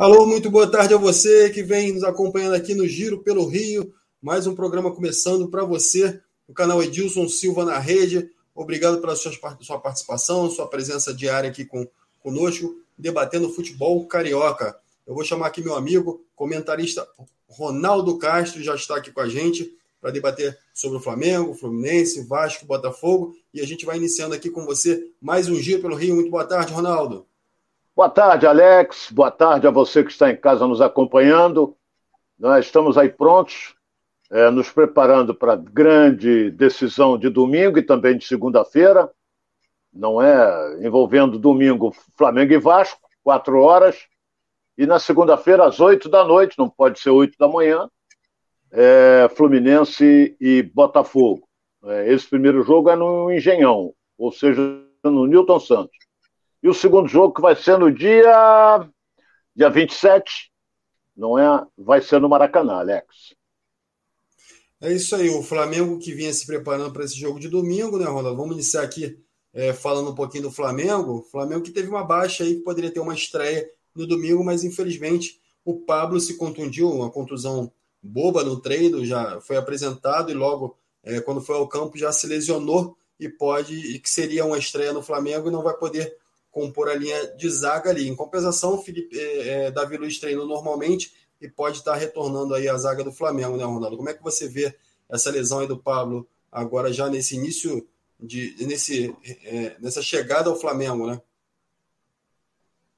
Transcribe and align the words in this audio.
Alô, 0.00 0.24
muito 0.24 0.50
boa 0.50 0.66
tarde 0.66 0.94
a 0.94 0.96
você 0.96 1.50
que 1.50 1.62
vem 1.62 1.92
nos 1.92 2.04
acompanhando 2.04 2.54
aqui 2.54 2.74
no 2.74 2.88
Giro 2.88 3.18
pelo 3.18 3.46
Rio. 3.46 3.92
Mais 4.22 4.46
um 4.46 4.54
programa 4.54 4.90
começando 4.90 5.46
para 5.48 5.62
você, 5.62 6.18
no 6.48 6.54
canal 6.54 6.82
Edilson 6.82 7.28
Silva 7.28 7.66
na 7.66 7.78
rede. 7.78 8.30
Obrigado 8.54 8.98
pela 8.98 9.14
sua, 9.14 9.30
sua 9.60 9.78
participação, 9.78 10.50
sua 10.50 10.66
presença 10.66 11.12
diária 11.12 11.50
aqui 11.50 11.66
com, 11.66 11.86
conosco, 12.20 12.76
debatendo 12.96 13.50
futebol 13.50 14.06
carioca. 14.06 14.74
Eu 15.06 15.14
vou 15.14 15.22
chamar 15.22 15.48
aqui 15.48 15.60
meu 15.60 15.74
amigo, 15.74 16.24
comentarista 16.34 17.06
Ronaldo 17.46 18.16
Castro, 18.16 18.62
já 18.62 18.74
está 18.74 18.96
aqui 18.96 19.12
com 19.12 19.20
a 19.20 19.28
gente 19.28 19.70
para 20.00 20.10
debater 20.10 20.58
sobre 20.72 20.96
o 20.96 21.02
Flamengo, 21.02 21.52
Fluminense, 21.52 22.22
Vasco, 22.22 22.64
Botafogo. 22.64 23.36
E 23.52 23.60
a 23.60 23.66
gente 23.66 23.84
vai 23.84 23.98
iniciando 23.98 24.34
aqui 24.34 24.48
com 24.48 24.64
você 24.64 25.10
mais 25.20 25.46
um 25.50 25.56
Giro 25.56 25.82
pelo 25.82 25.94
Rio. 25.94 26.14
Muito 26.14 26.30
boa 26.30 26.46
tarde, 26.46 26.72
Ronaldo. 26.72 27.26
Boa 28.00 28.08
tarde, 28.08 28.46
Alex. 28.46 29.10
Boa 29.12 29.30
tarde 29.30 29.66
a 29.66 29.70
você 29.70 30.02
que 30.02 30.10
está 30.10 30.30
em 30.30 30.36
casa 30.36 30.66
nos 30.66 30.80
acompanhando. 30.80 31.76
Nós 32.38 32.64
estamos 32.64 32.96
aí 32.96 33.10
prontos, 33.10 33.74
é, 34.30 34.48
nos 34.48 34.70
preparando 34.70 35.34
para 35.34 35.52
a 35.52 35.56
grande 35.56 36.50
decisão 36.50 37.18
de 37.18 37.28
domingo 37.28 37.78
e 37.78 37.82
também 37.82 38.16
de 38.16 38.24
segunda-feira. 38.24 39.10
Não 39.92 40.22
é 40.22 40.78
envolvendo 40.82 41.38
domingo 41.38 41.94
Flamengo 42.16 42.54
e 42.54 42.58
Vasco, 42.58 43.06
quatro 43.22 43.60
horas. 43.60 44.06
E 44.78 44.86
na 44.86 44.98
segunda-feira, 44.98 45.66
às 45.66 45.78
oito 45.78 46.08
da 46.08 46.24
noite, 46.24 46.58
não 46.58 46.70
pode 46.70 46.98
ser 47.00 47.10
oito 47.10 47.36
da 47.38 47.48
manhã, 47.48 47.86
é, 48.72 49.28
Fluminense 49.36 50.34
e 50.40 50.62
Botafogo. 50.62 51.46
É, 51.84 52.10
esse 52.10 52.26
primeiro 52.26 52.62
jogo 52.62 52.88
é 52.88 52.96
no 52.96 53.30
Engenhão, 53.30 53.92
ou 54.16 54.32
seja, 54.32 54.62
no 55.04 55.26
Newton 55.26 55.60
Santos. 55.60 56.09
E 56.62 56.68
o 56.68 56.74
segundo 56.74 57.08
jogo, 57.08 57.34
que 57.34 57.40
vai 57.40 57.56
ser 57.56 57.78
no 57.78 57.92
dia, 57.92 58.88
dia 59.54 59.70
27, 59.70 60.50
não 61.16 61.38
é? 61.38 61.66
Vai 61.76 62.02
ser 62.02 62.20
no 62.20 62.28
Maracanã, 62.28 62.74
Alex. 62.74 63.34
É 64.80 64.92
isso 64.92 65.14
aí, 65.14 65.28
o 65.28 65.42
Flamengo 65.42 65.98
que 65.98 66.12
vinha 66.12 66.32
se 66.32 66.46
preparando 66.46 66.92
para 66.92 67.04
esse 67.04 67.18
jogo 67.18 67.38
de 67.38 67.48
domingo, 67.48 67.98
né, 67.98 68.06
Ronaldo? 68.06 68.36
Vamos 68.36 68.54
iniciar 68.54 68.82
aqui 68.82 69.18
é, 69.52 69.72
falando 69.72 70.10
um 70.10 70.14
pouquinho 70.14 70.44
do 70.44 70.50
Flamengo. 70.50 71.18
O 71.18 71.22
Flamengo 71.22 71.62
que 71.62 71.70
teve 71.70 71.88
uma 71.88 72.04
baixa 72.04 72.44
aí, 72.44 72.56
que 72.56 72.62
poderia 72.62 72.90
ter 72.90 73.00
uma 73.00 73.14
estreia 73.14 73.70
no 73.94 74.06
domingo, 74.06 74.42
mas 74.44 74.64
infelizmente 74.64 75.40
o 75.64 75.80
Pablo 75.80 76.20
se 76.20 76.36
contundiu, 76.36 76.90
uma 76.90 77.10
contusão 77.10 77.70
boba 78.02 78.42
no 78.42 78.60
treino, 78.60 79.04
já 79.04 79.40
foi 79.42 79.56
apresentado 79.56 80.30
e 80.30 80.34
logo, 80.34 80.78
é, 81.02 81.20
quando 81.20 81.42
foi 81.42 81.56
ao 81.56 81.68
campo, 81.68 81.98
já 81.98 82.10
se 82.12 82.26
lesionou 82.26 82.96
e 83.18 83.28
pode, 83.28 83.74
e 83.74 83.98
que 83.98 84.08
seria 84.08 84.46
uma 84.46 84.56
estreia 84.56 84.92
no 84.92 85.02
Flamengo 85.02 85.48
e 85.48 85.52
não 85.52 85.62
vai 85.62 85.74
poder 85.74 86.16
compor 86.50 86.88
a 86.88 86.94
linha 86.94 87.34
de 87.36 87.48
zaga 87.48 87.90
ali. 87.90 88.08
Em 88.08 88.16
compensação, 88.16 88.78
Felipe, 88.78 89.18
é, 89.18 89.66
é, 89.66 89.70
Davi 89.70 89.96
Luiz 89.96 90.18
treinou 90.18 90.46
normalmente 90.46 91.12
e 91.40 91.48
pode 91.48 91.78
estar 91.78 91.94
retornando 91.94 92.54
aí 92.54 92.68
a 92.68 92.76
zaga 92.76 93.02
do 93.02 93.12
Flamengo, 93.12 93.56
né, 93.56 93.64
Ronaldo? 93.64 93.96
Como 93.96 94.08
é 94.08 94.14
que 94.14 94.22
você 94.22 94.48
vê 94.48 94.74
essa 95.08 95.30
lesão 95.30 95.60
aí 95.60 95.66
do 95.66 95.78
Pablo 95.78 96.28
agora 96.50 96.92
já 96.92 97.08
nesse 97.08 97.36
início 97.36 97.86
de 98.18 98.54
nesse 98.60 99.16
é, 99.44 99.76
nessa 99.80 100.02
chegada 100.02 100.50
ao 100.50 100.56
Flamengo, 100.56 101.06
né? 101.06 101.20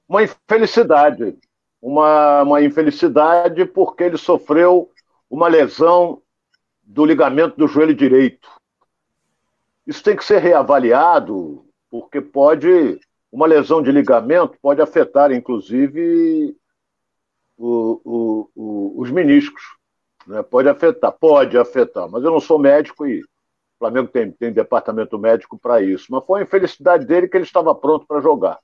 Uma 0.09 0.23
infelicidade, 0.25 1.39
uma, 1.81 2.43
uma 2.43 2.63
infelicidade 2.63 3.65
porque 3.65 4.05
ele 4.05 4.19
sofreu 4.19 4.91
uma 5.31 5.49
lesão 5.49 6.21
do 6.83 7.05
ligamento 7.05 7.57
do 7.57 7.69
joelho 7.69 7.95
direito. 7.95 8.49
Isso 9.87 10.03
tem 10.03 10.17
que 10.17 10.25
ser 10.25 10.39
reavaliado 10.39 11.65
porque 11.91 12.21
pode 12.21 13.01
uma 13.33 13.47
lesão 13.47 13.83
de 13.83 13.91
ligamento 13.91 14.59
pode 14.61 14.83
afetar, 14.83 15.33
inclusive, 15.33 16.55
o, 17.57 18.01
o, 18.05 18.51
o, 18.55 19.01
os 19.01 19.11
meniscos. 19.11 19.63
Né? 20.27 20.43
Pode 20.43 20.69
afetar, 20.69 21.11
pode 21.13 21.57
afetar, 21.57 22.09
mas 22.11 22.23
eu 22.23 22.31
não 22.31 22.39
sou 22.41 22.59
médico 22.59 23.07
e 23.07 23.21
o 23.23 23.27
Flamengo 23.79 24.09
tem, 24.09 24.31
tem 24.31 24.53
departamento 24.53 25.19
médico 25.19 25.59
para 25.59 25.81
isso. 25.81 26.07
Mas 26.11 26.25
foi 26.27 26.41
a 26.41 26.43
infelicidade 26.45 27.07
dele 27.07 27.27
que 27.27 27.37
ele 27.37 27.45
estava 27.45 27.75
pronto 27.75 28.07
para 28.07 28.21
jogar. 28.21 28.59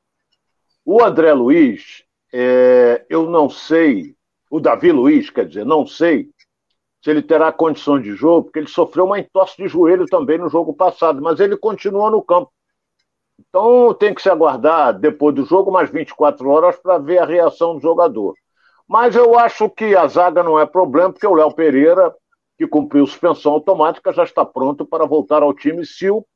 O 0.85 1.03
André 1.03 1.33
Luiz, 1.33 2.05
é, 2.33 3.07
eu 3.09 3.29
não 3.29 3.49
sei, 3.49 4.15
o 4.51 4.61
Davi 4.61 4.93
Luiz, 4.93 5.31
quer 5.31 5.47
dizer, 5.47 5.65
não 5.65 5.87
sei 5.87 6.31
se 7.03 7.11
ele 7.11 7.23
terá 7.23 7.51
condições 7.51 8.03
de 8.03 8.13
jogo, 8.15 8.45
porque 8.45 8.59
ele 8.59 8.69
sofreu 8.69 9.07
uma 9.07 9.19
entorse 9.19 9.57
de 9.57 9.67
joelho 9.67 10.05
também 10.07 10.37
no 10.37 10.49
jogo 10.49 10.75
passado, 10.75 11.23
mas 11.23 11.41
ele 11.41 11.57
continua 11.57 12.11
no 12.11 12.23
campo. 12.23 12.53
Então 13.39 13.95
tem 13.95 14.15
que 14.15 14.21
se 14.21 14.29
aguardar 14.29 14.99
depois 14.99 15.35
do 15.35 15.45
jogo 15.45 15.71
mais 15.71 15.91
24 15.91 16.49
horas 16.49 16.77
para 16.77 16.99
ver 16.99 17.19
a 17.19 17.25
reação 17.25 17.75
do 17.75 17.81
jogador. 17.81 18.35
Mas 18.87 19.15
eu 19.15 19.39
acho 19.39 19.69
que 19.69 19.95
a 19.95 20.07
zaga 20.09 20.43
não 20.43 20.59
é 20.59 20.67
problema, 20.67 21.13
porque 21.13 21.27
o 21.27 21.35
Léo 21.35 21.53
Pereira, 21.53 22.15
que 22.57 22.67
cumpriu 22.67 23.07
suspensão 23.07 23.53
automática, 23.53 24.13
já 24.13 24.25
está 24.25 24.45
pronto 24.45 24.85
para 24.85 25.07
voltar 25.07 25.43
ao 25.43 25.55
time 25.55 25.85
se 25.87 26.11
o 26.11 26.27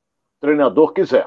treinador 0.41 0.93
quiser. 0.93 1.27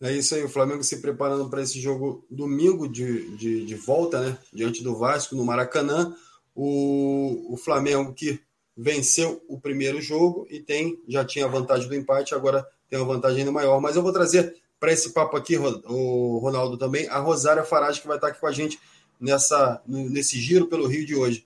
É 0.00 0.12
isso 0.12 0.34
aí, 0.34 0.42
o 0.44 0.48
Flamengo 0.48 0.82
se 0.82 1.00
preparando 1.00 1.48
para 1.48 1.62
esse 1.62 1.80
jogo 1.80 2.26
domingo 2.30 2.88
de, 2.88 3.36
de, 3.36 3.64
de, 3.64 3.74
volta, 3.74 4.20
né? 4.20 4.38
Diante 4.52 4.82
do 4.82 4.96
Vasco 4.96 5.34
no 5.34 5.44
Maracanã. 5.44 6.14
O, 6.54 7.54
o 7.54 7.56
Flamengo 7.56 8.12
que 8.12 8.40
venceu 8.76 9.42
o 9.48 9.60
primeiro 9.60 10.00
jogo 10.00 10.46
e 10.50 10.60
tem 10.60 11.00
já 11.08 11.24
tinha 11.24 11.46
a 11.46 11.48
vantagem 11.48 11.88
do 11.88 11.94
empate, 11.94 12.34
agora 12.34 12.66
tem 12.94 13.02
uma 13.02 13.12
vantagem 13.12 13.40
ainda 13.40 13.50
maior. 13.50 13.80
Mas 13.80 13.96
eu 13.96 14.02
vou 14.02 14.12
trazer 14.12 14.54
para 14.78 14.92
esse 14.92 15.12
papo 15.12 15.36
aqui, 15.36 15.56
o 15.58 16.38
Ronaldo 16.38 16.76
também, 16.76 17.08
a 17.08 17.18
Rosária 17.18 17.64
Farage, 17.64 18.00
que 18.00 18.06
vai 18.06 18.16
estar 18.16 18.28
aqui 18.28 18.38
com 18.38 18.46
a 18.46 18.52
gente 18.52 18.78
nessa, 19.18 19.82
nesse 19.86 20.38
giro 20.38 20.66
pelo 20.66 20.86
Rio 20.86 21.04
de 21.04 21.16
hoje. 21.16 21.44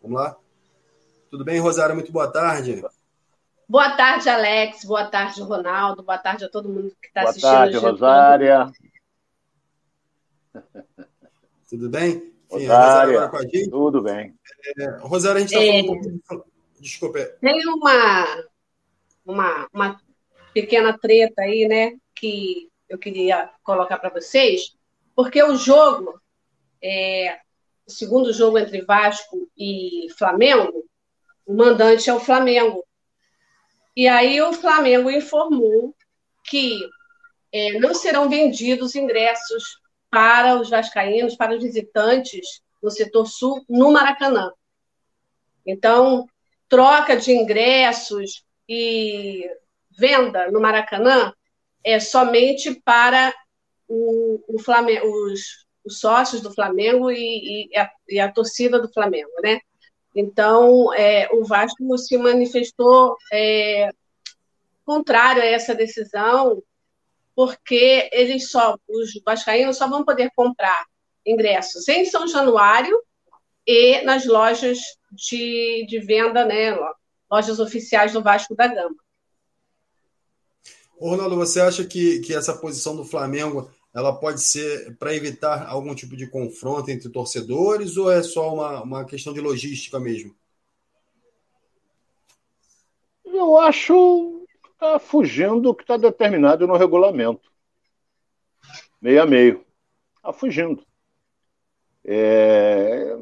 Vamos 0.00 0.18
lá? 0.18 0.36
Tudo 1.30 1.44
bem, 1.44 1.58
Rosária? 1.58 1.94
Muito 1.94 2.10
boa 2.10 2.30
tarde. 2.30 2.82
Boa 3.68 3.96
tarde, 3.96 4.28
Alex. 4.28 4.84
Boa 4.84 5.04
tarde, 5.06 5.42
Ronaldo. 5.42 6.02
Boa 6.02 6.18
tarde 6.18 6.44
a 6.44 6.48
todo 6.48 6.68
mundo 6.68 6.90
que 7.02 7.08
está 7.08 7.22
assistindo. 7.22 7.50
Boa 7.50 7.58
tarde, 7.58 7.76
Rosária. 7.76 8.72
Tudo 11.68 11.90
bem? 11.90 12.32
Enfim, 12.52 12.66
Rosária, 12.66 13.28
com 13.28 13.36
a 13.36 13.42
gente. 13.42 13.68
Tudo 13.68 14.02
bem. 14.02 14.34
É, 14.78 14.90
Rosária, 15.00 15.38
a 15.38 15.40
gente 15.40 15.52
está 15.52 15.64
é, 15.64 15.82
falando 15.82 16.14
um 16.14 16.18
pouquinho. 16.26 16.44
Desculpa. 16.78 17.18
Tem 17.40 17.66
uma, 17.66 18.44
uma, 19.26 19.68
uma 19.74 20.05
pequena 20.56 20.96
treta 20.98 21.42
aí, 21.42 21.68
né, 21.68 21.92
que 22.14 22.70
eu 22.88 22.98
queria 22.98 23.50
colocar 23.62 23.98
para 23.98 24.08
vocês, 24.08 24.74
porque 25.14 25.42
o 25.42 25.54
jogo, 25.54 26.18
é, 26.82 27.38
o 27.86 27.90
segundo 27.90 28.32
jogo 28.32 28.58
entre 28.58 28.80
Vasco 28.80 29.50
e 29.54 30.06
Flamengo, 30.16 30.88
o 31.44 31.52
mandante 31.52 32.08
é 32.08 32.14
o 32.14 32.20
Flamengo. 32.20 32.82
E 33.94 34.08
aí 34.08 34.40
o 34.40 34.54
Flamengo 34.54 35.10
informou 35.10 35.94
que 36.48 36.80
é, 37.52 37.78
não 37.78 37.92
serão 37.92 38.26
vendidos 38.26 38.94
ingressos 38.94 39.78
para 40.08 40.58
os 40.58 40.70
vascaínos, 40.70 41.36
para 41.36 41.54
os 41.54 41.62
visitantes 41.62 42.62
no 42.82 42.90
setor 42.90 43.26
sul, 43.26 43.62
no 43.68 43.92
Maracanã. 43.92 44.50
Então, 45.66 46.26
troca 46.66 47.14
de 47.14 47.32
ingressos 47.32 48.42
e 48.66 49.50
venda 49.96 50.50
no 50.50 50.60
Maracanã 50.60 51.32
é 51.84 51.98
somente 52.00 52.74
para 52.84 53.32
o, 53.88 54.42
o 54.48 54.58
Flamengo, 54.58 55.06
os, 55.06 55.66
os, 55.84 56.00
sócios 56.00 56.40
do 56.40 56.52
Flamengo 56.52 57.10
e, 57.10 57.70
e, 57.70 57.78
a, 57.78 57.90
e, 58.08 58.20
a, 58.20 58.30
torcida 58.30 58.80
do 58.80 58.92
Flamengo, 58.92 59.30
né? 59.42 59.60
Então, 60.14 60.92
é, 60.94 61.28
o 61.32 61.44
Vasco 61.44 61.96
se 61.98 62.16
manifestou 62.16 63.16
é, 63.32 63.90
contrário 64.84 65.42
a 65.42 65.46
essa 65.46 65.74
decisão, 65.74 66.62
porque 67.34 68.08
eles 68.12 68.50
só, 68.50 68.78
os 68.88 69.10
vascaínos 69.24 69.76
só 69.76 69.88
vão 69.88 70.04
poder 70.04 70.30
comprar 70.34 70.86
ingressos 71.24 71.86
em 71.88 72.04
São 72.04 72.26
Januário 72.26 72.98
e 73.66 74.00
nas 74.02 74.24
lojas 74.26 74.78
de, 75.12 75.84
de 75.88 75.98
venda, 75.98 76.44
né, 76.44 76.76
lojas 77.30 77.58
oficiais 77.58 78.12
do 78.12 78.22
Vasco 78.22 78.54
da 78.54 78.68
Gama. 78.68 78.96
Ô, 80.98 81.10
Ronaldo, 81.10 81.36
você 81.36 81.60
acha 81.60 81.84
que, 81.84 82.20
que 82.20 82.34
essa 82.34 82.56
posição 82.56 82.96
do 82.96 83.04
Flamengo 83.04 83.70
ela 83.94 84.14
pode 84.14 84.42
ser 84.42 84.96
para 84.96 85.14
evitar 85.14 85.66
algum 85.68 85.94
tipo 85.94 86.16
de 86.16 86.26
confronto 86.26 86.90
entre 86.90 87.08
torcedores 87.08 87.96
ou 87.96 88.10
é 88.10 88.22
só 88.22 88.54
uma, 88.54 88.82
uma 88.82 89.04
questão 89.04 89.32
de 89.32 89.40
logística 89.40 90.00
mesmo? 90.00 90.34
Eu 93.24 93.58
acho 93.58 94.46
que 94.62 94.70
está 94.70 94.98
fugindo 94.98 95.60
do 95.60 95.74
que 95.74 95.82
está 95.82 95.96
determinado 95.96 96.66
no 96.66 96.76
regulamento. 96.76 97.50
Meio 99.00 99.22
a 99.22 99.26
meio. 99.26 99.64
Está 100.16 100.32
fugindo. 100.32 100.82
É... 102.04 103.14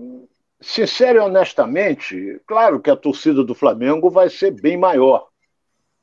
Sincero 0.60 1.18
e 1.18 1.22
honestamente, 1.22 2.40
claro 2.46 2.80
que 2.80 2.90
a 2.90 2.96
torcida 2.96 3.44
do 3.44 3.54
Flamengo 3.54 4.10
vai 4.10 4.30
ser 4.30 4.50
bem 4.50 4.76
maior 4.76 5.28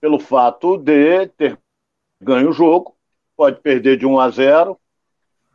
pelo 0.02 0.20
fato 0.20 0.78
de 0.78 1.28
ter 1.28 1.61
ganho 2.22 2.50
o 2.50 2.54
jogo, 2.54 2.96
pode 3.36 3.60
perder 3.62 3.98
de 3.98 4.06
1 4.06 4.20
a 4.20 4.30
0, 4.30 4.78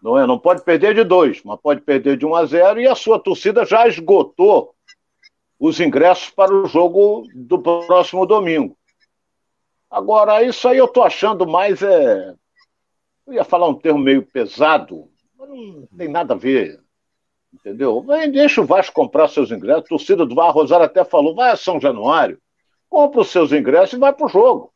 Não 0.03 0.19
é? 0.19 0.27
Não 0.27 0.39
pode 0.39 0.63
perder 0.65 0.95
de 0.95 1.05
dois, 1.05 1.43
mas 1.45 1.61
pode 1.61 1.81
perder 1.81 2.17
de 2.17 2.27
1 2.27 2.35
a 2.35 2.45
0 2.45 2.81
e 2.81 2.87
a 2.87 2.95
sua 2.95 3.19
torcida 3.19 3.65
já 3.65 3.87
esgotou 3.87 4.75
os 5.59 5.81
ingressos 5.81 6.31
para 6.31 6.53
o 6.53 6.67
jogo 6.67 7.27
do 7.35 7.59
próximo 7.59 8.27
domingo. 8.27 8.77
Agora, 9.91 10.43
isso 10.43 10.69
aí 10.69 10.79
eu 10.79 10.85
estou 10.85 11.03
achando 11.03 11.47
mais 11.47 11.81
é. 11.83 12.35
Eu 13.27 13.33
ia 13.33 13.45
falar 13.45 13.69
um 13.69 13.75
termo 13.75 13.99
meio 13.99 14.23
pesado, 14.23 15.09
mas 15.39 15.49
não 15.49 15.89
tem 15.97 16.09
nada 16.09 16.35
a 16.35 16.37
ver. 16.37 16.81
Entendeu? 17.53 18.05
Deixa 18.31 18.61
o 18.61 18.67
Vasco 18.67 18.95
comprar 18.95 19.29
seus 19.29 19.51
ingressos. 19.51 19.85
A 19.85 19.89
torcida 19.89 20.27
do 20.27 20.35
Vasco, 20.35 20.59
Rosário 20.59 20.85
até 20.85 21.05
falou: 21.05 21.35
vai 21.35 21.51
a 21.51 21.57
São 21.57 21.81
Januário, 21.81 22.39
compra 22.89 23.23
os 23.23 23.31
seus 23.31 23.53
ingressos 23.53 23.95
e 23.95 24.01
vai 24.01 24.13
para 24.13 24.27
o 24.27 24.29
jogo. 24.29 24.73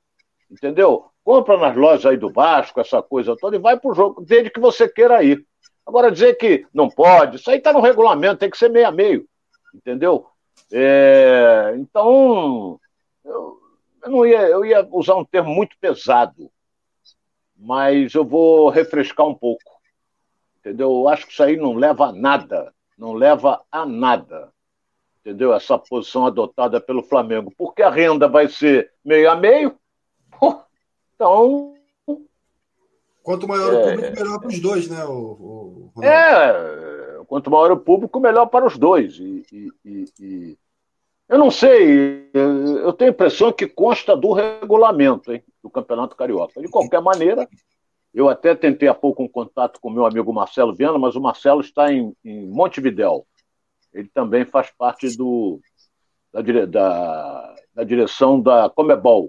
Entendeu? 0.51 1.10
Compra 1.25 1.57
nas 1.59 1.77
lojas 1.77 2.07
aí 2.07 2.17
do 2.17 2.33
Vasco, 2.33 2.81
essa 2.81 3.03
coisa 3.03 3.37
toda, 3.37 3.57
e 3.57 3.61
vai 3.61 3.79
para 3.79 3.91
o 3.91 3.95
jogo, 3.95 4.23
desde 4.23 4.51
que 4.51 4.61
você 4.61 4.89
queira 4.89 5.23
ir. 5.23 5.45
Agora, 5.87 6.11
dizer 6.11 6.35
que 6.35 6.67
não 6.73 6.89
pode, 6.89 7.37
isso 7.37 7.51
aí 7.51 7.59
está 7.59 7.73
no 7.73 7.81
regulamento, 7.81 8.39
tem 8.39 8.51
que 8.51 8.59
ser 8.59 8.71
meio 8.71 8.89
a 8.89 8.93
meio. 8.93 9.27
Entendeu? 9.75 10.27
É, 10.73 11.75
então, 11.77 12.81
eu, 13.25 13.61
eu, 14.03 14.11
não 14.11 14.27
ia, 14.27 14.41
eu 14.43 14.65
ia 14.65 14.87
usar 14.91 15.17
um 15.17 15.25
termo 15.25 15.51
muito 15.51 15.77
pesado, 15.81 16.51
mas 17.57 18.15
eu 18.15 18.25
vou 18.25 18.69
refrescar 18.71 19.27
um 19.27 19.35
pouco. 19.35 19.81
Entendeu? 20.59 20.91
Eu 20.91 21.09
acho 21.09 21.27
que 21.27 21.33
isso 21.33 21.43
aí 21.43 21.57
não 21.57 21.75
leva 21.75 22.07
a 22.07 22.13
nada. 22.13 22.73
Não 22.97 23.15
leva 23.15 23.63
a 23.73 23.87
nada. 23.87 24.53
Entendeu? 25.21 25.55
Essa 25.55 25.79
posição 25.79 26.27
adotada 26.27 26.81
pelo 26.81 27.03
Flamengo. 27.03 27.53
Porque 27.57 27.83
a 27.83 27.91
renda 27.91 28.29
vai 28.29 28.49
ser 28.49 28.93
meio 29.05 29.31
a 29.31 29.37
meio. 29.37 29.79
Então. 31.21 31.75
Quanto 33.23 33.47
maior 33.47 33.75
é, 33.75 33.77
o 33.77 33.83
público, 33.91 34.17
melhor 34.17 34.39
para 34.41 34.49
os 34.49 34.61
dois, 34.61 34.89
né? 34.89 35.05
O, 35.05 35.91
o 35.95 36.03
é, 36.03 37.25
quanto 37.27 37.51
maior 37.51 37.71
o 37.73 37.77
público, 37.77 38.19
melhor 38.19 38.47
para 38.47 38.67
os 38.67 38.79
dois. 38.79 39.19
E, 39.19 39.45
e, 39.85 40.05
e, 40.19 40.59
eu 41.29 41.39
não 41.39 41.51
sei, 41.51 42.31
eu 42.33 42.93
tenho 42.95 43.11
a 43.11 43.13
impressão 43.13 43.53
que 43.53 43.67
consta 43.67 44.17
do 44.17 44.33
regulamento 44.33 45.31
hein, 45.31 45.45
do 45.63 45.69
Campeonato 45.69 46.17
Carioca. 46.17 46.59
De 46.59 46.69
qualquer 46.69 47.03
maneira, 47.03 47.47
eu 48.15 48.31
até 48.31 48.55
tentei 48.55 48.89
há 48.89 48.95
pouco 48.95 49.23
um 49.23 49.29
contato 49.29 49.79
com 49.79 49.91
meu 49.91 50.07
amigo 50.07 50.33
Marcelo 50.33 50.75
Viana, 50.75 50.99
mas 50.99 51.15
o 51.15 51.21
Marcelo 51.21 51.61
está 51.61 51.93
em, 51.93 52.17
em 52.25 52.49
Montevidéu. 52.49 53.27
Ele 53.93 54.09
também 54.09 54.47
faz 54.47 54.71
parte 54.71 55.15
do, 55.19 55.61
da, 56.33 56.41
da, 56.65 57.55
da 57.75 57.85
direção 57.85 58.41
da 58.41 58.71
Comebol. 58.71 59.29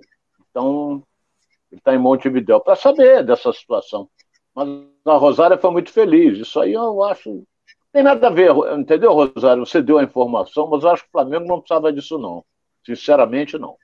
Então, 0.49 1.03
ele 1.71 1.79
está 1.79 1.93
em 1.93 1.97
Montevidéu 1.97 2.59
para 2.59 2.75
saber 2.75 3.23
dessa 3.23 3.51
situação. 3.53 4.09
Mas 4.53 4.67
a 5.05 5.15
Rosária 5.15 5.57
foi 5.57 5.71
muito 5.71 5.91
feliz. 5.91 6.37
Isso 6.37 6.59
aí 6.59 6.73
eu 6.73 7.03
acho. 7.03 7.43
Tem 7.93 8.03
nada 8.03 8.27
a 8.27 8.29
ver, 8.29 8.51
entendeu, 8.77 9.13
Rosário? 9.13 9.65
Você 9.65 9.81
deu 9.81 9.97
a 9.97 10.03
informação, 10.03 10.67
mas 10.67 10.83
eu 10.83 10.89
acho 10.89 11.03
que 11.03 11.09
o 11.09 11.11
Flamengo 11.11 11.47
não 11.47 11.59
precisava 11.59 11.91
disso, 11.91 12.17
não. 12.17 12.43
Sinceramente, 12.85 13.57
não. 13.57 13.77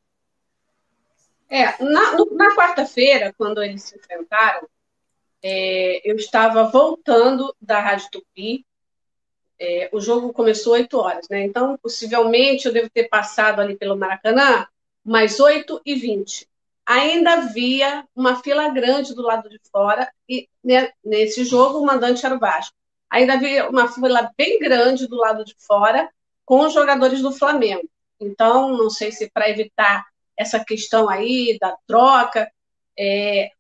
É, 1.50 1.82
na, 1.82 2.16
na 2.32 2.56
quarta-feira, 2.56 3.34
quando 3.38 3.64
eles 3.64 3.84
se 3.84 3.98
enfrentaram, 3.98 4.68
é, 5.42 6.10
eu 6.10 6.16
estava 6.16 6.66
voltando 6.66 7.56
da 7.62 7.80
Rádio 7.80 8.10
Tupi. 8.12 8.66
É, 9.60 9.90
o 9.92 10.00
jogo 10.00 10.34
começou 10.34 10.74
8 10.74 10.98
horas, 10.98 11.28
né? 11.30 11.44
Então, 11.44 11.78
possivelmente, 11.78 12.68
eu 12.68 12.74
devo 12.74 12.90
ter 12.90 13.06
passado 13.06 13.60
ali 13.60 13.76
pelo 13.76 13.98
Maracanã 13.98 14.68
mais 15.04 15.40
8 15.40 15.82
e 15.86 15.96
20. 15.96 16.48
Ainda 16.88 17.34
havia 17.34 18.08
uma 18.16 18.42
fila 18.42 18.70
grande 18.70 19.14
do 19.14 19.22
lado 19.22 19.50
de 19.50 19.60
fora, 19.70 20.10
e 20.28 20.48
né, 20.64 20.90
nesse 21.04 21.44
jogo 21.44 21.80
o 21.80 21.86
mandante 21.86 22.26
era 22.26 22.34
o 22.34 22.40
Vasco. 22.40 22.74
Ainda 23.10 23.34
havia 23.34 23.70
uma 23.70 23.92
fila 23.92 24.32
bem 24.38 24.58
grande 24.58 25.06
do 25.06 25.18
lado 25.18 25.44
de 25.44 25.54
fora 25.60 26.10
com 26.46 26.62
os 26.62 26.74
jogadores 26.74 27.22
do 27.22 27.34
Flamengo. 27.34 27.90
Então, 28.18 28.78
não 28.78 28.90
sei 28.90 29.12
se 29.12 29.30
para 29.30 29.50
evitar 29.50 30.06
essa 30.38 30.64
questão 30.64 31.10
aí 31.10 31.58
da 31.60 31.76
troca, 31.86 32.50
é, 32.98 33.52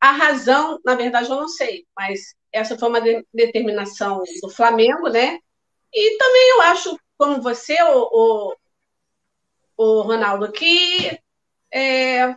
a 0.00 0.12
razão, 0.12 0.80
na 0.82 0.94
verdade, 0.94 1.28
eu 1.28 1.36
não 1.36 1.48
sei, 1.48 1.86
mas 1.94 2.34
essa 2.50 2.78
foi 2.78 2.88
uma 2.88 3.00
de 3.00 3.26
determinação 3.32 4.22
do 4.42 4.48
Flamengo, 4.48 5.10
né? 5.10 5.38
E 5.92 6.16
também 6.16 6.50
eu 6.50 6.60
acho, 6.62 6.98
como 7.18 7.42
você, 7.42 7.76
o, 7.82 8.08
o, 8.10 8.56
o 9.76 10.00
Ronaldo, 10.00 10.50
que 10.50 11.18
é, 11.70 12.34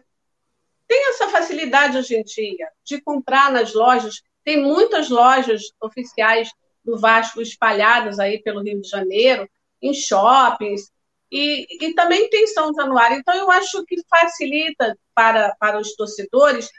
tem 0.88 1.10
essa 1.10 1.28
facilidade 1.30 1.98
hoje 1.98 2.16
em 2.16 2.24
dia 2.24 2.70
de 2.84 3.02
comprar 3.02 3.52
nas 3.52 3.74
lojas. 3.74 4.22
Tem 4.44 4.62
muitas 4.62 5.10
lojas 5.10 5.64
oficiais 5.82 6.50
do 6.84 6.98
Vasco 6.98 7.42
espalhadas 7.42 8.20
aí 8.20 8.42
pelo 8.42 8.64
Rio 8.64 8.82
de 8.82 8.88
Janeiro, 8.88 9.50
em 9.82 9.94
shoppings, 9.94 10.90
e, 11.30 11.68
e 11.86 11.94
também 11.94 12.30
tem 12.30 12.48
São 12.48 12.74
Januário. 12.74 13.18
Então, 13.18 13.36
eu 13.36 13.52
acho 13.52 13.84
que 13.86 13.98
facilita 14.10 14.98
para, 15.14 15.54
para 15.60 15.78
os 15.78 15.94
torcedores 15.96 16.70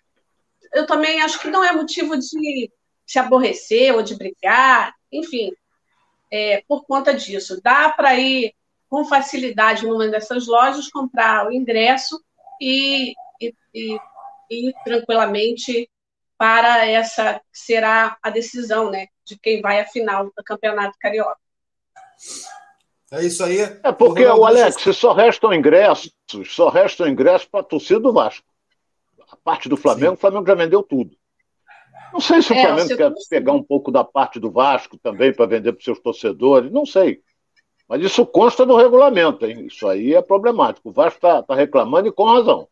eu 0.72 0.86
também 0.86 1.20
acho 1.22 1.40
que 1.40 1.50
não 1.50 1.64
é 1.64 1.72
motivo 1.72 2.16
de 2.16 2.70
se 3.06 3.18
aborrecer 3.18 3.94
ou 3.94 4.02
de 4.02 4.16
brigar, 4.16 4.94
enfim, 5.10 5.52
é, 6.30 6.62
por 6.68 6.84
conta 6.84 7.14
disso. 7.14 7.60
Dá 7.62 7.90
para 7.90 8.18
ir 8.18 8.54
com 8.88 9.04
facilidade 9.04 9.86
numa 9.86 10.08
dessas 10.08 10.46
lojas, 10.46 10.90
comprar 10.90 11.46
o 11.46 11.52
ingresso 11.52 12.22
e, 12.60 13.14
e, 13.40 13.54
e, 13.74 13.98
e 14.50 14.72
tranquilamente 14.84 15.90
para 16.36 16.86
essa 16.86 17.40
que 17.52 17.58
será 17.58 18.16
a 18.22 18.30
decisão 18.30 18.90
né, 18.90 19.08
de 19.24 19.38
quem 19.38 19.60
vai 19.60 19.80
à 19.80 19.84
final 19.84 20.26
do 20.26 20.44
Campeonato 20.44 20.96
Carioca. 21.00 21.38
É 23.10 23.24
isso 23.24 23.42
aí. 23.42 23.60
É 23.82 23.90
porque, 23.90 24.24
o 24.26 24.44
Alex, 24.44 24.82
só 24.96 25.12
restam 25.12 25.52
ingressos, 25.52 26.12
só 26.46 26.68
restam 26.68 27.08
ingressos 27.08 27.48
para 27.48 27.60
a 27.60 27.64
torcida 27.64 28.00
do 28.00 28.12
Vasco 28.12 28.46
a 29.30 29.36
parte 29.36 29.68
do 29.68 29.76
Flamengo, 29.76 30.12
Sim. 30.12 30.14
o 30.14 30.20
Flamengo 30.20 30.46
já 30.46 30.54
vendeu 30.54 30.82
tudo. 30.82 31.16
Não 32.12 32.20
sei 32.20 32.40
se 32.40 32.52
o 32.52 32.56
é, 32.56 32.62
Flamengo 32.62 32.96
quer 32.96 33.12
pegar 33.28 33.52
um 33.52 33.62
pouco 33.62 33.90
da 33.90 34.02
parte 34.02 34.40
do 34.40 34.50
Vasco 34.50 34.96
também 34.98 35.32
para 35.32 35.46
vender 35.46 35.72
para 35.72 35.78
os 35.78 35.84
seus 35.84 36.00
torcedores, 36.00 36.72
não 36.72 36.86
sei. 36.86 37.20
Mas 37.86 38.02
isso 38.02 38.24
consta 38.24 38.64
do 38.64 38.76
regulamento, 38.76 39.44
hein? 39.44 39.66
Isso 39.66 39.86
aí 39.86 40.14
é 40.14 40.22
problemático. 40.22 40.88
O 40.88 40.92
Vasco 40.92 41.16
está 41.16 41.42
tá 41.42 41.54
reclamando 41.54 42.08
e 42.08 42.12
com 42.12 42.24
razão. 42.24 42.68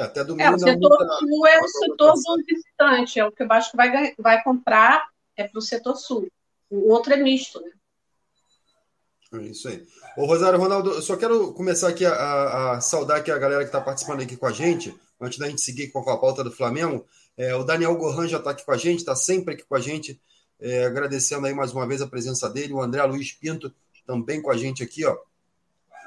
Até 0.00 0.24
domingo 0.24 0.50
é, 0.50 0.54
o 0.54 0.58
setor 0.58 1.18
sul 1.18 1.46
é 1.46 1.60
o 1.60 1.68
setor 1.68 2.14
do 2.14 2.44
visitante, 2.44 3.20
é 3.20 3.24
o 3.24 3.30
que 3.30 3.44
o 3.44 3.48
Vasco 3.48 3.76
vai, 3.76 4.14
vai 4.18 4.42
comprar 4.42 5.08
é 5.36 5.46
para 5.46 5.58
o 5.58 5.62
setor 5.62 5.96
sul. 5.96 6.28
O 6.70 6.90
outro 6.90 7.12
é 7.12 7.16
misto, 7.16 7.60
né? 7.60 7.70
É 9.34 9.42
isso 9.48 9.68
aí. 9.68 9.86
Ô, 10.16 10.24
Rosário 10.24 10.58
Ronaldo, 10.58 10.90
eu 10.90 11.02
só 11.02 11.16
quero 11.16 11.52
começar 11.52 11.88
aqui 11.88 12.04
a, 12.04 12.72
a 12.72 12.80
saudar 12.80 13.18
aqui 13.18 13.30
a 13.30 13.38
galera 13.38 13.62
que 13.62 13.68
está 13.68 13.80
participando 13.80 14.22
aqui 14.22 14.36
com 14.36 14.46
a 14.46 14.52
gente, 14.52 14.94
antes 15.20 15.38
da 15.38 15.48
gente 15.48 15.60
seguir 15.60 15.88
com 15.88 15.98
a 15.98 16.18
pauta 16.18 16.42
do 16.42 16.50
Flamengo. 16.50 17.06
É, 17.36 17.54
o 17.54 17.62
Daniel 17.62 17.96
Gohan 17.96 18.26
já 18.26 18.38
está 18.38 18.50
aqui 18.50 18.64
com 18.64 18.72
a 18.72 18.76
gente, 18.76 19.00
está 19.00 19.14
sempre 19.14 19.54
aqui 19.54 19.64
com 19.64 19.74
a 19.74 19.80
gente, 19.80 20.20
é, 20.58 20.86
agradecendo 20.86 21.46
aí 21.46 21.54
mais 21.54 21.72
uma 21.72 21.86
vez 21.86 22.00
a 22.00 22.06
presença 22.06 22.48
dele. 22.48 22.72
O 22.72 22.80
André 22.80 23.02
Luiz 23.04 23.32
Pinto 23.32 23.72
também 24.06 24.40
com 24.40 24.50
a 24.50 24.56
gente 24.56 24.82
aqui, 24.82 25.04
ó. 25.04 25.16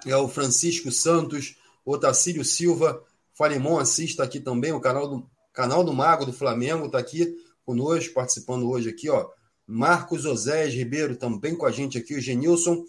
É 0.06 0.16
o 0.16 0.28
Francisco 0.28 0.92
Santos, 0.92 1.58
o 1.86 1.98
Tacílio 1.98 2.44
Silva, 2.46 3.04
Falimon 3.40 3.80
Assis 3.80 4.10
está 4.10 4.26
aqui 4.26 4.38
também, 4.38 4.74
o 4.74 4.82
canal 4.82 5.08
do, 5.08 5.30
canal 5.54 5.82
do 5.82 5.94
Mago 5.94 6.26
do 6.26 6.34
Flamengo 6.34 6.88
está 6.88 7.00
aqui 7.00 7.34
conosco, 7.66 8.14
participando 8.14 8.70
hoje 8.70 8.90
aqui, 8.90 9.10
ó. 9.10 9.30
Marcos 9.66 10.26
Osés 10.26 10.74
Ribeiro 10.74 11.16
também 11.16 11.56
com 11.56 11.66
a 11.66 11.72
gente 11.72 11.98
aqui, 11.98 12.16
o 12.16 12.20
Genilson 12.20 12.84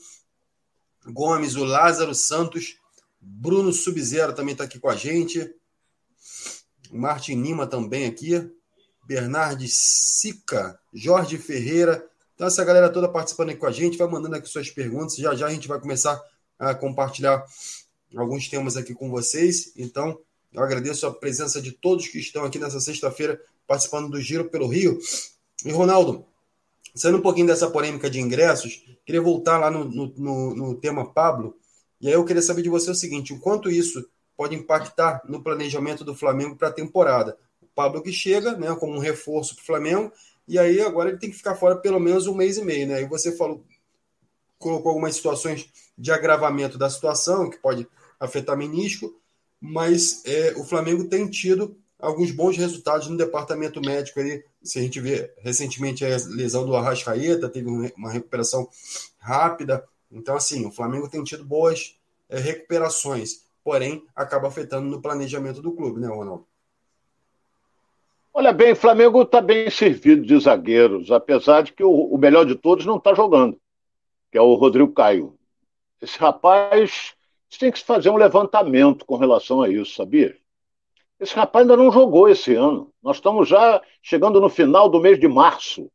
Gomes, 1.07 1.55
o 1.55 1.63
Lázaro 1.63 2.17
Santos, 2.17 2.75
Bruno 3.21 3.73
Subzero 3.73 4.35
também 4.35 4.53
está 4.53 4.65
aqui 4.65 4.81
com 4.81 4.89
a 4.89 4.97
gente. 4.97 5.55
Martin 6.91 7.41
Lima 7.41 7.65
também 7.65 8.07
aqui. 8.07 8.51
Bernardo 9.07 9.65
Sica, 9.69 10.81
Jorge 10.93 11.39
Ferreira. 11.39 12.05
Então, 12.35 12.49
essa 12.49 12.65
galera 12.65 12.91
toda 12.91 13.09
participando 13.09 13.51
aqui 13.51 13.61
com 13.61 13.67
a 13.67 13.73
gente, 13.73 13.97
vai 13.97 14.09
mandando 14.09 14.35
aqui 14.35 14.49
suas 14.49 14.69
perguntas. 14.69 15.17
Já 15.17 15.33
já 15.35 15.47
a 15.47 15.51
gente 15.51 15.69
vai 15.69 15.79
começar 15.79 16.21
a 16.59 16.75
compartilhar 16.75 17.45
alguns 18.17 18.49
temas 18.49 18.77
aqui 18.77 18.95
com 18.95 19.11
vocês. 19.11 19.73
Então, 19.77 20.19
eu 20.53 20.63
agradeço 20.63 21.07
a 21.07 21.15
presença 21.15 21.61
de 21.61 21.73
todos 21.73 22.09
que 22.09 22.19
estão 22.19 22.45
aqui 22.45 22.59
nessa 22.59 22.81
sexta-feira 22.81 23.41
participando 23.67 24.11
do 24.11 24.21
Giro 24.21 24.51
pelo 24.51 24.67
Rio. 24.67 24.99
E, 25.65 25.71
Ronaldo, 25.71 26.27
Saindo 26.95 27.19
um 27.19 27.23
pouquinho 27.23 27.47
dessa 27.47 27.71
polêmica 27.71 28.11
de 28.11 28.21
ingressos, 28.21 28.85
queria 29.07 29.23
voltar 29.23 29.59
lá 29.59 29.71
no, 29.71 29.85
no, 29.85 30.55
no, 30.55 30.75
tema 30.75 31.13
Pablo. 31.13 31.57
E 32.01 32.09
aí 32.09 32.15
eu 32.15 32.25
queria 32.25 32.43
saber 32.43 32.63
de 32.63 32.69
você 32.69 32.91
o 32.91 32.95
seguinte: 32.95 33.33
o 33.33 33.39
quanto 33.39 33.71
isso 33.71 34.05
pode 34.37 34.57
impactar 34.57 35.23
no 35.29 35.43
planejamento 35.43 36.05
do 36.05 36.15
Flamengo 36.15 36.57
para 36.57 36.69
a 36.69 36.73
temporada? 36.73 37.39
O 37.63 37.67
Pablo 37.67 38.03
que 38.03 38.13
chega, 38.13 38.57
né, 38.57 38.75
como 38.75 38.95
um 38.95 38.99
reforço 38.99 39.55
para 39.55 39.63
o 39.63 39.67
Flamengo, 39.67 40.13
e 40.49 40.59
aí 40.59 40.81
agora 40.81 41.11
ele 41.11 41.19
tem 41.19 41.31
que 41.31 41.37
ficar 41.37 41.55
fora 41.55 41.77
pelo 41.77 42.01
menos 42.01 42.27
um 42.27 42.35
mês 42.35 42.57
e 42.57 42.65
meio, 42.65 42.89
né? 42.89 43.03
E 43.03 43.07
você 43.07 43.37
falou, 43.37 43.65
colocou 44.59 44.91
algumas 44.91 45.15
situações 45.15 45.69
de 45.97 46.11
agravamento 46.11 46.77
da 46.77 46.91
situação, 46.91 47.49
que 47.49 47.59
pode 47.59 47.87
afetar 48.19 48.57
menisco, 48.57 49.15
mas 49.61 50.25
é, 50.25 50.55
o 50.57 50.65
Flamengo 50.65 51.05
tem 51.05 51.29
tido 51.29 51.77
alguns 51.99 52.31
bons 52.31 52.57
resultados 52.57 53.09
no 53.09 53.17
departamento 53.17 53.81
médico 53.81 54.19
ali. 54.19 54.43
Se 54.63 54.79
a 54.79 54.83
gente 54.83 55.01
vê 55.01 55.33
recentemente 55.39 56.05
a 56.05 56.09
lesão 56.29 56.65
do 56.65 56.75
Arrascaeta, 56.75 57.49
teve 57.49 57.69
uma 57.69 58.11
recuperação 58.11 58.69
rápida. 59.19 59.85
Então, 60.11 60.35
assim, 60.35 60.67
o 60.67 60.71
Flamengo 60.71 61.09
tem 61.09 61.23
tido 61.23 61.45
boas 61.45 61.97
é, 62.29 62.39
recuperações, 62.39 63.45
porém 63.63 64.05
acaba 64.17 64.49
afetando 64.49 64.89
no 64.89 65.03
planejamento 65.03 65.61
do 65.61 65.73
clube, 65.73 66.01
né, 66.01 66.09
Ronaldo? 66.09 66.47
Olha 68.33 68.53
bem, 68.53 68.73
o 68.73 68.77
Flamengo 68.77 69.23
está 69.23 69.41
bem 69.41 69.69
servido 69.71 70.25
de 70.25 70.39
zagueiros, 70.39 71.11
apesar 71.11 71.63
de 71.63 71.73
que 71.73 71.83
o, 71.83 71.91
o 71.91 72.17
melhor 72.17 72.47
de 72.47 72.55
todos 72.55 72.87
não 72.87 72.97
está 72.97 73.13
jogando, 73.13 73.61
que 74.31 74.39
é 74.39 74.41
o 74.41 74.55
Rodrigo 74.55 74.93
Caio. 74.93 75.37
Esse 76.01 76.19
rapaz 76.19 77.15
tem 77.59 77.73
que 77.73 77.83
fazer 77.83 78.11
um 78.11 78.17
levantamento 78.17 79.05
com 79.05 79.17
relação 79.17 79.63
a 79.63 79.69
isso, 79.69 79.95
sabia? 79.95 80.37
Esse 81.19 81.35
rapaz 81.35 81.63
ainda 81.63 81.77
não 81.77 81.93
jogou 81.93 82.29
esse 82.29 82.55
ano. 82.55 82.93
Nós 83.03 83.17
estamos 83.17 83.49
já 83.49 83.83
chegando 84.03 84.41
no 84.41 84.49
final 84.49 84.89
do 84.89 85.01
mês 85.01 85.19
de 85.19 85.29
março. 85.29 85.91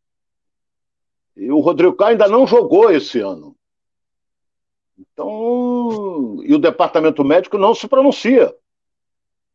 E 1.35 1.51
o 1.51 1.59
Rodrigo 1.59 1.95
Caio 1.95 2.11
ainda 2.11 2.27
não 2.27 2.45
jogou 2.45 2.91
esse 2.91 3.19
ano. 3.19 3.55
Então, 4.97 6.41
e 6.43 6.53
o 6.53 6.59
departamento 6.59 7.23
médico 7.23 7.57
não 7.57 7.73
se 7.73 7.87
pronuncia 7.87 8.55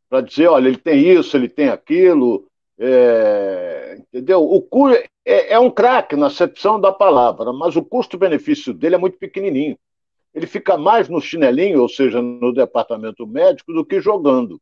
para 0.09 0.21
dizer, 0.21 0.49
olha, 0.49 0.69
ele 0.69 0.77
tem 0.77 1.07
isso, 1.07 1.37
ele 1.37 1.49
tem 1.49 1.69
aquilo, 1.69 2.47
é, 2.77 4.03
entendeu? 4.09 4.43
O 4.43 4.61
cu 4.61 4.91
é, 4.91 5.05
é 5.25 5.59
um 5.59 5.71
craque 5.71 6.17
na 6.17 6.27
acepção 6.27 6.81
da 6.81 6.93
palavra, 6.93 7.53
mas 7.53 7.77
o 7.77 7.85
custo-benefício 7.85 8.75
dele 8.75 8.97
é 8.97 8.99
muito 8.99 9.19
pequenininho. 9.19 9.79
Ele 10.35 10.47
fica 10.47 10.77
mais 10.77 11.09
no 11.09 11.21
chinelinho, 11.21 11.83
ou 11.83 11.89
seja, 11.89 12.23
no 12.23 12.53
departamento 12.53 13.27
médico, 13.27 13.73
do 13.73 13.85
que 13.85 14.01
jogando. 14.01 14.61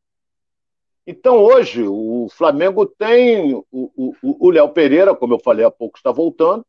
Então, 1.07 1.39
hoje, 1.39 1.85
o 1.87 2.29
Flamengo 2.31 2.85
tem 2.85 3.55
o, 3.55 3.65
o, 3.73 4.15
o 4.23 4.51
Léo 4.51 4.69
Pereira, 4.71 5.15
como 5.15 5.35
eu 5.35 5.39
falei 5.39 5.65
há 5.65 5.71
pouco, 5.71 5.97
está 5.97 6.13
voltando, 6.13 6.65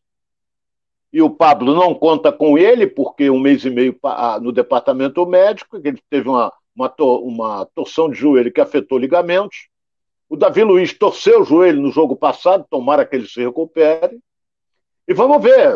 e 1.11 1.21
o 1.21 1.29
Pablo 1.29 1.73
não 1.73 1.93
conta 1.93 2.31
com 2.31 2.57
ele, 2.57 2.85
porque 2.85 3.29
um 3.29 3.39
mês 3.39 3.65
e 3.65 3.69
meio 3.69 3.97
ah, 4.03 4.39
no 4.39 4.51
departamento 4.51 5.25
médico, 5.25 5.77
ele 5.83 5.99
teve 6.09 6.29
uma, 6.29 6.53
uma, 6.75 6.93
uma 6.99 7.65
torção 7.73 8.09
de 8.09 8.17
joelho 8.17 8.51
que 8.51 8.61
afetou 8.61 8.97
ligamentos. 8.97 9.67
O 10.29 10.37
Davi 10.37 10.63
Luiz 10.63 10.93
torceu 10.93 11.41
o 11.41 11.45
joelho 11.45 11.81
no 11.81 11.91
jogo 11.91 12.15
passado, 12.15 12.65
tomara 12.69 13.05
que 13.05 13.15
ele 13.15 13.27
se 13.27 13.43
recupere. 13.43 14.19
E 15.07 15.13
vamos 15.13 15.41
ver. 15.41 15.73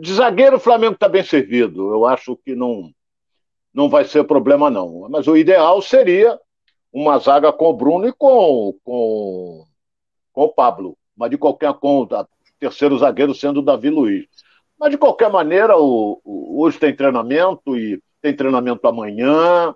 De 0.00 0.14
zagueiro, 0.14 0.56
o 0.56 0.60
Flamengo 0.60 0.94
está 0.94 1.08
bem 1.08 1.22
servido. 1.22 1.92
Eu 1.92 2.06
acho 2.06 2.36
que 2.36 2.54
não, 2.54 2.90
não 3.72 3.88
vai 3.88 4.04
ser 4.04 4.24
problema, 4.24 4.70
não. 4.70 5.06
Mas 5.10 5.26
o 5.26 5.36
ideal 5.36 5.82
seria 5.82 6.40
uma 6.90 7.18
zaga 7.18 7.52
com 7.52 7.66
o 7.66 7.74
Bruno 7.74 8.08
e 8.08 8.12
com, 8.12 8.74
com, 8.82 9.66
com 10.32 10.42
o 10.42 10.48
Pablo. 10.48 10.96
Mas 11.14 11.30
de 11.30 11.36
qualquer 11.36 11.74
conta, 11.74 12.26
terceiro 12.58 12.96
zagueiro 12.96 13.34
sendo 13.34 13.60
o 13.60 13.62
Davi 13.62 13.90
Luiz. 13.90 14.26
Mas, 14.78 14.90
de 14.90 14.98
qualquer 14.98 15.30
maneira, 15.30 15.76
o, 15.76 16.20
o, 16.24 16.62
hoje 16.62 16.78
tem 16.78 16.94
treinamento 16.94 17.76
e 17.76 18.02
tem 18.22 18.34
treinamento 18.34 18.86
amanhã. 18.88 19.74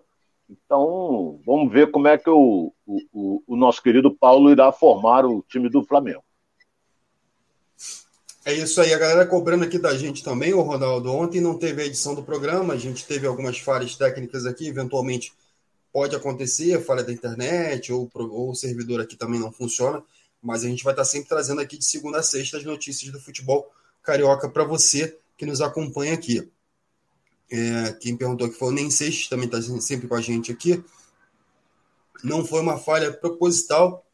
Então, 0.48 1.38
vamos 1.44 1.70
ver 1.70 1.90
como 1.90 2.08
é 2.08 2.16
que 2.16 2.30
o, 2.30 2.72
o, 2.86 3.42
o 3.46 3.56
nosso 3.56 3.82
querido 3.82 4.14
Paulo 4.14 4.50
irá 4.50 4.72
formar 4.72 5.26
o 5.26 5.44
time 5.48 5.68
do 5.68 5.84
Flamengo. 5.84 6.24
É 8.48 8.54
isso 8.54 8.80
aí, 8.80 8.94
a 8.94 8.98
galera 8.98 9.26
cobrando 9.26 9.64
aqui 9.64 9.78
da 9.78 9.94
gente 9.94 10.24
também, 10.24 10.54
o 10.54 10.62
Ronaldo. 10.62 11.12
Ontem 11.12 11.38
não 11.38 11.58
teve 11.58 11.82
a 11.82 11.84
edição 11.84 12.14
do 12.14 12.22
programa, 12.22 12.72
a 12.72 12.78
gente 12.78 13.06
teve 13.06 13.26
algumas 13.26 13.58
falhas 13.58 13.94
técnicas 13.94 14.46
aqui, 14.46 14.66
eventualmente 14.66 15.34
pode 15.92 16.16
acontecer, 16.16 16.82
falha 16.82 17.04
da 17.04 17.12
internet, 17.12 17.92
ou, 17.92 18.10
ou 18.14 18.50
o 18.50 18.54
servidor 18.54 19.00
aqui 19.00 19.16
também 19.16 19.38
não 19.38 19.52
funciona 19.52 20.02
mas 20.42 20.64
a 20.64 20.68
gente 20.68 20.84
vai 20.84 20.92
estar 20.92 21.04
sempre 21.04 21.28
trazendo 21.28 21.60
aqui 21.60 21.76
de 21.76 21.84
segunda 21.84 22.18
a 22.18 22.22
sexta 22.22 22.56
as 22.56 22.64
notícias 22.64 23.10
do 23.12 23.20
futebol 23.20 23.70
carioca 24.02 24.48
para 24.48 24.64
você 24.64 25.18
que 25.36 25.44
nos 25.44 25.60
acompanha 25.60 26.14
aqui. 26.14 26.50
É, 27.50 27.92
quem 28.00 28.16
perguntou 28.16 28.48
que 28.48 28.58
foi 28.58 28.68
o 28.68 28.72
Nem 28.72 28.90
Seixas 28.90 29.28
também 29.28 29.46
está 29.46 29.60
sempre 29.80 30.08
com 30.08 30.14
a 30.14 30.20
gente 30.20 30.52
aqui. 30.52 30.82
Não 32.22 32.44
foi 32.44 32.60
uma 32.60 32.78
falha 32.78 33.12
proposital 33.12 34.04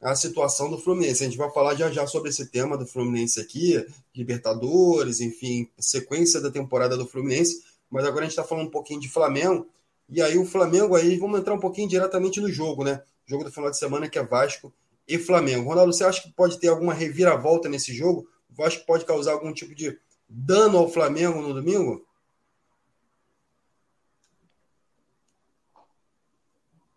a 0.00 0.14
situação 0.14 0.70
do 0.70 0.78
Fluminense. 0.78 1.22
A 1.22 1.26
gente 1.26 1.36
vai 1.36 1.50
falar 1.50 1.74
já 1.74 1.90
já 1.90 2.06
sobre 2.06 2.30
esse 2.30 2.46
tema 2.46 2.76
do 2.76 2.86
Fluminense 2.86 3.40
aqui, 3.40 3.84
Libertadores, 4.14 5.20
enfim, 5.20 5.68
sequência 5.78 6.40
da 6.40 6.50
temporada 6.50 6.96
do 6.96 7.06
Fluminense. 7.06 7.62
Mas 7.90 8.04
agora 8.04 8.20
a 8.20 8.24
gente 8.24 8.32
está 8.32 8.44
falando 8.44 8.68
um 8.68 8.70
pouquinho 8.70 9.00
de 9.00 9.08
Flamengo. 9.08 9.66
E 10.08 10.22
aí 10.22 10.38
o 10.38 10.44
Flamengo 10.44 10.96
aí, 10.96 11.16
vamos 11.16 11.38
entrar 11.38 11.54
um 11.54 11.60
pouquinho 11.60 11.88
diretamente 11.88 12.40
no 12.40 12.50
jogo, 12.50 12.82
né? 12.82 13.02
Jogo 13.26 13.44
do 13.44 13.52
final 13.52 13.70
de 13.70 13.78
semana 13.78 14.08
que 14.08 14.18
é 14.18 14.24
Vasco 14.24 14.72
e 15.06 15.18
Flamengo. 15.18 15.68
Ronaldo, 15.68 15.92
você 15.92 16.04
acha 16.04 16.22
que 16.22 16.32
pode 16.32 16.58
ter 16.58 16.68
alguma 16.68 16.94
reviravolta 16.94 17.68
nesse 17.68 17.94
jogo? 17.94 18.26
O 18.50 18.54
Vasco 18.54 18.84
pode 18.86 19.04
causar 19.04 19.32
algum 19.32 19.52
tipo 19.52 19.74
de 19.74 19.98
dano 20.28 20.78
ao 20.78 20.88
Flamengo 20.88 21.40
no 21.42 21.52
domingo? 21.52 22.06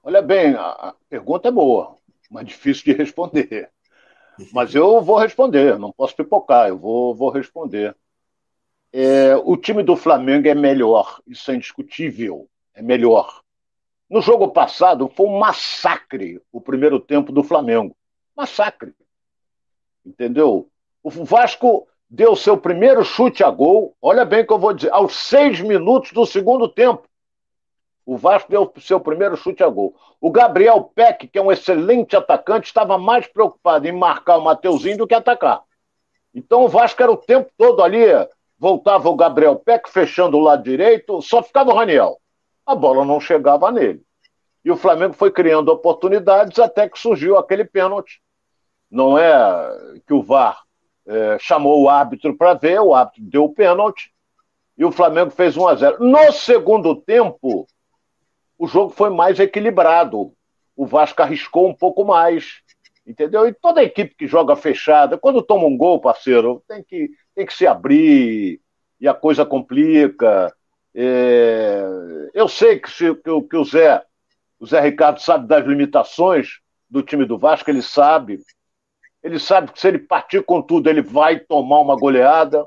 Olha 0.03 0.21
bem, 0.21 0.53
a 0.55 0.93
pergunta 1.09 1.47
é 1.47 1.51
boa, 1.51 1.97
mas 2.33 2.47
difícil 2.47 2.85
de 2.85 2.93
responder. 2.93 3.69
Mas 4.51 4.73
eu 4.73 4.99
vou 4.99 5.19
responder, 5.19 5.77
não 5.77 5.91
posso 5.91 6.15
pipocar, 6.15 6.67
eu 6.67 6.77
vou, 6.77 7.13
vou 7.13 7.29
responder. 7.29 7.95
É, 8.91 9.35
o 9.35 9.55
time 9.55 9.83
do 9.83 9.95
Flamengo 9.95 10.47
é 10.47 10.55
melhor, 10.55 11.21
isso 11.27 11.51
é 11.51 11.55
indiscutível, 11.55 12.49
é 12.73 12.81
melhor. 12.81 13.43
No 14.09 14.19
jogo 14.19 14.49
passado 14.49 15.07
foi 15.15 15.27
um 15.27 15.37
massacre 15.37 16.41
o 16.51 16.59
primeiro 16.59 16.99
tempo 16.99 17.31
do 17.31 17.43
Flamengo. 17.43 17.95
Massacre. 18.35 18.95
Entendeu? 20.03 20.67
O 21.03 21.11
Vasco 21.11 21.87
deu 22.09 22.35
seu 22.35 22.57
primeiro 22.57 23.03
chute 23.03 23.43
a 23.43 23.51
gol. 23.51 23.95
Olha 24.01 24.25
bem 24.25 24.41
o 24.41 24.47
que 24.47 24.53
eu 24.53 24.59
vou 24.59 24.73
dizer. 24.73 24.91
Aos 24.91 25.15
seis 25.15 25.61
minutos 25.61 26.11
do 26.11 26.25
segundo 26.25 26.67
tempo. 26.67 27.07
O 28.05 28.17
Vasco 28.17 28.49
deu 28.49 28.71
seu 28.79 28.99
primeiro 28.99 29.37
chute 29.37 29.63
a 29.63 29.69
gol. 29.69 29.95
O 30.19 30.29
Gabriel 30.29 30.91
Peck, 30.95 31.27
que 31.27 31.37
é 31.37 31.41
um 31.41 31.51
excelente 31.51 32.15
atacante, 32.15 32.67
estava 32.67 32.97
mais 32.97 33.27
preocupado 33.27 33.87
em 33.87 33.91
marcar 33.91 34.37
o 34.37 34.43
Mateuzinho 34.43 34.97
do 34.97 35.07
que 35.07 35.13
atacar. 35.13 35.61
Então 36.33 36.63
o 36.63 36.67
Vasco 36.67 37.01
era 37.01 37.11
o 37.11 37.17
tempo 37.17 37.49
todo 37.57 37.81
ali. 37.81 38.05
Voltava 38.57 39.09
o 39.09 39.15
Gabriel 39.15 39.55
Peck 39.55 39.89
fechando 39.89 40.37
o 40.37 40.41
lado 40.41 40.63
direito, 40.63 41.21
só 41.21 41.41
ficava 41.41 41.71
o 41.71 41.75
Raniel. 41.75 42.17
A 42.65 42.75
bola 42.75 43.05
não 43.05 43.19
chegava 43.19 43.71
nele. 43.71 44.01
E 44.63 44.71
o 44.71 44.77
Flamengo 44.77 45.13
foi 45.13 45.31
criando 45.31 45.69
oportunidades 45.69 46.57
até 46.59 46.87
que 46.87 46.97
surgiu 46.97 47.37
aquele 47.37 47.65
pênalti. 47.65 48.21
Não 48.89 49.17
é 49.17 49.99
que 50.07 50.13
o 50.13 50.21
VAR 50.21 50.61
é, 51.05 51.37
chamou 51.39 51.81
o 51.81 51.89
árbitro 51.89 52.37
para 52.37 52.53
ver, 52.53 52.79
o 52.79 52.93
árbitro 52.93 53.23
deu 53.23 53.45
o 53.45 53.53
pênalti 53.53 54.13
e 54.77 54.85
o 54.85 54.91
Flamengo 54.91 55.31
fez 55.31 55.57
1 55.57 55.67
a 55.67 55.75
0. 55.75 55.97
No 55.99 56.31
segundo 56.31 56.95
tempo, 56.95 57.67
o 58.57 58.67
jogo 58.67 58.91
foi 58.91 59.09
mais 59.09 59.39
equilibrado. 59.39 60.33
O 60.75 60.85
Vasco 60.85 61.21
arriscou 61.21 61.67
um 61.67 61.73
pouco 61.73 62.03
mais, 62.03 62.61
entendeu? 63.05 63.47
E 63.47 63.53
toda 63.53 63.83
equipe 63.83 64.15
que 64.15 64.27
joga 64.27 64.55
fechada, 64.55 65.17
quando 65.17 65.41
toma 65.41 65.65
um 65.65 65.77
gol, 65.77 65.99
parceiro, 65.99 66.63
tem 66.67 66.83
que, 66.83 67.09
tem 67.35 67.45
que 67.45 67.53
se 67.53 67.67
abrir 67.67 68.59
e 68.99 69.07
a 69.07 69.13
coisa 69.13 69.45
complica. 69.45 70.53
É... 70.95 71.83
Eu 72.33 72.47
sei 72.47 72.79
que, 72.79 72.89
se, 72.89 73.13
que, 73.15 73.41
que 73.41 73.57
o 73.57 73.65
Zé 73.65 74.03
o 74.63 74.65
Zé 74.65 74.79
Ricardo 74.79 75.19
sabe 75.19 75.45
das 75.45 75.65
limitações 75.65 76.61
do 76.89 77.03
time 77.03 77.25
do 77.25 77.37
Vasco, 77.37 77.69
ele 77.69 77.81
sabe. 77.81 78.39
Ele 79.21 79.37
sabe 79.37 79.73
que 79.73 79.79
se 79.79 79.89
ele 79.89 79.99
partir 79.99 80.41
com 80.41 80.61
tudo, 80.61 80.89
ele 80.89 81.01
vai 81.01 81.37
tomar 81.37 81.81
uma 81.81 81.97
goleada, 81.97 82.65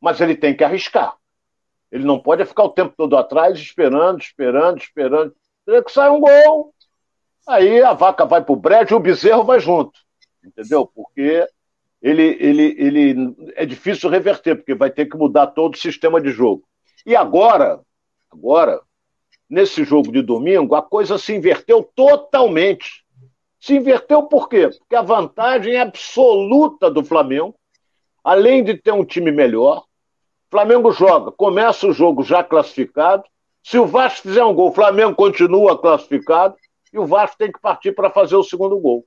mas 0.00 0.20
ele 0.20 0.36
tem 0.36 0.56
que 0.56 0.62
arriscar. 0.62 1.16
Ele 1.90 2.04
não 2.04 2.18
pode 2.18 2.44
ficar 2.44 2.64
o 2.64 2.70
tempo 2.70 2.94
todo 2.96 3.16
atrás, 3.16 3.58
esperando, 3.58 4.20
esperando, 4.20 4.78
esperando. 4.78 5.34
Tem 5.64 5.82
que 5.82 5.92
sair 5.92 6.10
um 6.10 6.20
gol. 6.20 6.74
Aí 7.46 7.82
a 7.82 7.94
vaca 7.94 8.26
vai 8.26 8.42
para 8.44 8.52
o 8.52 8.56
brejo 8.56 8.94
e 8.94 8.96
o 8.96 9.00
bezerro 9.00 9.44
vai 9.44 9.58
junto. 9.58 9.98
Entendeu? 10.44 10.86
Porque 10.86 11.46
ele, 12.00 12.36
ele, 12.38 12.76
ele 12.78 13.36
é 13.56 13.64
difícil 13.64 14.10
reverter, 14.10 14.56
porque 14.56 14.74
vai 14.74 14.90
ter 14.90 15.06
que 15.06 15.16
mudar 15.16 15.48
todo 15.48 15.74
o 15.74 15.78
sistema 15.78 16.20
de 16.20 16.30
jogo. 16.30 16.64
E 17.06 17.16
agora, 17.16 17.80
agora, 18.30 18.80
nesse 19.48 19.82
jogo 19.82 20.12
de 20.12 20.22
domingo, 20.22 20.74
a 20.74 20.82
coisa 20.82 21.16
se 21.16 21.34
inverteu 21.34 21.82
totalmente. 21.82 23.04
Se 23.58 23.74
inverteu 23.74 24.24
por 24.24 24.48
quê? 24.48 24.68
Porque 24.78 24.94
a 24.94 25.02
vantagem 25.02 25.76
absoluta 25.78 26.90
do 26.90 27.04
Flamengo, 27.04 27.54
além 28.22 28.62
de 28.62 28.76
ter 28.76 28.92
um 28.92 29.04
time 29.04 29.32
melhor, 29.32 29.87
Flamengo 30.50 30.90
joga, 30.92 31.30
começa 31.30 31.86
o 31.86 31.92
jogo 31.92 32.22
já 32.22 32.42
classificado. 32.42 33.24
Se 33.62 33.78
o 33.78 33.86
Vasco 33.86 34.28
fizer 34.28 34.44
um 34.44 34.54
gol, 34.54 34.70
o 34.70 34.74
Flamengo 34.74 35.14
continua 35.14 35.78
classificado 35.78 36.56
e 36.92 36.98
o 36.98 37.06
Vasco 37.06 37.36
tem 37.36 37.52
que 37.52 37.60
partir 37.60 37.92
para 37.92 38.10
fazer 38.10 38.36
o 38.36 38.42
segundo 38.42 38.78
gol. 38.78 39.04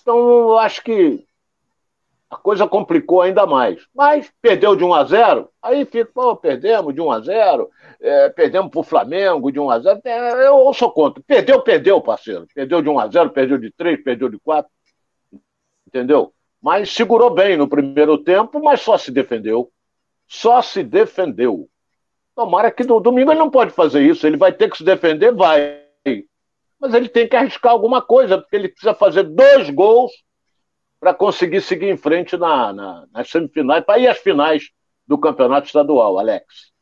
Então, 0.00 0.18
eu 0.18 0.58
acho 0.58 0.82
que 0.82 1.24
a 2.28 2.36
coisa 2.36 2.66
complicou 2.66 3.22
ainda 3.22 3.46
mais. 3.46 3.86
Mas 3.94 4.30
perdeu 4.42 4.76
de 4.76 4.84
1 4.84 4.92
a 4.92 5.04
0, 5.04 5.48
aí 5.62 5.84
fica, 5.86 6.10
pô, 6.12 6.36
perdemos 6.36 6.94
de 6.94 7.00
1 7.00 7.10
a 7.10 7.20
0, 7.20 7.70
é, 8.00 8.28
perdemos 8.28 8.70
para 8.70 8.80
o 8.80 8.84
Flamengo 8.84 9.50
de 9.50 9.58
1 9.58 9.70
a 9.70 9.78
0. 9.78 10.00
É, 10.04 10.32
eu, 10.46 10.66
eu 10.66 10.74
sou 10.74 10.90
contra. 10.90 11.22
Perdeu, 11.26 11.62
perdeu, 11.62 12.00
parceiro. 12.00 12.46
Perdeu 12.54 12.82
de 12.82 12.88
1 12.88 12.98
a 12.98 13.08
0, 13.08 13.30
perdeu 13.30 13.56
de 13.56 13.72
3, 13.72 14.02
perdeu 14.02 14.28
de 14.28 14.38
4. 14.40 14.70
Entendeu? 15.86 16.34
Mas 16.60 16.92
segurou 16.92 17.30
bem 17.30 17.56
no 17.56 17.68
primeiro 17.68 18.18
tempo, 18.18 18.60
mas 18.62 18.80
só 18.80 18.98
se 18.98 19.10
defendeu. 19.10 19.70
Só 20.26 20.62
se 20.62 20.82
defendeu. 20.82 21.68
Tomara 22.34 22.70
que 22.70 22.84
no 22.84 23.00
domingo 23.00 23.30
ele 23.30 23.38
não 23.38 23.50
pode 23.50 23.72
fazer 23.72 24.02
isso. 24.02 24.26
Ele 24.26 24.36
vai 24.36 24.52
ter 24.52 24.70
que 24.70 24.76
se 24.76 24.84
defender, 24.84 25.32
vai. 25.32 25.82
Mas 26.80 26.92
ele 26.94 27.08
tem 27.08 27.28
que 27.28 27.36
arriscar 27.36 27.72
alguma 27.72 28.02
coisa, 28.02 28.38
porque 28.38 28.56
ele 28.56 28.68
precisa 28.68 28.94
fazer 28.94 29.22
dois 29.22 29.70
gols 29.70 30.12
para 30.98 31.14
conseguir 31.14 31.60
seguir 31.60 31.88
em 31.88 31.96
frente 31.96 32.36
na, 32.36 32.72
na, 32.72 33.06
nas 33.12 33.28
semifinais, 33.28 33.84
para 33.84 33.98
ir 33.98 34.08
às 34.08 34.18
finais 34.18 34.70
do 35.06 35.18
campeonato 35.18 35.66
estadual, 35.66 36.18
Alex. 36.18 36.72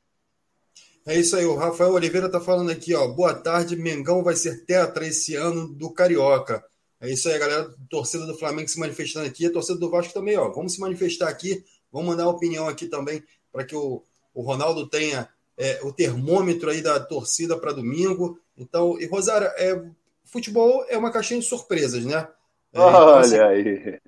É 1.04 1.18
isso 1.18 1.34
aí, 1.34 1.44
o 1.44 1.56
Rafael 1.56 1.92
Oliveira 1.92 2.26
está 2.26 2.40
falando 2.40 2.70
aqui, 2.70 2.94
ó. 2.94 3.08
Boa 3.08 3.34
tarde, 3.34 3.74
Mengão 3.74 4.22
vai 4.22 4.36
ser 4.36 4.64
tetra 4.64 5.04
esse 5.04 5.34
ano 5.34 5.66
do 5.74 5.92
Carioca. 5.92 6.64
É 7.00 7.10
isso 7.10 7.28
aí, 7.28 7.36
galera, 7.36 7.68
torcida 7.90 8.24
do 8.24 8.38
Flamengo 8.38 8.68
se 8.68 8.78
manifestando 8.78 9.26
aqui, 9.26 9.46
a 9.46 9.52
torcida 9.52 9.76
do 9.76 9.90
Vasco 9.90 10.14
também, 10.14 10.36
ó. 10.36 10.48
Vamos 10.52 10.74
se 10.74 10.80
manifestar 10.80 11.28
aqui, 11.28 11.64
vamos 11.92 12.08
mandar 12.08 12.28
opinião 12.28 12.68
aqui 12.68 12.86
também 12.86 13.22
para 13.52 13.64
que 13.64 13.76
o, 13.76 14.02
o 14.32 14.42
Ronaldo 14.42 14.88
tenha 14.88 15.28
é, 15.56 15.80
o 15.82 15.92
termômetro 15.92 16.70
aí 16.70 16.80
da 16.80 16.98
torcida 16.98 17.56
para 17.58 17.72
domingo. 17.72 18.38
Então, 18.56 18.98
e 18.98 19.06
Rosário, 19.06 19.48
é, 19.56 19.84
futebol 20.24 20.84
é 20.88 20.96
uma 20.96 21.12
caixinha 21.12 21.40
de 21.40 21.46
surpresas, 21.46 22.04
né? 22.04 22.26
É, 22.72 22.80
Olha 22.80 23.20
assim... 23.20 23.38
aí. 23.38 24.00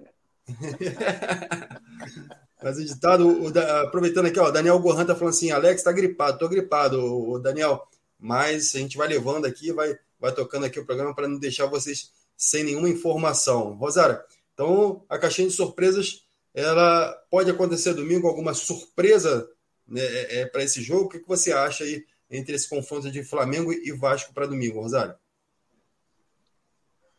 Mas 2.63 2.79
o 2.79 2.85
ditado, 2.85 3.29
o, 3.29 3.49
aproveitando 3.87 4.27
aqui, 4.27 4.41
ó, 4.41 4.51
Daniel 4.51 4.79
Gohan 4.79 5.05
tá 5.05 5.15
falando 5.15 5.35
assim: 5.35 5.51
Alex 5.51 5.83
tá 5.83 5.93
gripado, 5.93 6.39
tô 6.39 6.49
gripado, 6.49 6.99
o, 6.99 7.39
Daniel. 7.39 7.87
Mas 8.19 8.75
a 8.75 8.79
gente 8.79 8.97
vai 8.97 9.07
levando 9.07 9.45
aqui, 9.45 9.71
vai, 9.71 9.99
vai 10.19 10.33
tocando 10.33 10.65
aqui 10.65 10.81
o 10.81 10.87
programa 10.87 11.15
para 11.15 11.29
não 11.29 11.39
deixar 11.39 11.67
vocês 11.67 12.11
sem 12.35 12.65
nenhuma 12.65 12.89
informação. 12.89 13.75
Rosário, 13.75 14.19
então 14.55 15.05
a 15.11 15.19
caixinha 15.19 15.49
de 15.49 15.55
surpresas 15.55 16.25
ela 16.55 17.13
pode 17.29 17.51
acontecer 17.51 17.95
domingo, 17.95 18.29
alguma 18.29 18.55
surpresa 18.55 19.49
né, 19.87 20.01
é, 20.01 20.41
é 20.41 20.47
para 20.47 20.63
esse 20.63 20.81
jogo? 20.81 21.07
O 21.07 21.09
que, 21.09 21.19
que 21.19 21.29
você 21.29 21.53
acha 21.53 21.83
aí 21.83 22.05
entre 22.31 22.55
esse 22.55 22.69
confronto 22.69 23.11
de 23.11 23.25
Flamengo 23.25 23.73
e 23.73 23.93
Vasco 23.93 24.33
para 24.33 24.47
domingo, 24.47 24.81
Rosário? 24.81 25.17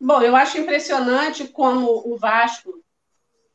Bom, 0.00 0.22
eu 0.22 0.34
acho 0.34 0.58
impressionante 0.58 1.48
como 1.48 2.02
o 2.06 2.16
Vasco, 2.16 2.82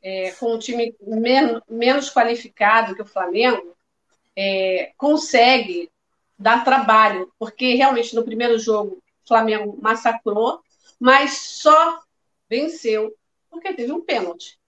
é, 0.01 0.31
com 0.31 0.55
um 0.55 0.59
time 0.59 0.95
men 1.01 1.61
menos 1.69 2.11
qualificado 2.11 2.95
que 2.95 3.01
o 3.01 3.05
Flamengo, 3.05 3.75
é, 4.35 4.91
consegue 4.97 5.91
dar 6.37 6.63
trabalho, 6.63 7.31
porque 7.37 7.75
realmente 7.75 8.15
no 8.15 8.23
primeiro 8.23 8.57
jogo 8.57 9.01
o 9.23 9.27
Flamengo 9.27 9.77
massacrou, 9.81 10.61
mas 10.99 11.37
só 11.37 12.01
venceu 12.49 13.15
porque 13.49 13.73
teve 13.73 13.91
um 13.91 14.01
pênalti. 14.01 14.60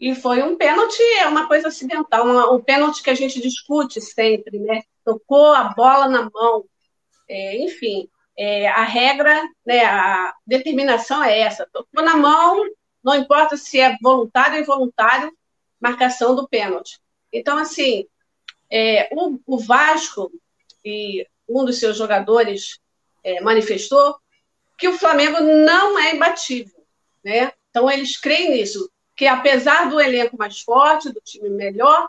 E 0.00 0.14
foi 0.14 0.42
um 0.42 0.56
pênalti, 0.56 1.02
é 1.18 1.26
uma 1.26 1.46
coisa 1.46 1.68
acidental, 1.68 2.24
uma, 2.24 2.50
um 2.50 2.60
pênalti 2.60 3.02
que 3.02 3.10
a 3.10 3.14
gente 3.14 3.40
discute 3.40 4.00
sempre, 4.00 4.58
né? 4.58 4.82
Tocou 5.04 5.52
a 5.52 5.64
bola 5.64 6.08
na 6.08 6.30
mão, 6.32 6.64
é, 7.28 7.62
enfim 7.62 8.08
é, 8.40 8.68
a 8.68 8.84
regra, 8.84 9.38
né, 9.66 9.84
a 9.84 10.34
determinação 10.46 11.22
é 11.22 11.40
essa. 11.40 11.68
Tocou 11.70 12.02
na 12.02 12.16
mão, 12.16 12.64
não 13.04 13.14
importa 13.14 13.54
se 13.54 13.78
é 13.78 13.98
voluntário 14.00 14.54
ou 14.54 14.62
involuntário, 14.62 15.30
marcação 15.78 16.34
do 16.34 16.48
pênalti. 16.48 16.98
Então, 17.30 17.58
assim, 17.58 18.06
é, 18.70 19.10
o, 19.12 19.38
o, 19.46 19.58
Vasco 19.58 20.32
e 20.82 21.26
um 21.46 21.66
dos 21.66 21.78
seus 21.78 21.98
jogadores 21.98 22.80
é, 23.22 23.42
manifestou 23.42 24.16
que 24.78 24.88
o 24.88 24.96
Flamengo 24.98 25.38
não 25.40 25.98
é 25.98 26.14
imbatível, 26.14 26.82
né? 27.22 27.52
Então 27.68 27.90
eles 27.90 28.16
creem 28.16 28.52
nisso, 28.52 28.90
que 29.20 29.26
apesar 29.26 29.90
do 29.90 30.00
elenco 30.00 30.34
mais 30.38 30.62
forte, 30.62 31.12
do 31.12 31.20
time 31.20 31.50
melhor, 31.50 32.08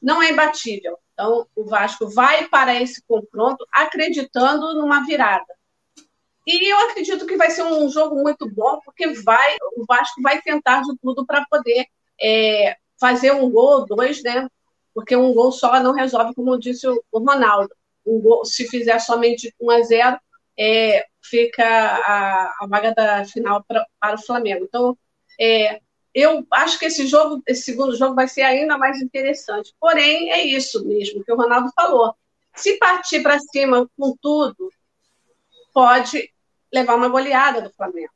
não 0.00 0.22
é 0.22 0.30
imbatível. 0.30 0.96
Então 1.12 1.44
o 1.56 1.64
Vasco 1.64 2.08
vai 2.08 2.46
para 2.46 2.80
esse 2.80 3.02
confronto 3.02 3.66
acreditando 3.72 4.72
numa 4.74 5.04
virada. 5.04 5.52
E 6.46 6.72
eu 6.72 6.78
acredito 6.88 7.26
que 7.26 7.36
vai 7.36 7.50
ser 7.50 7.64
um 7.64 7.88
jogo 7.88 8.22
muito 8.22 8.48
bom, 8.48 8.78
porque 8.84 9.08
vai, 9.24 9.56
o 9.76 9.84
Vasco 9.88 10.22
vai 10.22 10.40
tentar 10.40 10.82
de 10.82 10.96
tudo 10.98 11.26
para 11.26 11.44
poder 11.50 11.84
é, 12.22 12.76
fazer 12.96 13.32
um 13.32 13.50
gol 13.50 13.80
ou 13.80 13.84
dois, 13.84 14.22
né? 14.22 14.48
Porque 14.94 15.16
um 15.16 15.34
gol 15.34 15.50
só 15.50 15.82
não 15.82 15.90
resolve, 15.94 16.32
como 16.32 16.56
disse 16.56 16.86
o, 16.86 17.02
Ronaldo. 17.12 17.74
Um 18.06 18.20
gol, 18.20 18.44
se 18.44 18.68
fizer 18.68 19.00
somente 19.00 19.52
1 19.60 19.70
a 19.72 19.82
0 19.82 20.20
é, 20.56 21.06
fica 21.20 21.66
a, 21.66 22.54
a, 22.60 22.66
vaga 22.68 22.94
da 22.94 23.24
final 23.24 23.64
pra, 23.64 23.84
para 23.98 24.14
o 24.14 24.22
Flamengo. 24.22 24.64
Então, 24.64 24.96
é, 25.40 25.80
eu 26.16 26.46
acho 26.50 26.78
que 26.78 26.86
esse 26.86 27.06
jogo, 27.06 27.42
esse 27.46 27.64
segundo 27.64 27.94
jogo, 27.94 28.14
vai 28.14 28.26
ser 28.26 28.40
ainda 28.40 28.78
mais 28.78 29.02
interessante. 29.02 29.74
Porém, 29.78 30.32
é 30.32 30.42
isso 30.42 30.82
mesmo 30.86 31.22
que 31.22 31.30
o 31.30 31.36
Ronaldo 31.36 31.70
falou. 31.76 32.14
Se 32.54 32.78
partir 32.78 33.22
para 33.22 33.38
cima 33.38 33.86
com 33.98 34.16
tudo, 34.16 34.72
pode 35.74 36.32
levar 36.72 36.94
uma 36.94 37.08
goleada 37.08 37.60
do 37.60 37.70
Flamengo. 37.70 38.14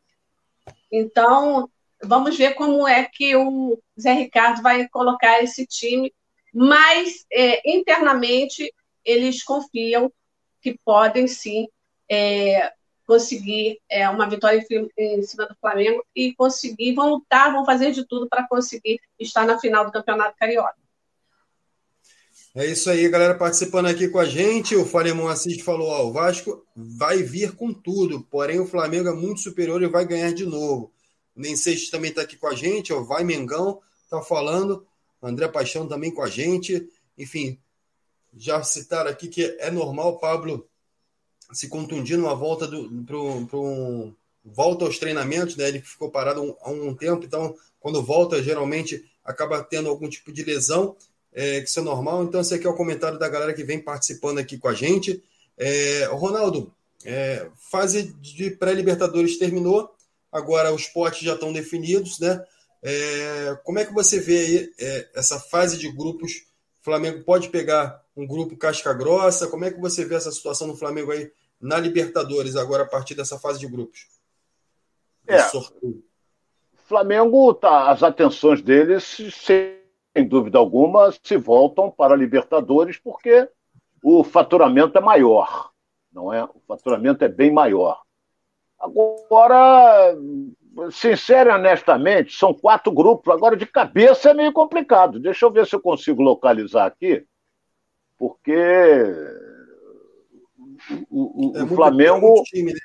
Então, 0.91 1.71
vamos 2.03 2.39
ver 2.39 2.55
como 2.55 2.89
é 2.89 3.05
que 3.05 3.37
o 3.37 3.79
Zé 4.01 4.15
Ricardo 4.15 4.63
vai 4.63 4.89
colocar 4.89 5.43
esse 5.43 5.67
time, 5.67 6.11
mas 6.55 7.27
é, 7.31 7.71
internamente 7.71 8.73
eles 9.05 9.43
confiam 9.43 10.11
que 10.63 10.75
podem 10.87 11.29
sim 11.29 11.69
é, 12.11 12.73
conseguir 13.11 13.81
é, 13.91 14.09
uma 14.09 14.31
vitória 14.31 14.65
em, 14.97 15.23
cima 15.25 15.45
do 15.45 15.57
Flamengo 15.61 16.07
e 16.15 16.33
conseguir, 16.33 16.95
vão 16.95 17.11
lutar, 17.11 17.53
vão 17.53 17.67
fazer 17.67 17.91
de 17.91 18.07
tudo 18.07 18.29
para 18.29 18.47
conseguir 18.47 19.01
estar 19.19 19.45
na 19.45 19.59
final 19.59 19.85
do 19.85 19.91
Campeonato 19.91 20.37
Carioca. 20.39 20.77
É 22.55 22.65
isso 22.67 22.89
aí, 22.89 23.09
galera 23.09 23.35
participando 23.37 23.87
aqui 23.87 24.07
com 24.07 24.21
a 24.21 24.25
gente. 24.25 24.77
O 24.77 24.87
Falemon 24.87 25.27
Assis 25.27 25.61
falou: 25.61 25.89
ó, 25.89 26.07
o 26.07 26.13
Vasco 26.13 26.65
vai 26.77 27.21
vir 27.21 27.57
com 27.57 27.73
tudo, 27.73 28.23
porém 28.31 28.61
o 28.61 28.67
Flamengo 28.67 29.09
é 29.09 29.13
muito 29.13 29.41
superior 29.41 29.83
e 29.83 29.89
vai 29.89 30.05
ganhar 30.05 30.33
de 30.33 30.47
novo. 30.47 30.93
Nem 31.35 31.57
Seixas 31.57 31.91
também 31.91 32.11
está 32.11 32.23
aqui 32.23 32.37
com 32.37 32.47
a 32.47 32.55
gente, 32.55 32.93
ó, 32.93 33.03
vai 33.03 33.25
Mengão, 33.25 33.81
tá 34.09 34.23
falando. 34.23 34.87
André 35.21 35.49
Paixão 35.49 35.89
também 35.89 36.15
com 36.15 36.23
a 36.23 36.29
gente. 36.29 36.89
Enfim, 37.19 37.59
já 38.37 38.63
citaram 38.63 39.11
aqui 39.11 39.27
que 39.27 39.57
é 39.59 39.69
normal 39.69 40.19
Pablo 40.19 40.70
se 41.53 41.69
contundir 41.69 42.17
numa 42.17 42.35
volta 42.35 42.69
para 43.07 43.17
um, 43.17 44.15
volta 44.45 44.85
aos 44.85 44.99
treinamentos, 44.99 45.57
né? 45.57 45.69
Ele 45.69 45.81
ficou 45.81 46.11
parado 46.11 46.57
há 46.61 46.71
um, 46.71 46.89
um 46.89 46.95
tempo, 46.95 47.25
então 47.25 47.55
quando 47.79 48.03
volta 48.03 48.43
geralmente 48.43 49.05
acaba 49.25 49.63
tendo 49.63 49.89
algum 49.89 50.09
tipo 50.09 50.33
de 50.33 50.43
lesão 50.43 50.97
é, 51.33 51.61
que 51.61 51.69
isso 51.69 51.81
é 51.81 51.83
normal. 51.83 52.25
Então, 52.25 52.41
esse 52.41 52.55
aqui 52.55 52.67
é 52.67 52.71
o 52.71 52.77
comentário 52.77 53.19
da 53.19 53.29
galera 53.29 53.55
que 53.55 53.65
vem 53.65 53.79
participando 53.79 54.39
aqui 54.39 54.59
com 54.59 54.69
a 54.69 54.75
gente. 54.75 55.23
É, 55.57 56.05
Ronaldo, 56.11 56.73
é, 57.05 57.47
fase 57.71 58.15
de 58.21 58.51
pré-Libertadores 58.51 59.39
terminou, 59.39 59.95
agora 60.33 60.73
os 60.73 60.87
potes 60.87 61.21
já 61.21 61.35
estão 61.35 61.53
definidos, 61.53 62.19
né? 62.19 62.43
É, 62.83 63.59
como 63.63 63.79
é 63.79 63.85
que 63.85 63.93
você 63.93 64.19
vê 64.19 64.39
aí 64.39 64.73
é, 64.79 65.09
essa 65.15 65.39
fase 65.39 65.79
de 65.79 65.91
grupos? 65.91 66.45
O 66.81 66.85
Flamengo 66.85 67.23
pode 67.25 67.51
pegar 67.51 68.03
um 68.17 68.27
grupo 68.27 68.57
casca 68.57 68.93
grossa? 68.93 69.47
Como 69.47 69.65
é 69.65 69.71
que 69.71 69.81
você 69.81 70.05
vê 70.05 70.15
essa 70.15 70.33
situação 70.33 70.69
do 70.69 70.77
Flamengo 70.77 71.13
aí 71.13 71.31
na 71.61 71.79
Libertadores, 71.79 72.57
agora 72.57 72.85
a 72.85 72.89
partir 72.89 73.15
dessa 73.15 73.39
fase 73.39 73.61
de 73.61 73.67
grupos? 73.67 74.09
É, 75.27 75.39
Flamengo, 76.87 77.55
tá, 77.55 77.91
as 77.91 78.03
atenções 78.03 78.61
deles 78.63 79.05
se 79.05 79.31
sem 79.31 80.27
dúvida 80.29 80.59
alguma, 80.59 81.13
se 81.23 81.37
voltam 81.37 81.91
para 81.91 82.15
a 82.15 82.17
Libertadores 82.17 82.99
porque 82.99 83.49
o 84.03 84.25
faturamento 84.25 84.99
é 84.99 85.01
maior, 85.01 85.71
não 86.13 86.33
é? 86.33 86.43
O 86.45 86.61
faturamento 86.67 87.25
é 87.25 87.29
bem 87.29 87.53
maior. 87.53 88.03
Agora, 88.79 90.17
sincero 90.91 91.51
e 91.51 91.53
honestamente, 91.53 92.37
são 92.37 92.53
quatro 92.55 92.91
grupos. 92.91 93.33
Agora, 93.33 93.57
de 93.57 93.67
cabeça 93.67 94.31
é 94.31 94.35
meio 94.35 94.53
complicado. 94.53 95.21
Deixa 95.21 95.45
eu 95.45 95.51
ver 95.51 95.67
se 95.67 95.77
eu 95.77 95.81
consigo 95.81 96.23
localizar 96.23 96.87
aqui, 96.87 97.25
porque 98.19 99.15
o, 101.11 101.53
o, 101.53 101.57
é 101.57 101.63
o 101.63 101.67
Flamengo. 101.69 102.43
Time, 102.45 102.73
né? 102.73 102.81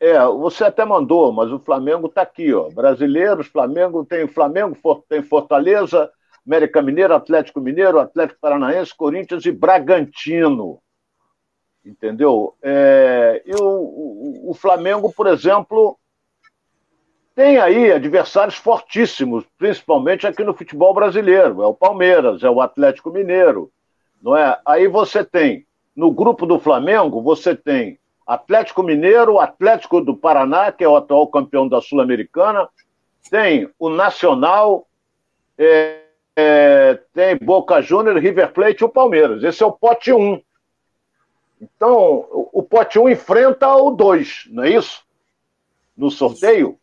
É, 0.00 0.18
você 0.26 0.64
até 0.64 0.84
mandou, 0.84 1.32
mas 1.32 1.52
o 1.52 1.60
Flamengo 1.60 2.08
está 2.08 2.22
aqui, 2.22 2.52
ó. 2.52 2.68
Brasileiros, 2.70 3.46
Flamengo 3.46 4.04
tem 4.04 4.26
Flamengo, 4.26 4.76
tem 5.08 5.22
Fortaleza, 5.22 6.10
América 6.44 6.82
Mineiro, 6.82 7.14
Atlético 7.14 7.60
Mineiro, 7.60 8.00
Atlético 8.00 8.40
Paranaense, 8.40 8.96
Corinthians 8.96 9.46
e 9.46 9.52
Bragantino. 9.52 10.80
Entendeu? 11.84 12.56
É, 12.60 13.42
e 13.46 13.54
o, 13.54 13.64
o, 13.64 14.50
o, 14.50 14.54
Flamengo, 14.54 15.12
por 15.12 15.28
exemplo, 15.28 15.96
tem 17.34 17.58
aí 17.58 17.92
adversários 17.92 18.56
fortíssimos, 18.56 19.44
principalmente 19.56 20.26
aqui 20.26 20.42
no 20.42 20.54
futebol 20.54 20.92
brasileiro. 20.92 21.62
É 21.62 21.66
o 21.66 21.74
Palmeiras, 21.74 22.42
é 22.42 22.50
o 22.50 22.60
Atlético 22.60 23.10
Mineiro, 23.10 23.70
não 24.20 24.36
é? 24.36 24.60
Aí 24.66 24.88
você 24.88 25.24
tem, 25.24 25.64
no 25.94 26.10
grupo 26.10 26.46
do 26.46 26.58
Flamengo, 26.58 27.22
você 27.22 27.54
tem 27.54 27.98
Atlético 28.26 28.82
Mineiro, 28.82 29.38
Atlético 29.38 30.00
do 30.00 30.16
Paraná, 30.16 30.72
que 30.72 30.84
é 30.84 30.88
o 30.88 30.96
atual 30.96 31.26
campeão 31.26 31.68
da 31.68 31.80
Sul-Americana, 31.80 32.68
tem 33.30 33.68
o 33.78 33.88
Nacional, 33.88 34.86
é, 35.58 36.00
é, 36.36 36.98
tem 37.12 37.36
Boca 37.36 37.80
Juniors, 37.82 38.20
River 38.20 38.52
Plate 38.52 38.82
e 38.82 38.84
o 38.84 38.88
Palmeiras. 38.88 39.42
Esse 39.42 39.62
é 39.62 39.66
o 39.66 39.72
pote 39.72 40.12
1. 40.12 40.40
Então, 41.60 42.26
o, 42.30 42.48
o 42.52 42.62
pote 42.62 42.98
1 42.98 43.10
enfrenta 43.10 43.68
o 43.74 43.90
2, 43.90 44.48
não 44.50 44.64
é 44.64 44.70
isso? 44.70 45.04
No 45.96 46.10
sorteio, 46.10 46.78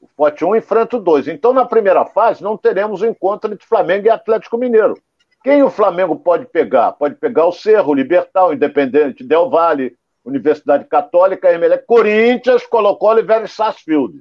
o 0.00 0.08
pote 0.16 0.44
1 0.44 0.56
enfrenta 0.56 0.96
o 0.96 1.00
2. 1.00 1.28
Então, 1.28 1.52
na 1.52 1.64
primeira 1.64 2.04
fase, 2.04 2.42
não 2.42 2.56
teremos 2.56 3.00
o 3.00 3.06
encontro 3.06 3.52
entre 3.52 3.66
Flamengo 3.66 4.06
e 4.06 4.10
Atlético 4.10 4.58
Mineiro. 4.58 5.00
Quem 5.42 5.62
o 5.62 5.70
Flamengo 5.70 6.16
pode 6.16 6.46
pegar? 6.46 6.92
Pode 6.92 7.14
pegar 7.14 7.46
o 7.46 7.52
Cerro, 7.52 7.92
o 7.92 7.94
Libertar, 7.94 8.46
o 8.46 8.52
Independente 8.52 9.24
Del 9.24 9.48
Valle, 9.48 9.96
Universidade 10.24 10.84
Católica, 10.84 11.56
MLE, 11.56 11.78
Corinthians, 11.78 12.62
Oliveira 12.72 13.44
e 13.44 13.48
Sarsfield. 13.48 14.20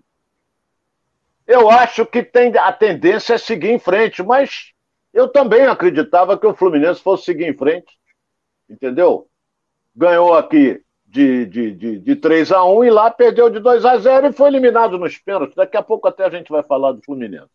Eu 1.45 1.69
acho 1.69 2.05
que 2.05 2.21
tem 2.21 2.55
a 2.57 2.71
tendência 2.71 3.35
é 3.35 3.37
seguir 3.37 3.71
em 3.71 3.79
frente, 3.79 4.21
mas 4.21 4.73
eu 5.13 5.27
também 5.27 5.65
acreditava 5.65 6.37
que 6.37 6.45
o 6.45 6.53
Fluminense 6.53 7.01
fosse 7.01 7.25
seguir 7.25 7.47
em 7.47 7.57
frente. 7.57 7.97
Entendeu? 8.69 9.27
Ganhou 9.95 10.35
aqui 10.35 10.81
de, 11.05 11.45
de, 11.45 11.71
de, 11.71 11.99
de 11.99 12.15
3 12.15 12.51
a 12.51 12.65
1 12.65 12.83
e 12.83 12.89
lá 12.89 13.09
perdeu 13.09 13.49
de 13.49 13.59
2 13.59 13.85
a 13.85 13.97
0 13.97 14.27
e 14.27 14.33
foi 14.33 14.49
eliminado 14.49 14.97
nos 14.97 15.17
pênaltis. 15.17 15.55
Daqui 15.55 15.77
a 15.77 15.81
pouco 15.81 16.07
até 16.07 16.25
a 16.25 16.29
gente 16.29 16.49
vai 16.51 16.63
falar 16.63 16.91
do 16.91 17.01
Fluminense. 17.01 17.49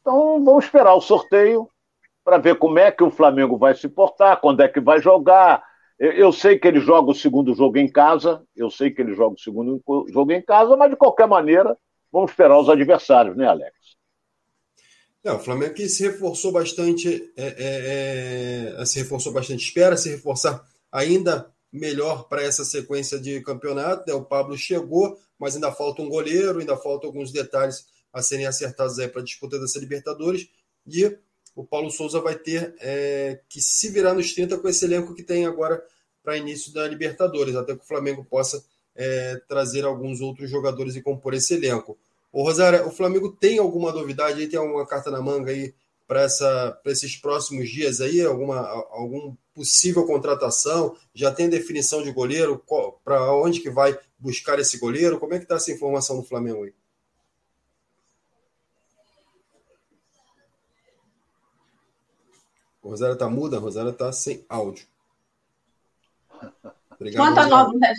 Então 0.00 0.44
vamos 0.44 0.64
esperar 0.64 0.94
o 0.94 1.00
sorteio 1.00 1.70
para 2.26 2.36
ver 2.36 2.58
como 2.58 2.78
é 2.78 2.90
que 2.90 3.02
o 3.02 3.10
Flamengo 3.10 3.56
vai 3.56 3.74
se 3.74 3.88
portar, 3.88 4.40
quando 4.42 4.60
é 4.60 4.68
que 4.68 4.80
vai 4.80 5.00
jogar. 5.00 5.64
Eu, 5.98 6.12
eu 6.12 6.32
sei 6.32 6.58
que 6.58 6.68
ele 6.68 6.80
joga 6.80 7.10
o 7.10 7.14
segundo 7.14 7.54
jogo 7.54 7.78
em 7.78 7.90
casa, 7.90 8.42
eu 8.54 8.70
sei 8.70 8.90
que 8.90 9.00
ele 9.00 9.14
joga 9.14 9.36
o 9.36 9.38
segundo 9.38 9.82
jogo 10.12 10.32
em 10.32 10.42
casa, 10.42 10.76
mas 10.76 10.90
de 10.90 10.96
qualquer 10.96 11.26
maneira 11.26 11.74
Vamos 12.16 12.30
esperar 12.30 12.58
os 12.58 12.70
adversários, 12.70 13.36
né, 13.36 13.46
Alex? 13.46 13.74
É, 15.22 15.32
o 15.32 15.38
Flamengo 15.38 15.74
que 15.74 15.86
se 15.86 16.04
reforçou 16.04 16.50
bastante, 16.50 17.30
é, 17.36 17.46
é, 17.46 18.80
é, 18.80 18.84
se 18.86 19.00
reforçou 19.00 19.34
bastante, 19.34 19.64
espera 19.64 19.98
se 19.98 20.08
reforçar 20.08 20.64
ainda 20.90 21.52
melhor 21.70 22.26
para 22.26 22.42
essa 22.42 22.64
sequência 22.64 23.18
de 23.18 23.42
campeonato. 23.42 24.04
Né? 24.06 24.14
O 24.14 24.24
Pablo 24.24 24.56
chegou, 24.56 25.18
mas 25.38 25.56
ainda 25.56 25.72
falta 25.72 26.00
um 26.00 26.08
goleiro, 26.08 26.60
ainda 26.60 26.76
faltam 26.76 27.10
alguns 27.10 27.32
detalhes 27.32 27.84
a 28.10 28.22
serem 28.22 28.46
acertados 28.46 28.98
aí 28.98 29.08
para 29.08 29.20
a 29.20 29.24
disputa 29.24 29.58
dessa 29.58 29.78
Libertadores. 29.78 30.48
E 30.86 31.18
o 31.56 31.64
Paulo 31.64 31.90
Souza 31.90 32.20
vai 32.20 32.36
ter 32.36 32.74
é, 32.80 33.40
que 33.48 33.62
se 33.62 33.88
virar 33.88 34.12
nos 34.12 34.34
30 34.34 34.58
com 34.58 34.68
esse 34.68 34.84
elenco 34.84 35.14
que 35.14 35.22
tem 35.22 35.46
agora 35.46 35.82
para 36.22 36.36
início 36.36 36.72
da 36.72 36.86
Libertadores, 36.86 37.56
até 37.56 37.74
que 37.74 37.82
o 37.82 37.86
Flamengo 37.86 38.22
possa 38.24 38.62
é, 38.94 39.40
trazer 39.48 39.84
alguns 39.84 40.20
outros 40.20 40.50
jogadores 40.50 40.96
e 40.96 41.02
compor 41.02 41.32
esse 41.32 41.54
elenco. 41.54 41.96
O 42.30 42.42
Rosário, 42.42 42.86
o 42.86 42.90
Flamengo 42.90 43.32
tem 43.32 43.58
alguma 43.58 43.90
novidade 43.90 44.40
aí? 44.40 44.46
Tem 44.46 44.58
alguma 44.58 44.86
carta 44.86 45.10
na 45.10 45.22
manga 45.22 45.50
aí 45.50 45.74
para 46.06 46.26
esses 46.84 47.16
próximos 47.16 47.70
dias 47.70 48.02
aí? 48.02 48.20
Alguma 48.20 48.58
algum 48.90 49.34
possível 49.54 50.04
contratação? 50.04 50.94
Já 51.14 51.32
tem 51.32 51.48
definição 51.48 52.02
de 52.02 52.12
goleiro? 52.12 52.62
Para 53.02 53.32
onde 53.34 53.60
que 53.60 53.70
vai 53.70 53.98
buscar 54.18 54.58
esse 54.58 54.78
goleiro? 54.78 55.18
Como 55.18 55.32
é 55.32 55.38
que 55.38 55.44
está 55.44 55.54
essa 55.54 55.72
informação 55.72 56.16
do 56.20 56.26
Flamengo 56.26 56.64
aí? 56.64 56.74
O 62.86 62.90
Rosário 62.90 63.14
está 63.14 63.28
muda, 63.28 63.56
a 63.56 63.60
Rosário 63.60 63.90
está 63.90 64.12
sem 64.12 64.46
áudio. 64.48 64.86
Obrigado, 66.94 67.34
Quanto 67.34 67.40
a 67.40 67.94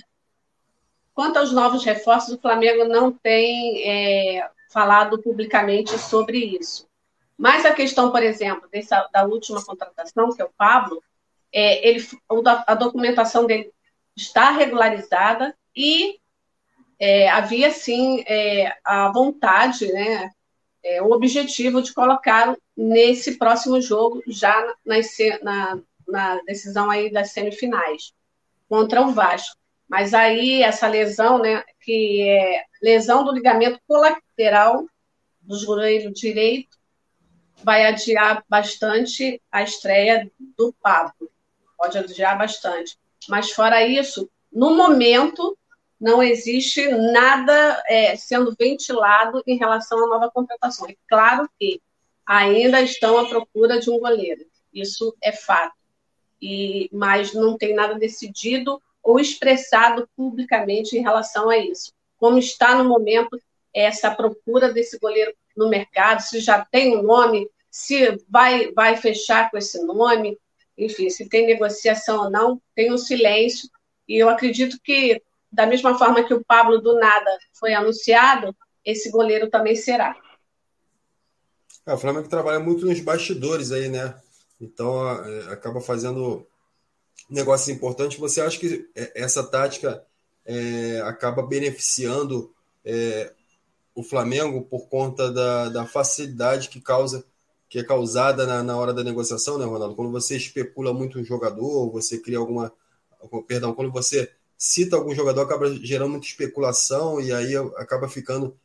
Quanto 1.14 1.40
aos 1.40 1.52
novos 1.52 1.84
reforços, 1.84 2.36
o 2.36 2.40
Flamengo 2.40 2.86
não 2.86 3.12
tem 3.12 3.84
é, 3.86 4.50
falado 4.72 5.22
publicamente 5.22 5.98
sobre 6.00 6.38
isso. 6.38 6.88
Mas 7.38 7.66
a 7.66 7.74
questão, 7.74 8.12
por 8.12 8.24
exemplo, 8.24 8.70
dessa, 8.72 9.10
da 9.12 9.26
última 9.26 9.62
contratação, 9.62 10.34
que 10.34 10.42
é 10.42 10.46
o 10.46 10.54
Pablo, 10.58 11.04
é, 11.52 11.86
ele, 11.86 12.08
a 12.66 12.74
documentação 12.74 13.46
dele 13.46 13.70
está 14.16 14.52
regularizada 14.52 15.54
e 15.76 16.18
é, 16.98 17.28
havia, 17.28 17.72
sim, 17.72 18.24
é, 18.26 18.74
a 18.86 19.12
vontade, 19.12 19.92
né, 19.92 20.32
é, 20.84 21.02
o 21.02 21.12
objetivo 21.12 21.82
de 21.82 21.94
colocar 21.94 22.56
nesse 22.76 23.38
próximo 23.38 23.82
jogo, 23.82 24.22
já 24.28 24.74
na, 24.86 24.96
na, 25.42 25.80
na 26.08 26.42
decisão 26.44 26.90
aí 26.90 27.12
das 27.12 27.32
semifinais, 27.32 28.14
contra 28.70 29.02
o 29.02 29.12
Vasco. 29.12 29.58
Mas 29.88 30.14
aí 30.14 30.62
essa 30.62 30.88
lesão, 30.88 31.40
né, 31.40 31.64
que 31.82 32.22
é 32.22 32.64
lesão 32.82 33.24
do 33.24 33.32
ligamento 33.32 33.80
colateral 33.88 34.86
do 35.42 35.58
joelho 35.58 36.12
direito, 36.12 36.78
vai 37.64 37.86
adiar 37.86 38.44
bastante 38.48 39.42
a 39.52 39.64
estreia 39.64 40.30
do 40.58 40.74
Pablo. 40.82 41.32
Pode 41.78 41.98
adiar 41.98 42.38
bastante. 42.38 42.98
Mas 43.28 43.52
fora 43.52 43.86
isso, 43.86 44.30
no 44.52 44.76
momento 44.76 45.58
não 46.00 46.22
existe 46.22 46.88
nada 46.90 47.84
é, 47.88 48.16
sendo 48.16 48.56
ventilado 48.58 49.42
em 49.48 49.58
relação 49.58 50.04
à 50.06 50.08
nova 50.08 50.32
contratação. 50.32 50.88
É 50.88 50.96
claro 51.08 51.50
que 51.60 51.82
ainda 52.26 52.82
estão 52.82 53.18
à 53.18 53.28
procura 53.28 53.80
de 53.80 53.90
um 53.90 54.00
goleiro. 54.00 54.46
Isso 54.74 55.16
é 55.22 55.32
fato. 55.32 55.76
E, 56.42 56.90
mas 56.94 57.34
não 57.34 57.58
tem 57.58 57.74
nada 57.74 57.96
decidido 57.96 58.82
ou 59.02 59.20
expressado 59.20 60.08
publicamente 60.16 60.98
em 60.98 61.02
relação 61.02 61.50
a 61.50 61.58
isso. 61.58 61.94
Como 62.18 62.38
está 62.38 62.76
no 62.76 62.88
momento 62.88 63.40
essa 63.74 64.14
procura 64.14 64.72
desse 64.74 65.00
goleiro 65.00 65.34
no 65.56 65.70
mercado, 65.70 66.20
se 66.22 66.40
já 66.40 66.64
tem 66.66 66.98
um 66.98 67.02
nome, 67.02 67.50
se 67.72 68.18
vai, 68.30 68.72
vai 68.74 68.98
fechar 68.98 69.50
com 69.50 69.58
esse 69.58 69.84
nome, 69.84 70.38
enfim, 70.78 71.10
se 71.10 71.28
tem 71.28 71.48
negociação 71.48 72.26
ou 72.26 72.30
não, 72.30 72.62
tem 72.76 72.92
um 72.92 72.98
silêncio. 72.98 73.70
E 74.08 74.18
eu 74.18 74.30
acredito 74.30 74.78
que, 74.84 75.22
da 75.52 75.66
mesma 75.66 75.98
forma 75.98 76.24
que 76.24 76.34
o 76.34 76.44
Pablo 76.44 76.82
do 76.82 77.00
nada 77.00 77.38
foi 77.54 77.74
anunciado, 77.74 78.56
esse 78.84 79.10
goleiro 79.10 79.50
também 79.50 79.76
será. 79.76 80.16
É, 81.86 81.94
o 81.94 81.98
Flamengo 81.98 82.28
trabalha 82.28 82.60
muito 82.60 82.86
nos 82.86 83.00
bastidores 83.00 83.72
aí, 83.72 83.90
né? 83.90 84.16
Então 84.60 85.10
é, 85.24 85.54
acaba 85.54 85.80
fazendo 85.80 86.46
negócios 87.30 87.70
importantes. 87.70 88.18
Você 88.18 88.42
acha 88.42 88.60
que 88.60 88.90
é, 88.96 89.24
essa 89.24 89.44
tática 89.44 90.04
é, 90.46 91.02
acaba 91.06 91.42
beneficiando 91.42 92.54
é, 92.84 93.34
o 93.94 94.04
Flamengo 94.04 94.62
por 94.64 94.88
conta 94.88 95.32
da, 95.32 95.70
da, 95.70 95.86
facilidade 95.86 96.70
que 96.70 96.80
causa 96.80 97.26
que 97.70 97.80
é 97.80 97.84
causada 97.84 98.46
na, 98.46 98.64
na, 98.64 98.78
hora 98.78 98.94
da 98.94 99.04
negociação, 99.04 99.58
né, 99.58 99.66
Ronaldo? 99.66 99.96
Quando 99.96 100.12
você 100.12 100.38
especula 100.38 100.94
muito 100.94 101.20
um 101.20 101.24
jogador, 101.24 101.92
você 101.92 102.18
cria 102.18 102.38
alguma. 102.38 102.72
Perdão, 103.46 103.74
quando 103.74 103.92
você 103.92 104.32
cita 104.58 104.96
algum 104.96 105.14
jogador, 105.14 105.42
acaba 105.42 105.74
gerando 105.76 106.12
muita 106.12 106.26
especulação 106.26 107.22
e 107.22 107.32
aí 107.32 107.56
acaba 107.76 108.10
ficando 108.10 108.58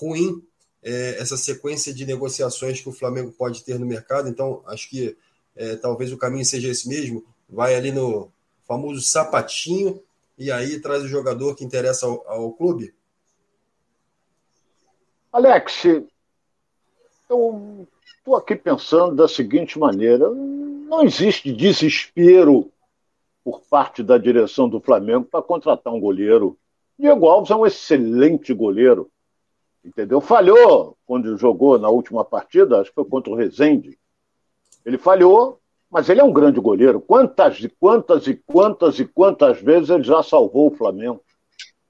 ruim 0.00 0.42
é, 0.82 1.16
essa 1.18 1.36
sequência 1.36 1.92
de 1.92 2.06
negociações 2.06 2.80
que 2.80 2.88
o 2.88 2.92
Flamengo 2.92 3.32
pode 3.32 3.64
ter 3.64 3.78
no 3.78 3.86
mercado. 3.86 4.28
Então, 4.28 4.62
acho 4.66 4.88
que 4.88 5.16
é, 5.56 5.76
talvez 5.76 6.12
o 6.12 6.18
caminho 6.18 6.44
seja 6.44 6.68
esse 6.68 6.88
mesmo 6.88 7.24
vai 7.48 7.74
ali 7.74 7.90
no 7.90 8.30
famoso 8.66 9.00
sapatinho 9.00 10.00
e 10.38 10.50
aí 10.50 10.80
traz 10.80 11.02
o 11.02 11.08
jogador 11.08 11.54
que 11.54 11.64
interessa 11.64 12.06
ao, 12.06 12.26
ao 12.26 12.52
clube? 12.52 12.94
Alex, 15.32 15.84
eu 17.28 17.86
estou 18.06 18.36
aqui 18.36 18.56
pensando 18.56 19.16
da 19.16 19.28
seguinte 19.28 19.78
maneira: 19.78 20.30
não 20.30 21.04
existe 21.04 21.52
desespero 21.52 22.70
por 23.44 23.60
parte 23.68 24.02
da 24.02 24.18
direção 24.18 24.68
do 24.68 24.80
Flamengo 24.80 25.24
para 25.24 25.42
contratar 25.42 25.92
um 25.92 26.00
goleiro. 26.00 26.58
Diego 26.98 27.26
Alves 27.26 27.50
é 27.50 27.56
um 27.56 27.66
excelente 27.66 28.52
goleiro, 28.52 29.10
entendeu? 29.84 30.20
Falhou 30.20 30.96
quando 31.06 31.36
jogou 31.36 31.78
na 31.78 31.88
última 31.88 32.24
partida, 32.24 32.80
acho 32.80 32.90
que 32.90 32.94
foi 32.96 33.04
contra 33.04 33.32
o 33.32 33.36
Rezende. 33.36 33.98
Ele 34.84 34.98
falhou, 34.98 35.58
mas 35.90 36.08
ele 36.08 36.20
é 36.20 36.24
um 36.24 36.32
grande 36.32 36.60
goleiro. 36.60 37.00
Quantas 37.00 37.58
e 37.58 37.68
quantas 37.68 38.26
e 38.26 38.34
quantas 38.34 38.98
e 38.98 39.04
quantas 39.04 39.60
vezes 39.60 39.90
ele 39.90 40.04
já 40.04 40.22
salvou 40.22 40.68
o 40.68 40.76
Flamengo? 40.76 41.22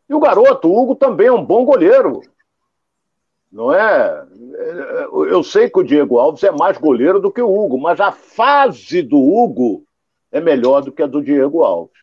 E 0.08 0.14
o 0.14 0.20
garoto, 0.20 0.68
o 0.68 0.76
Hugo, 0.76 0.94
também 0.94 1.28
é 1.28 1.32
um 1.32 1.44
bom 1.44 1.64
goleiro. 1.64 2.20
Não 3.50 3.72
é? 3.72 4.26
Eu 5.28 5.42
sei 5.42 5.68
que 5.68 5.80
o 5.80 5.84
Diego 5.84 6.18
Alves 6.18 6.42
é 6.44 6.52
mais 6.52 6.78
goleiro 6.78 7.20
do 7.20 7.32
que 7.32 7.42
o 7.42 7.52
Hugo, 7.52 7.78
mas 7.78 8.00
a 8.00 8.12
fase 8.12 9.02
do 9.02 9.18
Hugo 9.18 9.84
é 10.32 10.40
melhor 10.40 10.82
do 10.82 10.92
que 10.92 11.02
a 11.02 11.06
do 11.06 11.22
Diego 11.22 11.62
Alves. 11.62 11.98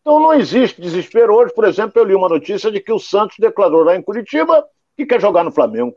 Então 0.00 0.20
não 0.20 0.32
existe 0.34 0.80
desespero. 0.80 1.34
Hoje, 1.34 1.52
por 1.54 1.64
exemplo, 1.64 2.00
eu 2.00 2.04
li 2.04 2.14
uma 2.14 2.28
notícia 2.28 2.70
de 2.70 2.80
que 2.80 2.92
o 2.92 2.98
Santos 2.98 3.36
declarou 3.38 3.82
lá 3.82 3.96
em 3.96 4.02
Curitiba 4.02 4.64
que 4.96 5.04
quer 5.04 5.20
jogar 5.20 5.44
no 5.44 5.52
Flamengo. 5.52 5.94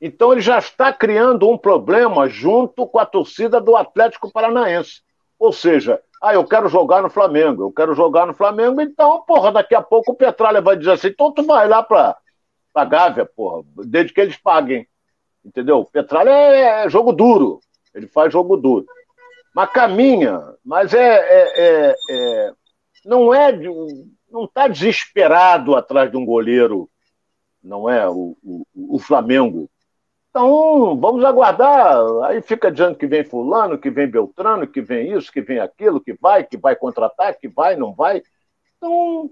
Então 0.00 0.32
ele 0.32 0.40
já 0.40 0.58
está 0.58 0.92
criando 0.92 1.48
um 1.48 1.58
problema 1.58 2.28
junto 2.28 2.86
com 2.86 2.98
a 2.98 3.06
torcida 3.06 3.60
do 3.60 3.76
Atlético 3.76 4.30
Paranaense. 4.30 5.02
Ou 5.38 5.52
seja, 5.52 6.00
ah, 6.22 6.34
eu 6.34 6.44
quero 6.44 6.68
jogar 6.68 7.02
no 7.02 7.08
Flamengo, 7.08 7.64
eu 7.64 7.72
quero 7.72 7.94
jogar 7.94 8.26
no 8.26 8.34
Flamengo, 8.34 8.80
então, 8.80 9.22
porra, 9.22 9.50
daqui 9.50 9.74
a 9.74 9.80
pouco 9.80 10.12
o 10.12 10.14
Petralha 10.14 10.60
vai 10.60 10.76
dizer 10.76 10.92
assim, 10.92 11.08
então 11.08 11.32
tu 11.32 11.42
vai 11.42 11.66
lá 11.66 11.82
para 11.82 12.14
a 12.74 12.84
Gávea, 12.84 13.24
porra, 13.24 13.64
desde 13.86 14.12
que 14.12 14.20
eles 14.20 14.36
paguem. 14.36 14.86
Entendeu? 15.42 15.82
Petralha 15.82 16.30
é, 16.30 16.84
é, 16.84 16.90
jogo 16.90 17.12
duro, 17.12 17.60
ele 17.94 18.06
faz 18.06 18.30
jogo 18.30 18.58
duro. 18.58 18.84
Mas 19.54 19.70
caminha, 19.70 20.40
mas 20.64 20.94
é, 20.94 21.16
é, 21.16 21.52
é, 21.56 21.96
é 22.10 22.52
não 23.04 23.34
é 23.34 23.52
não 24.30 24.44
está 24.44 24.68
desesperado 24.68 25.74
atrás 25.74 26.10
de 26.10 26.16
um 26.16 26.24
goleiro, 26.24 26.88
não 27.62 27.90
é 27.90 28.08
o, 28.08 28.36
o, 28.42 28.64
o 28.74 28.98
Flamengo. 28.98 29.68
Então, 30.30 30.96
vamos 31.00 31.24
aguardar. 31.24 31.98
Aí 32.24 32.40
fica 32.40 32.70
dizendo 32.70 32.96
que 32.96 33.06
vem 33.06 33.24
fulano, 33.24 33.76
que 33.76 33.90
vem 33.90 34.08
Beltrano, 34.08 34.66
que 34.66 34.80
vem 34.80 35.12
isso, 35.12 35.32
que 35.32 35.42
vem 35.42 35.58
aquilo, 35.58 36.00
que 36.00 36.12
vai, 36.14 36.44
que 36.44 36.56
vai 36.56 36.76
contratar, 36.76 37.36
que 37.36 37.48
vai, 37.48 37.74
não 37.74 37.92
vai. 37.92 38.22
Então, 38.76 39.28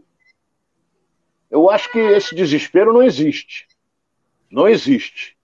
eu 1.48 1.70
acho 1.70 1.90
que 1.92 1.98
esse 1.98 2.34
desespero 2.34 2.92
não 2.92 3.02
existe. 3.02 3.68
Não 4.50 4.68
existe. 4.68 5.37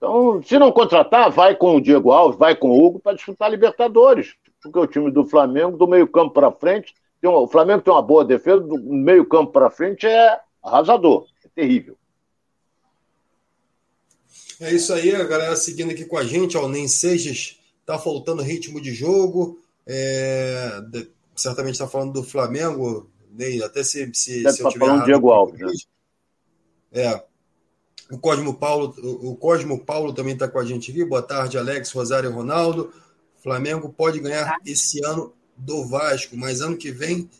Então, 0.00 0.42
se 0.42 0.58
não 0.58 0.72
contratar, 0.72 1.30
vai 1.30 1.54
com 1.54 1.76
o 1.76 1.80
Diego 1.80 2.10
Alves, 2.10 2.38
vai 2.38 2.56
com 2.56 2.70
o 2.70 2.86
Hugo 2.86 2.98
para 2.98 3.14
disputar 3.14 3.50
Libertadores. 3.50 4.34
Porque 4.62 4.78
o 4.78 4.86
time 4.86 5.10
do 5.10 5.26
Flamengo, 5.26 5.76
do 5.76 5.86
meio-campo 5.86 6.32
para 6.32 6.50
frente, 6.50 6.94
um, 7.22 7.28
o 7.32 7.46
Flamengo 7.46 7.82
tem 7.82 7.92
uma 7.92 8.00
boa 8.00 8.24
defesa, 8.24 8.60
do 8.60 8.78
meio-campo 8.78 9.52
para 9.52 9.68
frente 9.68 10.06
é 10.06 10.40
arrasador, 10.62 11.26
é 11.44 11.48
terrível. 11.54 11.98
É 14.58 14.72
isso 14.72 14.90
aí, 14.94 15.14
a 15.14 15.24
galera 15.24 15.54
seguindo 15.54 15.90
aqui 15.90 16.06
com 16.06 16.16
a 16.16 16.24
gente. 16.24 16.56
Ó, 16.56 16.66
Nem 16.66 16.88
Sejas 16.88 17.60
tá 17.84 17.98
faltando 17.98 18.42
ritmo 18.42 18.80
de 18.80 18.94
jogo. 18.94 19.60
É, 19.86 20.80
de, 20.90 21.10
certamente 21.36 21.74
está 21.74 21.86
falando 21.86 22.14
do 22.14 22.22
Flamengo. 22.22 23.10
Nem, 23.30 23.62
até 23.62 23.82
se, 23.82 24.10
se, 24.14 24.40
se 24.40 24.60
eu 24.60 24.64
tá 24.64 24.70
tiver 24.70 24.86
falando 24.86 25.04
Diego 25.04 25.30
Alves. 25.30 25.60
Né? 25.60 25.72
É. 26.92 27.29
O 28.10 28.18
Cosmo 28.18 28.54
Paulo, 28.54 28.94
o 29.22 29.36
Cosmo 29.36 29.84
Paulo 29.84 30.12
também 30.12 30.34
está 30.34 30.48
com 30.48 30.58
a 30.58 30.64
gente 30.64 30.90
aqui. 30.90 31.04
Boa 31.04 31.22
tarde, 31.22 31.56
Alex, 31.56 31.92
Rosário 31.92 32.28
e 32.28 32.32
Ronaldo. 32.32 32.92
Flamengo 33.42 33.88
pode 33.88 34.18
ganhar 34.18 34.56
esse 34.66 35.04
ano 35.04 35.32
do 35.56 35.86
Vasco, 35.86 36.36
mas 36.36 36.60
ano 36.60 36.76
que 36.76 36.90
vem 36.90 37.30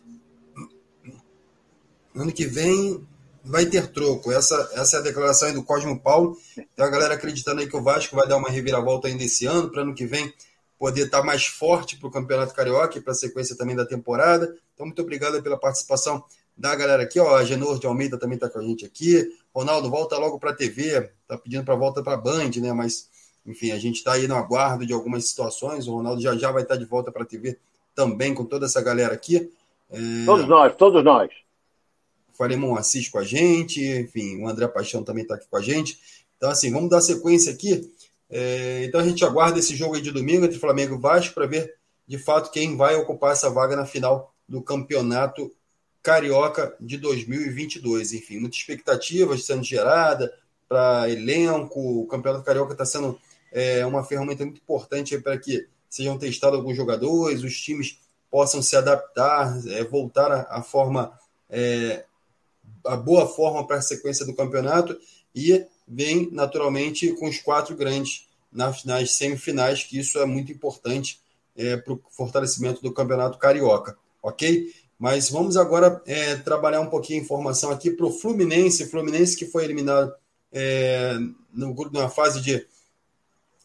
ano 2.14 2.32
que 2.32 2.46
vem 2.46 3.06
vai 3.44 3.66
ter 3.66 3.88
troco. 3.88 4.30
Essa, 4.30 4.70
essa 4.74 4.96
é 4.96 5.00
a 5.00 5.02
declaração 5.02 5.48
aí 5.48 5.54
do 5.54 5.62
Cosmo 5.62 5.98
Paulo. 5.98 6.36
Tem 6.54 6.84
a 6.84 6.88
galera 6.88 7.14
acreditando 7.14 7.60
aí 7.60 7.68
que 7.68 7.76
o 7.76 7.82
Vasco 7.82 8.14
vai 8.14 8.28
dar 8.28 8.36
uma 8.36 8.50
reviravolta 8.50 9.08
ainda 9.08 9.24
esse 9.24 9.46
ano, 9.46 9.70
para 9.70 9.82
ano 9.82 9.94
que 9.94 10.06
vem 10.06 10.32
poder 10.78 11.06
estar 11.06 11.20
tá 11.20 11.24
mais 11.24 11.46
forte 11.46 11.96
para 11.96 12.08
o 12.08 12.10
Campeonato 12.10 12.54
Carioca 12.54 12.98
e 12.98 13.00
para 13.00 13.12
a 13.12 13.16
sequência 13.16 13.56
também 13.56 13.76
da 13.76 13.84
temporada. 13.84 14.54
Então, 14.74 14.86
muito 14.86 15.02
obrigado 15.02 15.42
pela 15.42 15.58
participação 15.58 16.24
da 16.56 16.74
galera 16.74 17.02
aqui. 17.02 17.18
Ó, 17.18 17.36
a 17.36 17.44
Genor 17.44 17.78
de 17.78 17.86
Almeida 17.86 18.18
também 18.18 18.36
está 18.36 18.48
com 18.48 18.58
a 18.58 18.62
gente 18.62 18.84
aqui. 18.84 19.30
Ronaldo, 19.54 19.90
volta 19.90 20.16
logo 20.18 20.38
para 20.38 20.50
a 20.50 20.54
TV. 20.54 21.10
Está 21.22 21.36
pedindo 21.36 21.64
para 21.64 21.74
volta 21.74 22.02
para 22.02 22.14
a 22.14 22.16
Band, 22.16 22.50
né? 22.56 22.72
Mas, 22.72 23.08
enfim, 23.46 23.72
a 23.72 23.78
gente 23.78 23.96
está 23.96 24.12
aí 24.12 24.26
no 24.28 24.36
aguardo 24.36 24.86
de 24.86 24.92
algumas 24.92 25.24
situações. 25.26 25.86
O 25.86 25.94
Ronaldo 25.94 26.20
já 26.20 26.36
já 26.36 26.50
vai 26.50 26.62
estar 26.62 26.74
tá 26.74 26.80
de 26.80 26.86
volta 26.86 27.10
para 27.10 27.22
a 27.22 27.26
TV 27.26 27.58
também 27.94 28.34
com 28.34 28.44
toda 28.44 28.66
essa 28.66 28.80
galera 28.80 29.14
aqui. 29.14 29.52
É... 29.90 30.24
Todos 30.24 30.46
nós, 30.48 30.74
todos 30.76 31.04
nós. 31.04 31.30
Falemon 32.32 32.76
assiste 32.76 33.10
com 33.10 33.18
a 33.18 33.24
gente, 33.24 33.84
enfim, 33.84 34.42
o 34.42 34.48
André 34.48 34.66
Paixão 34.66 35.02
também 35.02 35.24
está 35.24 35.34
aqui 35.34 35.46
com 35.50 35.56
a 35.58 35.62
gente. 35.62 35.98
Então, 36.38 36.48
assim, 36.48 36.72
vamos 36.72 36.88
dar 36.88 37.02
sequência 37.02 37.52
aqui. 37.52 37.92
É, 38.30 38.84
então 38.84 39.00
a 39.00 39.04
gente 39.04 39.24
aguarda 39.24 39.58
esse 39.58 39.74
jogo 39.74 39.96
aí 39.96 40.00
de 40.00 40.12
domingo 40.12 40.44
entre 40.44 40.58
Flamengo 40.58 40.94
e 40.94 40.98
Vasco 40.98 41.34
para 41.34 41.46
ver 41.46 41.74
de 42.06 42.16
fato 42.16 42.50
quem 42.50 42.76
vai 42.76 42.94
ocupar 42.94 43.32
essa 43.32 43.50
vaga 43.50 43.74
na 43.74 43.84
final 43.84 44.32
do 44.48 44.62
campeonato 44.62 45.52
carioca 46.02 46.74
de 46.80 46.96
2022. 46.98 48.12
Enfim, 48.12 48.38
muitas 48.38 48.58
expectativas 48.58 49.44
sendo 49.44 49.62
gerada 49.62 50.32
para 50.68 51.08
elenco. 51.08 52.02
O 52.02 52.06
campeonato 52.06 52.44
carioca 52.44 52.72
está 52.72 52.84
sendo 52.84 53.18
é, 53.52 53.84
uma 53.84 54.04
ferramenta 54.04 54.44
muito 54.44 54.60
importante 54.60 55.18
para 55.18 55.38
que 55.38 55.66
sejam 55.88 56.16
testados 56.16 56.58
alguns 56.58 56.76
jogadores, 56.76 57.42
os 57.42 57.60
times 57.60 57.98
possam 58.30 58.62
se 58.62 58.76
adaptar, 58.76 59.60
é, 59.68 59.82
voltar 59.82 60.46
à 60.48 60.62
forma 60.62 61.18
é, 61.48 62.04
a 62.86 62.96
boa 62.96 63.26
forma 63.26 63.66
para 63.66 63.76
a 63.76 63.82
sequência 63.82 64.24
do 64.24 64.34
campeonato 64.34 64.96
e 65.34 65.66
vem 65.86 66.30
naturalmente 66.30 67.12
com 67.14 67.28
os 67.28 67.38
quatro 67.38 67.74
grandes 67.76 68.28
nas, 68.52 68.84
nas 68.84 69.12
semifinais, 69.12 69.82
que 69.82 69.98
isso 69.98 70.18
é 70.18 70.24
muito 70.24 70.52
importante 70.52 71.20
é, 71.56 71.76
para 71.76 71.92
o 71.92 72.00
fortalecimento 72.10 72.80
do 72.80 72.92
campeonato 72.92 73.38
carioca, 73.38 73.96
ok? 74.22 74.72
Mas 75.00 75.30
vamos 75.30 75.56
agora 75.56 76.02
é, 76.04 76.36
trabalhar 76.36 76.82
um 76.82 76.90
pouquinho 76.90 77.20
a 77.20 77.24
informação 77.24 77.70
aqui 77.70 77.90
para 77.90 78.04
o 78.04 78.12
Fluminense, 78.12 78.90
Fluminense 78.90 79.34
que 79.34 79.46
foi 79.46 79.64
eliminado 79.64 80.12
é, 80.52 81.16
no, 81.54 81.74
na 81.90 82.10
fase 82.10 82.42
de, 82.42 82.66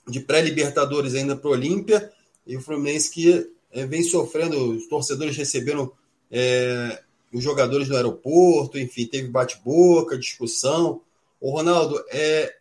de 0.08 0.21
pré-libertadores 0.21 1.13
ainda 1.13 1.36
para 1.36 1.50
o 1.50 1.52
Olímpia, 1.52 2.10
e 2.48 2.56
o 2.56 2.62
Fluminense 2.62 3.12
que 3.12 3.52
é, 3.69 3.86
vem 3.86 4.02
sofrendo, 4.02 4.78
os 4.78 4.88
torcedores 4.88 5.36
receberam 5.36 5.91
é, 6.32 7.04
os 7.34 7.43
jogadores 7.43 7.89
no 7.89 7.98
aeroporto, 7.98 8.80
enfim, 8.80 9.06
teve 9.06 9.28
bate-boca, 9.28 10.17
discussão. 10.17 11.02
O 11.41 11.52
Ronaldo, 11.52 12.02
é, 12.12 12.56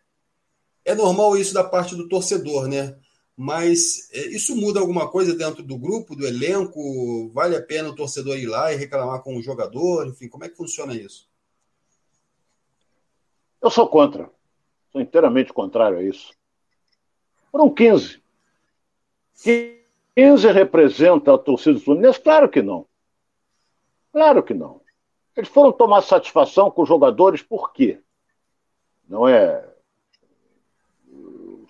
é 0.84 0.96
normal 0.96 1.36
isso 1.36 1.54
da 1.54 1.62
parte 1.62 1.94
do 1.94 2.08
torcedor, 2.08 2.66
né? 2.66 2.96
Mas 3.36 4.08
é, 4.12 4.28
isso 4.28 4.54
muda 4.56 4.78
alguma 4.80 5.10
coisa 5.10 5.34
dentro 5.34 5.62
do 5.62 5.76
grupo, 5.76 6.14
do 6.14 6.26
elenco? 6.26 7.30
Vale 7.32 7.56
a 7.56 7.62
pena 7.62 7.88
o 7.88 7.94
torcedor 7.94 8.38
ir 8.38 8.46
lá 8.46 8.72
e 8.72 8.76
reclamar 8.76 9.22
com 9.22 9.36
o 9.36 9.42
jogador? 9.42 10.06
Enfim, 10.06 10.28
como 10.28 10.44
é 10.44 10.48
que 10.48 10.56
funciona 10.56 10.94
isso? 10.94 11.28
Eu 13.60 13.70
sou 13.70 13.88
contra. 13.88 14.30
Sou 14.92 15.00
inteiramente 15.00 15.52
contrário 15.52 15.98
a 15.98 16.02
isso. 16.02 16.32
Foram 17.50 17.72
15. 17.72 18.22
15 20.14 20.52
representa 20.52 21.34
a 21.34 21.38
torcida 21.38 21.74
do 21.74 21.80
Fluminense? 21.80 22.20
Claro 22.20 22.48
que 22.48 22.62
não. 22.62 22.86
Claro 24.12 24.42
que 24.44 24.54
não. 24.54 24.80
Eles 25.36 25.48
foram 25.48 25.72
tomar 25.72 26.02
satisfação 26.02 26.70
com 26.70 26.82
os 26.82 26.88
jogadores, 26.88 27.42
por 27.42 27.72
quê? 27.72 28.00
Não 29.08 29.26
é. 29.26 29.73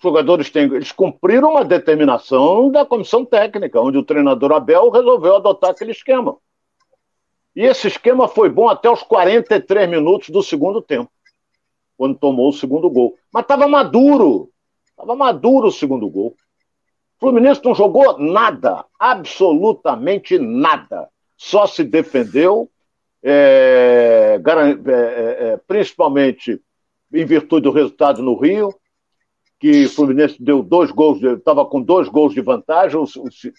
Jogadores 0.01 0.49
têm. 0.49 0.65
Eles 0.65 0.91
cumpriram 0.91 1.51
uma 1.51 1.63
determinação 1.63 2.69
da 2.69 2.85
comissão 2.85 3.25
técnica, 3.25 3.79
onde 3.79 3.97
o 3.97 4.03
treinador 4.03 4.51
Abel 4.51 4.89
resolveu 4.89 5.35
adotar 5.35 5.71
aquele 5.71 5.91
esquema. 5.91 6.37
E 7.55 7.63
esse 7.63 7.87
esquema 7.87 8.27
foi 8.27 8.49
bom 8.49 8.67
até 8.67 8.89
os 8.89 9.01
43 9.03 9.89
minutos 9.89 10.29
do 10.29 10.43
segundo 10.43 10.81
tempo, 10.81 11.09
quando 11.97 12.17
tomou 12.17 12.49
o 12.49 12.53
segundo 12.53 12.89
gol. 12.89 13.15
Mas 13.31 13.43
estava 13.43 13.67
maduro. 13.67 14.49
Estava 14.89 15.15
maduro 15.15 15.67
o 15.67 15.71
segundo 15.71 16.09
gol. 16.09 16.35
O 17.17 17.19
Fluminense 17.19 17.63
não 17.63 17.73
jogou 17.73 18.17
nada, 18.19 18.85
absolutamente 18.99 20.37
nada 20.37 21.09
só 21.37 21.67
se 21.67 21.83
defendeu, 21.83 22.69
é, 23.23 24.39
é, 24.43 24.91
é, 24.91 25.47
é, 25.47 25.57
principalmente 25.67 26.61
em 27.13 27.25
virtude 27.25 27.63
do 27.63 27.71
resultado 27.71 28.21
no 28.21 28.35
Rio, 28.35 28.73
que 29.59 29.85
o 29.85 29.89
Fluminense 29.89 30.41
deu 30.41 30.61
dois 30.61 30.91
gols, 30.91 31.21
estava 31.21 31.65
com 31.65 31.81
dois 31.81 32.07
gols 32.07 32.33
de 32.33 32.41
vantagem, 32.41 33.03
se, 33.05 33.53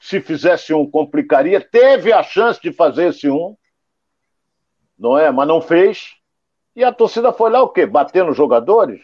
se 0.00 0.20
fizesse 0.20 0.72
um, 0.72 0.88
complicaria. 0.88 1.60
Teve 1.60 2.12
a 2.12 2.22
chance 2.22 2.60
de 2.60 2.72
fazer 2.72 3.10
esse 3.10 3.28
um, 3.28 3.56
não 4.98 5.18
é? 5.18 5.30
Mas 5.30 5.48
não 5.48 5.60
fez. 5.60 6.14
E 6.74 6.82
a 6.82 6.92
torcida 6.92 7.32
foi 7.32 7.50
lá 7.50 7.62
o 7.62 7.68
quê? 7.68 7.86
Bater 7.86 8.24
nos 8.24 8.36
jogadores? 8.36 9.00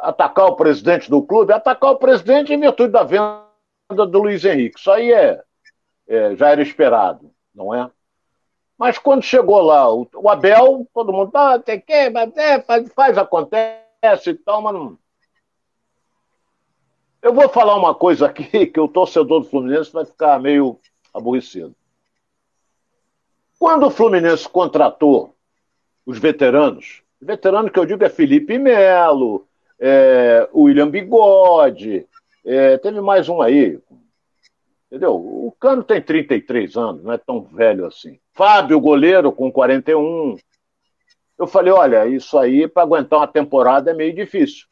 Atacar 0.00 0.46
o 0.46 0.56
presidente 0.56 1.10
do 1.10 1.22
clube? 1.22 1.52
Atacar 1.52 1.90
o 1.90 1.98
presidente 1.98 2.52
em 2.52 2.58
virtude 2.58 2.92
da 2.92 3.04
venda 3.04 3.46
do 3.90 4.18
Luiz 4.18 4.44
Henrique. 4.44 4.78
Isso 4.78 4.90
aí 4.90 5.12
é, 5.12 5.42
é, 6.08 6.34
já 6.34 6.48
era 6.48 6.62
esperado, 6.62 7.30
não 7.54 7.74
é? 7.74 7.90
Mas 8.78 8.98
quando 8.98 9.22
chegou 9.22 9.60
lá, 9.60 9.92
o, 9.92 10.08
o 10.14 10.28
Abel, 10.28 10.88
todo 10.92 11.12
mundo, 11.12 11.30
ah, 11.34 11.58
tem 11.58 11.78
que, 11.78 11.92
é, 11.92 12.62
faz, 12.62 12.92
faz, 12.92 13.18
acontece 13.18 13.81
e 14.02 14.34
tal, 14.34 14.60
mas 14.60 14.74
não. 14.74 14.98
Eu 17.22 17.32
vou 17.32 17.48
falar 17.48 17.76
uma 17.76 17.94
coisa 17.94 18.26
aqui 18.26 18.66
que 18.66 18.80
o 18.80 18.88
torcedor 18.88 19.40
do 19.40 19.48
Fluminense 19.48 19.92
vai 19.92 20.04
ficar 20.04 20.40
meio 20.40 20.78
aborrecido. 21.14 21.74
Quando 23.58 23.86
o 23.86 23.90
Fluminense 23.90 24.48
contratou 24.48 25.36
os 26.04 26.18
veteranos, 26.18 27.02
veterano 27.20 27.70
que 27.70 27.78
eu 27.78 27.86
digo 27.86 28.02
é 28.02 28.08
Felipe 28.08 28.58
Melo, 28.58 29.46
é, 29.78 30.48
William 30.52 30.90
Bigode, 30.90 32.04
é, 32.44 32.76
teve 32.78 33.00
mais 33.00 33.28
um 33.28 33.40
aí, 33.40 33.80
Entendeu? 34.92 35.14
O 35.14 35.54
Cano 35.58 35.82
tem 35.82 36.02
33 36.02 36.76
anos, 36.76 37.02
não 37.02 37.14
é 37.14 37.16
tão 37.16 37.40
velho 37.40 37.86
assim. 37.86 38.18
Fábio, 38.34 38.78
goleiro, 38.78 39.32
com 39.32 39.50
41. 39.50 40.36
Eu 41.42 41.46
falei, 41.48 41.72
olha, 41.72 42.06
isso 42.06 42.38
aí 42.38 42.68
para 42.68 42.84
aguentar 42.84 43.18
uma 43.18 43.26
temporada 43.26 43.90
é 43.90 43.94
meio 43.94 44.14
difícil, 44.14 44.64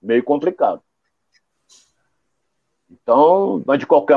meio 0.00 0.22
complicado. 0.22 0.80
Então, 2.88 3.64
mas 3.66 3.80
de 3.80 3.86
qualquer 3.86 4.16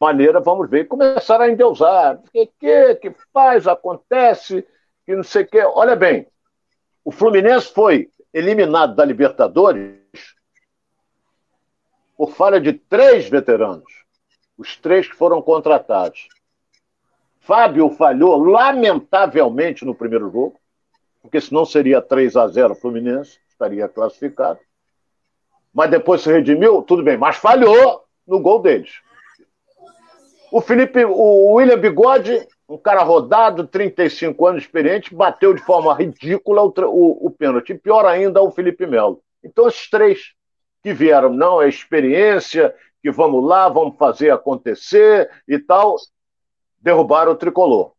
maneira, 0.00 0.40
vamos 0.40 0.68
ver. 0.68 0.88
Começaram 0.88 1.44
a 1.44 1.48
endeusar. 1.48 2.16
O 2.16 2.22
que, 2.32 2.46
que, 2.58 2.94
que 2.96 3.14
faz, 3.32 3.68
acontece, 3.68 4.66
que 5.06 5.14
não 5.14 5.22
sei 5.22 5.44
o 5.44 5.46
quê. 5.46 5.60
Olha 5.62 5.94
bem, 5.94 6.26
o 7.04 7.12
Fluminense 7.12 7.72
foi 7.72 8.10
eliminado 8.34 8.96
da 8.96 9.04
Libertadores 9.04 9.96
por 12.16 12.32
falha 12.32 12.60
de 12.60 12.72
três 12.72 13.28
veteranos. 13.28 14.04
Os 14.58 14.76
três 14.76 15.06
que 15.06 15.14
foram 15.14 15.40
contratados. 15.40 16.26
Fábio 17.38 17.90
falhou 17.90 18.36
lamentavelmente 18.42 19.84
no 19.84 19.94
primeiro 19.94 20.32
jogo, 20.32 20.58
porque 21.22 21.40
senão 21.40 21.64
seria 21.64 22.00
3 22.00 22.36
a 22.36 22.46
0 22.46 22.74
Fluminense, 22.74 23.38
estaria 23.48 23.88
classificado. 23.88 24.58
Mas 25.72 25.90
depois 25.90 26.22
se 26.22 26.32
redimiu, 26.32 26.82
tudo 26.82 27.02
bem, 27.02 27.16
mas 27.16 27.36
falhou 27.36 28.04
no 28.26 28.40
gol 28.40 28.60
deles. 28.60 29.00
O 30.50 30.60
Felipe, 30.60 31.04
o 31.04 31.54
William 31.54 31.78
Bigode, 31.78 32.46
um 32.68 32.78
cara 32.78 33.02
rodado, 33.02 33.66
35 33.66 34.46
anos 34.46 34.62
experiente, 34.62 35.14
bateu 35.14 35.52
de 35.52 35.62
forma 35.62 35.94
ridícula 35.94 36.62
o, 36.62 36.72
o, 36.86 37.26
o 37.26 37.30
pênalti. 37.30 37.74
Pior 37.74 38.06
ainda, 38.06 38.42
o 38.42 38.50
Felipe 38.50 38.86
Melo. 38.86 39.22
Então, 39.42 39.68
esses 39.68 39.88
três 39.88 40.32
que 40.82 40.92
vieram, 40.92 41.30
não, 41.30 41.60
é 41.60 41.68
experiência, 41.68 42.74
que 43.02 43.10
vamos 43.10 43.44
lá, 43.44 43.68
vamos 43.68 43.96
fazer 43.96 44.30
acontecer 44.30 45.30
e 45.46 45.58
tal, 45.58 45.96
derrubaram 46.80 47.32
o 47.32 47.36
tricolor. 47.36 47.92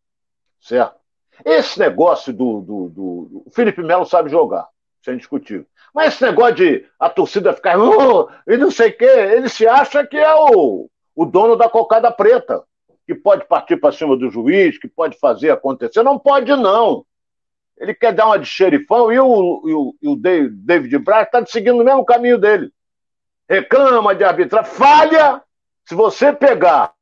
Certo? 0.60 0.99
Esse 1.44 1.78
negócio 1.78 2.32
do. 2.32 2.60
do, 2.60 2.88
do... 2.88 3.42
O 3.46 3.50
Felipe 3.52 3.82
Melo 3.82 4.04
sabe 4.04 4.30
jogar, 4.30 4.68
sem 5.02 5.16
discutir. 5.16 5.66
Mas 5.94 6.14
esse 6.14 6.24
negócio 6.24 6.54
de 6.54 6.86
a 6.98 7.08
torcida 7.08 7.52
ficar. 7.52 7.78
Uh, 7.78 8.28
e 8.46 8.56
não 8.56 8.70
sei 8.70 8.90
o 8.90 8.96
quê, 8.96 9.04
ele 9.04 9.48
se 9.48 9.66
acha 9.66 10.06
que 10.06 10.16
é 10.16 10.34
o, 10.34 10.88
o 11.14 11.24
dono 11.26 11.56
da 11.56 11.68
cocada 11.68 12.10
preta, 12.10 12.62
que 13.06 13.14
pode 13.14 13.44
partir 13.46 13.76
para 13.76 13.92
cima 13.92 14.16
do 14.16 14.30
juiz, 14.30 14.78
que 14.78 14.88
pode 14.88 15.18
fazer 15.18 15.50
acontecer. 15.50 16.02
Não 16.02 16.18
pode, 16.18 16.50
não. 16.54 17.04
Ele 17.78 17.94
quer 17.94 18.12
dar 18.12 18.26
uma 18.26 18.38
de 18.38 18.46
xerifão 18.46 19.10
e 19.10 19.18
o, 19.18 19.62
e 19.66 19.72
o, 19.72 19.94
e 20.02 20.08
o 20.08 20.16
David 20.16 20.98
Braz 20.98 21.26
está 21.26 21.44
seguindo 21.46 21.80
o 21.80 21.84
mesmo 21.84 22.04
caminho 22.04 22.38
dele. 22.38 22.70
Reclama 23.48 24.14
de 24.14 24.22
arbitragem, 24.22 24.70
falha. 24.70 25.42
Se 25.86 25.94
você 25.94 26.32
pegar, 26.32 26.92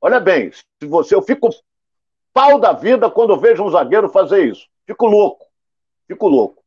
olha 0.00 0.20
bem, 0.20 0.52
se 0.52 0.86
você, 0.86 1.14
eu 1.14 1.22
fico 1.22 1.48
pau 2.32 2.58
da 2.58 2.72
vida 2.72 3.10
quando 3.10 3.38
vejo 3.38 3.62
um 3.62 3.70
zagueiro 3.70 4.08
fazer 4.08 4.46
isso. 4.46 4.66
Fico 4.86 5.06
louco, 5.06 5.46
fico 6.08 6.28
louco. 6.28 6.62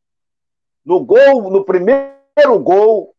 No 0.85 0.99
gol, 0.99 1.49
no 1.49 1.65
primeiro 1.65 2.59
gol, 2.61 3.15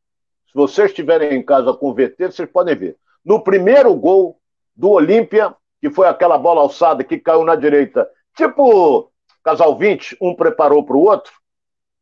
se 0.47 0.55
vocês 0.55 0.91
estiverem 0.91 1.39
em 1.39 1.43
casa 1.45 1.75
com 1.75 1.91
o 1.91 1.95
VT, 1.95 2.31
vocês 2.31 2.51
podem 2.51 2.77
ver. 2.77 2.97
No 3.25 3.43
primeiro 3.43 3.95
gol 3.95 4.39
do 4.75 4.91
Olímpia, 4.91 5.55
que 5.81 5.91
foi 5.91 6.07
aquela 6.07 6.39
bola 6.39 6.61
alçada 6.61 7.03
que 7.03 7.19
caiu 7.19 7.45
na 7.45 7.57
direita, 7.57 8.09
tipo 8.37 9.11
casal 9.43 9.77
20, 9.77 10.17
um 10.21 10.35
preparou 10.35 10.85
para 10.85 10.97
o 10.97 11.05
outro. 11.05 11.33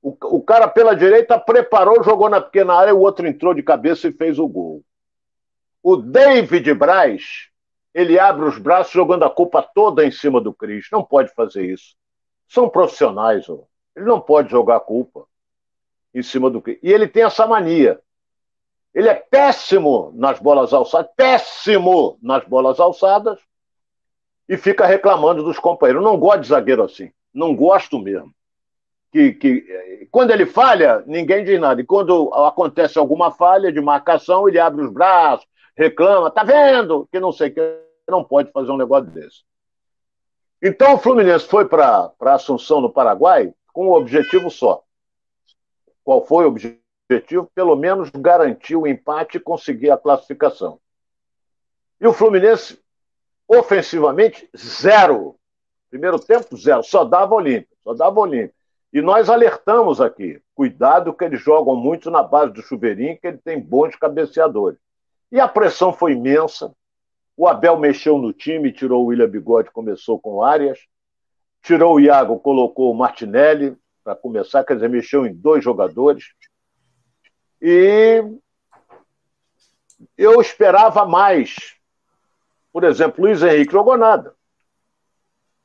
O 0.02 0.42
cara 0.42 0.68
pela 0.68 0.94
direita 0.94 1.38
preparou, 1.38 2.02
jogou 2.02 2.28
na 2.28 2.40
pequena 2.40 2.74
área, 2.74 2.94
o 2.94 3.00
outro 3.00 3.26
entrou 3.26 3.54
de 3.54 3.62
cabeça 3.62 4.09
e 4.09 4.12
fez 4.12 4.38
o 4.38 4.46
gol. 4.46 4.83
O 5.83 5.96
David 5.96 6.74
Braz, 6.74 7.48
ele 7.94 8.18
abre 8.18 8.44
os 8.44 8.59
braços 8.59 8.92
jogando 8.92 9.24
a 9.24 9.30
culpa 9.30 9.62
toda 9.62 10.04
em 10.04 10.11
cima 10.11 10.40
do 10.40 10.52
Cris. 10.52 10.88
Não 10.90 11.04
pode 11.04 11.33
fazer 11.33 11.64
isso. 11.64 11.94
São 12.48 12.68
profissionais, 12.68 13.48
ó. 13.48 13.61
ele 13.94 14.04
não 14.04 14.20
pode 14.20 14.50
jogar 14.50 14.76
a 14.76 14.80
culpa 14.80 15.24
em 16.12 16.22
cima 16.22 16.50
do 16.50 16.61
Cris. 16.61 16.78
E 16.83 16.92
ele 16.92 17.07
tem 17.07 17.22
essa 17.22 17.46
mania. 17.46 18.00
Ele 18.92 19.09
é 19.09 19.14
péssimo 19.14 20.12
nas 20.14 20.40
bolas 20.40 20.72
alçadas, 20.72 21.11
péssimo 21.16 22.18
nas 22.20 22.44
bolas 22.44 22.80
alçadas, 22.80 23.38
e 24.48 24.57
fica 24.57 24.87
reclamando 24.87 25.42
dos 25.42 25.59
companheiros. 25.59 26.02
não 26.02 26.18
gosto 26.18 26.40
de 26.40 26.48
zagueiro 26.48 26.83
assim. 26.83 27.12
Não 27.33 27.54
gosto 27.54 27.98
mesmo. 27.98 28.33
Que, 29.11 29.33
que, 29.33 30.09
quando 30.11 30.33
ele 30.33 30.46
falha, 30.46 31.02
ninguém 31.07 31.44
diz 31.44 31.61
nada. 31.61 31.80
E 31.80 31.87
quando 31.87 32.33
acontece 32.35 32.98
alguma 32.98 33.30
falha 33.30 33.72
de 33.72 33.80
marcação, 33.80 34.48
ele 34.48 34.59
abre 34.59 34.83
os 34.83 34.92
braços, 34.92 35.46
reclama, 35.76 36.30
tá 36.30 36.42
vendo? 36.42 37.09
Que 37.11 37.20
não 37.20 37.33
sei 37.33 37.50
que 37.50 37.84
não 38.11 38.25
pode 38.25 38.51
fazer 38.53 38.71
um 38.71 38.77
negócio 38.77 39.11
desse. 39.11 39.43
Então 40.62 40.95
o 40.95 40.99
Fluminense 40.99 41.47
foi 41.47 41.67
para 41.67 42.12
Assunção, 42.21 42.81
no 42.81 42.93
Paraguai, 42.93 43.53
com 43.73 43.88
um 43.88 43.93
objetivo 43.93 44.51
só. 44.51 44.83
Qual 46.03 46.25
foi 46.25 46.45
o 46.45 46.49
objetivo? 46.49 46.81
pelo 47.55 47.77
menos 47.77 48.11
garantir 48.11 48.77
o 48.77 48.87
empate 48.87 49.37
e 49.37 49.40
conseguir 49.40 49.90
a 49.90 49.97
classificação. 49.97 50.81
E 52.01 52.07
o 52.07 52.12
Fluminense, 52.12 52.81
ofensivamente, 53.47 54.49
zero. 54.57 55.37
Primeiro 55.90 56.19
tempo, 56.19 56.57
zero. 56.57 56.83
Só 56.83 57.05
dava 57.05 57.35
Olímpia, 57.35 57.77
só 57.83 57.95
dava 57.95 58.19
Olímpia. 58.19 58.55
E 58.93 59.03
nós 59.03 59.29
alertamos 59.29 60.01
aqui, 60.01 60.40
cuidado 60.55 61.12
que 61.12 61.25
eles 61.25 61.40
jogam 61.40 61.77
muito 61.77 62.11
na 62.11 62.23
base 62.23 62.53
do 62.53 62.62
chuveirinho, 62.62 63.19
que 63.19 63.27
ele 63.27 63.38
tem 63.38 63.61
bons 63.61 63.97
cabeceadores. 63.97 64.79
E 65.31 65.40
a 65.40 65.49
pressão 65.49 65.93
foi 65.93 66.12
imensa. 66.12 66.73
O 67.37 67.49
Abel 67.49 67.77
mexeu 67.77 68.18
no 68.18 68.33
time, 68.33 68.73
tirou 68.73 69.03
o 69.03 69.07
William 69.07 69.29
Bigode, 69.29 69.70
começou 69.70 70.18
com 70.18 70.42
Arias. 70.42 70.79
Tirou 71.62 71.94
o 71.94 72.01
Iago, 72.01 72.38
colocou 72.38 72.90
o 72.90 72.94
Martinelli 72.94 73.77
para 74.05 74.14
começar, 74.14 74.62
quer 74.64 74.75
dizer, 74.75 74.88
mexeu 74.88 75.27
em 75.27 75.35
dois 75.35 75.64
jogadores. 75.64 76.25
E 77.61 78.23
eu 80.16 80.40
esperava 80.40 81.07
mais. 81.07 81.57
Por 82.73 82.85
exemplo, 82.85 83.25
Luiz 83.25 83.42
Henrique 83.42 83.73
jogou 83.73 83.97
nada. 83.97 84.35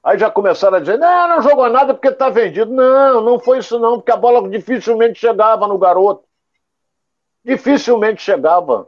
Aí 0.02 0.18
já 0.18 0.32
começaram 0.32 0.78
a 0.78 0.80
dizer: 0.80 0.98
não, 0.98 1.28
não 1.28 1.42
jogou 1.42 1.70
nada 1.70 1.94
porque 1.94 2.08
está 2.08 2.30
vendido. 2.30 2.74
Não, 2.74 3.22
não 3.22 3.40
foi 3.40 3.60
isso 3.60 3.78
não, 3.78 3.98
porque 3.98 4.12
a 4.12 4.18
bola 4.18 4.48
dificilmente 4.50 5.20
chegava 5.20 5.68
no 5.68 5.78
garoto. 5.78 6.24
Dificilmente 7.44 8.22
chegava. 8.22 8.88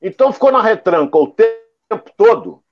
Então 0.00 0.32
ficou 0.32 0.52
na 0.52 0.62
retranca 0.62 1.18
o 1.18 1.26
tempo 1.26 1.69
todo 1.98 2.62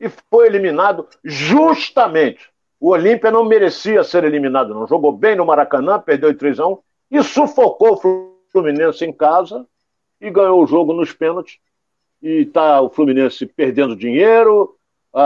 e 0.00 0.08
foi 0.30 0.46
eliminado 0.46 1.06
justamente. 1.24 2.48
O 2.80 2.90
Olímpia 2.90 3.30
não 3.30 3.44
merecia 3.44 4.04
ser 4.04 4.24
eliminado, 4.24 4.72
não. 4.72 4.86
Jogou 4.86 5.12
bem 5.12 5.34
no 5.34 5.44
Maracanã, 5.44 5.98
perdeu 5.98 6.36
3 6.36 6.60
a 6.60 6.66
1 6.66 6.78
e 7.10 7.22
sufocou 7.22 7.94
o 7.94 8.36
Fluminense 8.52 9.04
em 9.04 9.12
casa 9.12 9.66
e 10.20 10.30
ganhou 10.30 10.62
o 10.62 10.66
jogo 10.66 10.92
nos 10.92 11.12
pênaltis. 11.12 11.58
E 12.22 12.42
está 12.42 12.80
o 12.80 12.88
Fluminense 12.88 13.46
perdendo 13.46 13.96
dinheiro. 13.96 14.76
A, 15.12 15.24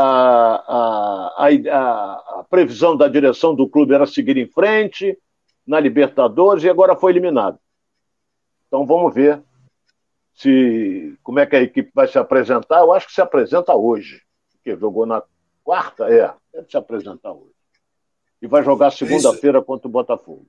a, 0.69 1.49
a, 1.49 2.41
a, 2.41 2.45
previsão 2.49 2.97
da 2.97 3.09
direção 3.09 3.55
do 3.55 3.69
clube 3.69 3.95
era 3.95 4.07
seguir 4.07 4.37
em 4.37 4.47
frente 4.47 5.19
na 5.67 5.79
Libertadores 5.81 6.63
e 6.65 6.71
agora 6.71 6.97
foi 6.97 7.13
eliminado. 7.13 7.59
Então 8.69 8.87
vamos 8.87 9.13
ver 9.13 9.43
se 10.35 11.16
como 11.23 11.38
é 11.38 11.47
que 11.47 11.57
a 11.57 11.62
equipe 11.62 11.90
vai 11.95 12.09
se 12.09 12.18
apresentar. 12.18 12.81
Eu 12.81 12.92
acho 12.92 13.07
que 13.07 13.14
se 13.14 13.21
apresenta 13.21 13.75
hoje, 13.75 14.23
porque 14.53 14.77
jogou 14.77 15.07
na 15.07 15.23
quarta, 15.62 16.05
é, 16.12 16.33
deve 16.53 16.71
se 16.71 16.77
apresentar 16.77 17.33
hoje. 17.33 17.53
E 18.40 18.47
vai 18.47 18.64
jogar 18.64 18.90
segunda-feira 18.90 19.62
contra 19.62 19.87
o 19.87 19.90
Botafogo. 19.90 20.47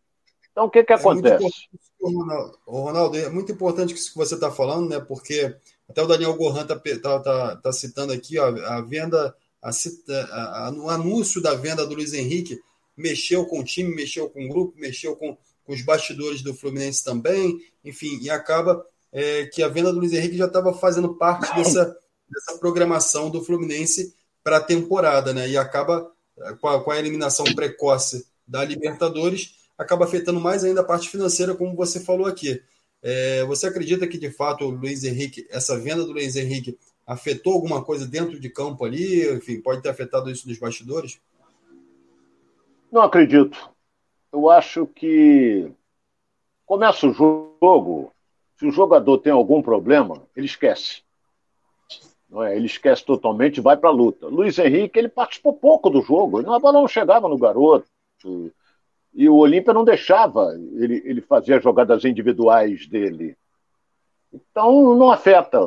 Então, 0.52 0.66
o 0.66 0.70
que, 0.70 0.84
que 0.84 0.94
é 0.94 0.96
acontece? 0.96 1.68
Ronaldo, 2.02 2.60
Ronaldo, 2.66 3.18
é 3.18 3.30
muito 3.30 3.52
importante 3.52 3.94
isso 3.94 4.12
que 4.12 4.18
você 4.18 4.36
está 4.36 4.52
falando, 4.52 4.90
né? 4.90 5.00
Porque 5.00 5.56
até 5.90 6.02
o 6.02 6.08
Daniel 6.08 6.36
Gohan 6.36 6.62
está 6.62 6.80
tá, 6.80 7.20
tá, 7.20 7.56
tá, 7.58 7.72
citando 7.74 8.14
aqui 8.14 8.38
ó, 8.38 8.48
a 8.48 8.82
venda, 8.82 9.36
a, 9.62 9.70
a, 9.70 10.68
a, 10.68 10.72
o 10.72 10.90
anúncio 10.90 11.42
da 11.42 11.56
venda 11.56 11.86
do 11.86 11.96
Luiz 11.96 12.14
Henrique 12.14 12.60
mexeu 12.96 13.46
com 13.46 13.60
o 13.60 13.64
time, 13.64 13.96
mexeu 13.96 14.30
com 14.30 14.46
o 14.46 14.50
grupo, 14.50 14.78
mexeu 14.78 15.16
com, 15.16 15.36
com 15.66 15.74
os 15.74 15.82
bastidores 15.82 16.44
do 16.44 16.54
Fluminense 16.54 17.04
também, 17.04 17.60
enfim, 17.84 18.20
e 18.22 18.30
acaba 18.30 18.86
é, 19.14 19.46
que 19.46 19.64
a 19.64 19.70
venda 19.70 19.94
do 19.94 20.00
Luiz 20.00 20.12
Henrique 20.12 20.36
já 20.36 20.48
estava 20.48 20.74
fazendo 20.74 21.14
parte 21.16 21.56
dessa, 21.56 21.98
dessa 22.30 22.60
programação 22.60 23.30
do 23.30 23.44
Fluminense 23.44 24.14
para 24.44 24.58
a 24.58 24.62
temporada, 24.62 25.34
né? 25.34 25.48
E 25.48 25.56
acaba 25.56 26.12
é, 26.38 26.54
com 26.54 26.68
a, 26.68 26.84
com 26.84 26.92
a 26.92 27.00
eliminação 27.00 27.46
precoce 27.56 28.28
da 28.46 28.66
Libertadores 28.66 29.64
acaba 29.78 30.06
afetando 30.06 30.40
mais 30.40 30.64
ainda 30.64 30.82
a 30.82 30.86
parte 30.86 31.10
financeira, 31.10 31.56
como 31.56 31.76
você 31.76 32.00
falou 32.00 32.26
aqui. 32.26 32.62
É, 33.02 33.44
você 33.46 33.68
acredita 33.68 34.08
que 34.08 34.18
de 34.18 34.32
fato 34.32 34.66
o 34.66 34.70
Luiz 34.70 35.04
Henrique, 35.04 35.46
essa 35.50 35.78
venda 35.78 36.06
do 36.06 36.14
Luiz 36.14 36.36
Henrique, 36.36 36.78
afetou 37.06 37.54
alguma 37.54 37.84
coisa 37.84 38.08
dentro 38.08 38.40
de 38.40 38.50
campo 38.50 38.86
ali? 38.86 39.30
Enfim, 39.34 39.60
pode 39.60 39.82
ter 39.82 39.90
afetado 39.90 40.30
isso 40.30 40.48
nos 40.48 40.58
bastidores? 40.58 41.20
Não 42.92 43.02
acredito. 43.02 43.58
Eu 44.32 44.50
acho 44.50 44.88
que 44.88 45.70
começa 46.66 47.08
o 47.08 47.14
jogo, 47.14 48.13
se 48.64 48.68
o 48.68 48.72
jogador 48.72 49.18
tem 49.18 49.34
algum 49.34 49.62
problema, 49.62 50.24
ele 50.34 50.46
esquece. 50.46 51.04
Não 52.30 52.42
é? 52.42 52.56
Ele 52.56 52.66
esquece 52.66 53.04
totalmente 53.04 53.58
e 53.58 53.62
vai 53.62 53.76
para 53.76 53.90
a 53.90 53.92
luta. 53.92 54.28
Luiz 54.28 54.58
Henrique, 54.58 54.98
ele 54.98 55.10
participou 55.10 55.52
pouco 55.52 55.90
do 55.90 56.02
jogo, 56.02 56.40
a 56.40 56.60
bola 56.60 56.80
não 56.80 56.88
chegava 56.88 57.28
no 57.28 57.38
garoto 57.38 57.86
e 59.14 59.28
o 59.28 59.36
Olímpia 59.36 59.74
não 59.74 59.84
deixava 59.84 60.54
ele, 60.76 61.02
ele 61.04 61.20
fazer 61.20 61.56
as 61.56 61.64
jogadas 61.64 62.06
individuais 62.06 62.88
dele. 62.88 63.38
Então 64.32 64.96
não 64.96 65.12
afeta, 65.12 65.60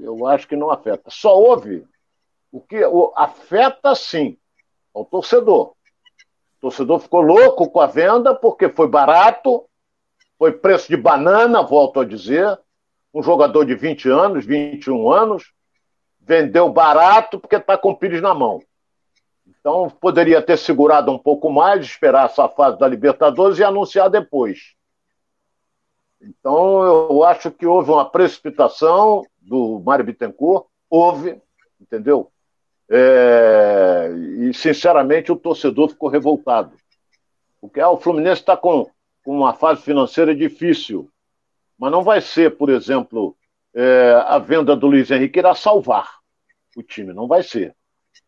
eu 0.00 0.24
acho 0.24 0.46
que 0.46 0.54
não 0.54 0.70
afeta. 0.70 1.10
Só 1.10 1.36
houve 1.36 1.84
o 2.52 2.60
que 2.60 2.84
afeta 3.16 3.96
sim 3.96 4.38
ao 4.94 5.04
torcedor. 5.04 5.70
O 5.70 6.60
torcedor 6.60 7.00
ficou 7.00 7.20
louco 7.20 7.68
com 7.68 7.80
a 7.80 7.86
venda 7.88 8.32
porque 8.32 8.68
foi 8.68 8.86
barato, 8.86 9.64
foi 10.44 10.52
preço 10.52 10.88
de 10.88 10.96
banana, 10.98 11.62
volto 11.62 12.00
a 12.00 12.04
dizer. 12.04 12.58
Um 13.14 13.22
jogador 13.22 13.64
de 13.64 13.74
20 13.74 14.10
anos, 14.10 14.44
21 14.44 15.10
anos, 15.10 15.54
vendeu 16.20 16.68
barato 16.68 17.40
porque 17.40 17.56
está 17.56 17.78
com 17.78 17.92
o 17.92 17.96
Pires 17.96 18.20
na 18.20 18.34
mão. 18.34 18.60
Então 19.46 19.88
poderia 19.88 20.42
ter 20.42 20.58
segurado 20.58 21.10
um 21.10 21.18
pouco 21.18 21.50
mais, 21.50 21.86
esperar 21.86 22.26
essa 22.26 22.46
fase 22.46 22.78
da 22.78 22.86
Libertadores 22.86 23.58
e 23.58 23.64
anunciar 23.64 24.10
depois. 24.10 24.74
Então 26.20 26.84
eu 26.84 27.24
acho 27.24 27.50
que 27.50 27.64
houve 27.64 27.90
uma 27.90 28.10
precipitação 28.10 29.22
do 29.40 29.80
Mário 29.82 30.04
Bittencourt, 30.04 30.66
houve, 30.90 31.40
entendeu? 31.80 32.30
É... 32.90 34.10
e 34.40 34.52
sinceramente 34.52 35.32
o 35.32 35.36
torcedor 35.36 35.88
ficou 35.88 36.10
revoltado. 36.10 36.76
Porque 37.62 37.80
ah, 37.80 37.88
o 37.88 37.98
Fluminense 37.98 38.42
está 38.42 38.58
com, 38.58 38.86
com 39.24 39.36
uma 39.36 39.54
fase 39.54 39.82
financeira 39.82 40.34
difícil, 40.34 41.10
mas 41.78 41.90
não 41.90 42.04
vai 42.04 42.20
ser, 42.20 42.56
por 42.56 42.68
exemplo, 42.68 43.36
é, 43.74 44.22
a 44.26 44.38
venda 44.38 44.76
do 44.76 44.86
Luiz 44.86 45.10
Henrique 45.10 45.38
irá 45.38 45.54
salvar 45.54 46.08
o 46.76 46.82
time, 46.82 47.12
não 47.12 47.26
vai 47.26 47.42
ser. 47.42 47.74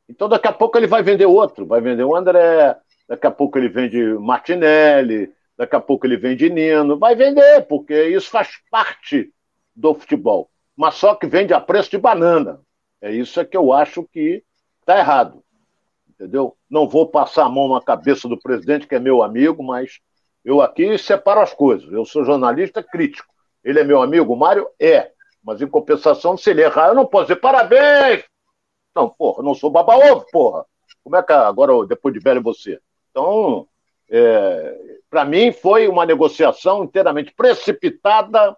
Então 0.08 0.28
daqui 0.28 0.48
a 0.48 0.52
pouco 0.52 0.78
ele 0.78 0.86
vai 0.86 1.02
vender 1.02 1.26
outro, 1.26 1.66
vai 1.66 1.80
vender 1.80 2.02
o 2.02 2.16
André, 2.16 2.76
daqui 3.08 3.26
a 3.26 3.30
pouco 3.30 3.58
ele 3.58 3.68
vende 3.68 4.02
Martinelli, 4.18 5.30
daqui 5.56 5.76
a 5.76 5.80
pouco 5.80 6.06
ele 6.06 6.16
vende 6.16 6.48
Nino, 6.48 6.98
vai 6.98 7.14
vender, 7.14 7.66
porque 7.66 8.08
isso 8.08 8.30
faz 8.30 8.48
parte 8.70 9.30
do 9.74 9.94
futebol. 9.94 10.50
Mas 10.74 10.94
só 10.94 11.14
que 11.14 11.26
vende 11.26 11.52
a 11.52 11.60
preço 11.60 11.90
de 11.90 11.98
banana. 11.98 12.60
É 13.00 13.12
isso 13.12 13.38
é 13.38 13.44
que 13.44 13.56
eu 13.56 13.72
acho 13.72 14.02
que 14.04 14.42
está 14.80 14.98
errado. 14.98 15.42
Entendeu? 16.08 16.56
Não 16.68 16.88
vou 16.88 17.06
passar 17.06 17.44
a 17.44 17.48
mão 17.48 17.68
na 17.68 17.80
cabeça 17.80 18.28
do 18.28 18.38
presidente, 18.38 18.86
que 18.86 18.94
é 18.94 18.98
meu 18.98 19.22
amigo, 19.22 19.62
mas 19.62 20.00
eu 20.46 20.62
aqui 20.62 20.96
separo 20.96 21.40
as 21.40 21.52
coisas. 21.52 21.92
Eu 21.92 22.04
sou 22.04 22.24
jornalista 22.24 22.80
crítico. 22.80 23.34
Ele 23.64 23.80
é 23.80 23.84
meu 23.84 24.00
amigo, 24.00 24.36
Mário? 24.36 24.68
É. 24.78 25.10
Mas 25.42 25.60
em 25.60 25.66
compensação, 25.66 26.36
se 26.36 26.50
ele 26.50 26.62
errar, 26.62 26.88
eu 26.88 26.94
não 26.94 27.04
posso 27.04 27.26
dizer 27.26 27.40
parabéns. 27.40 28.24
Não, 28.94 29.08
porra, 29.08 29.42
não 29.42 29.56
sou 29.56 29.68
baba-ovo, 29.68 30.24
porra. 30.30 30.64
Como 31.02 31.16
é 31.16 31.22
que 31.22 31.32
agora, 31.32 31.84
depois 31.84 32.14
de 32.14 32.20
velho, 32.20 32.40
você? 32.40 32.78
Então, 33.10 33.66
é, 34.08 35.00
para 35.10 35.24
mim, 35.24 35.50
foi 35.50 35.88
uma 35.88 36.06
negociação 36.06 36.84
inteiramente 36.84 37.34
precipitada, 37.34 38.56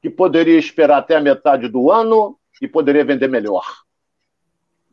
que 0.00 0.08
poderia 0.08 0.56
esperar 0.56 0.98
até 0.98 1.16
a 1.16 1.20
metade 1.20 1.66
do 1.66 1.90
ano 1.90 2.38
e 2.62 2.68
poderia 2.68 3.04
vender 3.04 3.26
melhor. 3.26 3.64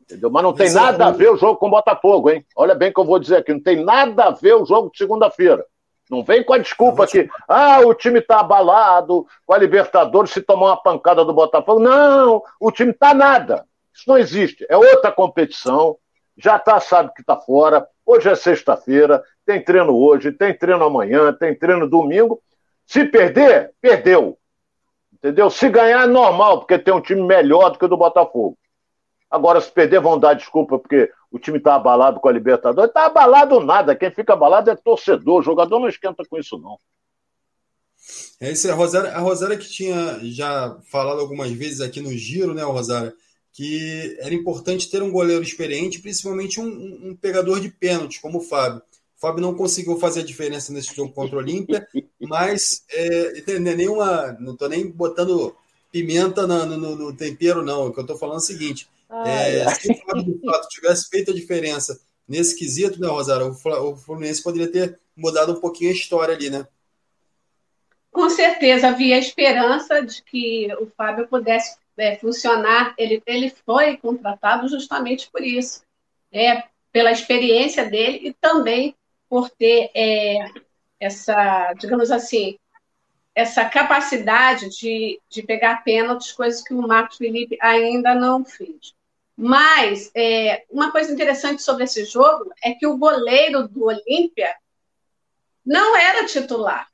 Entendeu? 0.08 0.30
Mas 0.30 0.42
não 0.42 0.54
tem 0.54 0.72
nada 0.72 1.06
a 1.06 1.10
ver 1.10 1.30
o 1.30 1.36
jogo 1.36 1.56
com 1.56 1.66
o 1.66 1.70
Botafogo, 1.70 2.30
hein? 2.30 2.44
Olha 2.56 2.74
bem 2.74 2.90
que 2.90 2.98
eu 2.98 3.04
vou 3.04 3.18
dizer 3.18 3.36
aqui, 3.36 3.52
não 3.52 3.60
tem 3.60 3.84
nada 3.84 4.24
a 4.24 4.30
ver 4.30 4.54
o 4.54 4.64
jogo 4.64 4.90
de 4.90 4.96
segunda-feira. 4.96 5.62
Não 6.10 6.24
vem 6.24 6.42
com 6.42 6.54
a 6.54 6.58
desculpa 6.58 7.06
que, 7.06 7.28
ah, 7.46 7.80
o 7.80 7.92
time 7.92 8.18
está 8.18 8.40
abalado, 8.40 9.26
com 9.44 9.52
a 9.52 9.58
Libertadores 9.58 10.30
se 10.30 10.40
tomar 10.40 10.68
uma 10.68 10.82
pancada 10.82 11.22
do 11.26 11.34
Botafogo. 11.34 11.78
Não, 11.78 12.42
o 12.58 12.72
time 12.72 12.92
está 12.92 13.12
nada. 13.12 13.66
Isso 13.94 14.04
não 14.08 14.16
existe. 14.16 14.64
É 14.70 14.76
outra 14.78 15.12
competição. 15.12 15.98
Já 16.38 16.58
tá, 16.58 16.80
sabe 16.80 17.12
que 17.12 17.20
está 17.20 17.36
fora. 17.36 17.86
Hoje 18.06 18.30
é 18.30 18.34
sexta-feira, 18.34 19.22
tem 19.44 19.62
treino 19.62 19.94
hoje, 19.94 20.32
tem 20.32 20.56
treino 20.56 20.84
amanhã, 20.84 21.30
tem 21.34 21.54
treino 21.54 21.86
domingo. 21.86 22.40
Se 22.86 23.04
perder, 23.04 23.72
perdeu. 23.82 24.38
Entendeu? 25.12 25.50
Se 25.50 25.68
ganhar 25.68 26.04
é 26.04 26.06
normal, 26.06 26.60
porque 26.60 26.78
tem 26.78 26.94
um 26.94 27.02
time 27.02 27.20
melhor 27.20 27.70
do 27.70 27.78
que 27.78 27.84
o 27.84 27.88
do 27.88 27.96
Botafogo. 27.98 28.56
Agora, 29.30 29.60
se 29.60 29.70
perder, 29.70 30.00
vão 30.00 30.18
dar 30.18 30.34
desculpa 30.34 30.78
porque 30.78 31.10
o 31.30 31.38
time 31.38 31.58
está 31.58 31.74
abalado 31.74 32.18
com 32.20 32.28
a 32.28 32.32
Libertadores. 32.32 32.88
Está 32.88 33.06
abalado 33.06 33.60
nada. 33.60 33.94
Quem 33.94 34.10
fica 34.10 34.32
abalado 34.32 34.70
é 34.70 34.76
torcedor. 34.76 35.40
O 35.40 35.42
jogador 35.42 35.78
não 35.78 35.88
esquenta 35.88 36.24
com 36.24 36.38
isso, 36.38 36.58
não. 36.58 36.78
É 38.40 38.50
isso 38.50 38.66
aí. 38.66 38.72
A 38.72 38.76
Rosária, 38.76 39.10
a 39.10 39.18
Rosária 39.18 39.58
que 39.58 39.68
tinha 39.68 40.18
já 40.22 40.78
falado 40.90 41.20
algumas 41.20 41.50
vezes 41.50 41.80
aqui 41.80 42.00
no 42.00 42.10
Giro, 42.10 42.54
né, 42.54 42.62
Rosária? 42.62 43.12
Que 43.52 44.16
era 44.20 44.34
importante 44.34 44.90
ter 44.90 45.02
um 45.02 45.10
goleiro 45.10 45.42
experiente, 45.42 46.00
principalmente 46.00 46.60
um, 46.60 47.10
um 47.10 47.16
pegador 47.16 47.60
de 47.60 47.68
pênalti, 47.68 48.20
como 48.20 48.38
o 48.38 48.42
Fábio. 48.42 48.80
O 49.16 49.20
Fábio 49.20 49.42
não 49.42 49.54
conseguiu 49.54 49.98
fazer 49.98 50.20
a 50.20 50.24
diferença 50.24 50.72
nesse 50.72 50.94
jogo 50.94 51.12
contra 51.12 51.36
o 51.36 51.40
Olímpia, 51.40 51.86
mas 52.20 52.84
é, 52.88 53.58
não, 53.58 53.70
é 53.72 53.74
nenhuma, 53.74 54.36
não 54.38 54.52
estou 54.52 54.68
nem 54.68 54.88
botando 54.88 55.54
pimenta 55.90 56.46
no, 56.46 56.66
no, 56.66 56.96
no, 56.96 57.12
tempero, 57.12 57.62
não. 57.62 57.88
O 57.88 57.92
que 57.92 57.98
eu 57.98 58.02
estou 58.02 58.16
falando 58.16 58.36
é 58.36 58.38
o 58.38 58.46
seguinte: 58.46 58.88
é, 59.10 59.68
se 59.74 59.92
o 59.92 59.96
Fábio 59.96 60.24
de 60.24 60.46
fato 60.46 60.68
tivesse 60.68 61.08
feito 61.08 61.30
a 61.30 61.34
diferença 61.34 61.98
nesse 62.26 62.56
quesito, 62.56 63.00
né, 63.00 63.08
Rosário, 63.08 63.50
o 63.50 63.96
Fluminense 63.96 64.42
poderia 64.42 64.70
ter 64.70 65.00
mudado 65.16 65.52
um 65.52 65.60
pouquinho 65.60 65.90
a 65.90 65.94
história 65.94 66.34
ali, 66.34 66.50
né? 66.50 66.66
Com 68.10 68.28
certeza 68.28 68.88
havia 68.88 69.18
esperança 69.18 70.02
de 70.02 70.22
que 70.22 70.68
o 70.80 70.86
Fábio 70.86 71.26
pudesse 71.28 71.76
é, 71.96 72.16
funcionar. 72.16 72.94
Ele, 72.98 73.22
ele 73.26 73.50
foi 73.64 73.96
contratado 73.96 74.68
justamente 74.68 75.30
por 75.30 75.42
isso, 75.42 75.82
é, 76.32 76.64
pela 76.92 77.12
experiência 77.12 77.84
dele 77.88 78.28
e 78.28 78.32
também 78.34 78.94
por 79.28 79.50
ter 79.50 79.90
é, 79.94 80.50
essa, 80.98 81.72
digamos 81.74 82.10
assim, 82.10 82.58
essa 83.34 83.64
capacidade 83.64 84.68
de, 84.70 85.20
de 85.28 85.42
pegar 85.42 85.84
pênaltis, 85.84 86.32
coisas 86.32 86.62
que 86.62 86.74
o 86.74 86.86
Marcos 86.86 87.18
Felipe 87.18 87.56
ainda 87.60 88.14
não 88.14 88.44
fez. 88.44 88.97
Mas 89.40 90.10
é, 90.16 90.64
uma 90.68 90.90
coisa 90.90 91.12
interessante 91.12 91.62
sobre 91.62 91.84
esse 91.84 92.04
jogo 92.04 92.52
é 92.60 92.72
que 92.72 92.88
o 92.88 92.96
goleiro 92.98 93.68
do 93.68 93.84
Olímpia 93.84 94.52
não 95.64 95.96
era 95.96 96.26
titular. 96.26 96.88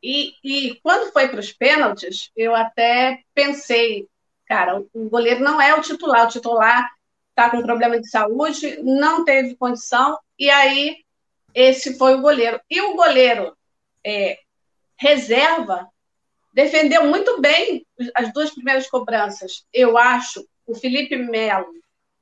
E, 0.00 0.34
e 0.44 0.78
quando 0.84 1.12
foi 1.12 1.26
para 1.26 1.40
os 1.40 1.52
pênaltis, 1.52 2.30
eu 2.36 2.54
até 2.54 3.24
pensei, 3.34 4.06
cara, 4.46 4.80
o 4.94 5.08
goleiro 5.08 5.40
não 5.40 5.60
é 5.60 5.74
o 5.74 5.80
titular, 5.80 6.26
o 6.26 6.30
titular 6.30 6.88
está 7.30 7.50
com 7.50 7.60
problema 7.60 7.98
de 7.98 8.08
saúde, 8.08 8.80
não 8.84 9.24
teve 9.24 9.56
condição, 9.56 10.16
e 10.38 10.48
aí 10.48 10.98
esse 11.52 11.98
foi 11.98 12.14
o 12.14 12.20
goleiro. 12.20 12.60
E 12.70 12.80
o 12.82 12.94
goleiro 12.94 13.56
é, 14.04 14.38
reserva 14.96 15.88
defendeu 16.52 17.04
muito 17.08 17.40
bem 17.40 17.84
as 18.14 18.32
duas 18.32 18.50
primeiras 18.50 18.88
cobranças. 18.88 19.66
Eu 19.72 19.98
acho 19.98 20.46
o 20.66 20.74
Felipe 20.74 21.16
Melo 21.16 21.66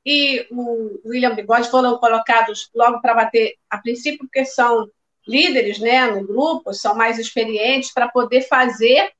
e 0.05 0.45
o 0.51 1.01
William 1.03 1.33
Bigode 1.33 1.69
foram 1.69 1.97
colocados 1.97 2.69
logo 2.75 3.01
para 3.01 3.15
bater, 3.15 3.55
a 3.69 3.77
princípio, 3.79 4.19
porque 4.19 4.45
são 4.45 4.87
líderes 5.27 5.79
né, 5.79 6.05
no 6.11 6.25
grupo, 6.25 6.73
são 6.73 6.93
mais 6.93 7.17
experientes 7.17 7.91
para 7.91 8.07
poder 8.07 8.41
fazer. 8.47 9.11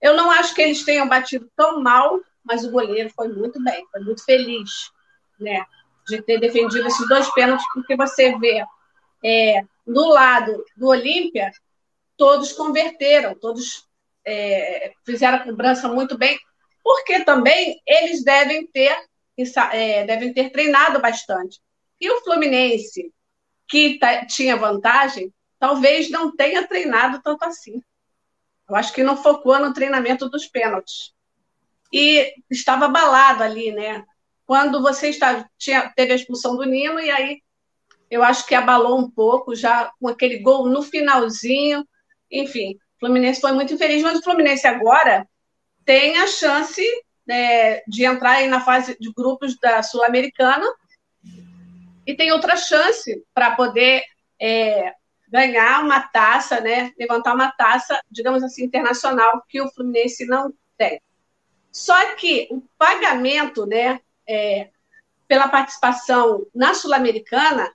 Eu 0.00 0.16
não 0.16 0.30
acho 0.30 0.54
que 0.54 0.62
eles 0.62 0.82
tenham 0.82 1.06
batido 1.06 1.50
tão 1.54 1.82
mal, 1.82 2.18
mas 2.42 2.64
o 2.64 2.70
goleiro 2.70 3.10
foi 3.10 3.28
muito 3.28 3.62
bem, 3.62 3.84
foi 3.92 4.00
muito 4.00 4.24
feliz 4.24 4.70
né, 5.38 5.62
de 6.08 6.22
ter 6.22 6.40
defendido 6.40 6.86
esses 6.88 7.06
dois 7.06 7.30
pênaltis, 7.34 7.66
porque 7.74 7.94
você 7.94 8.36
vê 8.38 8.64
é, 9.22 9.62
do 9.86 10.08
lado 10.08 10.64
do 10.74 10.88
Olímpia, 10.88 11.50
todos 12.16 12.52
converteram, 12.52 13.34
todos 13.34 13.86
é, 14.24 14.94
fizeram 15.04 15.36
a 15.36 15.44
cobrança 15.44 15.86
muito 15.86 16.16
bem 16.16 16.38
porque 16.82 17.24
também 17.24 17.80
eles 17.86 18.24
devem 18.24 18.66
ter, 18.66 18.96
é, 19.72 20.04
devem 20.04 20.32
ter 20.32 20.50
treinado 20.50 21.00
bastante. 21.00 21.60
E 22.00 22.10
o 22.10 22.20
Fluminense, 22.22 23.12
que 23.68 23.98
tá, 23.98 24.24
tinha 24.26 24.56
vantagem, 24.56 25.32
talvez 25.58 26.10
não 26.10 26.34
tenha 26.34 26.66
treinado 26.66 27.20
tanto 27.22 27.44
assim. 27.44 27.82
Eu 28.68 28.76
acho 28.76 28.92
que 28.92 29.02
não 29.02 29.16
focou 29.16 29.58
no 29.58 29.74
treinamento 29.74 30.28
dos 30.28 30.46
pênaltis. 30.46 31.12
E 31.92 32.32
estava 32.48 32.86
abalado 32.86 33.42
ali, 33.42 33.72
né? 33.72 34.04
Quando 34.46 34.80
você 34.80 35.08
está, 35.08 35.48
tinha, 35.58 35.92
teve 35.94 36.12
a 36.12 36.16
expulsão 36.16 36.56
do 36.56 36.64
Nino, 36.64 37.00
e 37.00 37.10
aí 37.10 37.42
eu 38.10 38.22
acho 38.22 38.46
que 38.46 38.54
abalou 38.54 38.98
um 38.98 39.10
pouco, 39.10 39.54
já 39.54 39.92
com 40.00 40.08
aquele 40.08 40.38
gol 40.38 40.68
no 40.68 40.82
finalzinho. 40.82 41.86
Enfim, 42.30 42.74
o 42.74 43.00
Fluminense 43.00 43.40
foi 43.40 43.52
muito 43.52 43.74
infeliz, 43.74 44.02
mas 44.02 44.18
o 44.18 44.22
Fluminense 44.22 44.66
agora 44.66 45.28
tem 45.90 46.18
a 46.18 46.26
chance 46.28 46.80
né, 47.26 47.80
de 47.80 48.04
entrar 48.04 48.46
na 48.46 48.60
fase 48.60 48.96
de 49.00 49.12
grupos 49.12 49.58
da 49.58 49.82
Sul-Americana 49.82 50.72
e 52.06 52.14
tem 52.14 52.30
outra 52.30 52.54
chance 52.54 53.24
para 53.34 53.56
poder 53.56 54.04
é, 54.40 54.94
ganhar 55.28 55.82
uma 55.82 56.00
taça, 56.00 56.60
né, 56.60 56.92
levantar 56.96 57.34
uma 57.34 57.50
taça, 57.50 58.00
digamos 58.08 58.44
assim, 58.44 58.62
internacional, 58.62 59.44
que 59.48 59.60
o 59.60 59.68
Fluminense 59.72 60.24
não 60.26 60.54
tem. 60.78 61.02
Só 61.72 62.14
que 62.14 62.46
o 62.52 62.62
pagamento 62.78 63.66
né, 63.66 64.00
é, 64.28 64.70
pela 65.26 65.48
participação 65.48 66.46
na 66.54 66.72
Sul-Americana 66.72 67.68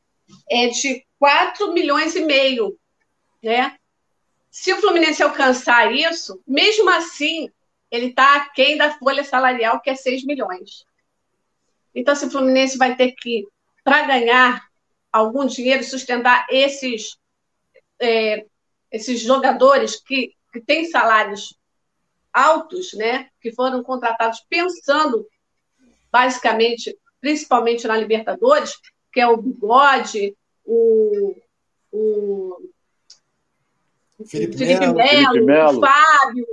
é 0.50 0.68
de 0.68 1.06
4 1.20 1.74
milhões 1.74 2.16
e 2.16 2.22
meio, 2.22 2.80
né? 3.44 3.76
Se 4.50 4.72
o 4.72 4.80
Fluminense 4.80 5.22
alcançar 5.22 5.94
isso, 5.94 6.42
mesmo 6.48 6.90
assim, 6.90 7.52
ele 7.96 8.08
está 8.08 8.36
aquém 8.36 8.78
da 8.78 8.98
folha 8.98 9.24
salarial, 9.24 9.80
que 9.80 9.90
é 9.90 9.96
6 9.96 10.26
milhões. 10.26 10.86
Então, 11.94 12.16
se 12.16 12.26
o 12.26 12.30
Fluminense 12.30 12.78
vai 12.78 12.96
ter 12.96 13.14
que, 13.14 13.48
para 13.84 14.06
ganhar 14.06 14.68
algum 15.12 15.46
dinheiro, 15.46 15.84
sustentar 15.84 16.46
esses, 16.50 17.18
é, 18.00 18.46
esses 18.92 19.22
jogadores 19.22 19.96
que, 19.96 20.34
que 20.52 20.60
têm 20.60 20.86
salários 20.86 21.58
altos, 22.34 22.94
né, 22.94 23.30
que 23.40 23.54
foram 23.54 23.82
contratados 23.82 24.44
pensando 24.50 25.26
basicamente, 26.12 26.98
principalmente 27.22 27.88
na 27.88 27.96
Libertadores, 27.96 28.74
que 29.12 29.22
é 29.22 29.28
o 29.28 29.38
Bigode, 29.38 30.36
o, 30.66 31.36
o 31.92 32.70
Felipe, 34.26 34.58
Felipe 34.58 34.88
Melo, 34.94 35.46
Melo, 35.46 35.78
o 35.78 35.82
Fábio, 35.82 36.46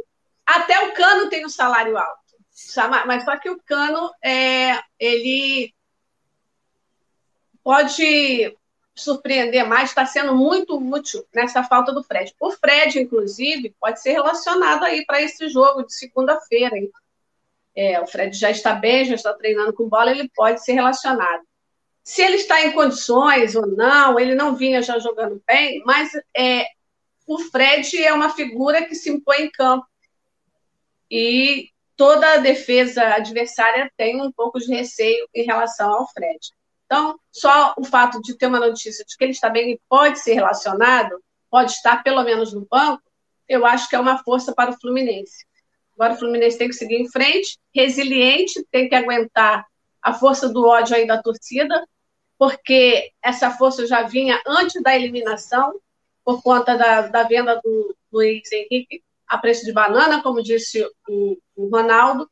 até 0.47 0.87
o 0.87 0.93
Cano 0.93 1.29
tem 1.29 1.45
um 1.45 1.49
salário 1.49 1.97
alto. 1.97 2.21
Mas 3.07 3.25
só 3.25 3.37
que 3.37 3.51
o 3.51 3.61
Cano, 3.63 4.11
é, 4.23 4.79
ele 4.99 5.75
pode 7.63 8.57
surpreender 8.95 9.67
mais, 9.67 9.89
está 9.89 10.05
sendo 10.05 10.35
muito 10.35 10.77
útil 10.79 11.27
nessa 11.35 11.65
falta 11.65 11.93
do 11.93 12.03
Fred. 12.03 12.35
O 12.39 12.51
Fred, 12.51 12.99
inclusive, 12.99 13.75
pode 13.81 14.01
ser 14.01 14.13
relacionado 14.13 14.85
aí 14.85 15.05
para 15.07 15.23
esse 15.23 15.49
jogo 15.49 15.85
de 15.85 15.95
segunda-feira. 15.95 16.77
É, 17.75 18.01
o 18.01 18.07
Fred 18.07 18.37
já 18.37 18.51
está 18.51 18.75
bem, 18.75 19.05
já 19.05 19.15
está 19.15 19.33
treinando 19.33 19.73
com 19.73 19.89
bola, 19.89 20.11
ele 20.11 20.31
pode 20.35 20.63
ser 20.63 20.73
relacionado. 20.73 21.43
Se 22.05 22.21
ele 22.21 22.37
está 22.37 22.63
em 22.63 22.73
condições 22.73 23.55
ou 23.55 23.67
não, 23.67 24.19
ele 24.19 24.35
não 24.35 24.57
vinha 24.57 24.83
já 24.83 24.99
jogando 24.99 25.43
bem, 25.47 25.83
mas 25.87 26.11
é, 26.37 26.67
o 27.27 27.39
Fred 27.39 27.97
é 28.03 28.13
uma 28.13 28.31
figura 28.31 28.85
que 28.85 28.95
se 28.95 29.09
impõe 29.09 29.43
em 29.43 29.51
campo. 29.51 29.87
E 31.15 31.69
toda 31.95 32.33
a 32.33 32.37
defesa 32.39 33.03
adversária 33.03 33.93
tem 33.99 34.19
um 34.19 34.33
pouco 34.33 34.59
de 34.59 34.75
receio 34.75 35.29
em 35.35 35.45
relação 35.45 35.93
ao 35.93 36.09
Fred. 36.11 36.39
Então, 36.87 37.19
só 37.31 37.75
o 37.77 37.85
fato 37.85 38.19
de 38.23 38.35
ter 38.35 38.47
uma 38.47 38.59
notícia 38.59 39.05
de 39.05 39.15
que 39.15 39.23
ele 39.23 39.33
está 39.33 39.51
bem 39.51 39.73
e 39.73 39.81
pode 39.91 40.21
ser 40.21 40.33
relacionado, 40.33 41.23
pode 41.51 41.73
estar 41.73 42.03
pelo 42.03 42.23
menos 42.23 42.55
no 42.55 42.67
banco, 42.67 43.03
eu 43.47 43.67
acho 43.67 43.91
que 43.91 43.95
é 43.95 44.01
uma 44.01 44.25
força 44.25 44.55
para 44.55 44.71
o 44.71 44.81
Fluminense. 44.81 45.45
Agora 45.95 46.15
o 46.15 46.19
Fluminense 46.19 46.57
tem 46.57 46.69
que 46.69 46.75
seguir 46.75 46.97
em 46.97 47.11
frente, 47.11 47.59
resiliente, 47.75 48.65
tem 48.71 48.89
que 48.89 48.95
aguentar 48.95 49.67
a 50.01 50.15
força 50.15 50.49
do 50.49 50.67
ódio 50.67 50.97
aí 50.97 51.07
da 51.07 51.23
torcida, 51.23 51.87
porque 52.39 53.13
essa 53.23 53.51
força 53.51 53.87
já 53.87 54.03
vinha 54.03 54.41
antes 54.47 54.83
da 54.83 54.97
eliminação, 54.97 55.79
por 56.25 56.43
conta 56.43 56.75
da, 56.75 57.03
da 57.03 57.23
venda 57.25 57.61
do 57.63 57.95
Luiz 58.11 58.51
Henrique 58.51 59.03
a 59.33 59.39
preço 59.39 59.65
de 59.65 59.73
banana, 59.73 60.23
como 60.23 60.43
disse 60.43 60.85
o, 61.09 61.39
o 61.57 61.69
Ronaldo. 61.71 62.31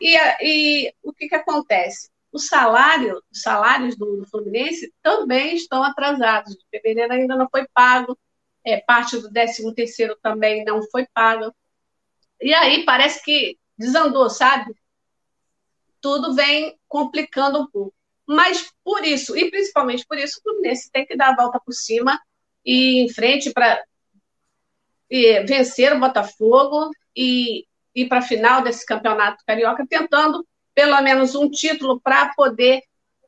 E, 0.00 0.16
e, 0.42 0.92
o 1.00 1.12
que, 1.12 1.28
que 1.28 1.34
acontece? 1.36 2.10
O 2.32 2.40
salário, 2.40 3.22
os 3.30 3.40
salários 3.40 3.96
do, 3.96 4.16
do, 4.16 4.28
Fluminense 4.28 4.92
também 5.00 5.54
estão 5.54 5.80
atrasados. 5.80 6.54
O 6.54 6.58
fevereiro 6.72 7.12
ainda 7.12 7.36
não 7.36 7.48
foi 7.48 7.68
pago, 7.72 8.18
é, 8.64 8.80
parte 8.80 9.16
do 9.16 9.32
13 9.32 9.72
terceiro 9.76 10.18
também 10.20 10.64
não 10.64 10.82
foi 10.90 11.06
pago. 11.14 11.54
E 12.40 12.52
aí 12.52 12.84
parece 12.84 13.24
que 13.24 13.56
desandou, 13.78 14.28
sabe? 14.28 14.74
Tudo 16.00 16.34
vem 16.34 16.76
complicando 16.88 17.60
um 17.60 17.70
pouco. 17.70 17.94
Mas 18.26 18.72
por 18.82 19.04
isso, 19.04 19.36
e 19.36 19.48
principalmente 19.52 20.04
por 20.04 20.18
isso, 20.18 20.40
o 20.40 20.42
Fluminense 20.42 20.90
tem 20.90 21.06
que 21.06 21.16
dar 21.16 21.30
a 21.30 21.36
volta 21.36 21.60
por 21.64 21.72
cima 21.72 22.20
e 22.64 23.04
em 23.04 23.08
frente 23.08 23.52
para 23.52 23.80
vencer 25.46 25.92
o 25.92 26.00
Botafogo 26.00 26.90
e 27.16 27.64
ir 27.94 28.08
para 28.08 28.18
a 28.18 28.22
final 28.22 28.62
desse 28.62 28.84
campeonato 28.84 29.44
carioca, 29.46 29.86
tentando 29.88 30.46
pelo 30.74 31.00
menos 31.00 31.34
um 31.34 31.50
título 31.50 32.00
para 32.00 32.32
poder 32.34 32.82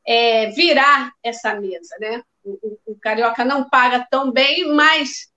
é, 0.07 0.47
virar 0.51 1.12
essa 1.22 1.55
mesa. 1.55 1.97
Né? 1.99 2.22
O, 2.45 2.51
o, 2.62 2.93
o 2.93 2.99
Carioca 3.01 3.45
não 3.45 3.68
paga 3.68 4.07
tão 4.11 4.31
bem, 4.31 4.72
mas 4.72 5.31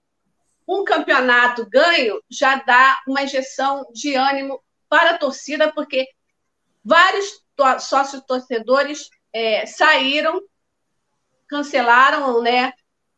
um 0.67 0.83
campeonato 0.83 1.67
ganho 1.69 2.21
já 2.29 2.55
dá 2.55 2.99
uma 3.07 3.23
injeção 3.23 3.85
de 3.91 4.15
ânimo 4.15 4.61
para 4.87 5.11
a 5.11 5.17
torcida, 5.17 5.71
porque 5.71 6.07
vários 6.83 7.43
sócios 7.79 8.23
torcedores 8.27 9.09
é, 9.33 9.65
saíram, 9.65 10.41
cancelaram 11.47 12.41
né, 12.41 12.73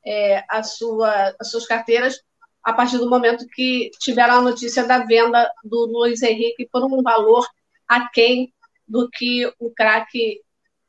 é, 0.06 0.44
sua, 0.64 1.36
as 1.40 1.52
suas 1.52 1.66
carteiras 1.66 2.22
a 2.66 2.74
partir 2.74 2.98
do 2.98 3.08
momento 3.08 3.46
que 3.54 3.92
tiveram 4.00 4.40
a 4.40 4.42
notícia 4.42 4.88
da 4.88 5.06
venda 5.06 5.48
do 5.64 5.86
Luiz 5.86 6.24
Henrique 6.24 6.68
por 6.72 6.84
um 6.84 7.04
valor 7.04 7.46
aquém 7.88 8.52
do 8.88 9.08
que 9.08 9.46
o 9.60 9.70
craque 9.70 10.42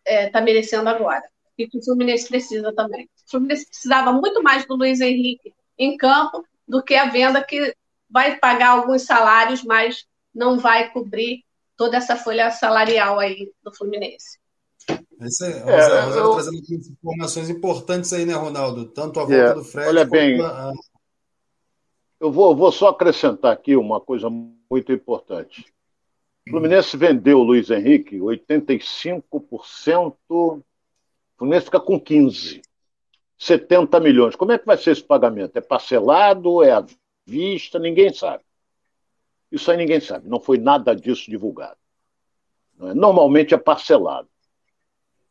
está 0.02 0.20
é, 0.22 0.30
tá 0.30 0.40
merecendo 0.40 0.88
agora. 0.88 1.22
E 1.58 1.68
que 1.68 1.76
o 1.76 1.84
Fluminense 1.84 2.28
precisa 2.28 2.72
também. 2.74 3.04
O 3.26 3.30
Fluminense 3.30 3.66
precisava 3.66 4.10
muito 4.10 4.42
mais 4.42 4.66
do 4.66 4.74
Luiz 4.74 5.00
Henrique 5.00 5.52
em 5.78 5.98
campo 5.98 6.42
do 6.66 6.82
que 6.82 6.94
a 6.94 7.10
venda 7.10 7.44
que 7.44 7.74
vai 8.08 8.36
pagar 8.38 8.70
alguns 8.70 9.02
salários, 9.02 9.62
mas 9.62 10.06
não 10.34 10.58
vai 10.58 10.90
cobrir 10.90 11.44
toda 11.76 11.98
essa 11.98 12.16
folha 12.16 12.50
salarial 12.50 13.18
aí 13.18 13.52
do 13.62 13.74
Fluminense. 13.74 14.38
É 15.20 15.26
isso 15.26 15.44
aí. 15.44 15.52
É, 15.52 16.18
eu... 16.18 16.32
trazendo 16.32 16.62
informações 17.02 17.50
importantes 17.50 18.12
aí, 18.14 18.24
né, 18.24 18.34
Ronaldo? 18.34 18.86
Tanto 18.86 19.20
a 19.20 19.24
volta 19.24 19.34
é, 19.34 19.54
do 19.54 19.64
Fred 19.64 19.88
olha 19.88 20.04
bem, 20.06 20.40
a... 20.40 20.72
Eu 22.18 22.32
vou, 22.32 22.56
vou 22.56 22.72
só 22.72 22.88
acrescentar 22.88 23.52
aqui 23.52 23.76
uma 23.76 24.00
coisa 24.00 24.30
muito 24.30 24.92
importante. 24.92 25.66
O 26.46 26.50
Fluminense 26.50 26.96
vendeu 26.96 27.40
o 27.40 27.42
Luiz 27.42 27.70
Henrique 27.70 28.18
85%, 28.18 30.14
o 30.30 30.62
Fluminense 31.36 31.66
fica 31.66 31.80
com 31.80 32.00
15%. 32.00 32.62
70 33.38 34.00
milhões. 34.00 34.34
Como 34.34 34.52
é 34.52 34.58
que 34.58 34.66
vai 34.66 34.78
ser 34.78 34.92
esse 34.92 35.02
pagamento? 35.02 35.56
É 35.56 35.60
parcelado? 35.60 36.62
É 36.62 36.72
à 36.72 36.84
vista? 37.26 37.78
Ninguém 37.78 38.12
sabe. 38.12 38.42
Isso 39.50 39.70
aí 39.70 39.76
ninguém 39.76 40.00
sabe. 40.00 40.28
Não 40.28 40.40
foi 40.40 40.58
nada 40.58 40.94
disso 40.94 41.30
divulgado. 41.30 41.76
É? 42.80 42.94
Normalmente 42.94 43.54
é 43.54 43.58
parcelado. 43.58 44.28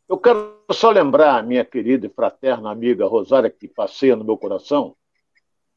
Eu 0.08 0.18
quero 0.18 0.56
só 0.72 0.92
lembrar 0.92 1.44
minha 1.44 1.66
querida 1.66 2.06
e 2.06 2.10
fraterna 2.10 2.70
amiga 2.72 3.08
Rosária, 3.08 3.50
que 3.50 3.68
passeia 3.68 4.16
no 4.16 4.24
meu 4.24 4.38
coração. 4.38 4.96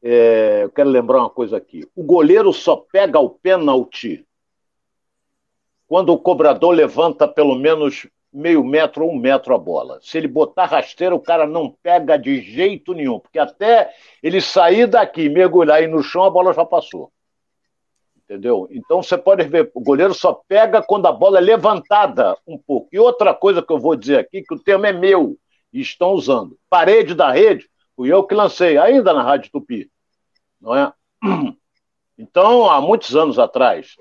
É, 0.01 0.63
eu 0.63 0.71
quero 0.71 0.89
lembrar 0.89 1.19
uma 1.19 1.29
coisa 1.29 1.57
aqui. 1.57 1.87
O 1.95 2.03
goleiro 2.03 2.53
só 2.53 2.75
pega 2.75 3.19
o 3.19 3.29
pênalti 3.29 4.25
quando 5.87 6.13
o 6.13 6.19
cobrador 6.19 6.73
levanta 6.73 7.27
pelo 7.27 7.55
menos 7.55 8.07
meio 8.31 8.63
metro 8.63 9.05
ou 9.05 9.11
um 9.11 9.17
metro 9.17 9.53
a 9.55 9.57
bola. 9.57 9.99
Se 10.01 10.17
ele 10.17 10.27
botar 10.27 10.65
rasteira, 10.65 11.15
o 11.15 11.19
cara 11.19 11.47
não 11.47 11.75
pega 11.81 12.17
de 12.17 12.41
jeito 12.41 12.93
nenhum, 12.93 13.19
porque 13.19 13.39
até 13.39 13.91
ele 14.21 14.39
sair 14.39 14.87
daqui 14.87 15.27
mergulhar 15.27 15.77
aí 15.77 15.87
no 15.87 16.03
chão, 16.03 16.23
a 16.23 16.29
bola 16.29 16.53
já 16.53 16.63
passou. 16.63 17.11
Entendeu? 18.23 18.67
Então 18.69 19.01
você 19.01 19.17
pode 19.17 19.43
ver, 19.47 19.71
o 19.73 19.81
goleiro 19.81 20.13
só 20.13 20.39
pega 20.47 20.83
quando 20.83 21.07
a 21.07 21.11
bola 21.11 21.39
é 21.39 21.41
levantada 21.41 22.37
um 22.45 22.57
pouco. 22.59 22.87
E 22.93 22.99
outra 22.99 23.33
coisa 23.33 23.63
que 23.63 23.73
eu 23.73 23.79
vou 23.79 23.95
dizer 23.95 24.19
aqui, 24.19 24.43
que 24.43 24.53
o 24.53 24.59
termo 24.59 24.85
é 24.85 24.93
meu, 24.93 25.35
e 25.73 25.81
estão 25.81 26.11
usando. 26.11 26.55
Parede 26.69 27.15
da 27.15 27.31
rede, 27.31 27.67
fui 27.99 28.13
eu 28.13 28.23
que 28.23 28.33
lancei, 28.33 28.77
ainda 28.77 29.11
na 29.11 29.21
Rádio 29.21 29.51
Tupi. 29.51 29.91
Não 30.61 30.73
é? 30.73 30.93
Então, 32.21 32.69
há 32.69 32.81
muitos 32.81 33.15
anos 33.15 33.39
atrás, 33.39 33.95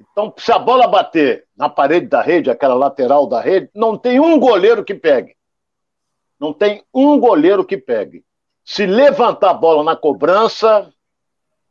então, 0.00 0.32
se 0.38 0.52
a 0.52 0.58
bola 0.58 0.86
bater 0.86 1.48
na 1.56 1.68
parede 1.68 2.06
da 2.06 2.22
rede, 2.22 2.48
aquela 2.48 2.74
lateral 2.74 3.26
da 3.26 3.40
rede, 3.40 3.68
não 3.74 3.98
tem 3.98 4.20
um 4.20 4.38
goleiro 4.38 4.84
que 4.84 4.94
pegue. 4.94 5.34
Não 6.38 6.52
tem 6.52 6.84
um 6.94 7.18
goleiro 7.18 7.64
que 7.64 7.76
pegue. 7.76 8.24
Se 8.64 8.86
levantar 8.86 9.50
a 9.50 9.54
bola 9.54 9.82
na 9.82 9.96
cobrança, 9.96 10.92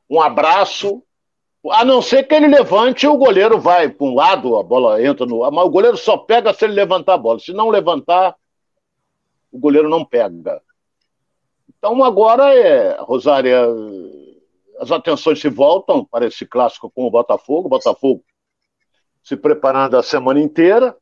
um 0.09 0.21
abraço, 0.21 1.01
a 1.69 1.85
não 1.85 2.01
ser 2.01 2.23
que 2.23 2.35
ele 2.35 2.49
levante, 2.49 3.07
o 3.07 3.15
goleiro 3.15 3.57
vai 3.57 3.87
para 3.87 4.05
um 4.05 4.13
lado, 4.13 4.57
a 4.57 4.63
bola 4.63 5.01
entra 5.01 5.25
no. 5.25 5.49
Mas 5.49 5.65
o 5.65 5.69
goleiro 5.69 5.95
só 5.95 6.17
pega 6.17 6.53
se 6.53 6.65
ele 6.65 6.73
levantar 6.73 7.13
a 7.13 7.17
bola. 7.17 7.39
Se 7.39 7.53
não 7.53 7.69
levantar, 7.69 8.35
o 9.49 9.57
goleiro 9.57 9.87
não 9.87 10.03
pega. 10.03 10.61
Então 11.81 12.03
agora 12.03 12.53
é, 12.53 12.95
Rosária, 13.01 13.59
as 14.79 14.91
atenções 14.91 15.41
se 15.41 15.49
voltam 15.49 16.05
para 16.05 16.27
esse 16.27 16.45
clássico 16.45 16.91
com 16.91 17.07
o 17.07 17.09
Botafogo. 17.09 17.65
O 17.65 17.69
Botafogo 17.69 18.23
se 19.23 19.35
preparando 19.35 19.97
a 19.97 20.03
semana 20.03 20.39
inteira, 20.39 20.95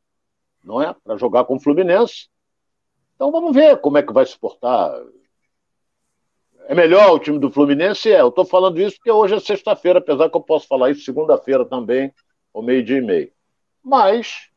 não 0.64 0.80
é? 0.80 0.96
Para 1.04 1.18
jogar 1.18 1.44
com 1.44 1.56
o 1.56 1.60
Fluminense. 1.60 2.30
Então 3.14 3.30
vamos 3.30 3.54
ver 3.54 3.78
como 3.82 3.98
é 3.98 4.02
que 4.02 4.10
vai 4.10 4.24
se 4.24 4.38
portar. 4.38 4.90
É 6.66 6.74
melhor 6.74 7.10
o 7.10 7.18
time 7.18 7.38
do 7.38 7.50
Fluminense? 7.50 8.10
É. 8.10 8.22
Eu 8.22 8.28
estou 8.28 8.46
falando 8.46 8.80
isso 8.80 8.96
porque 8.96 9.10
hoje 9.10 9.34
é 9.34 9.40
sexta-feira, 9.40 9.98
apesar 9.98 10.30
que 10.30 10.36
eu 10.38 10.40
posso 10.40 10.66
falar 10.66 10.90
isso 10.90 11.04
segunda-feira 11.04 11.62
também, 11.66 12.10
ao 12.54 12.62
meio-dia 12.62 12.96
e 12.96 13.02
meio. 13.02 13.30
Mas 13.84 14.48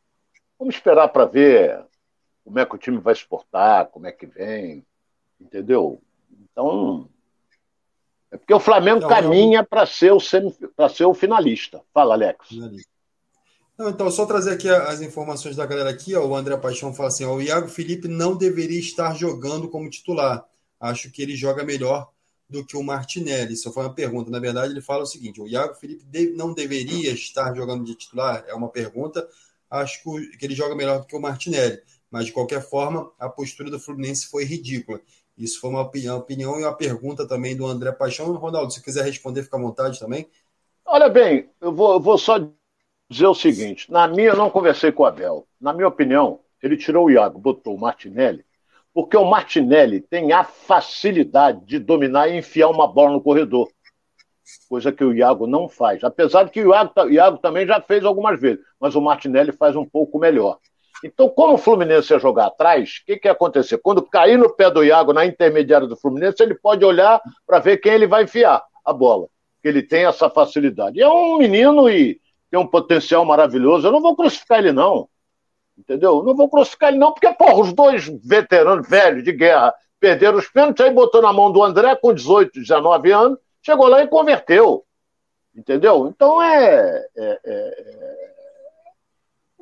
vamos 0.58 0.76
esperar 0.76 1.10
para 1.10 1.26
ver 1.26 1.86
como 2.46 2.60
é 2.60 2.66
que 2.66 2.76
o 2.76 2.80
time 2.80 2.98
vai 2.98 3.12
exportar, 3.12 3.88
como 3.88 4.08
é 4.08 4.12
que 4.14 4.26
vem, 4.26 4.86
entendeu? 5.38 6.02
Então, 6.54 7.10
é 8.32 8.38
porque 8.38 8.54
o 8.54 8.60
Flamengo 8.60 9.02
não, 9.02 9.10
caminha 9.10 9.64
para 9.64 9.86
ser, 9.86 10.14
o 10.14 10.20
ser 10.20 10.44
o 11.06 11.14
finalista. 11.14 11.82
Fala, 11.94 12.14
Alex. 12.14 12.48
Não, 13.78 13.90
então, 13.90 14.10
só 14.10 14.26
trazer 14.26 14.52
aqui 14.52 14.70
as 14.70 15.02
informações 15.02 15.56
da 15.56 15.66
galera 15.66 15.90
aqui. 15.90 16.16
Ó, 16.16 16.26
o 16.26 16.36
André 16.36 16.56
Paixão 16.58 16.94
fala 16.94 17.10
assim: 17.10 17.26
ó, 17.26 17.36
o 17.36 17.42
Iago 17.42 17.68
Felipe 17.68 18.08
não 18.08 18.36
deveria 18.36 18.80
estar 18.80 19.16
jogando 19.16 19.68
como 19.68 19.90
titular. 19.90 20.46
Acho 20.80 21.12
que 21.12 21.22
ele 21.22 21.36
joga 21.36 21.64
melhor 21.64 22.10
do 22.50 22.66
que 22.66 22.78
o 22.78 22.84
Martinelli. 22.84 23.54
Isso 23.54 23.72
foi 23.72 23.84
uma 23.84 23.94
pergunta. 23.94 24.32
Na 24.32 24.40
verdade, 24.40 24.74
ele 24.74 24.82
fala 24.82 25.04
o 25.04 25.08
seguinte: 25.08 25.42
o 25.42 25.48
Iago 25.48 25.76
Felipe 25.76 26.04
não 26.36 26.54
deveria 26.54 27.12
estar 27.12 27.56
jogando 27.56 27.84
de 27.84 27.96
titular? 27.96 28.44
É 28.48 28.54
uma 28.54 28.70
pergunta. 28.70 29.28
Acho 29.70 30.04
que 30.04 30.46
ele 30.46 30.56
joga 30.56 30.76
melhor 30.76 31.00
do 31.00 31.08
que 31.08 31.16
o 31.16 31.22
Martinelli. 31.22 31.80
Mas, 32.12 32.26
de 32.26 32.32
qualquer 32.32 32.62
forma, 32.62 33.12
a 33.18 33.28
postura 33.28 33.72
do 33.72 33.80
Fluminense 33.80 34.28
foi 34.28 34.44
ridícula. 34.44 35.02
Isso 35.38 35.60
foi 35.60 35.70
uma 35.72 35.82
opinião, 35.82 36.18
opinião 36.18 36.60
e 36.60 36.64
uma 36.64 36.76
pergunta 36.76 37.28
também 37.28 37.56
do 37.56 37.66
André 37.66 37.92
Paixão. 37.92 38.32
Ronaldo, 38.34 38.72
se 38.72 38.84
quiser 38.84 39.04
responder, 39.04 39.44
fica 39.44 39.58
à 39.58 39.60
vontade 39.60 40.00
também. 40.00 40.28
Olha 40.86 41.10
bem, 41.10 41.50
eu 41.60 41.74
vou, 41.74 42.00
vou 42.00 42.18
só 42.18 42.40
dizer 43.10 43.28
o 43.28 43.34
seguinte: 43.34 43.92
na 43.92 44.08
minha, 44.08 44.30
eu 44.30 44.38
não 44.38 44.50
conversei 44.50 44.92
com 44.92 45.04
o 45.04 45.06
Abel. 45.06 45.48
Na 45.60 45.74
minha 45.74 45.88
opinião, 45.88 46.40
ele 46.62 46.78
tirou 46.78 47.08
o 47.08 47.12
Iago, 47.12 47.40
botou 47.40 47.76
o 47.76 47.80
Martinelli, 47.80 48.46
porque 48.94 49.18
o 49.18 49.26
Martinelli 49.26 50.02
tem 50.02 50.32
a 50.32 50.44
facilidade 50.44 51.66
de 51.66 51.80
dominar 51.80 52.28
e 52.28 52.38
enfiar 52.38 52.70
uma 52.70 52.88
bola 52.88 53.12
no 53.12 53.22
corredor. 53.22 53.70
Coisa 54.70 54.92
que 54.92 55.04
o 55.04 55.14
Iago 55.14 55.48
não 55.48 55.68
faz. 55.68 56.04
Apesar 56.04 56.44
de 56.44 56.52
que 56.52 56.64
o 56.64 56.74
Iago, 56.74 56.92
o 57.02 57.10
Iago 57.10 57.38
também 57.38 57.66
já 57.66 57.82
fez 57.82 58.04
algumas 58.04 58.40
vezes, 58.40 58.64
mas 58.80 58.94
o 58.94 59.02
Martinelli 59.02 59.52
faz 59.52 59.76
um 59.76 59.86
pouco 59.86 60.20
melhor. 60.20 60.60
Então, 61.04 61.28
como 61.28 61.56
o 61.56 61.58
Fluminense 61.58 62.14
ia 62.14 62.20
jogar 62.20 62.48
atrás, 62.48 63.02
o 63.02 63.06
que, 63.06 63.18
que 63.18 63.28
ia 63.28 63.34
acontecer? 63.34 63.78
Quando 63.78 64.02
cair 64.02 64.38
no 64.38 64.54
pé 64.56 64.72
do 64.72 64.84
Iago 64.84 65.12
na 65.12 65.26
intermediária 65.26 65.86
do 65.86 65.98
Fluminense, 65.98 66.42
ele 66.42 66.56
pode 66.56 66.86
olhar 66.86 67.22
para 67.46 67.60
ver 67.60 67.78
quem 67.78 67.94
ele 67.94 68.08
vai 68.08 68.24
enfiar 68.24 68.64
a 68.86 68.94
bola. 68.94 69.28
Que 69.62 69.68
ele 69.68 69.84
tem 69.84 70.06
essa 70.06 70.30
facilidade. 70.30 70.98
E 70.98 71.02
é 71.02 71.10
um 71.10 71.38
menino 71.38 71.90
e 71.90 72.20
tem 72.50 72.60
um 72.60 72.68
potencial 72.68 73.26
maravilhoso. 73.26 73.88
Eu 73.88 73.92
não 73.92 74.02
vou 74.02 74.16
crucificar 74.16 74.60
ele, 74.60 74.72
não. 74.72 75.10
Entendeu? 75.78 76.24
Não 76.24 76.36
vou 76.36 76.50
crucificar 76.50 76.90
ele, 76.90 77.00
não, 77.00 77.12
porque, 77.12 77.32
porra, 77.34 77.60
os 77.60 77.74
dois 77.74 78.08
veteranos 78.24 78.88
velhos 78.88 79.24
de 79.24 79.32
guerra 79.32 79.74
perderam 80.00 80.38
os 80.38 80.48
pênaltis, 80.48 80.86
aí 80.86 80.92
botou 80.92 81.22
na 81.22 81.34
mão 81.34 81.52
do 81.52 81.64
André 81.64 81.96
com 81.96 82.14
18, 82.14 82.60
19 82.60 83.12
anos, 83.12 83.40
chegou 83.62 83.88
lá 83.88 84.04
e 84.04 84.08
converteu. 84.08 84.86
Entendeu? 85.56 86.08
Então 86.08 86.42
é, 86.42 87.06
é, 87.16 87.24
é, 87.24 87.40
é 87.46 88.33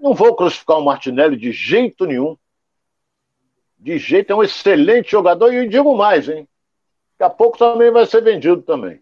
não 0.02 0.14
vou 0.14 0.36
crucificar 0.36 0.78
o 0.78 0.86
Martinelli 0.86 1.38
de 1.38 1.52
jeito 1.52 2.06
nenhum. 2.06 2.38
De 3.78 3.98
jeito, 3.98 4.32
é 4.32 4.36
um 4.36 4.44
excelente 4.44 5.12
jogador 5.12 5.54
e 5.54 5.68
digo 5.68 5.96
mais, 5.96 6.28
hein? 6.28 6.48
Daqui 7.18 7.34
a 7.34 7.36
pouco 7.36 7.58
também 7.58 7.92
vai 7.92 8.06
ser 8.06 8.22
vendido 8.22 8.62
também. 8.62 9.00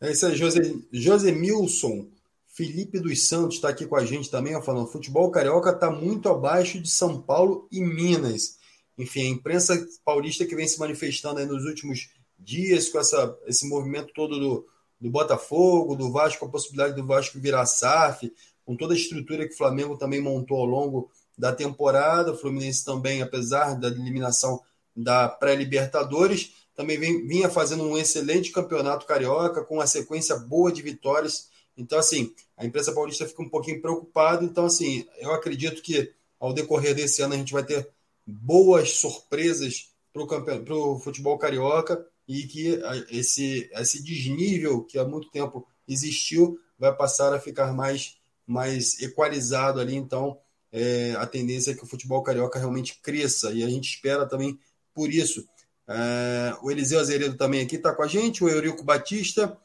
É 0.00 0.12
isso 0.12 0.26
aí, 0.26 0.36
José, 0.36 0.62
José 0.92 1.32
Milson. 1.32 2.08
Felipe 2.46 2.98
dos 2.98 3.28
Santos 3.28 3.56
está 3.56 3.68
aqui 3.68 3.86
com 3.86 3.96
a 3.96 4.04
gente 4.04 4.30
também, 4.30 4.60
falando: 4.62 4.88
futebol 4.88 5.30
carioca 5.30 5.70
está 5.70 5.90
muito 5.90 6.28
abaixo 6.28 6.80
de 6.80 6.90
São 6.90 7.20
Paulo 7.20 7.68
e 7.70 7.80
Minas. 7.80 8.58
Enfim, 8.98 9.20
a 9.20 9.30
imprensa 9.30 9.86
paulista 10.04 10.44
que 10.44 10.56
vem 10.56 10.66
se 10.66 10.78
manifestando 10.78 11.44
nos 11.46 11.64
últimos 11.64 12.10
dias 12.38 12.88
com 12.88 12.98
essa, 12.98 13.38
esse 13.46 13.68
movimento 13.68 14.12
todo 14.12 14.40
do, 14.40 14.66
do 15.00 15.10
Botafogo, 15.10 15.94
do 15.94 16.10
Vasco, 16.10 16.44
a 16.44 16.48
possibilidade 16.48 16.96
do 16.96 17.06
Vasco 17.06 17.38
virar 17.38 17.64
SAF, 17.66 18.32
com 18.68 18.76
toda 18.76 18.92
a 18.92 18.96
estrutura 18.98 19.48
que 19.48 19.54
o 19.54 19.56
Flamengo 19.56 19.96
também 19.96 20.20
montou 20.20 20.58
ao 20.58 20.66
longo 20.66 21.10
da 21.38 21.54
temporada. 21.54 22.32
O 22.32 22.36
Fluminense 22.36 22.84
também, 22.84 23.22
apesar 23.22 23.72
da 23.72 23.88
eliminação 23.88 24.60
da 24.94 25.26
pré-Libertadores, 25.26 26.52
também 26.76 26.98
vinha 27.26 27.48
fazendo 27.48 27.84
um 27.84 27.96
excelente 27.96 28.52
campeonato 28.52 29.06
carioca, 29.06 29.64
com 29.64 29.76
uma 29.76 29.86
sequência 29.86 30.36
boa 30.36 30.70
de 30.70 30.82
vitórias. 30.82 31.48
Então, 31.78 31.98
assim, 31.98 32.34
a 32.58 32.66
imprensa 32.66 32.92
paulista 32.92 33.26
fica 33.26 33.40
um 33.40 33.48
pouquinho 33.48 33.80
preocupada. 33.80 34.44
Então, 34.44 34.66
assim, 34.66 35.06
eu 35.18 35.32
acredito 35.32 35.80
que 35.80 36.12
ao 36.38 36.52
decorrer 36.52 36.94
desse 36.94 37.22
ano 37.22 37.32
a 37.32 37.38
gente 37.38 37.54
vai 37.54 37.64
ter 37.64 37.88
boas 38.26 38.98
surpresas 38.98 39.94
para 40.12 40.74
o 40.74 40.98
futebol 40.98 41.38
carioca 41.38 42.06
e 42.28 42.42
que 42.42 42.78
esse, 43.10 43.70
esse 43.72 44.02
desnível 44.02 44.84
que 44.84 44.98
há 44.98 45.06
muito 45.06 45.30
tempo 45.30 45.66
existiu 45.88 46.60
vai 46.78 46.94
passar 46.94 47.32
a 47.32 47.40
ficar 47.40 47.72
mais 47.72 48.17
mais 48.48 49.00
equalizado 49.00 49.78
ali, 49.78 49.94
então 49.94 50.38
é, 50.72 51.14
a 51.18 51.26
tendência 51.26 51.70
é 51.70 51.74
que 51.74 51.84
o 51.84 51.86
futebol 51.86 52.22
carioca 52.22 52.58
realmente 52.58 52.98
cresça 53.02 53.52
e 53.52 53.62
a 53.62 53.68
gente 53.68 53.88
espera 53.88 54.26
também 54.26 54.58
por 54.94 55.12
isso. 55.12 55.46
É, 55.86 56.56
o 56.62 56.70
Eliseu 56.70 56.98
Azeredo 56.98 57.36
também 57.36 57.60
aqui 57.60 57.76
está 57.76 57.94
com 57.94 58.02
a 58.02 58.06
gente, 58.06 58.42
o 58.42 58.48
Eurico 58.48 58.82
Batista, 58.82 59.56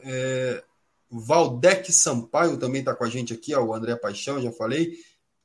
é, 0.00 0.62
Valdec 1.08 1.92
Sampaio 1.92 2.56
também 2.56 2.80
está 2.80 2.94
com 2.94 3.04
a 3.04 3.08
gente 3.08 3.32
aqui, 3.32 3.54
ó, 3.54 3.62
o 3.62 3.72
André 3.72 3.94
Paixão, 3.96 4.42
já 4.42 4.50
falei, 4.50 4.98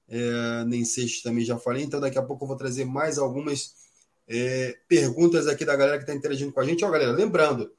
é, 0.10 0.64
nem 0.66 0.84
Seixas 0.84 1.22
também 1.22 1.46
já 1.46 1.58
falei, 1.58 1.84
então 1.84 2.00
daqui 2.00 2.18
a 2.18 2.24
pouco 2.24 2.44
eu 2.44 2.48
vou 2.48 2.58
trazer 2.58 2.86
mais 2.86 3.18
algumas 3.18 3.76
é, 4.28 4.78
perguntas 4.88 5.48
aqui 5.48 5.64
da 5.64 5.76
galera 5.76 5.98
que 5.98 6.04
está 6.04 6.14
interagindo 6.14 6.52
com 6.52 6.60
a 6.60 6.66
gente. 6.66 6.84
Ó, 6.84 6.90
galera, 6.90 7.12
lembrando, 7.12 7.72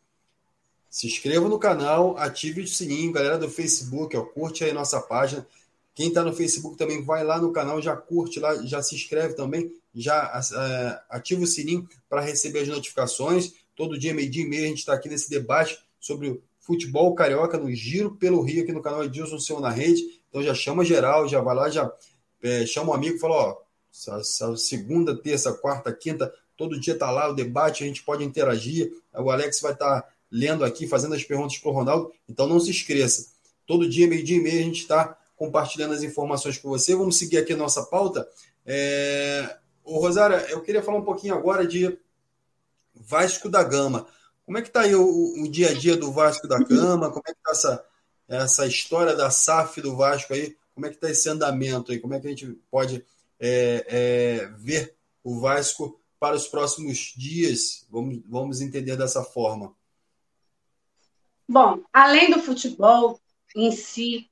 se 0.91 1.07
inscreva 1.07 1.49
no 1.49 1.59
canal, 1.59 2.17
ative 2.17 2.63
o 2.63 2.67
sininho, 2.67 3.13
galera 3.13 3.39
do 3.39 3.49
Facebook, 3.49 4.17
ó, 4.17 4.23
curte 4.23 4.65
aí 4.65 4.73
nossa 4.73 5.01
página. 5.01 5.47
Quem 5.95 6.09
está 6.09 6.23
no 6.23 6.33
Facebook 6.33 6.77
também 6.77 7.03
vai 7.03 7.25
lá 7.25 7.41
no 7.41 7.53
canal, 7.53 7.83
já 7.83 7.97
curte 7.97 8.39
lá, 8.39 8.55
já 8.65 8.81
se 8.83 8.95
inscreve 8.95 9.35
também, 9.35 9.73
já 9.95 10.41
é, 10.55 11.01
ativa 11.11 11.43
o 11.43 11.47
sininho 11.47 11.89
para 12.09 12.21
receber 12.21 12.61
as 12.61 12.69
notificações. 12.69 13.53
Todo 13.75 13.99
dia, 13.99 14.15
meio-dia 14.15 14.45
e 14.45 14.49
meia, 14.49 14.65
a 14.65 14.69
gente 14.69 14.79
está 14.79 14.95
aqui 14.95 15.09
nesse 15.09 15.29
debate 15.29 15.79
sobre 16.01 16.31
o 16.31 16.43
futebol 16.61 17.15
carioca 17.15 17.59
no 17.59 17.71
Giro 17.75 18.15
pelo 18.15 18.41
Rio, 18.43 18.63
aqui 18.63 18.73
no 18.73 18.83
canal 18.83 19.05
Edilson 19.05 19.39
Seu 19.39 19.61
na 19.61 19.71
Rede. 19.71 20.03
Então 20.29 20.43
já 20.43 20.55
chama 20.55 20.85
geral, 20.85 21.29
já 21.29 21.41
vai 21.41 21.55
lá, 21.55 21.69
já 21.69 21.93
é, 22.43 22.65
chama 22.65 22.93
um 22.93 22.95
amigo 22.95 23.17
e 23.17 23.19
fala: 23.19 23.35
ó, 23.35 24.57
segunda, 24.57 25.17
terça, 25.21 25.53
quarta, 25.53 25.93
quinta, 25.93 26.33
todo 26.57 26.79
dia 26.79 26.95
está 26.95 27.11
lá 27.11 27.29
o 27.29 27.35
debate, 27.35 27.83
a 27.83 27.87
gente 27.87 28.03
pode 28.03 28.25
interagir. 28.25 28.93
O 29.15 29.31
Alex 29.31 29.61
vai 29.61 29.73
estar. 29.73 30.03
Tá 30.03 30.18
lendo 30.31 30.65
aqui, 30.65 30.87
fazendo 30.87 31.15
as 31.15 31.25
perguntas 31.25 31.59
para 31.59 31.71
o 31.71 31.75
Ronaldo. 31.75 32.13
Então 32.29 32.47
não 32.47 32.61
se 32.61 32.71
esqueça. 32.71 33.29
Todo 33.67 33.89
dia, 33.89 34.07
meio-dia 34.07 34.37
e 34.37 34.41
meia, 34.41 34.61
a 34.61 34.65
gente 34.65 34.83
está 34.83 35.19
compartilhando 35.37 35.95
as 35.95 36.03
informações 36.03 36.59
com 36.59 36.69
você. 36.69 36.95
Vamos 36.95 37.17
seguir 37.17 37.39
aqui 37.39 37.53
a 37.53 37.57
nossa 37.57 37.85
pauta. 37.85 38.29
É... 38.67 39.57
Ô, 39.85 39.99
Rosária, 39.99 40.47
eu 40.51 40.61
queria 40.61 40.83
falar 40.83 40.99
um 40.99 41.05
pouquinho 41.05 41.35
agora 41.35 41.67
de 41.67 41.99
Vasco 42.95 43.49
da 43.49 43.63
Gama. 43.63 44.07
Como 44.45 44.59
é 44.59 44.63
que 44.63 44.69
está 44.69 44.81
aí 44.81 44.95
o, 44.95 45.43
o, 45.43 45.49
dia 45.49 45.71
a 45.71 45.75
dia 45.75 45.97
do 45.97 46.11
Vasco 46.11 46.49
da 46.49 46.59
Gama? 46.59 47.11
Como 47.11 47.23
é 47.27 47.33
que 47.33 47.39
está 47.39 47.51
essa, 47.51 47.85
essa 48.27 48.67
história 48.67 49.15
da 49.15 49.31
SAF 49.31 49.81
do 49.81 49.97
Vasco 49.97 50.35
aí? 50.35 50.57
Como 50.75 50.87
é 50.87 50.91
que 50.91 50.97
está 50.97 51.11
esse 51.11 51.29
andamento 51.29 51.93
aí? 51.93 51.99
Como 51.99 52.15
é 52.15 52.21
que 52.21 52.27
a 52.27 52.31
gente 52.31 52.47
pode 52.71 53.05
é, 53.39 53.85
é, 53.89 54.47
ver 54.57 54.95
o 55.23 55.39
Vasco 55.41 56.01
para 56.19 56.37
os 56.37 56.49
próximos 56.49 57.15
dias? 57.17 57.87
Vamos, 57.91 58.21
vamos 58.27 58.61
entender 58.61 58.97
dessa 58.97 59.23
forma. 59.23 59.75
Bom, 61.49 61.83
além 61.93 62.31
do 62.31 62.43
futebol 62.43 63.19
em 63.57 63.71
si, 63.71 64.31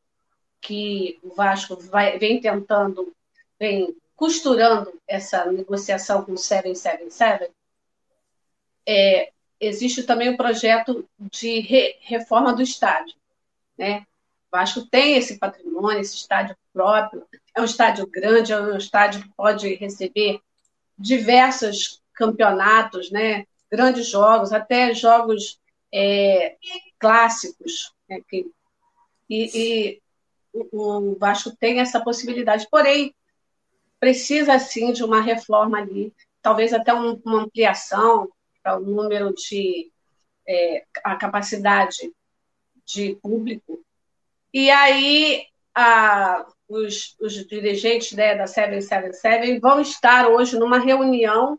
que 0.61 1.19
o 1.23 1.35
Vasco 1.35 1.77
vai, 1.77 2.19
vem 2.19 2.41
tentando, 2.41 3.14
vem 3.59 3.97
costurando 4.14 4.93
essa 5.07 5.45
negociação 5.51 6.25
com 6.25 6.33
o 6.33 6.39
777, 6.39 7.51
é, 8.87 9.33
existe 9.59 10.03
também 10.03 10.29
o 10.29 10.37
projeto 10.37 11.09
de 11.19 11.61
re, 11.61 11.97
reforma 12.01 12.53
do 12.53 12.62
estádio. 12.62 13.14
Né? 13.79 14.01
O 14.49 14.57
Vasco 14.57 14.85
tem 14.87 15.17
esse 15.17 15.39
patrimônio, 15.39 16.01
esse 16.01 16.17
estádio 16.17 16.57
próprio, 16.73 17.27
é 17.55 17.61
um 17.61 17.64
estádio 17.64 18.07
grande, 18.07 18.53
é 18.53 18.61
um 18.61 18.77
estádio 18.77 19.23
que 19.23 19.29
pode 19.31 19.75
receber 19.75 20.41
diversos 20.99 22.03
campeonatos, 22.12 23.11
né? 23.11 23.47
grandes 23.71 24.07
jogos, 24.07 24.53
até 24.53 24.95
jogos 24.95 25.59
é, 25.93 26.57
clássicos. 26.99 27.93
Né, 28.09 28.21
e, 29.29 29.51
e 29.55 30.03
o 30.73 31.17
Vasco 31.19 31.55
tem 31.57 31.81
essa 31.81 32.01
possibilidade, 32.01 32.67
porém, 32.71 33.15
precisa 33.99 34.59
sim 34.59 34.93
de 34.93 35.05
uma 35.05 35.21
reforma 35.21 35.79
ali, 35.79 36.13
talvez 36.41 36.73
até 36.73 36.95
um, 36.95 37.21
uma 37.25 37.43
ampliação 37.43 38.29
para 38.63 38.79
o 38.79 38.81
número 38.81 39.33
de 39.35 39.91
é, 40.47 40.85
a 41.05 41.17
capacidade 41.17 42.13
de 42.85 43.17
público. 43.17 43.85
E 44.53 44.71
aí 44.71 45.47
a, 45.75 46.47
os, 46.69 47.17
os, 47.21 47.47
dirigentes 47.47 48.13
né, 48.13 48.35
da 48.35 48.47
777 48.47 49.59
vão 49.59 49.81
estar 49.81 50.29
hoje 50.29 50.59
numa 50.59 50.79
reunião 50.79 51.59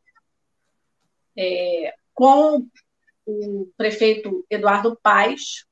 é, 1.36 1.94
com 2.14 2.66
o 3.28 3.70
prefeito 3.76 4.46
Eduardo 4.50 4.98
Paes, 5.04 5.66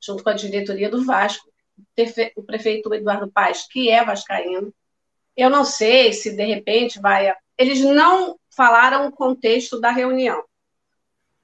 junto 0.00 0.24
com 0.24 0.30
a 0.30 0.34
diretoria 0.34 0.88
do 0.88 1.04
Vasco, 1.04 1.46
o 2.36 2.42
prefeito 2.42 2.92
Eduardo 2.94 3.30
Paes, 3.30 3.66
que 3.68 3.90
é 3.90 4.02
vascaíno, 4.04 4.74
eu 5.36 5.50
não 5.50 5.64
sei 5.64 6.12
se 6.12 6.34
de 6.34 6.44
repente 6.44 7.00
vai. 7.00 7.32
Eles 7.58 7.80
não 7.80 8.38
falaram 8.50 9.06
o 9.06 9.12
contexto 9.12 9.80
da 9.80 9.90
reunião. 9.90 10.42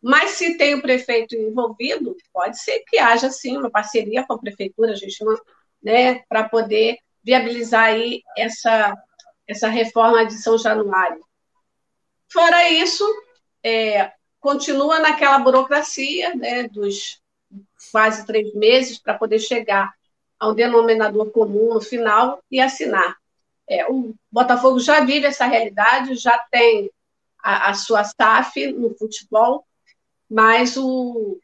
Mas 0.01 0.33
se 0.33 0.57
tem 0.57 0.75
o 0.75 0.83
prefeito 0.83 1.35
envolvido, 1.35 2.17
pode 2.33 2.61
ser 2.61 2.81
que 2.87 2.99
haja 2.99 3.31
sim 3.31 3.57
uma 3.57 3.71
parceria 3.71 4.25
com 4.25 4.35
a 4.35 4.39
prefeitura, 4.39 4.93
a 4.93 4.97
gente 4.97 5.19
né, 5.83 6.21
para 6.29 6.49
poder 6.49 6.99
viabilizar 7.23 7.87
aí 7.87 8.23
essa, 8.37 8.95
essa 9.47 9.69
reforma 9.69 10.25
de 10.25 10.35
São 10.35 10.57
Januário. 10.57 11.21
Fora 12.31 12.71
isso, 12.71 13.05
é, 13.63 14.13
continua 14.41 14.99
naquela 14.99 15.39
burocracia 15.39 16.35
né, 16.35 16.69
dos 16.69 17.21
quase 17.91 18.27
três 18.27 18.55
meses 18.55 18.99
para 18.99 19.19
poder 19.19 19.39
chegar 19.39 19.93
ao 20.39 20.55
denominador 20.55 21.31
comum 21.31 21.75
no 21.75 21.81
final 21.81 22.43
e 22.51 22.61
assinar. 22.61 23.17
É, 23.69 23.91
o 23.91 24.15
Botafogo 24.31 24.79
já 24.79 25.01
vive 25.05 25.27
essa 25.27 25.47
realidade, 25.47 26.15
já 26.15 26.39
tem 26.51 26.91
a, 27.43 27.71
a 27.71 27.75
sua 27.75 28.05
SAF 28.05 28.73
no 28.73 28.95
futebol, 28.95 29.67
mas 30.31 30.77
o, 30.77 31.39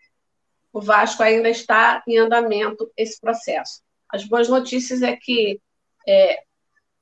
o 0.73 0.81
Vasco 0.81 1.23
ainda 1.23 1.49
está 1.49 2.03
em 2.07 2.19
andamento 2.19 2.91
esse 2.97 3.21
processo. 3.21 3.83
As 4.09 4.25
boas 4.25 4.49
notícias 4.49 5.03
é 5.03 5.17
que 5.17 5.61
é, 6.07 6.43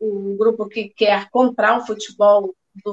o 0.01 0.37
grupo 0.37 0.69
que 0.69 0.89
quer 0.89 1.29
comprar 1.31 1.79
o 1.79 1.87
futebol 1.87 2.55
do, 2.85 2.93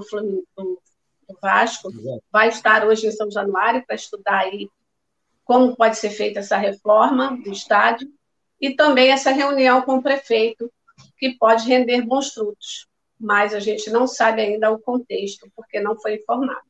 do, 0.55 0.81
do 1.29 1.37
Vasco 1.41 1.89
vai 2.31 2.49
estar 2.49 2.85
hoje 2.85 3.07
em 3.07 3.11
São 3.11 3.29
Januário 3.29 3.83
para 3.85 3.95
estudar 3.95 4.39
aí 4.39 4.69
como 5.43 5.75
pode 5.75 5.97
ser 5.97 6.11
feita 6.11 6.39
essa 6.39 6.57
reforma 6.57 7.37
do 7.43 7.51
estádio 7.51 8.07
e 8.61 8.75
também 8.75 9.09
essa 9.09 9.31
reunião 9.31 9.81
com 9.81 9.97
o 9.97 10.03
prefeito 10.03 10.71
que 11.17 11.37
pode 11.37 11.67
render 11.67 12.01
bons 12.01 12.29
frutos, 12.33 12.87
mas 13.19 13.53
a 13.53 13.59
gente 13.59 13.89
não 13.89 14.05
sabe 14.05 14.41
ainda 14.41 14.69
o 14.71 14.79
contexto, 14.79 15.49
porque 15.55 15.79
não 15.79 15.99
foi 15.99 16.15
informado. 16.15 16.61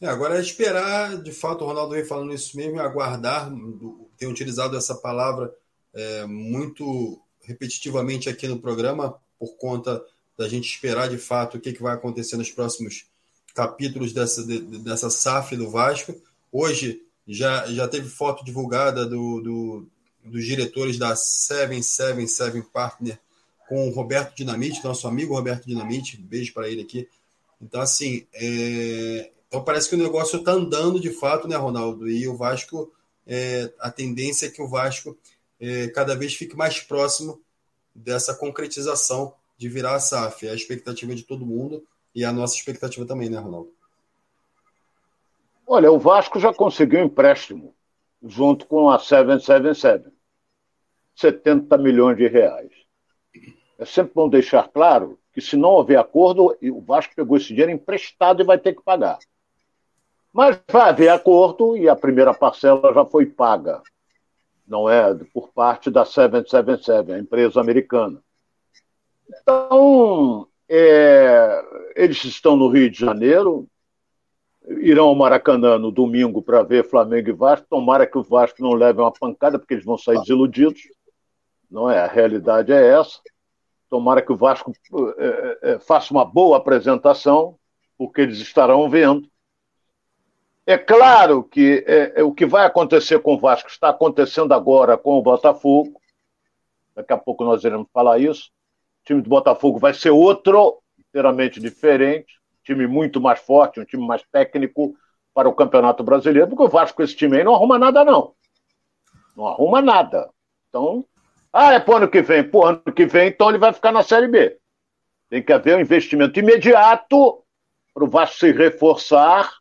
É, 0.00 0.06
agora 0.06 0.38
é 0.38 0.40
esperar, 0.40 1.22
de 1.22 1.32
fato, 1.32 1.64
o 1.64 1.66
Ronaldo 1.66 1.94
vem 1.94 2.04
falando 2.04 2.32
isso 2.32 2.56
mesmo, 2.56 2.80
aguardar, 2.80 3.50
tem 4.16 4.28
utilizado 4.28 4.76
essa 4.76 4.94
palavra 4.94 5.54
é, 5.92 6.24
muito 6.26 7.20
repetitivamente 7.42 8.28
aqui 8.28 8.48
no 8.48 8.58
programa, 8.58 9.20
por 9.38 9.56
conta 9.56 10.04
da 10.36 10.48
gente 10.48 10.68
esperar 10.68 11.08
de 11.08 11.18
fato 11.18 11.56
o 11.56 11.60
que, 11.60 11.72
que 11.72 11.82
vai 11.82 11.94
acontecer 11.94 12.36
nos 12.36 12.50
próximos 12.50 13.06
capítulos 13.54 14.12
dessa, 14.12 14.44
de, 14.44 14.58
dessa 14.58 15.08
SAF 15.08 15.56
do 15.56 15.70
Vasco. 15.70 16.14
Hoje 16.50 17.00
já, 17.26 17.66
já 17.72 17.86
teve 17.86 18.08
foto 18.08 18.44
divulgada 18.44 19.06
do, 19.06 19.40
do, 19.40 19.86
dos 20.24 20.44
diretores 20.44 20.98
da 20.98 21.14
777 21.14 22.68
Partner 22.72 23.18
com 23.68 23.88
o 23.88 23.92
Roberto 23.92 24.36
Dinamite, 24.36 24.84
nosso 24.84 25.08
amigo 25.08 25.34
Roberto 25.34 25.66
Dinamite, 25.66 26.18
beijo 26.18 26.52
para 26.52 26.68
ele 26.68 26.82
aqui. 26.82 27.08
Então, 27.60 27.80
assim, 27.80 28.26
é... 28.34 29.30
então 29.48 29.64
parece 29.64 29.88
que 29.88 29.94
o 29.94 29.98
negócio 29.98 30.38
está 30.38 30.52
andando 30.52 31.00
de 31.00 31.10
fato, 31.10 31.48
né, 31.48 31.56
Ronaldo? 31.56 32.10
E 32.10 32.28
o 32.28 32.36
Vasco, 32.36 32.92
é... 33.26 33.72
a 33.80 33.90
tendência 33.90 34.46
é 34.46 34.50
que 34.50 34.60
o 34.60 34.68
Vasco 34.68 35.16
é... 35.58 35.88
cada 35.88 36.14
vez 36.14 36.34
fique 36.34 36.54
mais 36.54 36.80
próximo 36.80 37.40
dessa 37.94 38.34
concretização 38.34 39.32
de 39.56 39.68
virar 39.68 39.94
a 39.94 40.00
SAF. 40.00 40.46
É 40.46 40.50
a 40.50 40.54
expectativa 40.54 41.14
de 41.14 41.22
todo 41.22 41.46
mundo 41.46 41.82
e 42.14 42.24
a 42.24 42.32
nossa 42.32 42.54
expectativa 42.56 43.04
também, 43.06 43.28
né, 43.28 43.38
Ronaldo? 43.38 43.72
Olha, 45.66 45.90
o 45.90 45.98
Vasco 45.98 46.38
já 46.38 46.52
conseguiu 46.52 47.00
empréstimo 47.00 47.74
junto 48.22 48.66
com 48.66 48.90
a 48.90 48.98
777. 48.98 50.12
70 51.16 51.78
milhões 51.78 52.16
de 52.16 52.26
reais. 52.26 52.70
É 53.78 53.84
sempre 53.84 54.12
bom 54.14 54.28
deixar 54.28 54.68
claro 54.68 55.18
que 55.32 55.40
se 55.40 55.56
não 55.56 55.70
houver 55.70 55.98
acordo, 55.98 56.56
o 56.62 56.80
Vasco 56.80 57.14
pegou 57.14 57.36
esse 57.36 57.48
dinheiro 57.48 57.72
emprestado 57.72 58.40
e 58.40 58.46
vai 58.46 58.58
ter 58.58 58.74
que 58.74 58.82
pagar. 58.82 59.18
Mas 60.32 60.60
vai 60.70 60.90
haver 60.90 61.08
acordo 61.08 61.76
e 61.76 61.88
a 61.88 61.96
primeira 61.96 62.32
parcela 62.34 62.92
já 62.92 63.04
foi 63.04 63.26
paga. 63.26 63.82
Não 64.66 64.88
é 64.88 65.14
por 65.32 65.48
parte 65.50 65.90
da 65.90 66.04
777, 66.04 67.12
a 67.12 67.18
empresa 67.18 67.60
americana. 67.60 68.22
Então, 69.28 70.48
é, 70.68 71.64
eles 71.96 72.24
estão 72.24 72.56
no 72.56 72.68
Rio 72.68 72.90
de 72.90 72.98
Janeiro, 72.98 73.68
irão 74.66 75.06
ao 75.06 75.14
Maracanã 75.14 75.78
no 75.78 75.90
domingo 75.90 76.42
para 76.42 76.62
ver 76.62 76.88
Flamengo 76.88 77.28
e 77.28 77.32
Vasco. 77.32 77.66
Tomara 77.68 78.06
que 78.06 78.18
o 78.18 78.22
Vasco 78.22 78.62
não 78.62 78.72
leve 78.72 79.00
uma 79.00 79.12
pancada, 79.12 79.58
porque 79.58 79.74
eles 79.74 79.84
vão 79.84 79.98
sair 79.98 80.18
desiludidos. 80.20 80.82
Não 81.70 81.90
é? 81.90 82.00
A 82.00 82.06
realidade 82.06 82.72
é 82.72 82.98
essa. 82.98 83.18
Tomara 83.90 84.22
que 84.22 84.32
o 84.32 84.36
Vasco 84.36 84.72
é, 85.18 85.58
é, 85.62 85.78
faça 85.78 86.12
uma 86.12 86.24
boa 86.24 86.56
apresentação, 86.56 87.56
porque 87.96 88.22
eles 88.22 88.38
estarão 88.38 88.88
vendo. 88.88 89.28
É 90.66 90.78
claro 90.78 91.44
que 91.44 91.84
é, 91.86 92.20
é, 92.20 92.24
o 92.24 92.32
que 92.32 92.46
vai 92.46 92.64
acontecer 92.64 93.20
com 93.20 93.34
o 93.34 93.38
Vasco 93.38 93.68
está 93.68 93.90
acontecendo 93.90 94.54
agora 94.54 94.96
com 94.96 95.18
o 95.18 95.22
Botafogo. 95.22 96.00
Daqui 96.94 97.12
a 97.12 97.18
pouco 97.18 97.44
nós 97.44 97.64
iremos 97.64 97.86
falar 97.92 98.18
isso. 98.18 98.50
Time 99.04 99.22
do 99.22 99.28
Botafogo 99.28 99.78
vai 99.78 99.94
ser 99.94 100.10
outro, 100.10 100.80
inteiramente 100.98 101.60
diferente 101.60 102.34
time 102.64 102.86
muito 102.86 103.20
mais 103.20 103.38
forte, 103.40 103.78
um 103.78 103.84
time 103.84 104.04
mais 104.04 104.22
técnico 104.32 104.96
para 105.32 105.48
o 105.48 105.54
Campeonato 105.54 106.02
Brasileiro, 106.02 106.48
porque 106.48 106.62
o 106.62 106.68
Vasco 106.68 107.02
esse 107.02 107.14
time 107.14 107.36
aí 107.36 107.44
não 107.44 107.54
arruma 107.54 107.78
nada, 107.78 108.04
não. 108.04 108.34
Não 109.36 109.46
arruma 109.46 109.82
nada. 109.82 110.30
Então, 110.68 111.04
ah, 111.52 111.74
é 111.74 111.80
pro 111.80 111.96
ano 111.96 112.08
que 112.08 112.22
vem. 112.22 112.42
Pro 112.42 112.64
ano 112.64 112.82
que 112.94 113.06
vem, 113.06 113.28
então 113.28 113.48
ele 113.48 113.58
vai 113.58 113.72
ficar 113.72 113.92
na 113.92 114.02
Série 114.02 114.28
B. 114.28 114.56
Tem 115.28 115.42
que 115.42 115.52
haver 115.52 115.76
um 115.76 115.80
investimento 115.80 116.38
imediato 116.38 117.42
para 117.92 118.04
o 118.04 118.08
Vasco 118.08 118.38
se 118.38 118.52
reforçar 118.52 119.52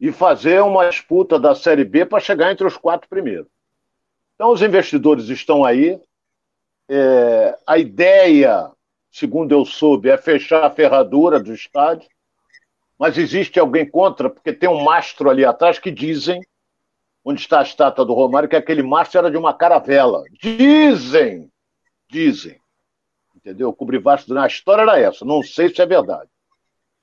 e 0.00 0.12
fazer 0.12 0.62
uma 0.62 0.88
disputa 0.88 1.38
da 1.38 1.54
Série 1.54 1.84
B 1.84 2.06
para 2.06 2.20
chegar 2.20 2.52
entre 2.52 2.66
os 2.66 2.76
quatro 2.76 3.08
primeiros. 3.08 3.48
Então, 4.34 4.52
os 4.52 4.62
investidores 4.62 5.28
estão 5.28 5.64
aí. 5.64 6.00
É, 6.88 7.58
a 7.66 7.78
ideia, 7.78 8.70
segundo 9.10 9.52
eu 9.52 9.64
soube, 9.64 10.08
é 10.08 10.16
fechar 10.16 10.64
a 10.64 10.70
ferradura 10.70 11.38
do 11.38 11.52
estádio 11.52 12.08
mas 12.98 13.16
existe 13.16 13.60
alguém 13.60 13.88
contra, 13.88 14.28
porque 14.28 14.52
tem 14.52 14.68
um 14.68 14.82
mastro 14.82 15.30
ali 15.30 15.44
atrás 15.44 15.78
que 15.78 15.90
dizem, 15.90 16.44
onde 17.24 17.40
está 17.40 17.60
a 17.60 17.62
estátua 17.62 18.04
do 18.04 18.12
Romário, 18.12 18.48
que 18.48 18.56
aquele 18.56 18.82
mastro 18.82 19.18
era 19.18 19.30
de 19.30 19.36
uma 19.36 19.54
caravela. 19.54 20.24
Dizem, 20.42 21.50
dizem. 22.10 22.60
Entendeu? 23.36 23.68
O 23.68 23.72
Cobrivasto, 23.72 24.36
a 24.36 24.46
história 24.46 24.82
era 24.82 24.98
essa, 24.98 25.24
não 25.24 25.42
sei 25.44 25.72
se 25.72 25.80
é 25.80 25.86
verdade. 25.86 26.28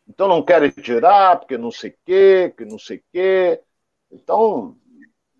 Então 0.07 0.27
não 0.27 0.43
querem 0.43 0.69
tirar, 0.69 1.39
porque 1.39 1.57
não 1.57 1.71
sei 1.71 1.91
o 1.91 1.95
quê, 2.05 2.53
que 2.55 2.65
não 2.65 2.77
sei 2.77 2.97
o 2.97 3.03
quê. 3.13 3.61
Então. 4.11 4.75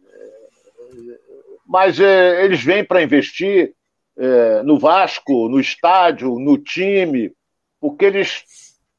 É, 0.08 1.20
mas 1.68 2.00
é, 2.00 2.46
eles 2.46 2.64
vêm 2.64 2.84
para 2.84 3.04
investir 3.04 3.76
é, 4.18 4.64
no 4.64 4.80
Vasco, 4.80 5.50
no 5.50 5.60
estádio, 5.60 6.40
no 6.40 6.58
time, 6.58 7.34
porque 7.80 8.06
eles 8.06 8.44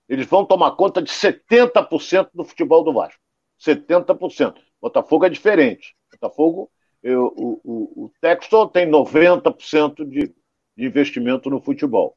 eles 0.08 0.26
vão 0.26 0.44
tomar 0.44 0.72
conta 0.72 1.02
de 1.02 1.10
70% 1.10 2.30
do 2.32 2.44
futebol 2.44 2.84
do 2.84 2.92
Vasco. 2.92 3.20
70%. 3.60 4.54
Botafogo 4.80 5.24
é 5.24 5.28
diferente. 5.28 5.96
Botafogo, 6.12 6.70
eu, 7.02 7.32
o, 7.36 7.60
o, 7.64 8.04
o 8.04 8.12
Textor 8.20 8.68
tem 8.70 8.88
90% 8.88 10.08
de, 10.08 10.32
de 10.76 10.86
investimento 10.86 11.50
no 11.50 11.60
futebol. 11.60 12.16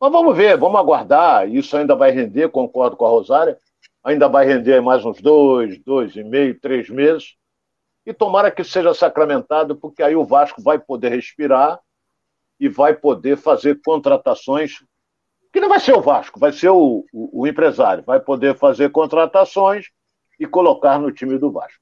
Mas 0.00 0.12
vamos 0.12 0.36
ver, 0.36 0.56
vamos 0.56 0.80
aguardar. 0.80 1.48
Isso 1.48 1.76
ainda 1.76 1.94
vai 1.94 2.10
render, 2.10 2.48
concordo 2.50 2.96
com 2.96 3.06
a 3.06 3.10
Rosária. 3.10 3.56
Ainda 4.02 4.28
vai 4.28 4.46
render 4.46 4.80
mais 4.80 5.04
uns 5.04 5.20
dois, 5.20 5.78
dois 5.80 6.16
e 6.16 6.24
meio, 6.24 6.58
três 6.58 6.88
meses. 6.88 7.36
E 8.06 8.12
tomara 8.12 8.50
que 8.50 8.64
seja 8.64 8.94
sacramentado, 8.94 9.76
porque 9.76 10.02
aí 10.02 10.16
o 10.16 10.24
Vasco 10.24 10.62
vai 10.62 10.78
poder 10.78 11.10
respirar 11.10 11.78
e 12.58 12.68
vai 12.68 12.94
poder 12.94 13.36
fazer 13.36 13.80
contratações 13.84 14.82
que 15.52 15.60
não 15.60 15.68
vai 15.68 15.80
ser 15.80 15.92
o 15.92 16.02
Vasco, 16.02 16.38
vai 16.38 16.52
ser 16.52 16.68
o, 16.68 17.04
o, 17.12 17.42
o 17.42 17.46
empresário. 17.46 18.04
Vai 18.04 18.20
poder 18.20 18.56
fazer 18.56 18.90
contratações 18.90 19.86
e 20.38 20.46
colocar 20.46 20.98
no 20.98 21.10
time 21.10 21.38
do 21.38 21.50
Vasco. 21.50 21.80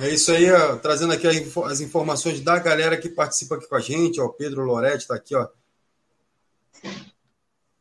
É 0.00 0.08
isso 0.08 0.32
aí, 0.32 0.50
ó, 0.50 0.76
trazendo 0.76 1.12
aqui 1.12 1.26
as 1.26 1.80
informações 1.80 2.40
da 2.40 2.58
galera 2.58 2.96
que 2.96 3.08
participa 3.08 3.56
aqui 3.56 3.68
com 3.68 3.76
a 3.76 3.80
gente. 3.80 4.20
O 4.20 4.32
Pedro 4.32 4.64
Loretti 4.64 4.98
está 4.98 5.14
aqui, 5.14 5.34
ó. 5.36 5.48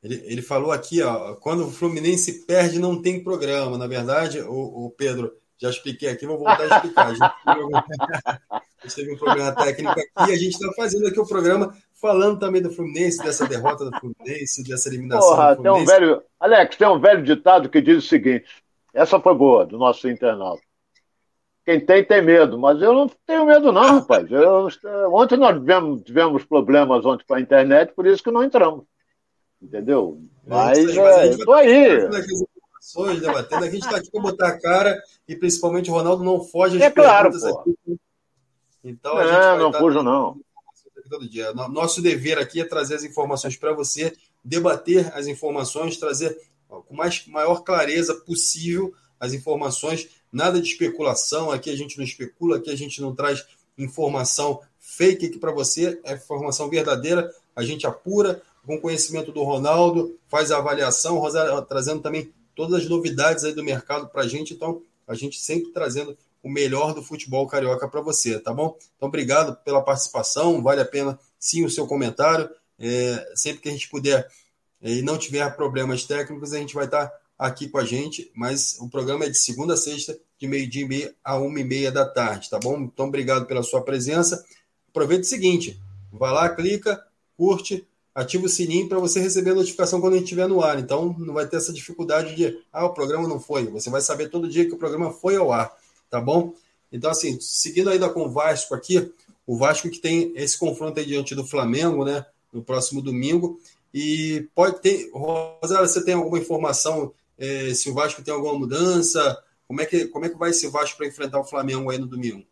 Ele, 0.04 0.22
ele 0.26 0.42
falou 0.42 0.72
aqui, 0.72 1.02
ó, 1.02 1.36
quando 1.36 1.66
o 1.66 1.72
Fluminense 1.72 2.46
perde, 2.46 2.80
não 2.80 3.02
tem 3.02 3.24
programa. 3.24 3.78
Na 3.78 3.88
verdade, 3.88 4.42
o, 4.42 4.86
o 4.86 4.90
Pedro, 4.92 5.32
já 5.62 5.70
expliquei 5.70 6.10
aqui, 6.10 6.26
vou 6.26 6.38
voltar 6.38 6.62
a 6.62 6.76
explicar. 6.78 7.08
A 7.12 7.14
gente, 7.14 7.22
a 8.84 8.88
gente 8.88 8.96
teve 8.96 9.14
um 9.14 9.18
problema 9.18 9.52
técnico 9.54 9.92
aqui, 9.92 10.32
a 10.32 10.36
gente 10.36 10.54
está 10.54 10.74
fazendo 10.74 11.08
aqui 11.08 11.20
o 11.20 11.28
programa 11.28 11.78
falando 11.94 12.40
também 12.40 12.64
do 12.64 12.72
Fluminense, 12.72 13.24
dessa 13.24 13.48
derrota 13.48 13.86
do 13.86 14.00
Fluminense, 14.00 14.64
dessa 14.64 14.90
eliminação 14.90 15.30
Porra, 15.30 15.56
do 15.56 15.62
Fluminense. 15.62 15.86
Tem 15.86 15.96
um 15.96 16.00
velho, 16.00 16.24
Alex, 16.40 16.76
tem 16.76 16.88
um 16.88 17.00
velho 17.00 17.24
ditado 17.24 17.70
que 17.70 17.80
diz 17.80 18.04
o 18.04 18.08
seguinte: 18.08 18.64
essa 18.92 19.20
foi 19.20 19.36
boa, 19.36 19.64
do 19.66 19.78
nosso 19.78 20.10
internauta. 20.10 20.64
Quem 21.64 21.80
tem, 21.80 22.04
tem 22.04 22.24
medo. 22.24 22.58
Mas 22.58 22.82
eu 22.82 22.92
não 22.92 23.08
tenho 23.28 23.46
medo, 23.46 23.72
não, 23.72 24.00
rapaz. 24.00 24.30
Eu, 24.32 24.68
ontem 25.14 25.38
nós 25.38 25.60
tivemos, 25.60 26.02
tivemos 26.02 26.44
problemas 26.44 27.06
ontem 27.06 27.24
com 27.28 27.36
a 27.36 27.40
internet, 27.40 27.94
por 27.94 28.08
isso 28.08 28.24
que 28.24 28.32
não 28.32 28.44
entramos. 28.44 28.84
Entendeu? 29.62 30.20
Mas, 30.46 30.80
é, 30.80 31.02
mas 31.02 31.40
eu 31.40 31.46
tô 31.46 31.54
aí. 31.54 32.00
Debatendo, 33.20 33.64
a 33.64 33.70
gente 33.70 33.84
está 33.84 33.98
aqui 33.98 34.10
para 34.10 34.22
botar 34.22 34.48
a 34.48 34.60
cara 34.60 35.02
e 35.28 35.36
principalmente 35.36 35.90
o 35.92 35.94
Ronaldo 35.94 36.24
não 36.24 36.44
foge 36.44 36.78
às 36.78 36.84
é 36.84 36.90
claro, 36.90 37.30
aqui. 37.30 38.00
Então, 38.84 39.18
a 39.18 39.56
não, 39.56 39.72
não 39.72 39.80
fujo, 39.80 40.02
não. 40.02 40.40
Todo 41.10 41.30
dia. 41.30 41.54
Nosso 41.54 42.02
dever 42.02 42.40
aqui 42.40 42.62
é 42.62 42.66
trazer 42.66 42.96
as 42.96 43.04
informações 43.04 43.56
para 43.56 43.74
você, 43.74 44.14
debater 44.44 45.12
as 45.16 45.28
informações, 45.28 45.98
trazer 45.98 46.36
com 46.68 46.96
mais 46.96 47.28
maior 47.28 47.64
clareza 47.64 48.16
possível 48.16 48.94
as 49.20 49.34
informações, 49.34 50.10
nada 50.32 50.60
de 50.60 50.68
especulação, 50.68 51.52
aqui 51.52 51.70
a 51.70 51.76
gente 51.76 51.98
não 51.98 52.04
especula, 52.04 52.58
aqui 52.58 52.72
a 52.72 52.76
gente 52.76 53.02
não 53.02 53.14
traz 53.14 53.46
informação 53.78 54.62
fake 54.80 55.28
aqui 55.28 55.38
para 55.38 55.52
você, 55.52 56.00
é 56.04 56.16
informação 56.16 56.70
verdadeira, 56.70 57.32
a 57.56 57.64
gente 57.64 57.86
apura 57.86 58.42
com 58.66 58.80
conhecimento 58.80 59.32
do 59.32 59.44
Ronaldo, 59.44 60.18
faz 60.28 60.52
a 60.52 60.58
avaliação, 60.58 61.20
Rosário 61.20 61.62
trazendo 61.64 62.02
também 62.02 62.34
todas 62.62 62.84
as 62.84 62.88
novidades 62.88 63.44
aí 63.44 63.54
do 63.54 63.64
mercado 63.64 64.08
para 64.10 64.22
a 64.22 64.28
gente, 64.28 64.54
então 64.54 64.84
a 65.08 65.16
gente 65.16 65.42
sempre 65.42 65.72
trazendo 65.72 66.16
o 66.44 66.50
melhor 66.50 66.94
do 66.94 67.02
futebol 67.02 67.48
carioca 67.48 67.88
para 67.88 68.02
você, 68.02 68.40
tá 68.40 68.54
bom? 68.54 68.78
Então 68.96 69.10
obrigado 69.10 69.56
pela 69.64 69.82
participação, 69.82 70.62
vale 70.62 70.80
a 70.80 70.86
pena 70.86 71.20
sim 71.40 71.66
o 71.66 71.72
seu 71.72 71.88
comentário, 71.88 72.48
é, 72.78 73.32
sempre 73.34 73.64
que 73.64 73.70
a 73.70 73.72
gente 73.72 73.90
puder 73.90 74.30
é, 74.80 74.92
e 74.92 75.02
não 75.02 75.18
tiver 75.18 75.50
problemas 75.56 76.06
técnicos, 76.06 76.54
a 76.54 76.60
gente 76.60 76.76
vai 76.76 76.86
estar 76.86 77.12
aqui 77.36 77.68
com 77.68 77.80
a 77.80 77.84
gente, 77.84 78.32
mas 78.36 78.78
o 78.80 78.88
programa 78.88 79.26
é 79.26 79.30
de 79.30 79.40
segunda 79.40 79.74
a 79.74 79.78
sexta, 79.78 80.16
de 80.38 80.48
meio-dia 80.48 80.84
e 80.84 80.88
meia 80.88 81.16
a 81.24 81.40
uma 81.40 81.60
e 81.60 81.64
meia 81.64 81.92
da 81.92 82.06
tarde, 82.06 82.48
tá 82.48 82.60
bom? 82.60 82.80
Então, 82.82 83.08
obrigado 83.08 83.48
pela 83.48 83.64
sua 83.64 83.82
presença. 83.82 84.46
Aproveita 84.88 85.24
o 85.24 85.28
seguinte, 85.28 85.82
vai 86.14 86.32
lá, 86.32 86.48
clica, 86.48 87.04
curte, 87.36 87.88
ativa 88.14 88.46
o 88.46 88.50
sininho 88.50 88.90
para 88.90 89.00
você 89.00 89.20
receber 89.20 89.52
a 89.52 89.56
notificação 89.56 90.02
quando 90.02 90.14
a 90.14 90.16
gente 90.18 90.26
estiver 90.26 90.48
no 90.48 90.62
ar. 90.62 90.80
Então, 90.80 91.16
não 91.18 91.34
vai 91.34 91.48
ter 91.48 91.58
essa 91.58 91.72
dificuldade 91.72 92.36
de, 92.36 92.60
ah, 92.72 92.86
o 92.86 92.94
programa 92.94 93.28
não 93.28 93.40
foi. 93.40 93.66
Você 93.68 93.90
vai 93.90 94.02
saber 94.02 94.30
todo 94.30 94.50
dia 94.50 94.66
que 94.66 94.74
o 94.74 94.78
programa 94.78 95.12
foi 95.12 95.36
ao 95.36 95.52
ar, 95.52 95.76
tá 96.10 96.20
bom? 96.20 96.54
Então, 96.92 97.10
assim, 97.10 97.40
seguindo 97.40 97.90
ainda 97.90 98.10
com 98.10 98.24
o 98.26 98.30
Vasco 98.30 98.76
aqui, 98.76 99.12
o 99.48 99.58
Vasco 99.58 99.90
que 99.90 100.00
tem 100.00 100.34
esse 100.36 100.58
confronto 100.58 101.00
aí 101.00 101.06
diante 101.06 101.34
do 101.34 101.46
Flamengo, 101.46 102.04
né, 102.04 102.26
no 102.52 102.62
próximo 102.62 103.02
domingo, 103.02 103.60
e 103.94 104.48
pode 104.54 104.82
ter, 104.82 105.10
Rosário, 105.14 105.88
você 105.88 106.04
tem 106.04 106.14
alguma 106.14 106.38
informação 106.38 107.14
é, 107.38 107.74
se 107.74 107.90
o 107.90 107.94
Vasco 107.94 108.22
tem 108.22 108.34
alguma 108.34 108.58
mudança? 108.58 109.42
Como 109.68 109.82
é 109.82 109.86
que, 109.86 110.08
como 110.08 110.26
é 110.26 110.30
que 110.30 110.38
vai 110.38 110.52
esse 110.52 110.68
Vasco 110.68 110.98
para 110.98 111.08
enfrentar 111.08 111.40
o 111.40 111.46
Flamengo 111.46 111.90
aí 111.90 111.98
no 111.98 112.08
domingo? 112.08 112.46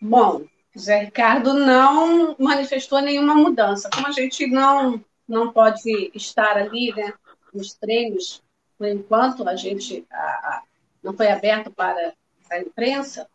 Bom, 0.00 0.44
Zé 0.78 1.00
Ricardo 1.00 1.54
não 1.54 2.36
manifestou 2.38 3.00
nenhuma 3.00 3.34
mudança. 3.34 3.90
Como 3.92 4.06
a 4.06 4.12
gente 4.12 4.46
não, 4.46 5.02
não 5.26 5.52
pode 5.52 6.10
estar 6.14 6.56
ali 6.56 6.94
né, 6.94 7.12
nos 7.52 7.74
treinos, 7.74 8.42
por 8.76 8.86
enquanto 8.86 9.48
a 9.48 9.56
gente 9.56 10.06
a, 10.10 10.16
a, 10.16 10.62
não 11.02 11.12
foi 11.14 11.28
aberto 11.28 11.70
para 11.70 12.14
a 12.50 12.60
imprensa, 12.60 13.28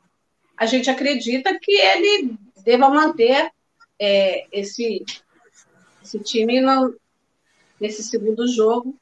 a 0.56 0.66
gente 0.66 0.90
acredita 0.90 1.58
que 1.60 1.72
ele 1.72 2.38
deva 2.64 2.90
manter 2.90 3.52
é, 4.00 4.48
esse, 4.52 5.04
esse 6.02 6.20
time 6.20 6.62
no, 6.62 6.96
nesse 7.80 8.04
segundo 8.04 8.48
jogo, 8.48 8.96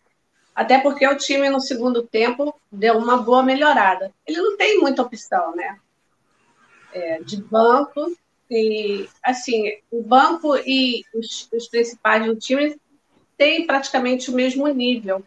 até 0.55 0.79
porque 0.79 1.07
o 1.07 1.17
time 1.17 1.49
no 1.49 1.61
segundo 1.61 2.03
tempo 2.03 2.59
deu 2.71 2.97
uma 2.97 3.17
boa 3.17 3.43
melhorada. 3.43 4.11
Ele 4.25 4.41
não 4.41 4.57
tem 4.57 4.79
muita 4.79 5.03
opção, 5.03 5.55
né? 5.55 5.79
É, 6.93 7.21
de 7.21 7.41
banco 7.41 8.17
e 8.51 9.07
assim 9.23 9.71
o 9.89 10.03
banco 10.03 10.57
e 10.57 11.05
os, 11.15 11.49
os 11.53 11.67
principais 11.69 12.25
do 12.25 12.35
time 12.35 12.77
têm 13.37 13.65
praticamente 13.65 14.29
o 14.29 14.33
mesmo 14.33 14.67
nível. 14.67 15.23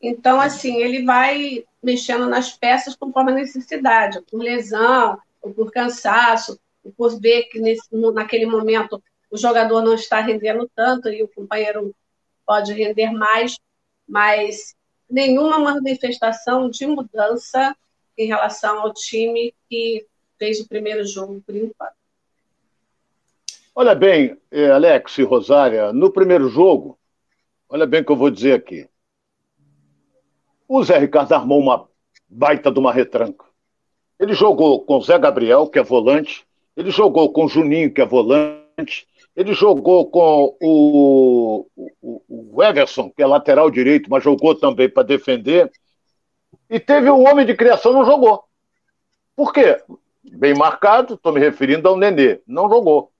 Então, 0.00 0.40
assim, 0.40 0.78
ele 0.78 1.04
vai 1.04 1.64
mexendo 1.82 2.26
nas 2.26 2.52
peças 2.52 2.96
conforme 2.96 3.30
a 3.30 3.36
necessidade, 3.36 4.20
por 4.22 4.42
lesão, 4.42 5.18
ou 5.40 5.52
por 5.52 5.70
cansaço, 5.70 6.58
ou 6.82 6.90
por 6.92 7.20
ver 7.20 7.44
que 7.44 7.60
nesse, 7.60 7.88
naquele 8.12 8.46
momento 8.46 9.00
o 9.30 9.36
jogador 9.36 9.82
não 9.82 9.94
está 9.94 10.20
rendendo 10.20 10.68
tanto 10.74 11.08
e 11.08 11.22
o 11.22 11.28
companheiro 11.28 11.94
pode 12.44 12.72
render 12.72 13.12
mais, 13.12 13.56
mas 14.08 14.74
nenhuma 15.08 15.58
manifestação 15.58 16.68
de 16.68 16.86
mudança 16.86 17.76
em 18.18 18.26
relação 18.26 18.80
ao 18.80 18.92
time 18.92 19.54
que 19.68 20.06
fez 20.38 20.58
o 20.58 20.68
primeiro 20.68 21.06
jogo 21.06 21.40
por 21.46 21.54
enquanto. 21.54 22.01
Olha 23.74 23.94
bem, 23.94 24.36
eh, 24.50 24.70
Alex 24.70 25.16
e 25.16 25.22
Rosária, 25.22 25.94
no 25.94 26.12
primeiro 26.12 26.46
jogo, 26.50 26.98
olha 27.70 27.86
bem 27.86 28.02
o 28.02 28.04
que 28.04 28.12
eu 28.12 28.16
vou 28.16 28.30
dizer 28.30 28.52
aqui. 28.52 28.86
O 30.68 30.82
Zé 30.84 30.98
Ricardo 30.98 31.32
armou 31.32 31.58
uma 31.58 31.88
baita 32.28 32.70
de 32.70 32.78
uma 32.78 32.92
retranca. 32.92 33.46
Ele 34.20 34.34
jogou 34.34 34.84
com 34.84 34.98
o 34.98 35.02
Zé 35.02 35.18
Gabriel, 35.18 35.66
que 35.68 35.78
é 35.78 35.82
volante, 35.82 36.46
ele 36.76 36.90
jogou 36.90 37.32
com 37.32 37.46
o 37.46 37.48
Juninho, 37.48 37.92
que 37.92 38.02
é 38.02 38.06
volante, 38.06 39.06
ele 39.34 39.54
jogou 39.54 40.10
com 40.10 40.54
o, 40.60 41.66
o, 42.02 42.22
o 42.28 42.62
Everson, 42.62 43.10
que 43.10 43.22
é 43.22 43.26
lateral 43.26 43.70
direito, 43.70 44.10
mas 44.10 44.22
jogou 44.22 44.54
também 44.54 44.88
para 44.88 45.02
defender. 45.02 45.72
E 46.68 46.78
teve 46.78 47.10
um 47.10 47.26
homem 47.26 47.46
de 47.46 47.54
criação, 47.54 47.94
não 47.94 48.04
jogou. 48.04 48.44
Por 49.34 49.50
quê? 49.50 49.82
Bem 50.22 50.54
marcado, 50.54 51.14
estou 51.14 51.32
me 51.32 51.40
referindo 51.40 51.88
ao 51.88 51.96
Nenê, 51.96 52.42
não 52.46 52.68
jogou. 52.68 53.11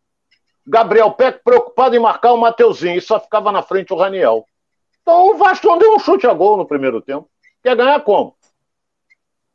Gabriel 0.66 1.10
Peck 1.12 1.40
preocupado 1.44 1.96
em 1.96 2.00
marcar 2.00 2.32
o 2.32 2.38
Mateuzinho 2.38 2.96
e 2.96 3.00
só 3.00 3.18
ficava 3.18 3.50
na 3.50 3.62
frente 3.62 3.92
o 3.92 3.96
Raniel. 3.96 4.46
Então 5.02 5.30
o 5.30 5.36
Vasco 5.36 5.66
não 5.66 5.78
deu 5.78 5.94
um 5.94 5.98
chute 5.98 6.26
a 6.26 6.32
gol 6.32 6.56
no 6.56 6.66
primeiro 6.66 7.00
tempo. 7.00 7.28
Quer 7.62 7.76
ganhar 7.76 8.00
como? 8.00 8.36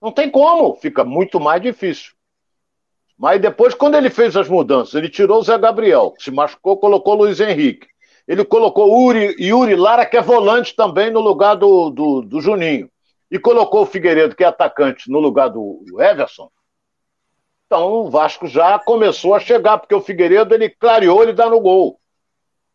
Não 0.02 0.12
tem 0.12 0.30
como, 0.30 0.76
fica 0.76 1.04
muito 1.04 1.40
mais 1.40 1.62
difícil. 1.62 2.12
Mas 3.18 3.42
depois, 3.42 3.74
quando 3.74 3.96
ele 3.96 4.12
fez 4.12 4.36
as 4.38 4.48
mudanças, 4.48 4.94
ele 4.94 5.10
tirou 5.10 5.40
o 5.40 5.44
Zé 5.44 5.58
Gabriel, 5.58 6.12
que 6.12 6.24
se 6.24 6.32
machucou, 6.32 6.78
colocou 6.78 7.16
o 7.16 7.18
Luiz 7.18 7.40
Henrique. 7.40 7.88
Ele 8.28 8.46
colocou 8.46 8.92
o 8.92 9.06
Uri, 9.06 9.36
Yuri 9.40 9.76
Lara, 9.76 10.06
que 10.06 10.18
é 10.18 10.22
volante 10.22 10.76
também, 10.76 11.10
no 11.10 11.20
lugar 11.20 11.56
do, 11.56 11.90
do, 11.90 12.22
do 12.22 12.42
Juninho. 12.42 12.90
E 13.32 13.40
colocou 13.40 13.82
o 13.82 13.86
Figueiredo, 13.86 14.36
que 14.36 14.44
é 14.44 14.48
atacante, 14.48 15.10
no 15.10 15.20
lugar 15.20 15.48
do 15.50 15.84
Everson. 16.00 16.50
Então 17.68 17.92
o 17.92 18.10
Vasco 18.10 18.48
já 18.48 18.80
começou 18.80 19.36
a 19.36 19.40
chegar, 19.40 19.78
porque 19.78 19.94
o 19.94 20.02
Figueiredo 20.02 20.56
ele 20.56 20.70
clareou, 20.70 21.22
ele 21.22 21.34
dá 21.34 21.50
no 21.50 21.60
gol. 21.60 22.00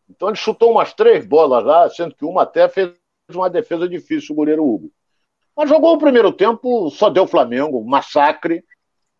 Então 0.07 0.29
ele 0.29 0.37
chutou 0.37 0.71
umas 0.71 0.93
três 0.93 1.25
bolas 1.25 1.63
lá, 1.63 1.89
sendo 1.89 2.15
que 2.15 2.23
uma 2.23 2.43
até 2.43 2.69
fez 2.69 2.93
uma 3.33 3.49
defesa 3.49 3.89
difícil, 3.89 4.33
o 4.33 4.35
goleiro 4.35 4.63
Hugo. 4.63 4.91
Mas 5.55 5.69
jogou 5.69 5.95
o 5.95 5.97
primeiro 5.97 6.31
tempo, 6.31 6.89
só 6.91 7.09
deu 7.09 7.25
Flamengo, 7.25 7.83
massacre. 7.83 8.63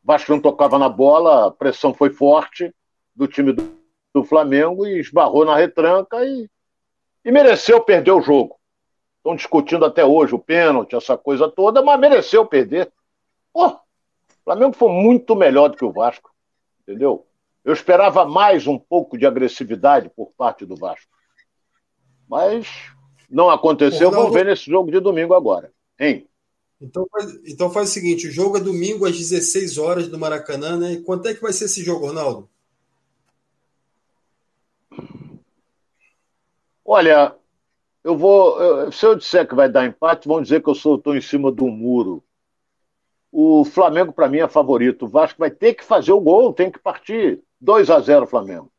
Vasco 0.04 0.32
não 0.32 0.40
tocava 0.40 0.78
na 0.78 0.90
bola, 0.90 1.48
a 1.48 1.52
pressão 1.52 1.94
foi 1.94 2.12
forte 2.12 2.74
do 3.16 3.28
time 3.28 3.52
do, 3.52 3.76
do 4.14 4.24
Flamengo 4.24 4.86
e 4.86 5.00
esbarrou 5.00 5.44
na 5.44 5.56
retranca 5.56 6.24
e, 6.24 6.48
e 7.26 7.32
mereceu 7.32 7.82
perder 7.82 8.12
o 8.12 8.22
jogo. 8.22 8.60
Estão 9.18 9.36
discutindo 9.36 9.86
até 9.86 10.06
hoje 10.06 10.36
o 10.36 10.40
pênalti, 10.40 10.96
essa 10.96 11.18
coisa 11.18 11.50
toda, 11.50 11.82
mas 11.82 12.00
mereceu 12.00 12.46
perder. 12.46 12.92
Pô, 13.54 13.80
o 14.44 14.52
Flamengo 14.52 14.76
foi 14.76 14.90
muito 14.92 15.36
melhor 15.36 15.70
do 15.70 15.78
que 15.78 15.86
o 15.86 15.92
Vasco, 15.94 16.30
entendeu? 16.82 17.26
Eu 17.64 17.72
esperava 17.72 18.26
mais 18.26 18.68
um 18.68 18.78
pouco 18.78 19.18
de 19.18 19.26
agressividade 19.26 20.10
por 20.10 20.34
parte 20.38 20.66
do 20.66 20.76
Vasco. 20.76 21.10
Mas 22.28 22.68
não 23.30 23.50
aconteceu, 23.50 24.12
vamos 24.12 24.34
ver 24.34 24.46
nesse 24.46 24.70
jogo 24.70 24.92
de 24.92 25.00
domingo 25.00 25.34
agora. 25.34 25.72
Hein? 25.98 26.28
Então 26.82 27.08
faz, 27.10 27.40
então 27.46 27.70
faz 27.72 27.90
o 27.90 27.94
seguinte: 27.94 28.28
o 28.28 28.32
jogo 28.32 28.58
é 28.58 28.60
domingo 28.60 29.06
às 29.06 29.18
16 29.18 29.78
horas 29.78 30.10
do 30.10 30.20
Maracanã, 30.20 30.78
né? 30.78 30.92
E 30.92 31.02
quanto 31.02 31.28
é 31.30 31.34
que 31.34 31.42
vai 31.42 31.54
ser 31.54 31.66
esse 31.66 31.82
jogo, 31.82 32.08
Ronaldo? 32.08 32.50
Olha, 36.84 37.34
eu 38.04 38.18
vou. 38.18 38.62
Eu, 38.62 38.92
se 38.92 39.06
eu 39.06 39.16
disser 39.16 39.48
que 39.48 39.56
vai 39.56 39.70
dar 39.70 39.86
empate, 39.86 40.28
vão 40.28 40.42
dizer 40.42 40.62
que 40.62 40.70
eu 40.70 40.74
estou 40.74 41.16
em 41.16 41.22
cima 41.22 41.50
do 41.50 41.68
muro. 41.68 42.22
O 43.36 43.66
Flamengo, 43.66 44.14
para 44.14 44.30
mim, 44.30 44.38
é 44.38 44.48
favorito. 44.48 45.06
O 45.06 45.10
Vasco 45.10 45.40
vai 45.40 45.50
ter 45.50 45.74
que 45.74 45.84
fazer 45.84 46.12
o 46.12 46.22
gol, 46.22 46.54
tem 46.54 46.72
que 46.72 46.78
partir. 46.78 47.42
2 47.60 47.90
a 47.90 48.00
0 48.00 48.28
Flamengo. 48.28 48.72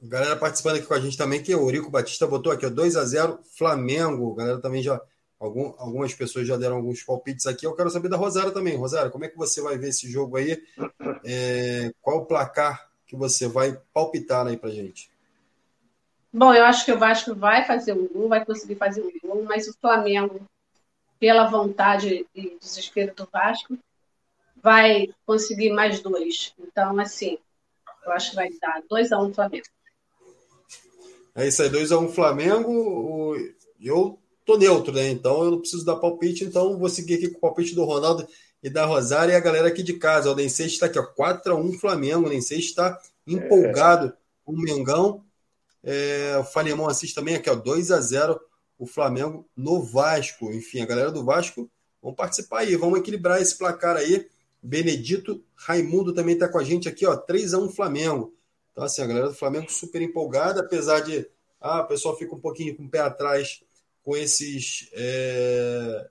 Galera 0.00 0.36
participando 0.36 0.76
aqui 0.76 0.86
com 0.86 0.94
a 0.94 1.00
gente 1.00 1.18
também, 1.18 1.42
que 1.42 1.54
o 1.54 1.60
Eurico 1.60 1.90
Batista 1.90 2.26
botou 2.26 2.52
aqui, 2.52 2.68
2 2.68 2.96
a 2.96 3.04
0 3.04 3.40
Flamengo. 3.58 4.34
Galera 4.34 4.60
também 4.60 4.82
já 4.82 5.00
Algum, 5.42 5.74
algumas 5.76 6.14
pessoas 6.14 6.46
já 6.46 6.56
deram 6.56 6.76
alguns 6.76 7.02
palpites 7.02 7.48
aqui. 7.48 7.66
Eu 7.66 7.74
quero 7.74 7.90
saber 7.90 8.08
da 8.08 8.16
Rosária 8.16 8.52
também. 8.52 8.76
Rosária, 8.76 9.10
como 9.10 9.24
é 9.24 9.28
que 9.28 9.36
você 9.36 9.60
vai 9.60 9.76
ver 9.76 9.88
esse 9.88 10.08
jogo 10.08 10.36
aí? 10.36 10.62
É, 11.24 11.92
qual 12.00 12.18
o 12.18 12.26
placar 12.26 12.88
que 13.08 13.16
você 13.16 13.48
vai 13.48 13.76
palpitar 13.92 14.46
aí 14.46 14.56
pra 14.56 14.70
gente? 14.70 15.10
Bom, 16.32 16.54
eu 16.54 16.64
acho 16.64 16.84
que 16.84 16.92
o 16.92 16.98
Vasco 16.98 17.34
vai 17.34 17.64
fazer 17.64 17.92
um 17.92 18.06
gol, 18.06 18.28
vai 18.28 18.44
conseguir 18.44 18.76
fazer 18.76 19.02
um 19.02 19.10
gol, 19.20 19.42
mas 19.42 19.66
o 19.66 19.76
Flamengo 19.80 20.40
pela 21.22 21.46
vontade 21.46 22.26
e 22.34 22.58
desespero 22.60 23.14
do 23.14 23.28
Vasco, 23.32 23.78
vai 24.60 25.08
conseguir 25.24 25.70
mais 25.70 26.00
dois. 26.00 26.52
Então, 26.58 26.98
assim, 26.98 27.38
eu 28.04 28.10
acho 28.10 28.30
que 28.30 28.36
vai 28.36 28.50
dar 28.60 28.82
2 28.90 29.12
a 29.12 29.20
1 29.20 29.26
um 29.26 29.32
Flamengo. 29.32 29.66
É 31.36 31.46
isso 31.46 31.62
aí, 31.62 31.68
2 31.68 31.92
a 31.92 31.98
1 32.00 32.04
um 32.04 32.08
Flamengo. 32.08 33.36
Eu 33.80 34.18
tô 34.44 34.58
neutro, 34.58 34.92
né? 34.92 35.10
Então 35.10 35.44
eu 35.44 35.52
não 35.52 35.60
preciso 35.60 35.84
dar 35.84 35.94
palpite, 35.94 36.42
então 36.42 36.76
vou 36.76 36.88
seguir 36.88 37.14
aqui 37.14 37.28
com 37.28 37.38
o 37.38 37.40
palpite 37.40 37.72
do 37.72 37.84
Ronaldo 37.84 38.26
e 38.60 38.68
da 38.68 38.84
Rosária 38.84 39.32
e 39.32 39.36
a 39.36 39.40
galera 39.40 39.68
aqui 39.68 39.84
de 39.84 39.92
casa. 39.92 40.28
O 40.28 40.34
Nensei 40.34 40.66
está 40.66 40.86
aqui, 40.86 40.98
ó, 40.98 41.06
4 41.06 41.52
a 41.52 41.56
1 41.56 41.74
Flamengo. 41.74 42.26
O 42.26 42.30
Nensei 42.30 42.58
está 42.58 43.00
empolgado 43.24 44.08
é. 44.08 44.12
com 44.44 44.54
o 44.54 44.60
Mengão. 44.60 45.24
É, 45.84 46.36
o 46.40 46.42
Falemão 46.42 46.88
assiste 46.88 47.14
também 47.14 47.36
aqui, 47.36 47.48
ó, 47.48 47.54
2 47.54 47.92
a 47.92 48.00
0 48.00 48.40
o 48.82 48.86
Flamengo 48.86 49.48
no 49.56 49.80
Vasco. 49.80 50.52
Enfim, 50.52 50.80
a 50.80 50.86
galera 50.86 51.12
do 51.12 51.24
Vasco, 51.24 51.70
vamos 52.02 52.16
participar 52.16 52.60
aí, 52.60 52.74
vamos 52.74 52.98
equilibrar 52.98 53.40
esse 53.40 53.56
placar 53.56 53.96
aí. 53.96 54.28
Benedito 54.60 55.40
Raimundo 55.54 56.12
também 56.12 56.34
está 56.34 56.48
com 56.48 56.58
a 56.58 56.64
gente 56.64 56.88
aqui, 56.88 57.06
ó, 57.06 57.16
3 57.16 57.54
a 57.54 57.58
1 57.58 57.70
Flamengo. 57.70 58.34
Então, 58.72 58.82
assim, 58.82 59.00
a 59.00 59.06
galera 59.06 59.28
do 59.28 59.34
Flamengo 59.34 59.70
super 59.70 60.02
empolgada, 60.02 60.62
apesar 60.62 60.98
de 60.98 61.24
ah, 61.60 61.82
o 61.82 61.86
pessoal 61.86 62.18
fica 62.18 62.34
um 62.34 62.40
pouquinho 62.40 62.76
com 62.76 62.82
o 62.82 62.88
pé 62.88 62.98
atrás 62.98 63.62
com 64.02 64.16
esses. 64.16 64.88
É, 64.94 66.08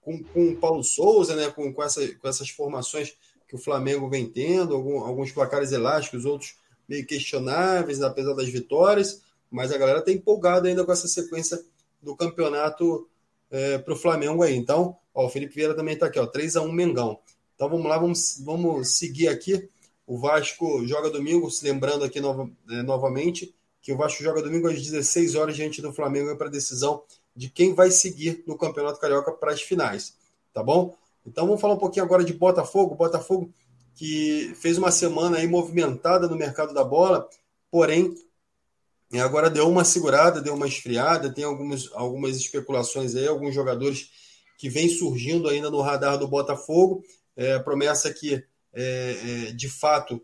com, 0.00 0.22
com 0.24 0.48
o 0.52 0.56
Paulo 0.56 0.82
Souza, 0.82 1.36
né? 1.36 1.50
Com, 1.50 1.70
com, 1.70 1.82
essa, 1.82 2.00
com 2.14 2.26
essas 2.26 2.48
formações 2.48 3.14
que 3.46 3.56
o 3.56 3.58
Flamengo 3.58 4.08
vem 4.08 4.26
tendo, 4.26 4.74
algum, 4.74 5.00
alguns 5.00 5.32
placares 5.32 5.70
elásticos, 5.70 6.24
outros 6.24 6.56
meio 6.88 7.04
questionáveis, 7.04 8.00
apesar 8.00 8.32
das 8.32 8.48
vitórias, 8.48 9.20
mas 9.50 9.70
a 9.70 9.76
galera 9.76 9.98
está 9.98 10.10
empolgada 10.10 10.66
ainda 10.66 10.82
com 10.82 10.92
essa 10.92 11.06
sequência 11.06 11.62
do 12.02 12.16
campeonato 12.16 13.08
é, 13.50 13.78
para 13.78 13.94
o 13.94 13.96
Flamengo 13.96 14.42
aí. 14.42 14.56
Então, 14.56 14.96
ó, 15.14 15.26
o 15.26 15.28
Felipe 15.28 15.54
Vieira 15.54 15.74
também 15.74 15.94
está 15.94 16.06
aqui, 16.06 16.18
ó, 16.18 16.26
3 16.26 16.56
a 16.56 16.62
1 16.62 16.72
Mengão. 16.72 17.18
Então 17.54 17.68
vamos 17.68 17.86
lá, 17.86 17.98
vamos, 17.98 18.40
vamos 18.44 18.96
seguir 18.96 19.28
aqui. 19.28 19.68
O 20.06 20.18
Vasco 20.18 20.86
joga 20.86 21.10
domingo, 21.10 21.50
se 21.50 21.64
lembrando 21.64 22.04
aqui 22.04 22.20
nova, 22.20 22.50
é, 22.70 22.82
novamente 22.82 23.54
que 23.82 23.92
o 23.92 23.96
Vasco 23.96 24.22
joga 24.22 24.42
domingo 24.42 24.68
às 24.68 24.80
16 24.80 25.34
horas 25.34 25.56
diante 25.56 25.80
do 25.80 25.92
Flamengo 25.92 26.36
para 26.36 26.48
a 26.48 26.50
decisão 26.50 27.02
de 27.34 27.48
quem 27.48 27.74
vai 27.74 27.90
seguir 27.90 28.44
no 28.46 28.56
Campeonato 28.58 29.00
Carioca 29.00 29.32
para 29.32 29.52
as 29.52 29.62
finais, 29.62 30.16
tá 30.52 30.62
bom? 30.62 30.94
Então 31.26 31.46
vamos 31.46 31.60
falar 31.60 31.74
um 31.74 31.78
pouquinho 31.78 32.04
agora 32.04 32.24
de 32.24 32.32
Botafogo. 32.32 32.94
Botafogo 32.94 33.50
que 33.94 34.54
fez 34.56 34.78
uma 34.78 34.90
semana 34.90 35.38
aí 35.38 35.46
movimentada 35.46 36.28
no 36.28 36.36
mercado 36.36 36.72
da 36.72 36.84
bola, 36.84 37.28
porém 37.70 38.14
agora 39.18 39.50
deu 39.50 39.68
uma 39.68 39.84
segurada, 39.84 40.40
deu 40.40 40.54
uma 40.54 40.68
esfriada, 40.68 41.32
tem 41.32 41.42
algumas, 41.42 41.90
algumas 41.94 42.36
especulações 42.36 43.16
aí, 43.16 43.26
alguns 43.26 43.54
jogadores 43.54 44.10
que 44.56 44.68
vêm 44.68 44.88
surgindo 44.88 45.48
ainda 45.48 45.70
no 45.70 45.80
radar 45.80 46.18
do 46.18 46.28
Botafogo. 46.28 47.02
É, 47.36 47.58
promessa 47.58 48.12
que, 48.12 48.34
é, 48.34 49.48
é, 49.48 49.52
de 49.52 49.68
fato, 49.68 50.20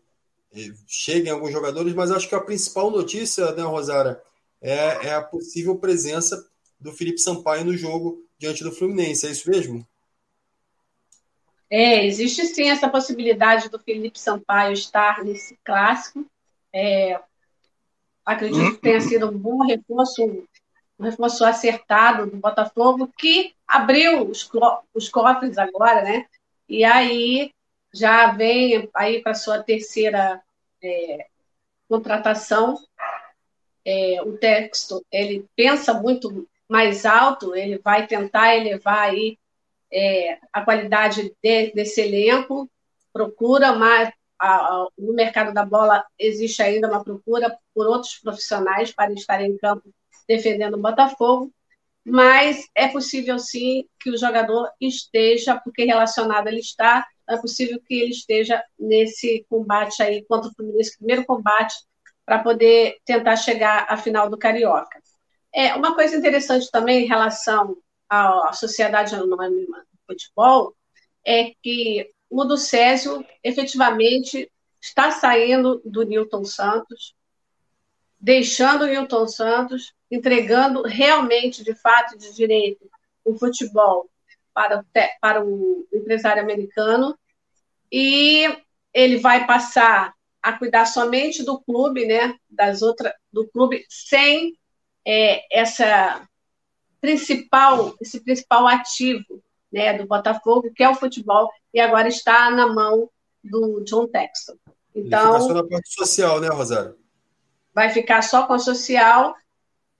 é, 0.55 0.61
cheguem 0.87 1.33
alguns 1.33 1.51
jogadores, 1.51 1.95
mas 1.95 2.11
acho 2.11 2.29
que 2.29 2.35
a 2.35 2.41
principal 2.41 2.91
notícia, 2.91 3.51
né, 3.53 3.63
Rosara, 3.63 4.23
é, 4.61 5.09
é 5.09 5.15
a 5.15 5.23
possível 5.23 5.77
presença 5.77 6.47
do 6.79 6.93
Felipe 6.93 7.19
Sampaio 7.19 7.65
no 7.65 7.77
jogo 7.77 8.25
diante 8.39 8.63
do 8.63 8.71
Fluminense. 8.71 9.27
É 9.27 9.31
isso 9.31 9.51
mesmo? 9.51 9.87
É, 11.69 12.07
existe 12.07 12.45
sim 12.47 12.69
essa 12.69 12.89
possibilidade 12.89 13.69
do 13.69 13.79
Felipe 13.79 14.21
Sampaio 14.21 14.73
estar 14.73 15.25
nesse 15.25 15.59
clássico. 15.65 16.25
É, 16.73 17.19
acredito 18.27 18.73
que 18.73 18.83
tenha 18.83 19.01
sido 19.01 19.31
um 19.31 19.39
bom 19.39 19.65
reforço, 19.65 20.23
um 20.99 21.05
reforço 21.05 21.45
acertado 21.45 22.29
do 22.29 22.37
Botafogo, 22.37 23.09
que 23.17 23.55
abriu 23.67 24.29
os, 24.29 24.51
os 24.93 25.09
cofres 25.09 25.57
agora, 25.57 26.03
né? 26.03 26.27
E 26.69 26.85
aí 26.85 27.53
já 27.95 28.33
vem 28.33 28.91
aí 28.93 29.23
para 29.23 29.33
sua 29.33 29.63
terceira 29.63 30.43
é, 30.83 31.27
contratação. 31.89 32.79
É, 33.85 34.21
o 34.23 34.37
texto 34.37 35.05
ele 35.13 35.47
pensa 35.55 35.95
muito 35.95 36.49
mais 36.69 37.07
alto, 37.07 37.55
ele 37.55 37.79
vai 37.79 38.09
tentar 38.09 38.57
elevar 38.57 38.99
aí 38.99 39.39
é, 39.93 40.39
a 40.53 40.63
qualidade 40.63 41.33
de, 41.41 41.71
desse 41.71 42.01
elenco, 42.01 42.69
procura 43.13 43.73
mais 43.73 44.13
a, 44.41 44.87
no 44.99 45.15
mercado 45.15 45.53
da 45.53 45.65
bola 45.65 46.05
existe 46.19 46.63
ainda 46.63 46.89
uma 46.89 47.03
procura 47.03 47.57
por 47.75 47.87
outros 47.87 48.19
profissionais 48.19 48.93
para 48.93 49.13
estarem 49.13 49.53
em 49.53 49.57
campo 49.57 49.89
defendendo 50.29 50.75
o 50.75 50.83
Botafogo, 50.83 51.53
mas 52.05 52.69
é 52.75 52.89
possível 52.89 53.39
sim 53.39 53.85
que 54.01 54.11
o 54.11 54.17
jogador 54.17 54.71
esteja, 54.81 55.59
porque 55.59 55.85
relacionado 55.85 56.49
ele 56.49 56.61
está, 56.61 57.07
é 57.29 57.37
possível 57.37 57.81
que 57.85 57.95
ele 57.95 58.11
esteja 58.11 58.63
nesse 58.79 59.45
combate 59.49 60.03
aí 60.03 60.25
contra 60.25 60.51
o 60.51 60.55
Fluminense, 60.55 60.97
primeiro 60.97 61.25
combate, 61.25 61.75
para 62.25 62.41
poder 62.41 62.99
tentar 63.05 63.37
chegar 63.37 63.87
à 63.89 63.97
final 63.97 64.29
do 64.29 64.39
Carioca. 64.39 65.01
É, 65.53 65.75
uma 65.75 65.95
coisa 65.95 66.17
interessante 66.17 66.71
também 66.71 67.05
em 67.05 67.09
relação 67.09 67.77
à 68.09 68.53
Sociedade 68.53 69.15
Anônima 69.15 69.79
do 69.79 69.99
Futebol 70.07 70.77
é 71.25 71.53
que 71.63 72.11
o 72.31 72.45
do 72.45 72.57
Césio 72.57 73.25
efetivamente 73.43 74.51
está 74.81 75.11
saindo 75.11 75.81
do 75.85 76.03
Newton 76.03 76.45
Santos, 76.45 77.15
deixando 78.21 78.83
o 78.83 78.87
Newton 78.87 79.27
Santos, 79.29 79.93
entregando 80.11 80.83
realmente, 80.83 81.63
de 81.63 81.75
fato, 81.75 82.17
de 82.17 82.35
direito, 82.35 82.89
o 83.25 83.37
futebol 83.37 84.09
para, 84.55 84.85
para 85.21 85.45
o 85.45 85.87
empresário 85.93 86.43
americano. 86.43 87.19
E 87.91 88.45
ele 88.93 89.19
vai 89.19 89.47
passar 89.47 90.15
a 90.43 90.53
cuidar 90.53 90.87
somente 90.87 91.45
do 91.45 91.61
clube, 91.61 92.07
né, 92.07 92.37
das 92.49 92.81
outras, 92.83 93.13
do 93.33 93.47
clube 93.49 93.85
sem 93.89 94.57
é, 95.05 95.45
essa 95.57 96.27
principal, 97.01 97.95
esse 98.01 98.21
principal 98.21 98.67
ativo, 98.67 99.43
né, 99.77 99.93
do 99.93 100.07
Botafogo, 100.07 100.73
que 100.75 100.83
é 100.83 100.89
o 100.89 100.95
futebol, 100.95 101.51
e 101.75 101.79
agora 101.79 102.09
está 102.09 102.51
na 102.51 102.67
mão 102.67 103.11
do 103.45 103.85
John 103.85 104.07
Texton. 104.07 104.55
Então, 104.95 105.35
ele 105.35 105.43
fica 105.43 105.49
só 105.49 105.55
na 105.55 105.69
parte 105.69 105.95
social, 105.95 106.41
né, 106.41 106.49
Rosário? 106.49 106.97
Vai 107.75 107.91
ficar 107.91 108.23
só 108.23 108.47
com 108.47 108.55
a 108.55 108.59
social, 108.59 109.35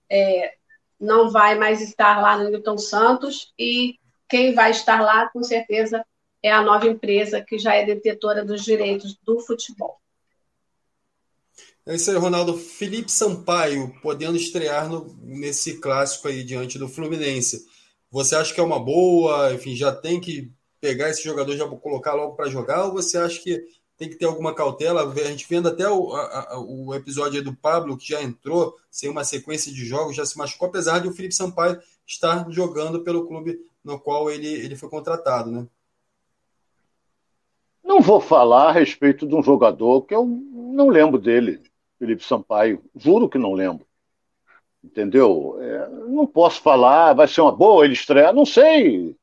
é, 0.09 0.55
não 0.99 1.29
vai 1.29 1.53
mais 1.53 1.79
estar 1.79 2.19
lá 2.19 2.39
no 2.39 2.49
Newton 2.49 2.79
Santos 2.79 3.53
e 3.57 3.99
quem 4.27 4.55
vai 4.55 4.71
estar 4.71 4.99
lá, 4.99 5.29
com 5.29 5.43
certeza, 5.43 6.03
é 6.41 6.51
a 6.51 6.63
nova 6.63 6.87
empresa 6.87 7.39
que 7.39 7.59
já 7.59 7.75
é 7.75 7.85
detetora 7.85 8.43
dos 8.43 8.63
direitos 8.63 9.15
do 9.23 9.39
futebol. 9.41 10.01
É 11.85 11.93
isso 11.93 12.09
aí, 12.09 12.17
Ronaldo. 12.17 12.57
Felipe 12.57 13.11
Sampaio 13.11 13.95
podendo 14.01 14.35
estrear 14.35 14.89
no, 14.89 15.15
nesse 15.21 15.79
clássico 15.79 16.27
aí 16.27 16.43
diante 16.43 16.79
do 16.79 16.89
Fluminense. 16.89 17.76
Você 18.11 18.35
acha 18.35 18.53
que 18.53 18.59
é 18.59 18.63
uma 18.63 18.79
boa? 18.79 19.53
Enfim, 19.53 19.75
já 19.75 19.91
tem 19.91 20.19
que 20.19 20.51
pegar 20.79 21.09
esse 21.09 21.23
jogador 21.23 21.55
já 21.55 21.67
colocar 21.67 22.13
logo 22.13 22.35
para 22.35 22.49
jogar? 22.49 22.85
Ou 22.85 22.93
você 22.93 23.17
acha 23.17 23.41
que 23.41 23.65
tem 23.97 24.09
que 24.09 24.15
ter 24.15 24.25
alguma 24.25 24.53
cautela? 24.53 25.11
A 25.11 25.23
gente 25.25 25.47
vendo 25.49 25.67
até 25.67 25.89
o, 25.89 26.13
a, 26.13 26.59
o 26.59 26.93
episódio 26.93 27.43
do 27.43 27.55
Pablo, 27.55 27.97
que 27.97 28.07
já 28.07 28.21
entrou 28.21 28.75
sem 28.89 29.09
uma 29.09 29.23
sequência 29.23 29.71
de 29.71 29.85
jogos, 29.85 30.15
já 30.15 30.25
se 30.25 30.37
machucou, 30.37 30.69
apesar 30.69 30.99
de 30.99 31.07
o 31.07 31.13
Felipe 31.13 31.35
Sampaio 31.35 31.79
estar 32.05 32.49
jogando 32.49 33.03
pelo 33.03 33.27
clube 33.27 33.59
no 33.83 33.99
qual 33.99 34.29
ele, 34.29 34.47
ele 34.47 34.75
foi 34.75 34.89
contratado, 34.89 35.51
né? 35.51 35.67
Não 37.83 38.01
vou 38.01 38.19
falar 38.19 38.69
a 38.69 38.71
respeito 38.73 39.25
de 39.25 39.33
um 39.33 39.41
jogador 39.41 40.01
que 40.01 40.13
eu 40.13 40.25
não 40.25 40.89
lembro 40.89 41.17
dele, 41.17 41.61
Felipe 41.97 42.23
Sampaio. 42.23 42.83
Juro 42.93 43.29
que 43.29 43.37
não 43.37 43.53
lembro. 43.53 43.86
Entendeu? 44.87 45.57
É, 45.59 45.89
não 46.07 46.25
posso 46.25 46.61
falar, 46.61 47.13
vai 47.13 47.27
ser 47.27 47.41
uma 47.41 47.51
boa 47.51 47.83
ele 47.83 47.93
estrear, 47.93 48.33
não 48.33 48.45
sei. 48.45 49.15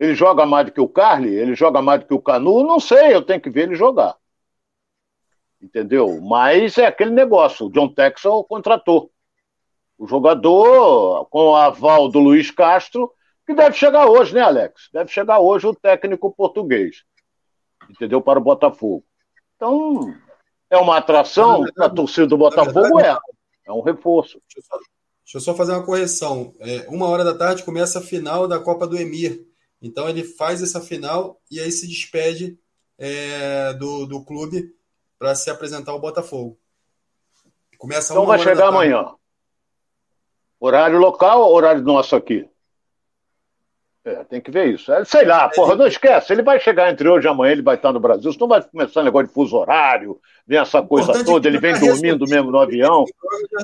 Ele 0.00 0.14
joga 0.14 0.44
mais 0.44 0.66
do 0.66 0.72
que 0.72 0.80
o 0.80 0.88
Carly? 0.88 1.34
Ele 1.34 1.54
joga 1.54 1.80
mais 1.80 2.00
do 2.00 2.06
que 2.06 2.14
o 2.14 2.20
Canu? 2.20 2.64
Não 2.64 2.80
sei, 2.80 3.14
eu 3.14 3.22
tenho 3.22 3.40
que 3.40 3.50
ver 3.50 3.62
ele 3.62 3.74
jogar. 3.74 4.16
Entendeu? 5.60 6.20
Mas 6.20 6.76
é 6.76 6.86
aquele 6.86 7.12
negócio, 7.12 7.66
o 7.66 7.70
John 7.70 7.88
Texel 7.88 8.44
contratou. 8.44 9.12
O 9.96 10.06
jogador, 10.06 11.26
com 11.26 11.50
o 11.50 11.56
aval 11.56 12.08
do 12.08 12.18
Luiz 12.18 12.50
Castro, 12.50 13.12
que 13.46 13.54
deve 13.54 13.76
chegar 13.76 14.06
hoje, 14.06 14.34
né, 14.34 14.40
Alex? 14.40 14.88
Deve 14.92 15.10
chegar 15.10 15.38
hoje 15.38 15.66
o 15.66 15.74
técnico 15.74 16.34
português 16.34 17.04
entendeu? 17.92 18.20
Para 18.20 18.38
o 18.38 18.42
Botafogo. 18.42 19.04
Então, 19.56 20.14
é 20.70 20.76
uma 20.76 20.96
atração 20.96 21.64
para 21.74 21.86
a 21.86 21.90
torcida 21.90 22.26
do 22.26 22.38
Botafogo, 22.38 23.00
é. 23.00 23.16
É 23.64 23.72
um 23.72 23.80
reforço. 23.80 24.40
Deixa 24.48 24.58
eu, 24.58 24.62
só, 24.62 24.84
deixa 25.32 25.38
eu 25.38 25.40
só 25.40 25.54
fazer 25.54 25.72
uma 25.72 25.84
correção. 25.84 26.52
É, 26.60 26.86
uma 26.88 27.08
hora 27.08 27.24
da 27.24 27.34
tarde 27.34 27.62
começa 27.62 27.98
a 27.98 28.02
final 28.02 28.46
da 28.46 28.58
Copa 28.58 28.86
do 28.86 28.98
Emir. 28.98 29.46
Então 29.80 30.06
ele 30.08 30.22
faz 30.22 30.62
essa 30.62 30.80
final 30.80 31.40
e 31.50 31.58
aí 31.58 31.72
se 31.72 31.88
despede 31.88 32.58
é, 32.98 33.72
do, 33.74 34.06
do 34.06 34.22
clube 34.22 34.74
para 35.18 35.34
se 35.34 35.50
apresentar 35.50 35.92
ao 35.92 36.00
Botafogo. 36.00 36.58
Começa 37.78 38.12
então 38.12 38.26
vai 38.26 38.38
chegar 38.38 38.68
amanhã. 38.68 39.14
Horário 40.60 40.98
local 40.98 41.40
ou 41.40 41.54
horário 41.54 41.82
nosso 41.82 42.14
aqui? 42.14 42.48
É, 44.04 44.24
tem 44.24 44.40
que 44.40 44.50
ver 44.50 44.66
isso. 44.66 44.92
É, 44.92 45.04
sei 45.04 45.24
lá, 45.24 45.48
porra, 45.48 45.76
não 45.76 45.86
esquece. 45.86 46.32
Ele 46.32 46.42
vai 46.42 46.58
chegar 46.58 46.90
entre 46.90 47.08
hoje 47.08 47.26
e 47.26 47.30
amanhã, 47.30 47.52
ele 47.52 47.62
vai 47.62 47.76
estar 47.76 47.92
no 47.92 48.00
Brasil. 48.00 48.30
Isso 48.30 48.40
não 48.40 48.48
vai 48.48 48.60
começar 48.60 49.00
um 49.00 49.04
negócio 49.04 49.28
de 49.28 49.32
fuso 49.32 49.56
horário, 49.56 50.20
vem 50.44 50.58
essa 50.58 50.82
coisa 50.82 51.12
é 51.12 51.24
toda. 51.24 51.46
Ele 51.46 51.58
vem 51.58 51.78
dormindo 51.78 52.26
mesmo 52.26 52.50
no 52.50 52.58
avião. 52.58 53.04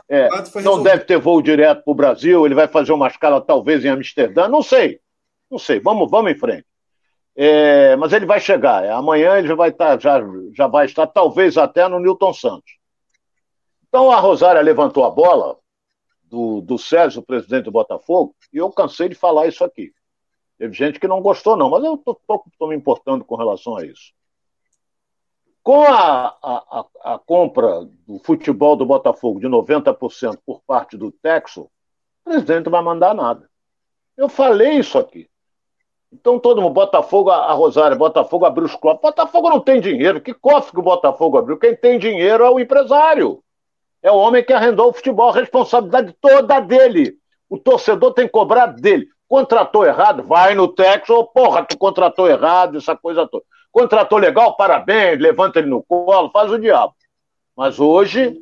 É, 0.08 0.28
não 0.62 0.80
deve 0.80 1.04
ter 1.04 1.18
voo 1.18 1.42
direto 1.42 1.82
para 1.82 1.90
o 1.90 1.94
Brasil. 1.94 2.46
Ele 2.46 2.54
vai 2.54 2.68
fazer 2.68 2.92
uma 2.92 3.08
escala, 3.08 3.40
talvez, 3.40 3.84
em 3.84 3.88
Amsterdã. 3.88 4.46
Não 4.46 4.62
sei. 4.62 5.00
Não 5.50 5.58
sei. 5.58 5.80
Vamos, 5.80 6.08
vamos 6.08 6.30
em 6.30 6.38
frente. 6.38 6.66
É, 7.34 7.96
mas 7.96 8.12
ele 8.12 8.26
vai 8.26 8.40
chegar. 8.40 8.84
É, 8.84 8.92
amanhã 8.92 9.38
ele 9.38 9.48
já 9.48 9.56
vai 9.56 9.70
estar, 9.70 10.00
já, 10.00 10.20
já 10.52 10.68
vai 10.68 10.86
estar, 10.86 11.06
talvez 11.08 11.58
até 11.58 11.88
no 11.88 11.98
Newton 11.98 12.32
Santos. 12.32 12.78
Então 13.88 14.10
a 14.10 14.20
Rosária 14.20 14.60
levantou 14.60 15.04
a 15.04 15.10
bola 15.10 15.56
do, 16.24 16.60
do 16.60 16.78
César, 16.78 17.20
o 17.20 17.24
presidente 17.24 17.64
do 17.64 17.72
Botafogo, 17.72 18.34
e 18.52 18.58
eu 18.58 18.70
cansei 18.70 19.08
de 19.08 19.14
falar 19.14 19.46
isso 19.46 19.64
aqui. 19.64 19.92
Teve 20.58 20.74
gente 20.74 20.98
que 20.98 21.06
não 21.06 21.22
gostou, 21.22 21.56
não, 21.56 21.70
mas 21.70 21.84
eu 21.84 21.94
estou 21.94 22.68
me 22.68 22.74
importando 22.74 23.24
com 23.24 23.36
relação 23.36 23.76
a 23.76 23.86
isso. 23.86 24.12
Com 25.62 25.82
a, 25.84 26.36
a, 26.42 26.86
a, 27.04 27.18
compra 27.18 27.84
do 28.06 28.18
futebol 28.24 28.74
do 28.74 28.84
Botafogo 28.84 29.38
de 29.38 29.46
90% 29.46 30.38
por 30.44 30.60
parte 30.66 30.96
do 30.96 31.12
Texo, 31.12 31.62
o 31.62 31.70
presidente 32.24 32.64
não 32.64 32.72
vai 32.72 32.82
mandar 32.82 33.14
nada. 33.14 33.48
Eu 34.16 34.28
falei 34.28 34.78
isso 34.78 34.98
aqui. 34.98 35.28
Então 36.10 36.38
todo 36.38 36.60
mundo, 36.60 36.72
Botafogo, 36.72 37.30
a 37.30 37.52
Rosário, 37.52 37.96
Botafogo 37.96 38.46
abriu 38.46 38.66
os 38.66 38.74
cofres. 38.74 39.02
Botafogo 39.02 39.50
não 39.50 39.60
tem 39.60 39.80
dinheiro. 39.80 40.20
Que 40.20 40.32
cofre 40.32 40.72
que 40.72 40.80
o 40.80 40.82
Botafogo 40.82 41.36
abriu? 41.36 41.58
Quem 41.58 41.76
tem 41.76 41.98
dinheiro 41.98 42.42
é 42.44 42.50
o 42.50 42.58
empresário. 42.58 43.44
É 44.02 44.10
o 44.10 44.16
homem 44.16 44.44
que 44.44 44.52
arrendou 44.52 44.88
o 44.88 44.92
futebol, 44.92 45.30
a 45.30 45.34
responsabilidade 45.34 46.16
toda 46.20 46.60
dele. 46.60 47.18
O 47.48 47.58
torcedor 47.58 48.14
tem 48.14 48.26
que 48.26 48.32
cobrar 48.32 48.66
dele. 48.66 49.06
Contratou 49.28 49.84
errado, 49.84 50.22
vai 50.22 50.54
no 50.54 50.68
Texas, 50.68 51.10
ou 51.10 51.26
porra, 51.26 51.64
tu 51.64 51.76
contratou 51.76 52.28
errado, 52.28 52.78
essa 52.78 52.96
coisa 52.96 53.26
toda. 53.26 53.44
Contratou 53.70 54.18
legal, 54.18 54.56
parabéns, 54.56 55.20
levanta 55.20 55.58
ele 55.58 55.68
no 55.68 55.82
colo, 55.82 56.30
faz 56.30 56.50
o 56.50 56.58
diabo. 56.58 56.94
Mas 57.54 57.78
hoje, 57.78 58.40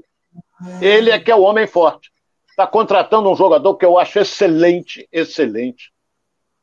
ele 0.81 1.11
é 1.11 1.19
que 1.19 1.31
é 1.31 1.35
o 1.35 1.43
homem 1.43 1.67
forte. 1.67 2.13
Está 2.49 2.67
contratando 2.67 3.31
um 3.31 3.37
jogador 3.37 3.75
que 3.77 3.85
eu 3.85 3.99
acho 3.99 4.19
excelente, 4.19 5.09
excelente. 5.13 5.93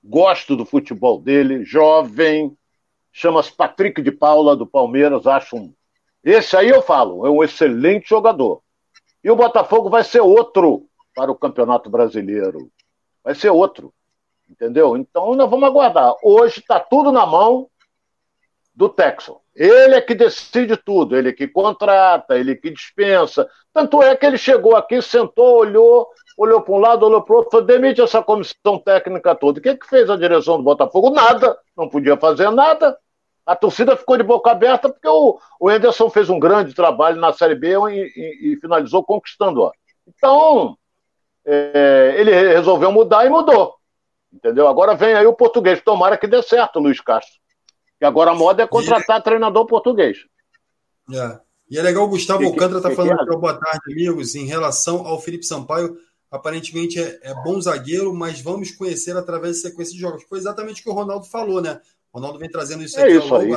Gosto 0.04 0.56
do 0.56 0.66
futebol 0.66 1.20
dele, 1.20 1.64
jovem, 1.64 2.58
chama-se 3.12 3.52
Patrick 3.52 4.02
de 4.02 4.12
Paula, 4.12 4.56
do 4.56 4.66
Palmeiras, 4.66 5.28
acho 5.28 5.56
um. 5.56 5.74
Esse 6.24 6.56
aí 6.56 6.70
eu 6.70 6.82
falo, 6.82 7.28
é 7.28 7.30
um 7.30 7.44
excelente 7.44 8.10
jogador. 8.10 8.62
E 9.24 9.30
o 9.30 9.36
Botafogo 9.36 9.90
vai 9.90 10.04
ser 10.04 10.22
outro 10.22 10.88
para 11.14 11.32
o 11.32 11.36
Campeonato 11.36 11.90
Brasileiro. 11.90 12.72
Vai 13.24 13.36
ser 13.36 13.50
outro. 13.50 13.94
Entendeu? 14.54 14.96
Então 14.96 15.34
nós 15.34 15.50
vamos 15.50 15.68
aguardar. 15.68 16.14
Hoje 16.24 16.60
está 16.60 16.80
tudo 16.80 17.12
na 17.12 17.26
mão 17.26 17.68
do 18.74 18.88
Texel. 18.88 19.42
Ele 19.56 19.96
é 19.96 20.02
que 20.02 20.14
decide 20.14 20.78
tudo, 20.78 21.18
ele 21.18 21.30
é 21.30 21.34
que 21.34 21.48
contrata, 21.48 22.38
ele 22.38 22.52
é 22.52 22.56
que 22.56 22.70
dispensa. 22.70 23.50
Tanto 23.74 24.02
é 24.02 24.16
que 24.16 24.26
ele 24.26 24.38
chegou 24.38 24.76
aqui, 24.76 25.02
sentou, 25.02 25.58
olhou, 25.58 26.08
olhou 26.38 26.62
para 26.62 26.74
um 26.74 26.78
lado, 26.78 27.06
olhou 27.06 27.22
para 27.24 27.34
o 27.34 27.38
outro, 27.38 27.52
falou, 27.52 27.66
demite 27.66 28.00
essa 28.00 28.22
comissão 28.22 28.78
técnica 28.84 29.34
toda. 29.34 29.60
O 29.60 29.62
que, 29.62 29.76
que 29.76 29.88
fez 29.88 30.08
a 30.10 30.16
direção 30.16 30.58
do 30.58 30.64
Botafogo? 30.64 31.10
Nada, 31.10 31.58
não 31.76 31.90
podia 31.90 32.16
fazer 32.16 32.52
nada. 32.52 32.96
A 33.46 33.56
torcida 33.56 33.98
ficou 33.98 34.18
de 34.18 34.24
boca 34.24 34.52
aberta 34.52 34.88
porque 34.88 35.08
o, 35.08 35.40
o 35.60 35.70
Anderson 35.70 36.10
fez 36.12 36.30
um 36.30 36.40
grande 36.40 36.76
trabalho 36.76 37.20
na 37.20 37.34
Série 37.34 37.56
B 37.56 37.76
e, 37.90 38.14
e, 38.16 38.54
e 38.54 38.58
finalizou 38.58 39.04
conquistando. 39.04 39.62
Ó. 39.62 39.72
Então, 40.08 40.78
é, 41.46 42.16
ele 42.18 42.32
resolveu 42.32 42.92
mudar 42.92 43.26
e 43.26 43.30
mudou. 43.30 43.76
Entendeu? 44.34 44.68
Agora 44.68 44.96
vem 44.96 45.14
aí 45.14 45.26
o 45.26 45.34
português. 45.34 45.82
Tomara 45.82 46.18
que 46.18 46.28
dê 46.28 46.42
certo, 46.42 46.80
Luiz 46.80 47.00
Castro. 47.00 47.40
Que 48.00 48.06
agora 48.06 48.32
a 48.32 48.36
moda 48.36 48.64
é 48.64 48.68
contratar 48.68 49.20
e... 49.20 49.24
treinador 49.24 49.66
português. 49.68 50.18
É. 51.14 51.40
E 51.70 51.78
é 51.78 51.82
legal 51.82 52.06
o 52.06 52.10
Gustavo 52.10 52.40
que, 52.40 52.46
Alcântara 52.46 52.78
está 52.78 52.92
falando 52.92 53.22
aqui, 53.22 53.38
boa 53.38 53.58
tarde, 53.58 53.92
amigos, 53.92 54.36
em 54.36 54.46
relação 54.46 55.06
ao 55.06 55.20
Felipe 55.20 55.46
Sampaio. 55.46 55.98
Aparentemente 56.30 57.00
é, 57.00 57.20
é, 57.22 57.34
bom 57.44 57.62
zagueiro, 57.62 58.14
mas 58.14 58.42
vamos 58.42 58.72
conhecer 58.72 59.16
através 59.16 59.58
da 59.62 59.70
sequência 59.70 59.94
de 59.94 60.00
jogos. 60.00 60.24
Foi 60.24 60.40
exatamente 60.40 60.82
o 60.82 60.84
que 60.84 60.90
o 60.90 60.94
Ronaldo 60.94 61.26
falou, 61.26 61.62
né? 61.62 61.80
O 62.12 62.18
Ronaldo 62.18 62.40
vem 62.40 62.50
trazendo 62.50 62.84
isso 62.84 63.00
é 63.00 63.04
aqui 63.04 63.18
isso 63.18 63.34
ao 63.34 63.42
longo 63.42 63.56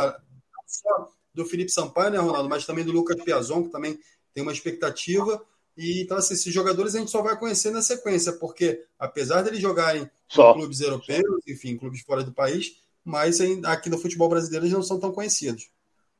do 1.34 1.44
Felipe 1.44 1.70
Sampaio, 1.70 2.10
né, 2.10 2.18
Ronaldo? 2.18 2.48
Mas 2.48 2.66
também 2.66 2.84
do 2.84 2.92
Lucas 2.92 3.22
Piazon, 3.22 3.64
que 3.64 3.70
também 3.70 3.98
tem 4.34 4.42
uma 4.42 4.52
expectativa. 4.52 5.42
E 5.76 6.02
então, 6.02 6.16
assim, 6.16 6.34
esses 6.34 6.52
jogadores 6.52 6.94
a 6.94 6.98
gente 6.98 7.10
só 7.10 7.22
vai 7.22 7.38
conhecer 7.38 7.70
na 7.70 7.82
sequência, 7.82 8.32
porque 8.32 8.84
apesar 8.98 9.42
deles 9.42 9.60
jogarem 9.60 10.08
só. 10.26 10.52
em 10.52 10.54
clubes 10.54 10.80
europeus, 10.80 11.42
enfim, 11.46 11.76
clubes 11.76 12.00
fora 12.00 12.24
do 12.24 12.32
país, 12.32 12.80
mas 13.04 13.40
aqui 13.64 13.90
no 13.90 13.98
futebol 13.98 14.28
brasileiro 14.28 14.64
eles 14.64 14.74
não 14.74 14.82
são 14.82 14.98
tão 14.98 15.12
conhecidos. 15.12 15.68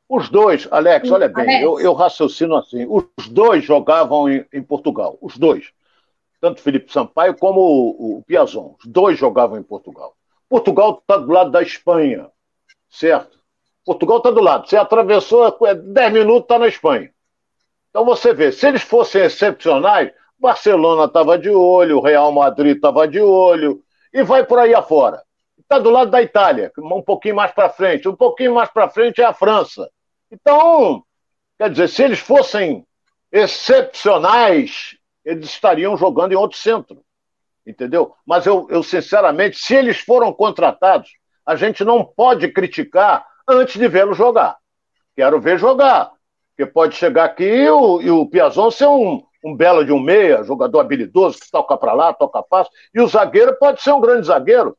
Os 0.08 0.28
dois, 0.28 0.68
Alex, 0.70 1.10
olha 1.10 1.28
bem, 1.28 1.44
Alex. 1.44 1.62
Eu, 1.64 1.80
eu, 1.80 1.92
raciocino 1.94 2.54
assim: 2.54 2.86
os 2.88 3.28
dois 3.28 3.64
jogavam 3.64 4.28
em, 4.30 4.44
em, 4.52 4.62
Portugal, 4.62 5.18
os 5.20 5.36
dois. 5.36 5.72
Tanto 6.40 6.60
Felipe 6.60 6.92
Sampaio 6.92 7.34
como 7.36 7.60
o, 7.60 8.18
o 8.18 8.22
Piazon, 8.22 8.76
os 8.78 8.86
dois 8.86 9.18
jogavam 9.18 9.58
em 9.58 9.62
Portugal. 9.62 10.14
Portugal 10.48 10.98
está 11.00 11.16
do 11.16 11.32
lado 11.32 11.50
da 11.50 11.62
Espanha, 11.62 12.30
certo? 12.88 13.36
Portugal 13.84 14.18
está 14.18 14.30
do 14.30 14.40
lado. 14.40 14.68
Você 14.68 14.76
atravessou 14.76 15.50
10 15.60 15.96
é, 15.96 16.10
minutos, 16.10 16.42
está 16.42 16.58
na 16.58 16.68
Espanha. 16.68 17.12
Então 17.96 18.04
você 18.04 18.34
vê, 18.34 18.52
se 18.52 18.68
eles 18.68 18.82
fossem 18.82 19.22
excepcionais, 19.22 20.12
Barcelona 20.38 21.06
estava 21.06 21.38
de 21.38 21.48
olho, 21.48 22.02
Real 22.02 22.30
Madrid 22.30 22.76
estava 22.76 23.08
de 23.08 23.22
olho, 23.22 23.82
e 24.12 24.22
vai 24.22 24.44
por 24.44 24.58
aí 24.58 24.74
afora. 24.74 25.22
Está 25.58 25.78
do 25.78 25.88
lado 25.88 26.10
da 26.10 26.20
Itália, 26.20 26.70
um 26.76 27.00
pouquinho 27.00 27.36
mais 27.36 27.52
para 27.52 27.70
frente. 27.70 28.06
Um 28.06 28.14
pouquinho 28.14 28.54
mais 28.54 28.68
para 28.68 28.90
frente 28.90 29.22
é 29.22 29.24
a 29.24 29.32
França. 29.32 29.90
Então, 30.30 31.02
quer 31.56 31.70
dizer, 31.70 31.88
se 31.88 32.02
eles 32.02 32.18
fossem 32.18 32.86
excepcionais, 33.32 34.98
eles 35.24 35.46
estariam 35.46 35.96
jogando 35.96 36.32
em 36.32 36.36
outro 36.36 36.58
centro. 36.58 37.02
Entendeu? 37.66 38.14
Mas 38.26 38.44
eu, 38.44 38.66
eu, 38.68 38.82
sinceramente, 38.82 39.56
se 39.56 39.74
eles 39.74 40.00
foram 40.00 40.34
contratados, 40.34 41.12
a 41.46 41.56
gente 41.56 41.82
não 41.82 42.04
pode 42.04 42.46
criticar 42.48 43.26
antes 43.48 43.80
de 43.80 43.88
vê-los 43.88 44.18
jogar. 44.18 44.58
Quero 45.16 45.40
ver 45.40 45.58
jogar. 45.58 46.12
Porque 46.56 46.72
pode 46.72 46.96
chegar 46.96 47.24
aqui 47.24 47.44
e 47.44 47.68
o, 47.68 48.00
e 48.00 48.10
o 48.10 48.26
Piazon 48.26 48.70
ser 48.70 48.86
um, 48.86 49.22
um 49.44 49.54
belo 49.54 49.84
de 49.84 49.92
um 49.92 50.00
meia, 50.00 50.42
jogador 50.42 50.80
habilidoso, 50.80 51.38
que 51.38 51.50
toca 51.50 51.76
para 51.76 51.92
lá, 51.92 52.14
toca 52.14 52.42
fácil. 52.48 52.72
E 52.94 53.00
o 53.00 53.06
zagueiro 53.06 53.54
pode 53.58 53.82
ser 53.82 53.92
um 53.92 54.00
grande 54.00 54.26
zagueiro. 54.26 54.74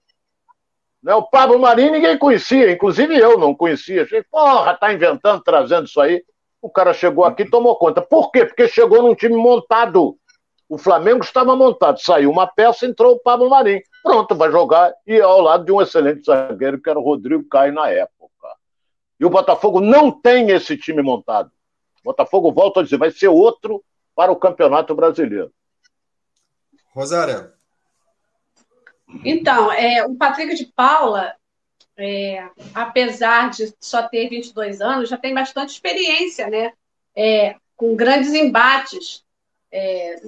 Né? 1.03 1.13
O 1.13 1.21
Pablo 1.21 1.59
Marinho 1.59 1.91
ninguém 1.91 2.17
conhecia, 2.17 2.71
inclusive 2.71 3.15
eu 3.15 3.37
não 3.37 3.53
conhecia. 3.53 4.03
Achei, 4.03 4.23
porra, 4.23 4.75
tá 4.75 4.91
inventando, 4.91 5.43
trazendo 5.43 5.85
isso 5.85 6.01
aí. 6.01 6.23
O 6.59 6.69
cara 6.69 6.93
chegou 6.93 7.23
aqui 7.23 7.43
e 7.43 7.49
tomou 7.49 7.75
conta. 7.75 8.01
Por 8.01 8.31
quê? 8.31 8.43
Porque 8.43 8.67
chegou 8.67 9.03
num 9.03 9.13
time 9.13 9.35
montado. 9.35 10.17
O 10.67 10.79
Flamengo 10.79 11.23
estava 11.23 11.55
montado. 11.55 12.01
Saiu 12.01 12.31
uma 12.31 12.47
peça, 12.47 12.87
entrou 12.87 13.13
o 13.13 13.19
Pablo 13.19 13.51
Marinho. 13.51 13.81
Pronto, 14.01 14.33
vai 14.33 14.49
jogar. 14.49 14.91
E 15.05 15.21
ao 15.21 15.41
lado 15.41 15.63
de 15.63 15.71
um 15.71 15.79
excelente 15.79 16.25
zagueiro, 16.25 16.81
que 16.81 16.89
era 16.89 16.97
o 16.97 17.03
Rodrigo 17.03 17.47
Caio 17.47 17.71
na 17.71 17.87
época. 17.87 18.17
E 19.19 19.25
o 19.25 19.29
Botafogo 19.29 19.79
não 19.79 20.11
tem 20.11 20.49
esse 20.49 20.75
time 20.75 21.03
montado. 21.03 21.51
Botafogo, 22.07 22.53
volta 22.53 22.79
a 22.79 22.83
dizer, 22.83 22.97
vai 22.97 23.11
ser 23.11 23.27
outro 23.27 23.83
para 24.15 24.31
o 24.31 24.35
Campeonato 24.35 24.95
Brasileiro. 24.95 25.51
Rosária. 26.93 27.53
Então, 29.25 29.71
é, 29.71 30.05
o 30.05 30.15
Patrick 30.15 30.55
de 30.55 30.65
Paula, 30.67 31.35
é, 31.97 32.49
apesar 32.73 33.49
de 33.49 33.73
só 33.79 34.07
ter 34.07 34.29
22 34.29 34.81
anos, 34.81 35.09
já 35.09 35.17
tem 35.17 35.33
bastante 35.33 35.69
experiência, 35.69 36.49
né? 36.49 36.71
É, 37.15 37.55
com 37.75 37.95
grandes 37.95 38.33
embates. 38.33 39.23
É, 39.71 40.21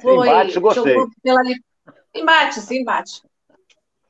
foi, 0.00 0.28
embate, 0.28 0.60
gostei. 0.60 0.94
Jogou 0.94 1.10
pela, 1.22 1.40
embate, 2.14 2.60
sim, 2.60 2.78
embate. 2.78 3.22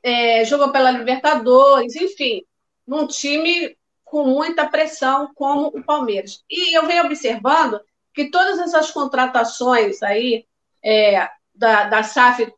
É, 0.03 0.45
jogou 0.45 0.71
pela 0.71 0.91
Libertadores, 0.91 1.95
enfim, 1.95 2.43
num 2.85 3.07
time 3.07 3.75
com 4.09 4.23
muita 4.25 4.67
pressão, 4.67 5.31
como 5.35 5.67
o 5.67 5.83
Palmeiras. 5.83 6.43
E 6.49 6.77
eu 6.77 6.87
venho 6.87 7.05
observando 7.05 7.79
que 8.13 8.31
todas 8.31 8.57
essas 8.59 8.89
contratações 8.89 10.01
aí 10.01 10.45
é, 10.83 11.29
da, 11.53 11.83
da 11.85 12.03
SAF 12.03 12.51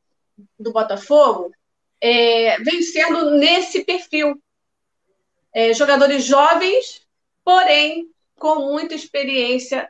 do 0.58 0.72
Botafogo 0.72 1.52
é, 2.00 2.60
vem 2.60 2.82
sendo 2.82 3.32
nesse 3.32 3.84
perfil. 3.84 4.42
É, 5.54 5.74
jogadores 5.74 6.24
jovens, 6.24 7.06
porém 7.44 8.08
com 8.36 8.60
muita 8.72 8.94
experiência 8.94 9.90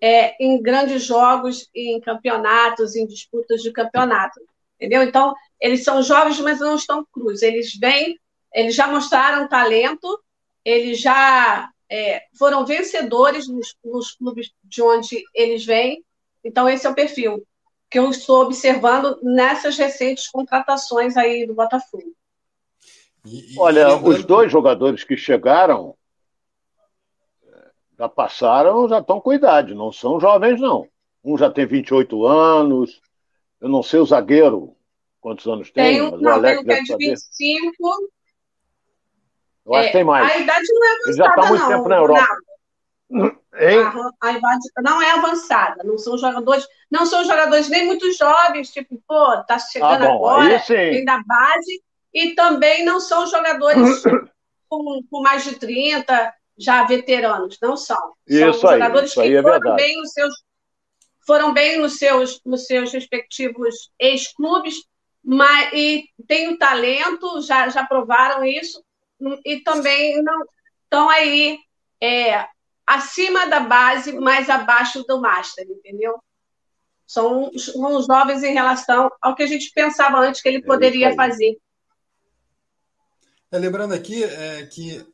é, 0.00 0.42
em 0.42 0.62
grandes 0.62 1.02
jogos, 1.02 1.68
em 1.74 2.00
campeonatos, 2.00 2.94
em 2.94 3.06
disputas 3.06 3.62
de 3.62 3.72
campeonato. 3.72 4.40
Entendeu? 4.76 5.02
Então, 5.02 5.34
eles 5.60 5.84
são 5.84 6.02
jovens, 6.02 6.38
mas 6.40 6.60
não 6.60 6.76
estão 6.76 7.04
cruz. 7.12 7.42
Eles 7.42 7.76
vêm, 7.76 8.18
eles 8.54 8.74
já 8.74 8.86
mostraram 8.86 9.48
talento, 9.48 10.18
eles 10.64 11.00
já 11.00 11.70
é, 11.88 12.22
foram 12.38 12.64
vencedores 12.64 13.48
nos, 13.48 13.74
nos, 13.84 14.12
clubes 14.12 14.52
de 14.62 14.82
onde 14.82 15.22
eles 15.34 15.64
vêm. 15.64 16.04
Então, 16.44 16.68
esse 16.68 16.86
é 16.86 16.90
o 16.90 16.94
perfil 16.94 17.44
que 17.90 17.98
eu 17.98 18.08
estou 18.08 18.42
observando 18.42 19.18
nessas 19.20 19.76
recentes 19.76 20.28
contratações 20.28 21.16
aí 21.16 21.44
do 21.44 21.54
Botafogo. 21.54 22.14
E, 23.26 23.58
Olha, 23.58 23.96
os 23.96 24.24
dois 24.24 24.50
jogadores 24.50 25.02
que 25.02 25.16
chegaram 25.16 25.96
já 27.98 28.08
passaram, 28.08 28.88
já 28.88 29.00
estão 29.00 29.20
com 29.20 29.32
idade, 29.32 29.74
não 29.74 29.92
são 29.92 30.18
jovens, 30.18 30.58
não. 30.58 30.88
Um 31.22 31.36
já 31.36 31.50
tem 31.50 31.66
28 31.66 32.24
anos, 32.24 33.02
eu 33.60 33.68
não 33.68 33.82
sei 33.82 34.00
o 34.00 34.06
zagueiro 34.06 34.74
quantos 35.20 35.46
anos 35.46 35.70
tem, 35.70 35.98
tem 35.98 36.10
mas 36.10 36.20
não, 36.20 36.30
o 36.30 36.34
Alex 36.34 36.64
tem 36.64 36.80
um 36.80 36.84
que 36.86 36.92
é 36.92 36.96
de 36.96 37.10
25. 37.10 38.10
Eu 39.66 39.74
acho 39.74 39.86
que 39.88 39.92
tem 39.92 40.04
mais. 40.04 40.30
A 40.30 40.38
idade 40.38 40.66
não 40.72 40.84
é 40.84 40.90
avançada, 40.90 41.08
Ele 41.08 41.16
já 41.16 41.26
está 41.28 41.46
muito 41.46 41.60
não, 41.60 41.68
tempo 41.68 41.88
na 41.88 41.96
Europa. 41.96 42.36
Hein? 43.12 44.14
A, 44.20 44.32
idade 44.32 44.68
não 44.82 45.02
é 45.02 45.10
avançada, 45.10 45.82
não 45.84 45.98
são 45.98 46.16
jogadores, 46.16 46.66
não 46.90 47.04
são 47.04 47.24
jogadores 47.24 47.68
nem 47.68 47.84
muito 47.84 48.10
jovens, 48.12 48.70
tipo, 48.70 49.02
pô, 49.06 49.36
tá 49.44 49.58
chegando 49.58 50.04
ah, 50.04 50.08
bom, 50.08 50.28
agora, 50.28 50.62
vem 50.68 51.04
da 51.04 51.20
base, 51.26 51.82
e 52.14 52.34
também 52.34 52.84
não 52.84 53.00
são 53.00 53.26
jogadores 53.26 54.02
com, 54.68 55.02
com 55.10 55.22
mais 55.22 55.44
de 55.44 55.56
30, 55.56 56.32
já 56.56 56.84
veteranos, 56.84 57.58
não 57.60 57.76
são. 57.76 58.14
Isso 58.26 58.60
são 58.60 58.70
aí, 58.70 58.78
jogadores 58.78 59.10
isso 59.10 59.20
que 59.20 59.36
é 59.36 59.42
foram 59.42 59.76
bem 59.76 59.96
nos 59.98 60.12
seus 60.12 60.34
foram 61.26 61.52
bem 61.52 61.78
nos 61.78 61.98
seus 61.98 62.40
nos 62.44 62.66
seus 62.66 62.92
respectivos 62.92 63.90
ex-clubes, 63.98 64.74
mas 65.22 65.72
e 65.72 66.04
tem 66.26 66.48
o 66.48 66.58
talento, 66.58 67.40
já 67.42 67.68
já 67.68 67.84
provaram 67.84 68.44
isso 68.44 68.82
e 69.44 69.60
também 69.60 70.22
não 70.22 70.44
estão 70.84 71.08
aí 71.08 71.58
é, 72.00 72.46
acima 72.86 73.46
da 73.46 73.60
base, 73.60 74.12
mas 74.12 74.50
abaixo 74.50 75.04
do 75.04 75.20
master, 75.20 75.66
entendeu? 75.68 76.18
São, 77.06 77.50
são 77.56 78.02
jovens 78.02 78.42
em 78.42 78.52
relação 78.52 79.10
ao 79.20 79.34
que 79.34 79.42
a 79.42 79.46
gente 79.46 79.70
pensava 79.72 80.18
antes 80.18 80.40
que 80.40 80.48
ele 80.48 80.58
é 80.58 80.62
poderia 80.62 81.08
é 81.08 81.14
fazer. 81.14 81.56
É, 83.52 83.58
lembrando 83.58 83.94
aqui 83.94 84.22
é, 84.22 84.66
que 84.66 85.04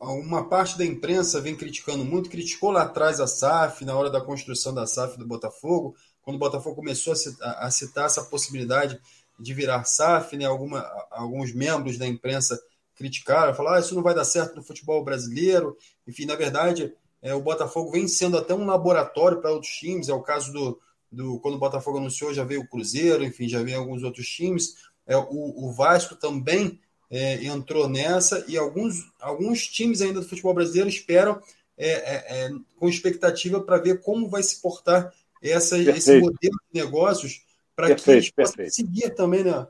uma 0.00 0.48
parte 0.48 0.76
da 0.76 0.84
imprensa 0.84 1.40
vem 1.40 1.56
criticando 1.56 2.04
muito, 2.04 2.30
criticou 2.30 2.70
lá 2.70 2.82
atrás 2.82 3.20
a 3.20 3.26
SAF, 3.26 3.84
na 3.84 3.96
hora 3.96 4.10
da 4.10 4.20
construção 4.20 4.74
da 4.74 4.86
SAF 4.86 5.16
do 5.16 5.26
Botafogo, 5.26 5.94
quando 6.22 6.36
o 6.36 6.40
Botafogo 6.40 6.76
começou 6.76 7.12
a 7.12 7.16
citar, 7.16 7.56
a 7.58 7.70
citar 7.70 8.06
essa 8.06 8.24
possibilidade 8.24 9.00
de 9.38 9.54
virar 9.54 9.84
SAF, 9.84 10.36
né, 10.36 10.44
alguma, 10.44 10.80
alguns 11.10 11.52
membros 11.52 11.98
da 11.98 12.06
imprensa 12.06 12.60
criticaram, 13.02 13.54
falaram, 13.54 13.76
ah, 13.76 13.80
isso 13.80 13.94
não 13.94 14.02
vai 14.02 14.14
dar 14.14 14.24
certo 14.24 14.54
no 14.54 14.62
futebol 14.62 15.02
brasileiro. 15.02 15.76
Enfim, 16.06 16.24
na 16.24 16.36
verdade, 16.36 16.94
é, 17.20 17.34
o 17.34 17.40
Botafogo 17.40 17.90
vem 17.90 18.06
sendo 18.06 18.38
até 18.38 18.54
um 18.54 18.64
laboratório 18.64 19.40
para 19.40 19.50
outros 19.50 19.72
times, 19.72 20.08
é 20.08 20.14
o 20.14 20.22
caso 20.22 20.52
do, 20.52 20.80
do 21.10 21.40
quando 21.40 21.56
o 21.56 21.58
Botafogo 21.58 21.98
anunciou, 21.98 22.32
já 22.32 22.44
veio 22.44 22.60
o 22.60 22.68
Cruzeiro, 22.68 23.24
enfim, 23.24 23.48
já 23.48 23.60
veio 23.62 23.78
alguns 23.78 24.04
outros 24.04 24.28
times. 24.28 24.76
É, 25.04 25.16
o, 25.16 25.66
o 25.66 25.72
Vasco 25.72 26.14
também 26.14 26.78
é, 27.10 27.44
entrou 27.44 27.88
nessa 27.88 28.44
e 28.46 28.56
alguns, 28.56 29.10
alguns 29.20 29.66
times 29.66 30.00
ainda 30.00 30.20
do 30.20 30.28
futebol 30.28 30.54
brasileiro 30.54 30.88
esperam 30.88 31.40
é, 31.76 31.90
é, 31.90 32.44
é 32.44 32.50
com 32.78 32.88
expectativa 32.88 33.60
para 33.60 33.78
ver 33.78 34.00
como 34.00 34.28
vai 34.28 34.42
se 34.42 34.62
portar 34.62 35.12
essa, 35.42 35.76
esse 35.76 36.20
modelo 36.20 36.36
de 36.72 36.80
negócios 36.80 37.42
para 37.74 37.94
que 37.94 38.10
eles 38.10 38.30
possam 38.30 38.68
seguir 38.68 39.10
também, 39.10 39.42
né? 39.42 39.66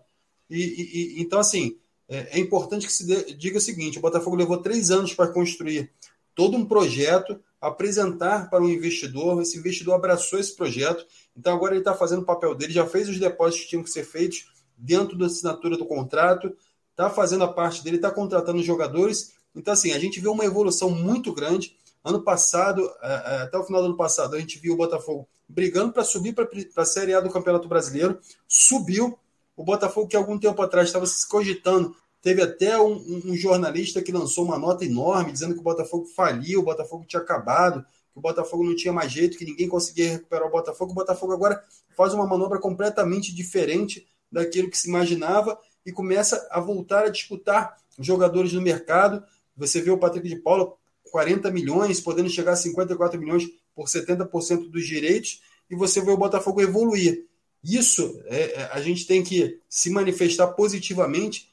E, 0.51 0.59
e, 0.59 1.19
e 1.19 1.23
então, 1.23 1.39
assim, 1.39 1.79
é, 2.13 2.39
é, 2.39 2.39
importante 2.39 2.87
que 2.87 2.93
se 2.93 3.35
diga 3.35 3.59
o 3.59 3.61
seguinte: 3.61 3.99
o 3.99 4.03
Botafogo 4.03 4.37
levou 4.37 4.59
três 4.59 4.91
anos 4.91 5.15
para 5.15 5.29
construir 5.29 5.91
todo 6.35 6.57
um 6.57 6.65
projeto, 6.65 7.41
apresentar 7.61 8.51
para 8.51 8.63
um 8.63 8.69
investidor, 8.69 9.41
esse 9.41 9.59
investidor 9.59 9.95
abraçou 9.95 10.39
esse 10.39 10.55
projeto, 10.55 11.07
então 11.37 11.55
agora 11.55 11.73
ele 11.73 11.81
está 11.81 11.95
fazendo 11.95 12.23
o 12.23 12.27
papel 12.27 12.55
dele, 12.55 12.73
já 12.73 12.87
fez 12.87 13.09
os 13.09 13.19
depósitos 13.19 13.65
que 13.65 13.71
tinham 13.71 13.83
que 13.83 13.91
ser 13.91 14.05
feitos 14.05 14.51
dentro 14.77 15.17
da 15.17 15.27
assinatura 15.27 15.77
do 15.77 15.87
contrato, 15.87 16.55
está 16.91 17.09
fazendo 17.09 17.45
a 17.45 17.53
parte 17.53 17.83
dele, 17.83 17.97
está 17.97 18.11
contratando 18.11 18.63
jogadores. 18.63 19.33
Então, 19.55 19.73
assim, 19.73 19.93
a 19.93 19.99
gente 19.99 20.21
vê 20.21 20.29
uma 20.29 20.45
evolução 20.45 20.91
muito 20.91 21.33
grande. 21.33 21.77
Ano 22.05 22.23
passado, 22.23 22.91
é, 23.03 23.09
é, 23.09 23.43
até 23.43 23.57
o 23.57 23.65
final 23.65 23.81
do 23.81 23.87
ano 23.87 23.97
passado, 23.97 24.35
a 24.35 24.41
gente 24.41 24.59
viu 24.59 24.75
o 24.75 24.77
Botafogo 24.77 25.29
brigando 25.49 25.93
para 25.93 26.05
subir 26.05 26.35
para 26.35 26.49
a 26.77 26.85
Série 26.85 27.15
A 27.15 27.21
do 27.21 27.31
Campeonato 27.31 27.69
Brasileiro, 27.69 28.19
subiu. 28.49 29.19
O 29.55 29.63
Botafogo, 29.63 30.09
que 30.09 30.17
algum 30.17 30.39
tempo 30.39 30.61
atrás 30.63 30.89
estava 30.89 31.07
se 31.07 31.29
cogitando, 31.29 31.95
teve 32.23 32.41
até 32.41 32.81
um, 32.81 33.23
um, 33.27 33.37
jornalista 33.37 34.01
que 34.01 34.13
lançou 34.13 34.45
uma 34.45 34.57
nota 34.57 34.85
enorme 34.85 35.33
dizendo 35.33 35.55
que 35.55 35.61
o 35.61 35.65
Botafogo 35.65 36.07
faliu, 36.07 36.61
o 36.61 36.65
Botafogo 36.65 37.05
tinha 37.05 37.21
acabado, 37.21 37.83
que 37.83 38.19
o 38.19 38.21
Botafogo 38.21 38.63
não 38.63 38.77
tinha 38.77 38.93
mais 38.93 39.11
jeito, 39.11 39.37
que 39.37 39.45
ninguém 39.45 39.69
conseguia 39.69 40.13
recuperar 40.13 40.47
o 40.47 40.51
Botafogo. 40.51 40.93
O 40.93 40.95
Botafogo 40.95 41.33
agora 41.33 41.63
faz 41.97 42.15
uma 42.15 42.27
manobra 42.27 42.61
completamente 42.61 43.35
diferente 43.35 44.07
daquilo 44.31 44.71
que 44.71 44.79
se 44.79 44.89
imaginava 44.89 45.59
e 45.85 45.91
começa 45.91 46.47
a 46.51 46.61
voltar 46.61 47.05
a 47.05 47.09
disputar 47.09 47.77
jogadores 47.99 48.53
no 48.53 48.63
mercado. 48.63 49.23
Você 49.57 49.83
vê 49.83 49.91
o 49.91 49.99
Patrick 49.99 50.29
de 50.29 50.37
Paula, 50.37 50.73
40 51.11 51.51
milhões, 51.51 52.01
podendo 52.01 52.31
chegar 52.31 52.53
a 52.53 52.57
54 52.57 53.19
milhões 53.19 53.45
por 53.75 53.87
70% 53.87 54.71
dos 54.71 54.87
direitos, 54.87 55.43
e 55.69 55.75
você 55.75 56.01
vê 56.01 56.11
o 56.11 56.17
Botafogo 56.17 56.61
evoluir. 56.61 57.27
Isso 57.65 58.21
é, 58.27 58.61
é, 58.61 58.71
a 58.73 58.81
gente 58.81 59.07
tem 59.07 59.23
que 59.23 59.61
se 59.69 59.91
manifestar 59.91 60.49
positivamente, 60.49 61.52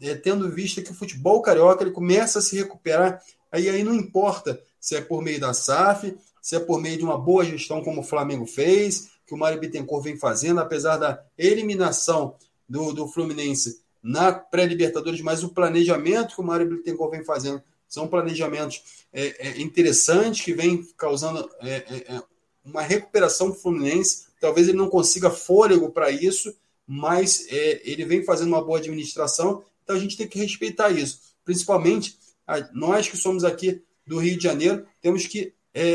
é, 0.00 0.14
tendo 0.14 0.50
visto 0.50 0.82
que 0.82 0.90
o 0.90 0.94
futebol 0.94 1.42
carioca 1.42 1.82
ele 1.82 1.90
começa 1.90 2.38
a 2.38 2.42
se 2.42 2.56
recuperar. 2.56 3.22
Aí, 3.50 3.68
aí 3.68 3.82
não 3.82 3.94
importa 3.94 4.60
se 4.80 4.96
é 4.96 5.00
por 5.00 5.22
meio 5.22 5.40
da 5.40 5.52
SAF, 5.52 6.16
se 6.40 6.56
é 6.56 6.60
por 6.60 6.80
meio 6.80 6.96
de 6.96 7.04
uma 7.04 7.18
boa 7.18 7.44
gestão 7.44 7.82
como 7.82 8.00
o 8.00 8.04
Flamengo 8.04 8.46
fez, 8.46 9.10
que 9.26 9.34
o 9.34 9.38
Mário 9.38 9.60
Bittencourt 9.60 10.04
vem 10.04 10.16
fazendo, 10.16 10.60
apesar 10.60 10.96
da 10.96 11.22
eliminação 11.36 12.34
do, 12.68 12.92
do 12.92 13.06
Fluminense 13.06 13.80
na 14.02 14.32
pré-Libertadores, 14.32 15.20
mas 15.20 15.44
o 15.44 15.50
planejamento 15.50 16.34
que 16.34 16.40
o 16.40 16.44
Mário 16.44 16.68
Bittencourt 16.68 17.10
vem 17.10 17.24
fazendo 17.24 17.62
são 17.86 18.06
planejamentos 18.06 19.04
é, 19.12 19.48
é, 19.48 19.60
interessantes 19.60 20.44
que 20.44 20.54
vêm 20.54 20.86
causando 20.96 21.50
é, 21.60 21.70
é, 21.70 22.14
é 22.14 22.22
uma 22.64 22.82
recuperação 22.82 23.50
do 23.50 23.56
Fluminense. 23.56 24.26
Talvez 24.40 24.68
ele 24.68 24.78
não 24.78 24.88
consiga 24.88 25.28
fôlego 25.28 25.90
para 25.90 26.10
isso, 26.10 26.54
mas 26.86 27.46
é, 27.50 27.82
ele 27.84 28.04
vem 28.04 28.24
fazendo 28.24 28.48
uma 28.48 28.64
boa 28.64 28.78
administração, 28.78 29.62
então 29.90 29.96
a 29.96 30.00
gente 30.00 30.16
tem 30.16 30.28
que 30.28 30.38
respeitar 30.38 30.90
isso. 30.90 31.20
Principalmente 31.44 32.18
nós 32.72 33.08
que 33.08 33.16
somos 33.16 33.44
aqui 33.44 33.82
do 34.06 34.18
Rio 34.18 34.36
de 34.36 34.42
Janeiro, 34.42 34.86
temos 35.00 35.26
que 35.26 35.52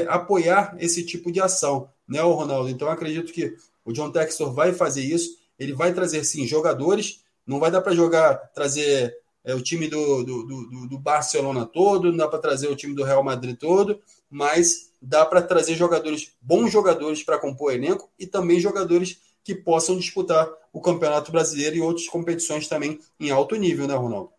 apoiar 0.07 0.75
esse 0.79 1.03
tipo 1.05 1.31
de 1.31 1.41
ação, 1.41 1.89
né, 2.07 2.21
Ronaldo? 2.21 2.69
Então 2.69 2.89
acredito 2.89 3.31
que 3.31 3.55
o 3.83 3.91
John 3.91 4.11
Textor 4.11 4.53
vai 4.53 4.73
fazer 4.73 5.03
isso 5.03 5.37
ele 5.57 5.73
vai 5.73 5.93
trazer, 5.93 6.23
sim, 6.23 6.45
jogadores. 6.45 7.21
Não 7.45 7.59
vai 7.59 7.71
dar 7.71 7.81
para 7.81 7.95
jogar, 7.95 8.35
trazer 8.53 9.15
é, 9.43 9.53
o 9.53 9.61
time 9.61 9.87
do, 9.87 10.23
do, 10.23 10.43
do, 10.43 10.87
do, 10.87 10.99
Barcelona 10.99 11.65
todo, 11.65 12.09
não 12.09 12.17
dá 12.17 12.27
para 12.27 12.39
trazer 12.39 12.67
o 12.67 12.75
time 12.75 12.95
do 12.95 13.03
Real 13.03 13.23
Madrid 13.23 13.57
todo, 13.57 13.99
mas 14.29 14.91
dá 15.01 15.25
para 15.25 15.41
trazer 15.41 15.75
jogadores, 15.75 16.31
bons 16.41 16.71
jogadores 16.71 17.23
para 17.23 17.37
compor 17.37 17.71
o 17.71 17.71
elenco 17.71 18.09
e 18.17 18.25
também 18.25 18.59
jogadores 18.59 19.19
que 19.45 19.53
possam 19.53 19.95
disputar 19.95 20.51
o 20.73 20.81
Campeonato 20.81 21.31
Brasileiro 21.31 21.75
e 21.75 21.81
outras 21.81 22.07
competições 22.07 22.67
também 22.67 22.99
em 23.19 23.29
alto 23.29 23.55
nível, 23.55 23.87
né, 23.87 23.93
Ronaldo? 23.93 24.31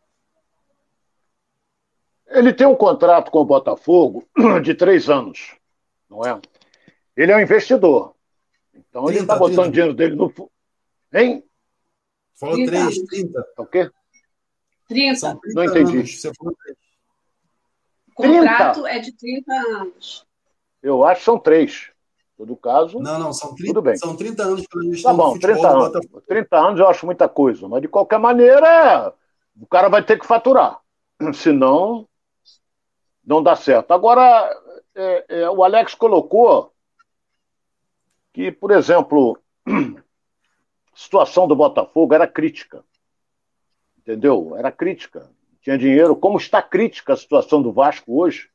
Ele 2.26 2.52
tem 2.52 2.66
um 2.66 2.74
contrato 2.74 3.30
com 3.30 3.38
o 3.38 3.44
Botafogo 3.44 4.28
de 4.64 4.74
três 4.74 5.08
anos, 5.08 5.54
não 6.10 6.26
é? 6.26 6.38
Ele 7.16 7.30
é 7.30 7.36
um 7.36 7.40
investidor. 7.40 8.16
Então 8.74 9.04
30, 9.04 9.12
ele 9.12 9.20
está 9.20 9.36
botando 9.36 9.56
30. 9.56 9.70
dinheiro 9.70 9.94
dele 9.94 10.16
no, 10.16 10.50
Hein? 11.14 11.44
Falou 12.34 12.56
30 12.56 12.70
3, 12.70 13.02
30. 13.04 13.46
O 13.56 13.66
quê? 13.66 13.90
30. 14.88 15.36
30 15.36 15.54
Não 15.54 15.64
entendi. 15.64 15.98
Anos, 15.98 16.20
você 16.20 16.34
falou 16.34 16.56
3. 16.64 16.76
O 18.08 18.12
contrato 18.12 18.82
30? 18.82 18.88
é 18.88 18.98
de 18.98 19.12
30 19.12 19.52
anos. 19.52 20.26
Eu 20.82 21.04
acho 21.04 21.20
que 21.20 21.24
são 21.24 21.38
3. 21.38 21.92
Todo 22.36 22.54
caso. 22.54 22.98
Não, 23.00 23.18
não, 23.18 23.32
são 23.32 23.54
30, 23.54 23.72
Tudo 23.72 23.82
bem. 23.82 23.96
São 23.96 24.14
30 24.14 24.42
anos 24.42 24.66
para 24.66 24.80
Tá 25.02 25.12
bom, 25.14 25.38
30 25.38 25.68
anos. 25.68 25.92
30 26.26 26.56
anos 26.58 26.80
eu 26.80 26.88
acho 26.88 27.06
muita 27.06 27.28
coisa, 27.28 27.66
mas 27.66 27.80
de 27.80 27.88
qualquer 27.88 28.18
maneira, 28.18 29.14
o 29.58 29.66
cara 29.66 29.88
vai 29.88 30.02
ter 30.02 30.18
que 30.18 30.26
faturar. 30.26 30.80
Senão, 31.32 32.06
não 33.24 33.42
dá 33.42 33.56
certo. 33.56 33.92
Agora, 33.92 34.54
é, 34.94 35.24
é, 35.28 35.50
o 35.50 35.64
Alex 35.64 35.94
colocou 35.94 36.72
que, 38.34 38.52
por 38.52 38.70
exemplo, 38.70 39.38
situação 40.94 41.48
do 41.48 41.56
Botafogo 41.56 42.12
era 42.14 42.26
crítica. 42.26 42.84
Entendeu? 43.96 44.54
Era 44.56 44.70
crítica. 44.70 45.30
Tinha 45.62 45.78
dinheiro. 45.78 46.14
Como 46.14 46.36
está 46.36 46.60
crítica 46.60 47.14
a 47.14 47.16
situação 47.16 47.62
do 47.62 47.72
Vasco 47.72 48.20
hoje? 48.20 48.50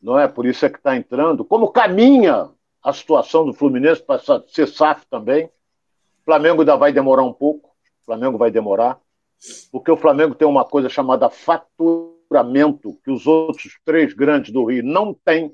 Não 0.00 0.18
é? 0.18 0.26
Por 0.26 0.46
isso 0.46 0.66
é 0.66 0.68
que 0.68 0.78
está 0.78 0.96
entrando. 0.96 1.44
Como 1.44 1.70
caminha 1.70 2.50
a 2.82 2.92
situação 2.92 3.44
do 3.46 3.52
Fluminense 3.52 4.02
para 4.02 4.20
ser 4.48 4.66
SAF 4.66 5.06
também. 5.08 5.46
O 5.46 6.24
Flamengo 6.24 6.62
ainda 6.62 6.76
vai 6.76 6.92
demorar 6.92 7.22
um 7.22 7.32
pouco. 7.32 7.68
O 8.02 8.04
Flamengo 8.04 8.36
vai 8.38 8.50
demorar. 8.50 8.98
Porque 9.70 9.90
o 9.90 9.96
Flamengo 9.96 10.34
tem 10.34 10.46
uma 10.46 10.64
coisa 10.64 10.88
chamada 10.88 11.28
faturamento, 11.28 12.98
que 13.04 13.10
os 13.10 13.26
outros 13.26 13.78
três 13.84 14.12
grandes 14.12 14.52
do 14.52 14.64
Rio 14.64 14.84
não 14.84 15.14
têm. 15.14 15.52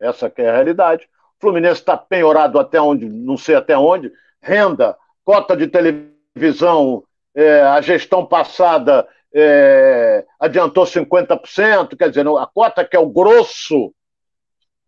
Essa 0.00 0.32
é 0.36 0.48
a 0.48 0.52
realidade. 0.52 1.04
O 1.38 1.40
Fluminense 1.40 1.80
está 1.80 1.96
penhorado 1.96 2.58
até 2.58 2.80
onde, 2.80 3.08
não 3.08 3.36
sei 3.36 3.54
até 3.54 3.76
onde, 3.76 4.12
renda 4.40 4.96
cota 5.24 5.56
de 5.56 5.68
televisão, 5.68 7.04
é, 7.34 7.62
a 7.62 7.80
gestão 7.80 8.26
passada 8.26 9.06
é, 9.34 10.24
adiantou 10.38 10.84
50%, 10.84 11.96
quer 11.96 12.08
dizer, 12.08 12.26
a 12.26 12.46
cota 12.46 12.84
que 12.84 12.96
é 12.96 13.00
o 13.00 13.08
grosso 13.08 13.94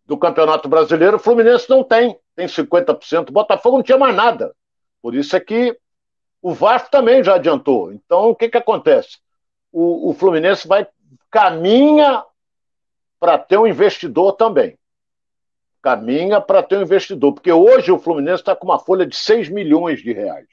do 0.05 0.17
Campeonato 0.17 0.69
Brasileiro, 0.69 1.17
o 1.17 1.19
Fluminense 1.19 1.69
não 1.69 1.83
tem, 1.83 2.17
tem 2.35 2.47
50%, 2.47 3.29
o 3.29 3.31
Botafogo 3.31 3.77
não 3.77 3.83
tinha 3.83 3.97
mais 3.97 4.15
nada. 4.15 4.55
Por 5.01 5.15
isso 5.15 5.35
é 5.35 5.39
que 5.39 5.77
o 6.41 6.53
Vasco 6.53 6.91
também 6.91 7.23
já 7.23 7.35
adiantou. 7.35 7.91
Então, 7.91 8.29
o 8.29 8.35
que, 8.35 8.49
que 8.49 8.57
acontece? 8.57 9.17
O, 9.71 10.09
o 10.09 10.13
Fluminense 10.13 10.67
vai 10.67 10.87
caminha 11.31 12.23
para 13.19 13.37
ter 13.37 13.57
um 13.57 13.67
investidor 13.67 14.33
também. 14.33 14.77
Caminha 15.81 16.39
para 16.39 16.63
ter 16.63 16.77
um 16.77 16.83
investidor, 16.83 17.33
porque 17.33 17.51
hoje 17.51 17.91
o 17.91 17.99
Fluminense 17.99 18.41
está 18.41 18.55
com 18.55 18.65
uma 18.65 18.79
folha 18.79 19.05
de 19.05 19.15
6 19.15 19.49
milhões 19.49 20.01
de 20.01 20.13
reais. 20.13 20.47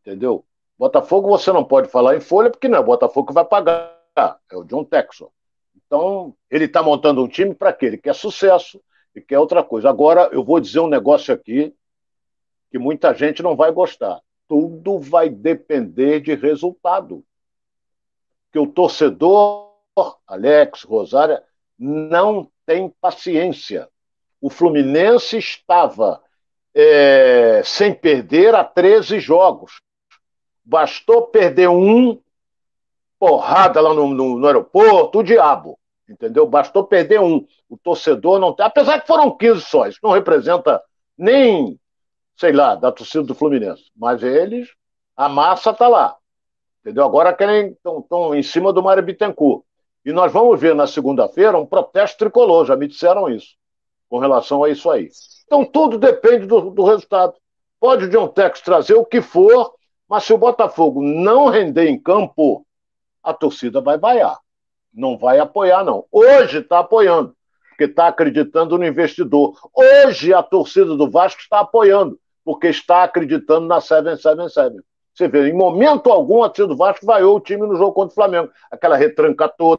Entendeu? 0.00 0.44
Botafogo 0.78 1.28
você 1.28 1.52
não 1.52 1.64
pode 1.64 1.88
falar 1.88 2.16
em 2.16 2.20
folha, 2.20 2.50
porque 2.50 2.68
não 2.68 2.78
é 2.78 2.80
o 2.80 2.84
Botafogo 2.84 3.28
que 3.28 3.34
vai 3.34 3.44
pagar, 3.44 3.94
é 4.16 4.56
o 4.56 4.64
John 4.64 4.84
Texon. 4.84 5.30
Então, 5.88 6.36
ele 6.50 6.66
está 6.66 6.82
montando 6.82 7.24
um 7.24 7.26
time 7.26 7.54
para 7.54 7.72
quê? 7.72 7.86
Ele 7.86 7.96
quer 7.96 8.14
sucesso 8.14 8.78
e 9.14 9.22
quer 9.22 9.38
outra 9.38 9.64
coisa. 9.64 9.88
Agora, 9.88 10.28
eu 10.32 10.44
vou 10.44 10.60
dizer 10.60 10.80
um 10.80 10.86
negócio 10.86 11.32
aqui 11.32 11.74
que 12.70 12.78
muita 12.78 13.14
gente 13.14 13.42
não 13.42 13.56
vai 13.56 13.72
gostar. 13.72 14.20
Tudo 14.46 15.00
vai 15.00 15.30
depender 15.30 16.20
de 16.20 16.34
resultado. 16.34 17.24
Que 18.52 18.58
o 18.58 18.66
torcedor, 18.66 19.72
Alex, 20.26 20.82
Rosária, 20.82 21.42
não 21.78 22.50
tem 22.66 22.90
paciência. 23.00 23.88
O 24.42 24.50
Fluminense 24.50 25.38
estava 25.38 26.22
é, 26.74 27.62
sem 27.64 27.94
perder 27.94 28.54
há 28.54 28.62
13 28.62 29.20
jogos. 29.20 29.80
Bastou 30.62 31.28
perder 31.28 31.70
um, 31.70 32.20
porrada 33.18 33.80
lá 33.80 33.92
no, 33.92 34.14
no, 34.14 34.38
no 34.38 34.46
aeroporto, 34.46 35.18
o 35.18 35.22
diabo. 35.22 35.78
Entendeu? 36.08 36.46
Bastou 36.46 36.84
perder 36.84 37.20
um. 37.20 37.44
O 37.68 37.76
torcedor 37.76 38.38
não 38.38 38.54
tem. 38.54 38.64
Apesar 38.64 39.00
que 39.00 39.06
foram 39.06 39.36
15 39.36 39.60
só, 39.60 39.86
isso 39.86 39.98
não 40.02 40.12
representa 40.12 40.82
nem, 41.16 41.78
sei 42.36 42.52
lá, 42.52 42.74
da 42.74 42.90
torcida 42.90 43.24
do 43.24 43.34
Fluminense. 43.34 43.90
Mas 43.94 44.22
eles, 44.22 44.68
a 45.16 45.28
massa 45.28 45.70
está 45.70 45.86
lá. 45.86 46.16
Entendeu? 46.80 47.04
Agora 47.04 47.34
querem 47.34 47.76
estão 47.84 48.34
em 48.34 48.42
cima 48.42 48.72
do 48.72 48.82
Mário 48.82 49.02
Bittencourt. 49.02 49.62
E 50.04 50.12
nós 50.12 50.32
vamos 50.32 50.58
ver 50.58 50.74
na 50.74 50.86
segunda-feira 50.86 51.58
um 51.58 51.66
protesto 51.66 52.18
tricolor, 52.18 52.64
já 52.64 52.74
me 52.74 52.88
disseram 52.88 53.28
isso, 53.28 53.48
com 54.08 54.18
relação 54.18 54.64
a 54.64 54.70
isso 54.70 54.90
aí. 54.90 55.10
Então 55.44 55.66
tudo 55.66 55.98
depende 55.98 56.46
do, 56.46 56.70
do 56.70 56.84
resultado. 56.84 57.34
Pode 57.78 58.06
o 58.06 58.08
John 58.08 58.28
Tex 58.28 58.62
trazer 58.62 58.94
o 58.94 59.04
que 59.04 59.20
for, 59.20 59.74
mas 60.08 60.24
se 60.24 60.32
o 60.32 60.38
Botafogo 60.38 61.02
não 61.02 61.48
render 61.48 61.88
em 61.88 62.00
campo, 62.00 62.64
a 63.28 63.34
torcida 63.34 63.80
vai 63.80 63.98
vaiar. 63.98 64.38
Não 64.92 65.18
vai 65.18 65.38
apoiar, 65.38 65.84
não. 65.84 66.06
Hoje 66.10 66.58
está 66.58 66.78
apoiando, 66.78 67.36
porque 67.68 67.84
está 67.84 68.08
acreditando 68.08 68.78
no 68.78 68.86
investidor. 68.86 69.54
Hoje 69.74 70.32
a 70.32 70.42
torcida 70.42 70.96
do 70.96 71.10
Vasco 71.10 71.40
está 71.40 71.60
apoiando, 71.60 72.18
porque 72.42 72.68
está 72.68 73.04
acreditando 73.04 73.66
na 73.66 73.80
777. 73.80 74.82
Você 75.14 75.28
vê, 75.28 75.48
em 75.48 75.52
momento 75.52 76.10
algum 76.10 76.42
a 76.42 76.48
torcida 76.48 76.68
do 76.68 76.76
Vasco 76.76 77.04
vaiou 77.04 77.36
o 77.36 77.40
time 77.40 77.66
no 77.66 77.76
jogo 77.76 77.92
contra 77.92 78.12
o 78.12 78.14
Flamengo. 78.14 78.50
Aquela 78.70 78.96
retranca 78.96 79.46
toda, 79.46 79.78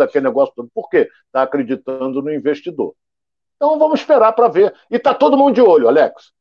aquele 0.00 0.24
negócio 0.24 0.52
todo. 0.54 0.68
Por 0.74 0.88
quê? 0.88 1.08
Está 1.26 1.42
acreditando 1.42 2.20
no 2.20 2.34
investidor. 2.34 2.94
Então 3.56 3.78
vamos 3.78 4.00
esperar 4.00 4.32
para 4.32 4.48
ver. 4.48 4.74
E 4.90 4.96
está 4.96 5.14
todo 5.14 5.36
mundo 5.36 5.54
de 5.54 5.62
olho, 5.62 5.86
Alex. 5.86 6.32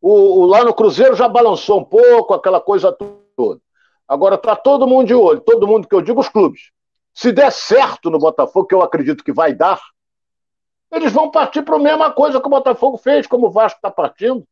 O, 0.00 0.42
o, 0.42 0.46
lá 0.46 0.62
no 0.62 0.72
Cruzeiro 0.72 1.16
já 1.16 1.28
balançou 1.28 1.80
um 1.80 1.84
pouco, 1.84 2.34
aquela 2.34 2.60
coisa 2.60 2.92
toda. 2.92 3.60
Agora 4.08 4.36
está 4.36 4.56
todo 4.56 4.86
mundo 4.86 5.06
de 5.06 5.14
olho, 5.14 5.40
todo 5.40 5.66
mundo 5.66 5.86
que 5.86 5.94
eu 5.94 6.00
digo, 6.00 6.20
os 6.20 6.28
clubes. 6.28 6.70
Se 7.12 7.30
der 7.30 7.52
certo 7.52 8.10
no 8.10 8.18
Botafogo, 8.18 8.66
que 8.66 8.74
eu 8.74 8.80
acredito 8.82 9.22
que 9.22 9.32
vai 9.32 9.54
dar, 9.54 9.80
eles 10.90 11.12
vão 11.12 11.30
partir 11.30 11.62
para 11.62 11.76
a 11.76 11.80
mesma 11.80 12.10
coisa 12.10 12.40
que 12.40 12.46
o 12.46 12.50
Botafogo 12.50 12.96
fez, 12.96 13.26
como 13.26 13.48
o 13.48 13.50
Vasco 13.50 13.78
está 13.78 13.90
partindo. 13.90 14.46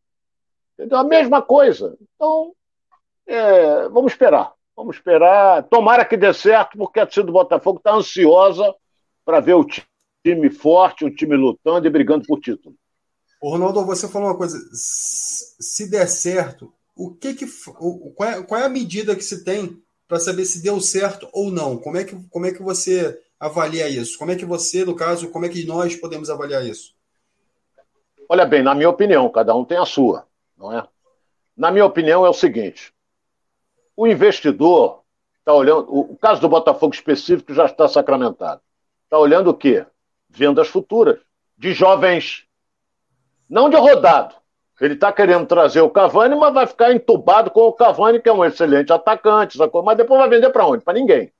Entendeu? 0.74 0.98
A 0.98 1.04
mesma 1.04 1.40
coisa. 1.40 1.96
Então, 2.14 2.52
é, 3.26 3.88
vamos 3.88 4.12
esperar. 4.12 4.52
Vamos 4.76 4.96
esperar. 4.96 5.62
Tomara 5.64 6.04
que 6.04 6.18
dê 6.18 6.34
certo, 6.34 6.76
porque 6.76 7.00
a 7.00 7.06
torcida 7.06 7.26
do 7.26 7.32
Botafogo 7.32 7.78
está 7.78 7.94
ansiosa 7.94 8.74
para 9.24 9.40
ver 9.40 9.54
o 9.54 9.64
time 9.64 10.50
forte, 10.50 11.04
um 11.04 11.14
time 11.14 11.34
lutando 11.34 11.86
e 11.86 11.90
brigando 11.90 12.26
por 12.26 12.40
título. 12.40 12.76
Ronaldo, 13.42 13.86
você 13.86 14.06
falou 14.08 14.28
uma 14.28 14.36
coisa. 14.36 14.58
Se 14.72 15.90
der 15.90 16.06
certo, 16.08 16.72
o 16.96 17.14
que 17.14 17.34
que 17.34 17.46
qual 18.16 18.28
é, 18.30 18.42
qual 18.42 18.60
é 18.60 18.64
a 18.64 18.70
medida 18.70 19.14
que 19.14 19.22
se 19.22 19.44
tem 19.44 19.80
para 20.08 20.18
saber 20.18 20.46
se 20.46 20.62
deu 20.62 20.80
certo 20.80 21.28
ou 21.32 21.50
não? 21.50 21.76
Como 21.76 21.98
é 21.98 22.04
que 22.04 22.16
como 22.30 22.46
é 22.46 22.52
que 22.52 22.62
você 22.62 23.20
avalia 23.38 23.86
isso? 23.86 24.18
Como 24.18 24.30
é 24.30 24.36
que 24.36 24.46
você, 24.46 24.84
no 24.84 24.96
caso, 24.96 25.28
como 25.28 25.44
é 25.44 25.48
que 25.50 25.66
nós 25.66 25.94
podemos 25.94 26.30
avaliar 26.30 26.64
isso? 26.64 26.94
Olha 28.28 28.46
bem, 28.46 28.62
na 28.62 28.74
minha 28.74 28.88
opinião, 28.88 29.28
cada 29.28 29.54
um 29.54 29.64
tem 29.64 29.76
a 29.76 29.84
sua, 29.84 30.26
não 30.56 30.76
é? 30.76 30.88
Na 31.54 31.70
minha 31.70 31.84
opinião 31.84 32.24
é 32.24 32.30
o 32.30 32.34
seguinte: 32.34 32.94
o 33.94 34.06
investidor 34.06 35.02
está 35.38 35.52
olhando, 35.52 35.86
o 35.88 36.16
caso 36.16 36.40
do 36.40 36.48
Botafogo 36.48 36.94
específico 36.94 37.52
já 37.52 37.66
está 37.66 37.86
sacramentado. 37.86 38.62
Está 39.04 39.18
olhando 39.18 39.50
o 39.50 39.54
quê? 39.54 39.86
Vendas 40.28 40.68
futuras 40.68 41.20
de 41.56 41.72
jovens, 41.72 42.46
não 43.48 43.70
de 43.70 43.76
rodado, 43.76 44.34
ele 44.84 44.94
está 44.94 45.10
querendo 45.10 45.46
trazer 45.46 45.80
o 45.80 45.88
Cavani, 45.88 46.34
mas 46.34 46.52
vai 46.52 46.66
ficar 46.66 46.92
entubado 46.92 47.50
com 47.50 47.62
o 47.62 47.72
Cavani, 47.72 48.20
que 48.20 48.28
é 48.28 48.32
um 48.32 48.44
excelente 48.44 48.92
atacante, 48.92 49.56
sacou? 49.56 49.82
mas 49.82 49.96
depois 49.96 50.20
vai 50.20 50.28
vender 50.28 50.50
para 50.50 50.66
onde? 50.66 50.84
Para 50.84 50.94
ninguém. 50.94 51.32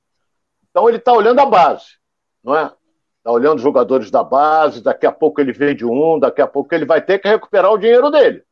Então 0.71 0.89
ele 0.89 0.99
está 0.99 1.13
olhando 1.13 1.41
a 1.41 1.47
base, 1.47 1.85
não 2.43 2.57
é? 2.57 2.73
Está 3.19 3.31
olhando 3.31 3.57
os 3.57 3.63
jogadores 3.63 4.11
da 4.11 4.23
base, 4.23 4.83
daqui 4.83 5.07
a 5.07 5.13
pouco 5.13 5.41
ele 5.41 5.53
vende 5.53 5.85
um, 5.85 6.19
daqui 6.19 6.41
a 6.41 6.47
pouco 6.47 6.75
ele 6.75 6.87
vai 6.87 7.03
ter 7.03 7.19
que 7.19 7.29
recuperar 7.29 7.73
o 7.73 7.79
dinheiro 7.79 8.11
dele. 8.11 8.43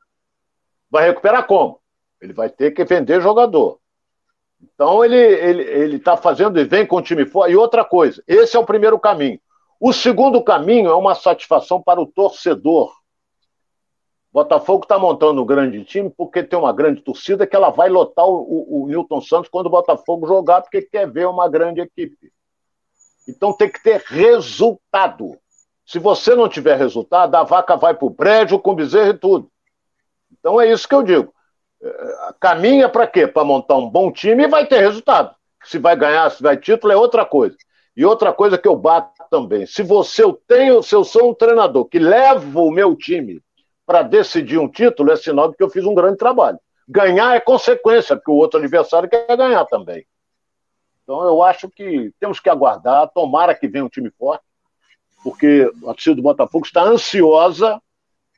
Vai 0.90 1.06
recuperar 1.06 1.46
como? 1.46 1.80
Ele 2.20 2.32
vai 2.32 2.50
ter 2.50 2.72
que 2.72 2.84
vender 2.84 3.20
jogador. 3.22 3.78
Então 4.62 5.04
ele 5.04 5.16
ele 5.16 5.62
ele 5.62 5.96
está 5.96 6.16
fazendo 6.16 6.58
e 6.58 6.64
vem 6.64 6.86
com 6.86 6.96
o 6.96 7.02
time 7.02 7.24
fora. 7.24 7.50
E 7.50 7.56
outra 7.56 7.84
coisa, 7.84 8.22
esse 8.26 8.56
é 8.56 8.60
o 8.60 8.66
primeiro 8.66 8.98
caminho. 8.98 9.40
O 9.80 9.92
segundo 9.92 10.42
caminho 10.42 10.90
é 10.90 10.94
uma 10.94 11.14
satisfação 11.14 11.80
para 11.80 12.00
o 12.00 12.06
torcedor 12.06 12.92
Botafogo 14.34 14.82
está 14.82 14.98
montando 14.98 15.40
um 15.40 15.46
grande 15.46 15.84
time 15.84 16.10
porque 16.10 16.42
tem 16.42 16.58
uma 16.58 16.72
grande 16.72 17.00
torcida 17.02 17.46
que 17.46 17.54
ela 17.54 17.70
vai 17.70 17.88
lotar 17.88 18.26
o, 18.26 18.32
o, 18.32 18.82
o 18.82 18.88
Newton 18.88 19.20
Santos 19.20 19.48
quando 19.48 19.66
o 19.66 19.70
Botafogo 19.70 20.26
jogar, 20.26 20.60
porque 20.60 20.82
quer 20.82 21.08
ver 21.08 21.28
uma 21.28 21.48
grande 21.48 21.80
equipe. 21.80 22.32
Então 23.28 23.52
tem 23.52 23.70
que 23.70 23.80
ter 23.80 24.02
resultado. 24.04 25.38
Se 25.86 26.00
você 26.00 26.34
não 26.34 26.48
tiver 26.48 26.76
resultado, 26.76 27.32
a 27.36 27.44
vaca 27.44 27.76
vai 27.76 27.94
para 27.94 28.06
o 28.06 28.10
prédio 28.10 28.58
com 28.58 28.74
bezerro 28.74 29.10
e 29.10 29.16
tudo. 29.16 29.48
Então 30.32 30.60
é 30.60 30.68
isso 30.68 30.88
que 30.88 30.96
eu 30.96 31.04
digo. 31.04 31.32
É, 31.80 32.34
caminha 32.40 32.88
para 32.88 33.06
quê? 33.06 33.28
Para 33.28 33.44
montar 33.44 33.76
um 33.76 33.88
bom 33.88 34.10
time 34.10 34.42
e 34.42 34.48
vai 34.48 34.66
ter 34.66 34.80
resultado. 34.80 35.32
Se 35.62 35.78
vai 35.78 35.94
ganhar, 35.94 36.28
se 36.32 36.42
vai 36.42 36.56
título, 36.56 36.92
é 36.92 36.96
outra 36.96 37.24
coisa. 37.24 37.56
E 37.96 38.04
outra 38.04 38.32
coisa 38.32 38.58
que 38.58 38.66
eu 38.66 38.74
bato 38.74 39.12
também. 39.30 39.64
Se 39.64 39.84
você 39.84 40.24
eu 40.24 40.32
tenho, 40.32 40.82
se 40.82 40.92
eu 40.92 41.04
sou 41.04 41.30
um 41.30 41.34
treinador 41.34 41.84
que 41.84 42.00
leva 42.00 42.60
o 42.60 42.72
meu 42.72 42.96
time 42.96 43.40
para 43.86 44.02
decidir 44.02 44.58
um 44.58 44.68
título 44.68 45.10
é 45.12 45.16
sinal 45.16 45.50
de 45.50 45.56
que 45.56 45.62
eu 45.62 45.70
fiz 45.70 45.84
um 45.84 45.94
grande 45.94 46.16
trabalho. 46.16 46.58
Ganhar 46.88 47.34
é 47.34 47.40
consequência, 47.40 48.16
porque 48.16 48.30
o 48.30 48.34
outro 48.34 48.58
adversário 48.58 49.08
quer 49.08 49.36
ganhar 49.36 49.64
também. 49.66 50.06
Então 51.02 51.22
eu 51.24 51.42
acho 51.42 51.68
que 51.68 52.12
temos 52.18 52.40
que 52.40 52.48
aguardar, 52.48 53.10
tomara 53.12 53.54
que 53.54 53.68
venha 53.68 53.84
um 53.84 53.88
time 53.88 54.10
forte, 54.10 54.44
porque 55.22 55.70
a 55.82 55.86
torcida 55.86 56.16
do 56.16 56.22
Botafogo 56.22 56.64
está 56.64 56.82
ansiosa 56.82 57.80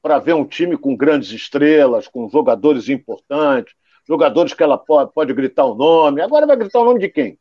para 0.02 0.18
ver 0.18 0.34
um 0.34 0.44
time 0.44 0.76
com 0.76 0.96
grandes 0.96 1.30
estrelas, 1.30 2.06
com 2.06 2.28
jogadores 2.28 2.88
importantes, 2.88 3.74
jogadores 4.06 4.54
que 4.54 4.62
ela 4.62 4.78
pode, 4.78 5.12
pode 5.12 5.32
gritar 5.32 5.64
o 5.64 5.74
nome. 5.74 6.20
Agora 6.20 6.46
vai 6.46 6.56
gritar 6.56 6.80
o 6.80 6.84
nome 6.84 7.00
de 7.00 7.08
quem? 7.08 7.38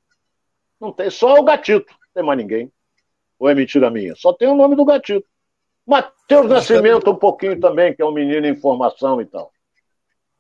Não 0.80 0.92
tem, 0.92 1.10
só 1.10 1.36
o 1.36 1.44
Gatito, 1.44 1.92
não 1.92 2.10
tem 2.14 2.24
mais 2.24 2.38
ninguém. 2.38 2.72
Ou 3.38 3.50
é 3.50 3.56
mentira 3.56 3.90
minha? 3.90 4.16
Só 4.16 4.34
tem 4.34 4.48
o 4.48 4.56
nome 4.56 4.76
do 4.76 4.86
Gatito. 4.86 5.28
Matheus 5.86 6.50
Nascimento 6.50 7.12
um 7.12 7.16
pouquinho 7.16 7.60
também, 7.60 7.96
que 7.96 8.02
é 8.02 8.06
um 8.06 8.14
menino 8.14 8.46
em 8.48 8.56
formação 8.56 9.22
e 9.22 9.26
tal. 9.26 9.52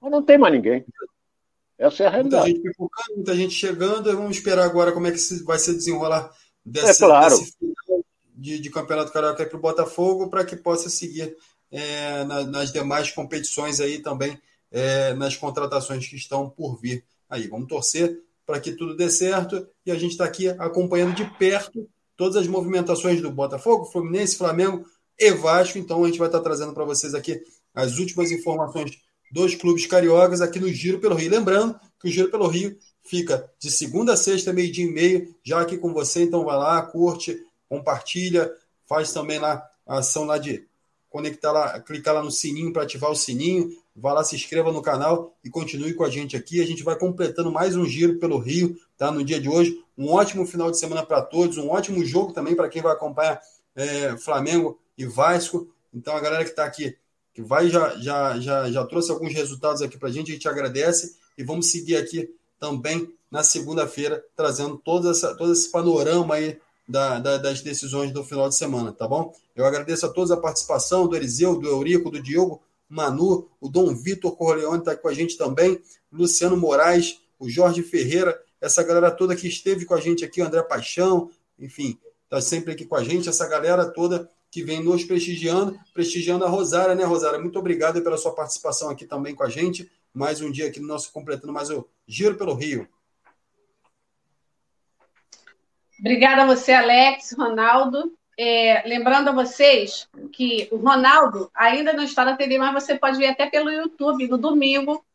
Mas 0.01 0.11
não 0.11 0.23
tem 0.23 0.37
mais 0.37 0.53
ninguém. 0.53 0.85
Essa 1.77 2.03
é 2.03 2.07
a 2.07 2.09
realidade. 2.09 2.53
Muita 2.53 2.69
gente 2.69 3.15
muita 3.15 3.35
gente 3.35 3.53
chegando, 3.53 4.09
e 4.09 4.15
vamos 4.15 4.37
esperar 4.37 4.65
agora 4.65 4.91
como 4.91 5.07
é 5.07 5.11
que 5.11 5.43
vai 5.43 5.59
se 5.59 5.73
desenrolar 5.73 6.31
desse, 6.65 7.03
é 7.03 7.07
claro. 7.07 7.37
desse 7.37 7.55
de, 8.33 8.59
de 8.59 8.69
Campeonato 8.69 9.11
Carioca 9.11 9.45
para 9.45 9.57
o 9.57 9.61
Botafogo, 9.61 10.29
para 10.29 10.43
que 10.43 10.55
possa 10.55 10.89
seguir 10.89 11.35
é, 11.71 12.23
na, 12.25 12.43
nas 12.43 12.71
demais 12.71 13.11
competições 13.11 13.79
aí 13.79 13.99
também, 13.99 14.39
é, 14.71 15.13
nas 15.13 15.35
contratações 15.35 16.07
que 16.07 16.15
estão 16.15 16.49
por 16.49 16.79
vir. 16.79 17.03
Aí, 17.29 17.47
vamos 17.47 17.67
torcer 17.67 18.21
para 18.45 18.59
que 18.59 18.71
tudo 18.71 18.95
dê 18.95 19.09
certo 19.09 19.67
e 19.85 19.91
a 19.91 19.95
gente 19.95 20.11
está 20.11 20.25
aqui 20.25 20.49
acompanhando 20.49 21.15
de 21.15 21.25
perto 21.37 21.89
todas 22.15 22.35
as 22.37 22.47
movimentações 22.47 23.21
do 23.21 23.31
Botafogo, 23.31 23.85
Fluminense, 23.85 24.37
Flamengo, 24.37 24.85
e 25.19 25.31
Vasco. 25.31 25.77
Então 25.77 26.03
a 26.03 26.07
gente 26.07 26.19
vai 26.19 26.27
estar 26.27 26.39
trazendo 26.39 26.73
para 26.73 26.85
vocês 26.85 27.13
aqui 27.13 27.41
as 27.73 27.97
últimas 27.97 28.31
informações 28.31 28.91
dos 29.31 29.55
clubes 29.55 29.85
cariocas 29.85 30.41
aqui 30.41 30.59
no 30.59 30.69
Giro 30.69 30.99
pelo 30.99 31.15
Rio. 31.15 31.31
Lembrando 31.31 31.79
que 31.99 32.07
o 32.07 32.11
Giro 32.11 32.29
pelo 32.29 32.47
Rio 32.47 32.77
fica 33.03 33.49
de 33.59 33.69
segunda 33.69 34.13
a 34.13 34.17
sexta, 34.17 34.53
meio-dia 34.53 34.85
e 34.85 34.91
meio, 34.91 35.35
já 35.43 35.61
aqui 35.61 35.77
com 35.77 35.93
você. 35.93 36.23
Então 36.23 36.43
vai 36.43 36.57
lá, 36.57 36.81
curte, 36.81 37.37
compartilha, 37.67 38.51
faz 38.87 39.11
também 39.11 39.39
lá 39.39 39.63
a 39.85 39.99
ação 39.99 40.25
lá 40.25 40.37
de 40.37 40.67
conectar 41.09 41.51
lá, 41.51 41.79
clicar 41.79 42.13
lá 42.13 42.23
no 42.23 42.31
sininho 42.31 42.73
para 42.73 42.83
ativar 42.83 43.11
o 43.11 43.15
sininho. 43.15 43.69
Vá 43.95 44.11
lá, 44.11 44.23
se 44.23 44.35
inscreva 44.35 44.73
no 44.73 44.81
canal 44.81 45.33
e 45.43 45.49
continue 45.49 45.93
com 45.93 46.03
a 46.03 46.09
gente 46.09 46.35
aqui. 46.35 46.61
A 46.61 46.65
gente 46.65 46.83
vai 46.83 46.97
completando 46.97 47.49
mais 47.49 47.75
um 47.75 47.85
giro 47.85 48.19
pelo 48.19 48.37
Rio, 48.37 48.75
tá? 48.97 49.09
No 49.09 49.23
dia 49.23 49.39
de 49.39 49.47
hoje. 49.47 49.81
Um 49.97 50.11
ótimo 50.11 50.45
final 50.45 50.69
de 50.69 50.77
semana 50.77 51.05
para 51.05 51.21
todos, 51.21 51.57
um 51.57 51.69
ótimo 51.69 52.03
jogo 52.03 52.33
também 52.33 52.55
para 52.55 52.67
quem 52.67 52.81
vai 52.81 52.91
acompanhar 52.91 53.41
é, 53.73 54.17
Flamengo 54.17 54.77
e 54.97 55.05
Vasco. 55.05 55.67
Então, 55.93 56.15
a 56.15 56.19
galera 56.19 56.43
que 56.43 56.51
está 56.51 56.65
aqui, 56.65 56.97
que 57.33 57.41
vai 57.41 57.69
já, 57.69 57.95
já, 57.97 58.39
já, 58.39 58.71
já 58.71 58.85
trouxe 58.85 59.11
alguns 59.11 59.33
resultados 59.33 59.81
aqui 59.81 59.97
para 59.97 60.09
a 60.09 60.11
gente, 60.11 60.31
a 60.31 60.33
gente 60.33 60.47
agradece 60.47 61.15
e 61.37 61.43
vamos 61.43 61.71
seguir 61.71 61.97
aqui 61.97 62.33
também 62.59 63.13
na 63.29 63.43
segunda-feira, 63.43 64.23
trazendo 64.35 64.77
todo, 64.77 65.09
essa, 65.11 65.35
todo 65.35 65.51
esse 65.51 65.69
panorama 65.69 66.35
aí 66.35 66.57
da, 66.87 67.19
da, 67.19 67.37
das 67.37 67.61
decisões 67.61 68.11
do 68.11 68.23
final 68.23 68.47
de 68.47 68.55
semana, 68.55 68.91
tá 68.91 69.07
bom? 69.07 69.33
Eu 69.55 69.65
agradeço 69.65 70.05
a 70.05 70.09
todos 70.09 70.31
a 70.31 70.37
participação 70.37 71.07
do 71.07 71.15
Eliseu, 71.15 71.55
do 71.57 71.67
Eurico, 71.67 72.09
do 72.09 72.21
Diogo, 72.21 72.61
Manu, 72.87 73.49
o 73.59 73.67
Dom 73.67 73.93
Vitor 73.95 74.35
Corleone 74.35 74.79
está 74.79 74.95
com 74.95 75.07
a 75.07 75.13
gente 75.13 75.37
também, 75.37 75.81
Luciano 76.11 76.55
Moraes, 76.55 77.19
o 77.39 77.49
Jorge 77.49 77.81
Ferreira, 77.81 78.39
essa 78.61 78.83
galera 78.83 79.11
toda 79.11 79.35
que 79.35 79.47
esteve 79.47 79.85
com 79.85 79.93
a 79.93 79.99
gente 79.99 80.23
aqui, 80.23 80.41
o 80.41 80.45
André 80.45 80.61
Paixão, 80.63 81.29
enfim, 81.59 81.97
está 82.23 82.39
sempre 82.39 82.73
aqui 82.73 82.85
com 82.85 82.95
a 82.95 83.03
gente, 83.03 83.27
essa 83.27 83.47
galera 83.47 83.85
toda 83.85 84.29
que 84.55 84.63
vem 84.63 84.81
nos 84.81 85.03
prestigiando, 85.03 85.77
prestigiando 85.93 86.45
a 86.45 86.47
Rosária, 86.47 86.95
né, 86.95 87.03
Rosária? 87.03 87.37
Muito 87.37 87.59
obrigado 87.59 88.01
pela 88.01 88.15
sua 88.15 88.33
participação 88.33 88.89
aqui 88.89 89.05
também 89.05 89.35
com 89.35 89.43
a 89.43 89.49
gente. 89.49 89.91
Mais 90.13 90.39
um 90.39 90.49
dia 90.49 90.67
aqui 90.67 90.79
no 90.79 90.87
nosso 90.87 91.11
completando 91.11 91.51
mais 91.51 91.69
o 91.69 91.85
Giro 92.07 92.37
pelo 92.37 92.53
Rio. 92.53 92.87
Obrigada 95.99 96.43
a 96.43 96.45
você, 96.45 96.71
Alex, 96.71 97.35
Ronaldo. 97.37 98.17
É, 98.39 98.87
lembrando 98.87 99.27
a 99.27 99.33
vocês 99.33 100.07
que 100.31 100.69
o 100.71 100.77
Ronaldo 100.77 101.51
ainda 101.53 101.91
não 101.91 102.05
está 102.05 102.23
na 102.23 102.37
TV, 102.37 102.57
mas 102.57 102.81
você 102.81 102.97
pode 102.97 103.17
ver 103.17 103.27
até 103.27 103.49
pelo 103.49 103.69
YouTube 103.69 104.25
no 104.29 104.37
domingo, 104.37 105.05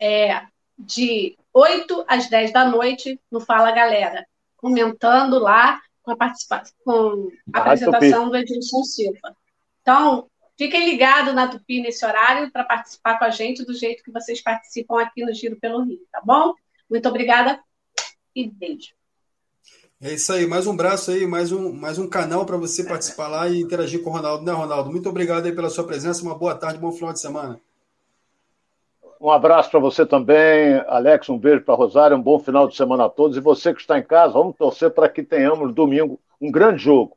é, 0.00 0.46
de 0.78 1.36
8 1.52 2.06
às 2.08 2.30
10 2.30 2.54
da 2.54 2.64
noite, 2.64 3.20
no 3.30 3.38
Fala 3.38 3.70
Galera, 3.70 4.26
comentando 4.56 5.38
lá 5.38 5.78
com 6.08 6.12
a 6.12 6.16
participação, 6.16 6.74
com 6.82 7.30
a 7.52 7.58
apresentação 7.58 8.30
do 8.30 8.36
Edilson 8.36 8.82
Silva. 8.82 9.36
Então, 9.82 10.26
fiquem 10.56 10.88
ligados 10.88 11.34
na 11.34 11.48
Tupi 11.48 11.82
nesse 11.82 12.04
horário 12.04 12.50
para 12.50 12.64
participar 12.64 13.18
com 13.18 13.26
a 13.26 13.30
gente 13.30 13.64
do 13.64 13.74
jeito 13.74 14.02
que 14.02 14.10
vocês 14.10 14.40
participam 14.40 15.02
aqui 15.02 15.22
no 15.24 15.34
Giro 15.34 15.56
pelo 15.60 15.84
Rio, 15.84 16.00
tá 16.10 16.22
bom? 16.24 16.54
Muito 16.88 17.06
obrigada 17.08 17.60
e 18.34 18.48
beijo. 18.48 18.96
É 20.00 20.14
isso 20.14 20.32
aí, 20.32 20.46
mais 20.46 20.66
um 20.66 20.76
braço 20.76 21.10
aí, 21.10 21.26
mais 21.26 21.52
um, 21.52 21.72
mais 21.72 21.98
um 21.98 22.08
canal 22.08 22.46
para 22.46 22.56
você 22.56 22.84
participar 22.84 23.28
lá 23.28 23.48
e 23.48 23.60
interagir 23.60 24.00
com 24.02 24.10
o 24.10 24.12
Ronaldo, 24.12 24.44
né, 24.44 24.52
Ronaldo? 24.52 24.90
Muito 24.90 25.08
obrigado 25.08 25.44
aí 25.44 25.52
pela 25.52 25.68
sua 25.68 25.84
presença, 25.84 26.22
uma 26.22 26.38
boa 26.38 26.54
tarde, 26.54 26.78
bom 26.78 26.92
final 26.92 27.12
de 27.12 27.20
semana. 27.20 27.60
Um 29.20 29.30
abraço 29.30 29.70
para 29.70 29.80
você 29.80 30.06
também, 30.06 30.80
Alex, 30.86 31.28
um 31.28 31.38
beijo 31.38 31.64
para 31.64 31.74
Rosário, 31.74 32.16
um 32.16 32.22
bom 32.22 32.38
final 32.38 32.68
de 32.68 32.76
semana 32.76 33.06
a 33.06 33.08
todos. 33.08 33.36
E 33.36 33.40
você 33.40 33.74
que 33.74 33.80
está 33.80 33.98
em 33.98 34.02
casa, 34.02 34.34
vamos 34.34 34.56
torcer 34.56 34.90
para 34.92 35.08
que 35.08 35.24
tenhamos 35.24 35.74
domingo 35.74 36.20
um 36.40 36.52
grande 36.52 36.82
jogo 36.84 37.16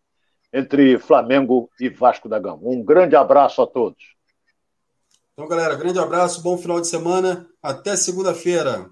entre 0.52 0.98
Flamengo 0.98 1.70
e 1.80 1.90
Vasco 1.90 2.28
da 2.28 2.40
Gama. 2.40 2.60
Um 2.64 2.84
grande 2.84 3.16
abraço 3.16 3.62
a 3.62 3.68
todos. 3.68 4.16
Então, 5.34 5.48
galera, 5.48 5.76
grande 5.76 6.00
abraço, 6.00 6.42
bom 6.42 6.58
final 6.58 6.82
de 6.82 6.88
semana, 6.88 7.48
até 7.62 7.96
segunda-feira. 7.96 8.90